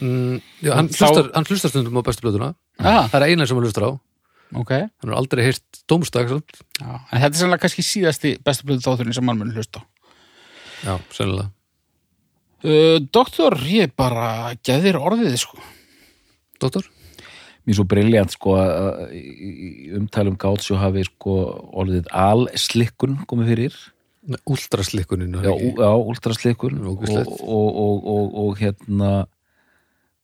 Mm, 0.00 0.38
já, 0.64 0.72
hann, 0.78 0.88
Þá- 0.88 1.02
hlustar, 1.04 1.30
hann 1.34 1.48
hlustar 1.50 1.72
stundum 1.74 1.98
á 2.00 2.02
bestu 2.06 2.24
blöðuna 2.24 2.54
ah, 2.78 3.04
það 3.10 3.16
er 3.20 3.24
eina 3.34 3.44
sem 3.44 3.58
hann 3.58 3.66
hlustar 3.66 3.84
á 3.84 3.92
ok 4.56 4.70
hann 4.74 5.10
har 5.12 5.16
aldrei 5.20 5.44
já, 5.46 6.82
já. 6.82 6.96
en 7.12 7.20
þetta 7.22 7.30
er 7.34 7.40
sannlega 7.40 7.62
kannski 7.64 7.84
síðasti 7.86 8.32
bestu 8.44 8.66
blöðu 8.68 8.84
þátturinn 8.86 9.14
sem 9.16 9.24
mann 9.26 9.38
mun 9.38 9.52
hlusta 9.54 9.82
á 10.86 10.94
sennilega 11.14 11.50
Uh, 12.60 12.98
doktor, 13.08 13.54
ég 13.64 13.94
bara 13.96 14.50
geðir 14.60 14.98
orðið 15.00 15.38
sko. 15.40 15.56
Dóttor? 16.60 16.84
mér 17.64 17.72
er 17.72 17.76
svo 17.78 17.86
briljant 17.88 18.34
sko 18.34 18.52
að 18.60 19.14
í 19.16 19.22
í 19.48 19.70
umtalum 19.96 20.36
gátsjó 20.36 20.76
hafi 20.76 21.06
sko 21.08 21.38
orðið 21.80 22.10
alslikkun 22.12 23.16
komið 23.30 23.48
fyrir 23.54 23.78
Últraslikkunin 24.44 25.38
já, 25.40 25.48
ú- 25.56 25.72
já 25.72 25.88
ultraslikkun 26.12 26.76
og, 26.84 26.98
Ógeðslegt. 27.00 27.32
og, 27.40 27.80
og, 27.80 28.04
og, 28.12 28.34
og 28.44 28.60
hérna 28.60 29.10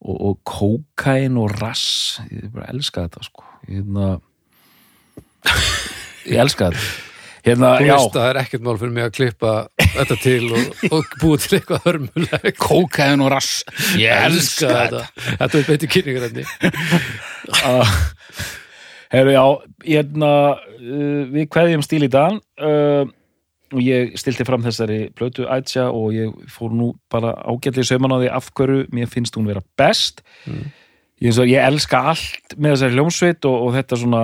og, 0.05 0.17
og 0.17 0.39
kókain 0.47 1.39
og 1.41 1.53
rass. 1.61 2.21
Ég 2.31 2.51
bara 2.55 2.71
elska 2.75 3.07
þetta 3.07 3.27
sko. 3.27 3.45
Hérna 3.69 4.17
ég 6.31 6.41
elska 6.43 6.71
þetta. 6.71 6.95
Hérna, 7.47 7.69
Þú 7.79 7.87
já, 7.87 7.93
veist 7.95 8.17
að 8.17 8.17
það 8.17 8.29
er 8.29 8.39
ekkert 8.41 8.63
mál 8.67 8.79
fyrir 8.81 8.95
mig 8.97 9.05
að 9.07 9.13
klippa 9.15 9.51
þetta 9.79 10.15
til 10.19 10.49
og, 10.51 10.81
og 10.97 11.13
búa 11.21 11.37
til 11.39 11.59
eitthvað 11.61 11.85
hörmuleg. 11.85 12.49
Kókaðin 12.59 13.23
og 13.23 13.31
rass. 13.37 13.61
Ég 14.01 14.25
elska 14.27 14.71
þetta. 14.73 15.03
Þetta. 15.29 15.61
Er 15.61 15.69
betur 15.69 15.93
kynningar 15.95 16.27
enni 16.27 16.47
að 17.63 17.85
Herru, 19.15 19.31
já, 19.31 19.45
hérna 19.87 20.31
uh, 20.57 21.21
við 21.31 21.47
kveðjum 21.55 21.85
stíl 21.87 22.09
í 22.09 22.11
dag. 22.11 22.41
Uh, 22.59 23.07
og 23.75 23.83
ég 23.83 24.15
stilti 24.19 24.47
fram 24.47 24.63
þessari 24.63 24.99
plötu 25.17 25.47
Ætsja 25.51 25.89
og 25.91 26.15
ég 26.15 26.33
fór 26.53 26.75
nú 26.75 26.93
bara 27.11 27.35
ágætlega 27.43 27.89
sauman 27.89 28.15
á 28.15 28.19
því 28.23 28.31
af 28.39 28.51
hverju 28.55 28.87
mér 28.95 29.11
finnst 29.11 29.37
hún 29.39 29.49
vera 29.49 29.65
best. 29.79 30.23
Ég, 30.47 31.31
eins 31.31 31.41
og, 31.43 31.51
ég 31.51 31.65
elska 31.65 32.03
allt 32.13 32.57
með 32.57 32.77
þessari 32.77 32.99
hljómsveit 32.99 33.49
og, 33.51 33.57
og 33.67 33.75
þetta 33.79 34.01
svona 34.03 34.23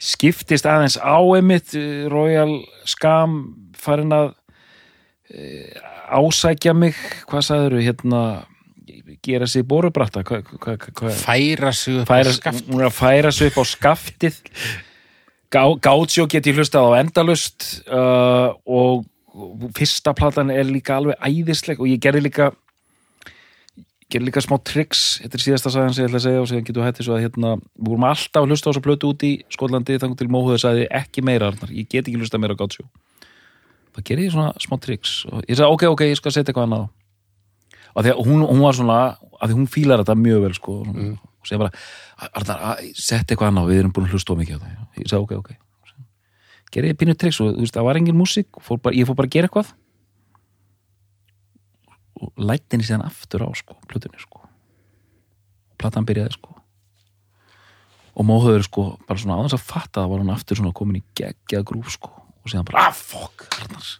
skiptist 0.00 0.66
aðeins 0.66 0.96
á 0.98 1.20
einmitt 1.20 1.74
uh, 1.76 2.08
Royal 2.10 2.56
Scam 2.88 3.40
farin 3.78 4.14
að 4.16 4.32
uh, 4.32 6.20
ásækja 6.20 6.74
mig. 6.74 6.98
Hvað 7.30 7.46
sagður 7.46 7.82
hérna 7.84 8.22
gera 9.22 9.46
sig 9.46 9.66
borubratta 9.68 10.22
Færa 12.90 13.32
sig 13.32 13.50
upp 13.52 13.60
á 13.60 13.64
skaftið 13.68 14.40
Gátsjó 15.50 16.28
get 16.30 16.46
ég 16.46 16.58
hlustað 16.58 16.94
á 16.94 17.00
endalust 17.00 17.68
uh, 17.90 18.54
og 18.64 19.06
fyrsta 19.74 20.14
platan 20.14 20.50
er 20.54 20.68
líka 20.68 20.98
alveg 20.98 21.18
æðisleg 21.18 21.80
og 21.82 21.90
ég 21.90 22.02
gerði 22.02 22.26
líka 22.28 22.50
gerði 24.10 24.26
líka 24.26 24.42
smá 24.42 24.56
tricks. 24.66 25.20
Þetta 25.22 25.38
er 25.38 25.44
síðasta 25.44 25.70
sagan 25.74 25.94
sem 25.94 26.04
ég 26.04 26.10
ætla 26.10 26.18
að 26.18 26.24
segja 26.26 26.40
og 26.42 26.48
síðan 26.50 26.64
getur 26.66 26.86
hætti 26.86 27.06
svo 27.06 27.14
að 27.14 27.24
hérna, 27.26 27.52
við 27.78 27.92
vorum 27.92 28.06
alltaf 28.08 28.42
að 28.42 28.50
hlusta 28.50 28.66
á 28.66 28.70
þessa 28.70 28.84
plötu 28.86 29.10
út 29.12 29.26
í 29.26 29.30
Skotlandi 29.54 29.98
þannig 30.02 30.18
til 30.18 30.30
Móhuður 30.34 30.62
sagði 30.64 30.88
ekki 30.98 31.22
meira 31.26 31.50
Arnar, 31.50 31.70
ég 31.74 31.86
get 31.86 32.06
ekki 32.08 32.18
hlusta 32.18 32.40
meira 32.42 32.58
á 32.58 32.60
Gátsjó 32.60 32.88
það 33.94 34.06
gerði 34.06 34.26
ég 34.26 34.34
svona 34.34 34.52
smá 34.62 34.78
tricks 34.82 35.14
og 35.30 35.44
ég 35.46 35.58
sagði 35.58 35.76
ok, 35.76 35.86
ok, 35.94 36.04
ég 36.10 36.18
skal 36.18 36.34
setja 36.34 36.50
eitthvað 36.50 36.68
annað 36.68 36.88
og 37.90 38.04
því 38.04 38.12
að 38.12 38.22
hún, 38.28 38.44
hún 38.46 38.62
var 38.62 38.78
svona 38.78 39.00
að 39.40 39.50
því 39.50 39.58
hún 39.58 39.70
fílar 39.70 40.02
þetta 40.02 40.16
mjög 40.20 40.44
vel 40.44 40.52
sko. 40.56 40.76
Mm. 40.86 41.14
og 41.18 41.48
segja 41.48 41.62
bara, 41.62 41.72
sett 42.98 43.30
eitthvað 43.30 43.50
annað 43.50 43.70
við 43.70 43.82
erum 43.82 43.92
búin 43.96 44.08
að 44.08 44.14
hlusta 44.16 44.36
á 44.36 44.40
mikið 44.40 44.56
á 44.56 44.62
það. 44.62 44.78
Ég 45.00 45.10
sagði 45.10 45.24
ok, 45.24 45.32
ok. 45.40 45.50
Gerði 46.70 46.92
ég 46.92 46.98
pínu 47.00 47.16
tricks 47.18 47.40
og 47.42 47.54
þú 47.56 47.64
veist, 47.64 47.74
það 47.74 47.86
var 47.88 47.98
engin 47.98 48.18
músík 48.18 48.60
fór 48.62 48.78
bara, 48.82 48.94
ég 48.94 49.08
fór 49.08 49.18
bara 49.18 49.30
að 49.30 49.36
gera 49.36 49.50
eitthvað. 49.50 49.72
Og 52.20 52.44
lætti 52.50 52.76
henni 52.76 52.86
síðan 52.86 53.06
aftur 53.08 53.46
á 53.46 53.48
sko, 53.58 53.76
plutunni 53.90 54.20
sko. 54.22 54.42
Og 55.72 55.80
platan 55.80 56.06
byrjaði 56.06 56.36
sko. 56.36 56.54
Og 58.20 58.26
móhauður 58.28 58.66
sko, 58.66 58.84
bara 59.08 59.22
svona 59.22 59.38
aðeins 59.40 59.56
að 59.56 59.64
fatta 59.64 60.02
það 60.02 60.12
var 60.12 60.22
hún 60.22 60.34
aftur 60.34 60.60
svona 60.60 60.76
komin 60.76 61.00
í 61.00 61.04
geggjað 61.18 61.66
grúf 61.72 61.94
sko. 61.96 62.12
Og 62.40 62.52
síðan 62.52 62.68
bara, 62.68 62.88
ah, 62.88 62.94
fuck, 62.96 63.48
Arnars 63.60 63.98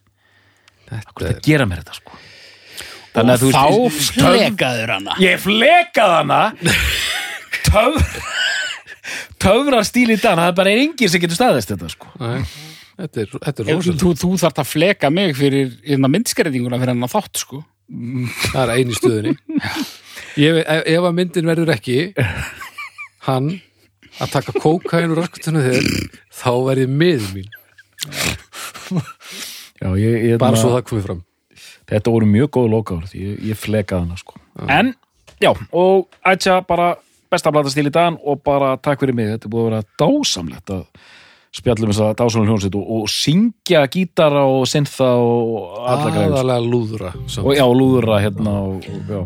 Þetta 0.90 1.26
er 1.26 1.34
það 1.36 1.42
gera 1.46 1.66
mér 1.70 1.82
þetta 1.84 1.96
sko? 2.00 2.18
Og 2.18 3.14
Þannig 3.14 3.32
að 3.34 3.42
þú 3.42 3.50
þá 3.54 3.64
flekaður 4.06 4.92
hana. 4.94 5.16
Ég 5.22 5.40
flekað 5.42 6.12
hana 6.14 6.40
Töfra 7.68 8.24
Töfra 9.40 9.80
stíl 9.86 10.10
í 10.12 10.18
dag 10.20 10.36
Það 10.38 10.50
er 10.50 10.56
bara 10.58 10.74
enginn 10.76 11.10
sem 11.12 11.22
getur 11.22 11.38
staðist 11.38 11.72
þetta 11.72 11.90
sko. 11.92 12.10
Nei, 12.20 12.42
Þetta 13.00 13.22
er, 13.22 13.30
þetta 13.32 13.62
er 13.64 13.70
rosalega 13.72 14.02
Þú, 14.02 14.12
þú 14.20 14.30
þarft 14.42 14.60
að 14.60 14.68
fleka 14.68 15.10
mig 15.14 15.36
fyrir 15.38 15.70
hérna, 15.86 16.10
myndskreitinguna 16.12 16.80
fyrir 16.80 16.92
hennar 16.94 17.12
þátt 17.12 17.40
sko. 17.40 17.62
Það 18.52 18.60
er 18.62 18.72
einu 18.76 18.96
stöðunni. 18.98 19.32
Ég, 20.38 20.60
ef, 20.60 20.82
ef 20.92 21.06
að 21.08 21.16
myndin 21.16 21.48
verður 21.50 21.72
ekki 21.74 21.96
hann 23.26 23.48
að 24.20 24.34
taka 24.36 24.54
kókain 24.60 25.10
og 25.14 25.18
raskutunum 25.22 25.64
þér 25.64 25.88
þá 26.42 26.52
verður 26.68 26.92
miður 27.00 27.32
mín. 27.34 27.48
Já, 29.80 29.88
ég, 29.96 30.16
ég, 30.28 30.36
bara 30.40 30.60
svo 30.60 30.74
það 30.74 30.86
komið 30.90 31.06
fram. 31.08 31.20
Þetta 31.90 32.14
voru 32.14 32.28
mjög 32.30 32.50
góð 32.58 32.68
lokaður 32.76 33.14
ég, 33.16 33.38
ég 33.50 33.58
flekað 33.58 34.04
hana 34.04 34.20
sko. 34.20 34.36
En, 34.70 34.92
já, 35.42 35.50
og 35.72 36.20
ætja 36.30 36.60
bara 36.68 36.92
besta 37.30 37.52
blata 37.54 37.70
stíl 37.72 37.88
í 37.88 37.94
dag 37.94 38.18
og 38.18 38.42
bara 38.46 38.74
takk 38.82 39.02
fyrir 39.04 39.16
mig, 39.16 39.30
þetta 39.34 39.48
er 39.48 39.52
búið 39.54 39.64
að 39.64 39.70
vera 39.70 39.82
dásamlegt 40.02 40.72
að 40.74 40.84
spjallum 41.50 41.90
þess 41.90 42.02
að 42.04 42.16
dásamlega 42.20 42.52
hljónsveit 42.52 42.76
og, 42.78 42.90
og 42.94 43.10
syngja 43.10 43.82
gítara 43.90 44.44
og 44.46 44.66
syntha 44.70 45.10
og 45.18 45.80
alla 45.82 46.12
græður 46.14 46.36
aðalega 46.38 46.66
lúðra 46.66 47.10
og 47.42 47.52
já, 47.56 47.66
lúðra 47.74 48.20
hérna 48.22 48.56
og, 48.70 48.86
já. 48.86 49.22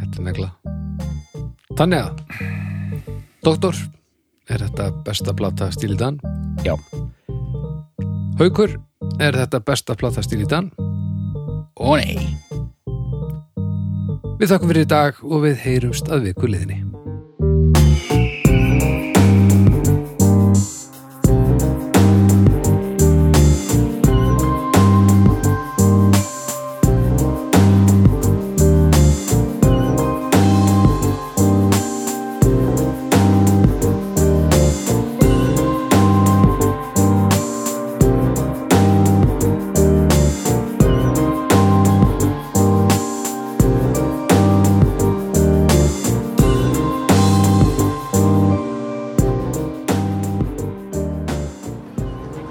Þetta 0.00 0.16
er 0.18 0.26
negla. 0.26 0.50
Þannig 1.78 2.00
að 2.02 2.12
Doktor, 3.40 3.76
er 4.52 4.60
þetta 4.66 4.90
besta 5.06 5.32
plata 5.32 5.70
stíl 5.72 5.94
í 5.94 5.96
dan? 5.96 6.18
Já. 6.66 6.74
Haukur, 8.36 8.74
er 9.20 9.36
þetta 9.38 9.62
besta 9.64 9.96
plata 9.98 10.24
stíl 10.24 10.42
í 10.44 10.48
dan? 10.50 10.70
Ó 11.80 11.96
nei 11.96 12.18
Við 14.40 14.48
þakkum 14.48 14.70
fyrir 14.72 14.86
í 14.86 14.88
dag 14.88 15.18
og 15.26 15.42
við 15.44 15.58
heyrumst 15.64 16.08
að 16.08 16.30
viku 16.30 16.48
liðinni 16.48 16.89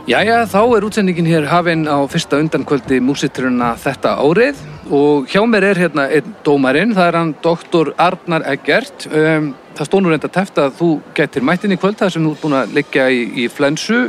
Jæja, 0.10 0.40
þá 0.49 0.61
er 0.73 0.86
útsendingin 0.88 1.27
hér 1.30 1.44
hafin 1.45 1.84
á 1.86 2.02
fyrsta 2.10 2.40
undankvöldi 2.41 2.98
músitruna 2.98 3.76
þetta 3.77 4.15
árið 4.18 4.57
og 4.90 5.27
hjá 5.30 5.44
mér 5.45 5.68
er 5.68 5.81
hérna 5.84 6.07
einn 6.10 6.31
dómarinn, 6.41 6.95
það 6.98 7.10
er 7.11 7.18
hann 7.19 7.34
doktor 7.45 7.91
Arnar 7.94 8.41
Eggert. 8.49 9.06
Um, 9.06 9.52
það 9.77 9.86
stóð 9.86 10.02
nú 10.02 10.10
reynda 10.10 10.31
teft 10.34 10.57
að 10.57 10.72
þú 10.80 10.88
getur 11.19 11.45
mættin 11.45 11.76
í 11.76 11.77
kvöld 11.77 11.99
þar 11.99 12.15
sem 12.15 12.26
þú 12.26 12.31
ert 12.31 12.41
búin 12.41 12.56
að 12.57 12.73
liggja 12.80 13.06
í, 13.14 13.19
í 13.44 13.45
flensu. 13.53 13.99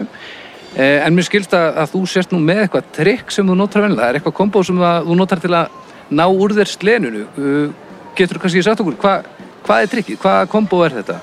Eh, 0.72 1.05
en 1.05 1.18
mér 1.18 1.28
skilst 1.28 1.52
að, 1.59 1.68
að 1.85 1.93
þú 1.93 2.02
sért 2.14 2.32
nú 2.32 2.40
með 2.47 2.62
eitthvað 2.62 2.89
trikk 2.97 3.36
sem 3.36 3.52
þú 3.52 3.59
notar 3.60 3.85
vennilega. 3.85 4.06
Það 4.06 4.14
er 4.14 4.20
eitthvað 4.22 4.36
kombo 4.40 4.64
sem 4.70 4.81
þú 4.81 5.18
notar 5.20 5.44
til 5.44 5.52
að 5.60 5.77
ná 6.16 6.24
úr 6.31 6.56
þér 6.62 6.72
slenunu. 6.78 7.27
Uh, 7.36 7.93
getur 8.16 8.40
þú 8.40 8.47
kannski 8.47 8.64
sagt 8.64 8.81
okkur, 8.86 8.97
hva, 9.05 9.44
hvað 9.68 9.85
er 9.85 9.94
trikkið? 9.98 10.20
Hvaða 10.24 10.51
kombo 10.56 10.81
er 10.89 10.97
þetta? 11.02 11.20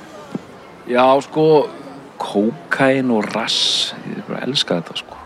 Já, 0.85 1.07
sko, 1.25 1.49
kókain 2.21 3.13
og 3.13 3.29
rass, 3.33 3.93
ég 4.09 4.25
bara 4.27 4.43
elska 4.47 4.81
þetta, 4.81 4.97
sko. 5.03 5.16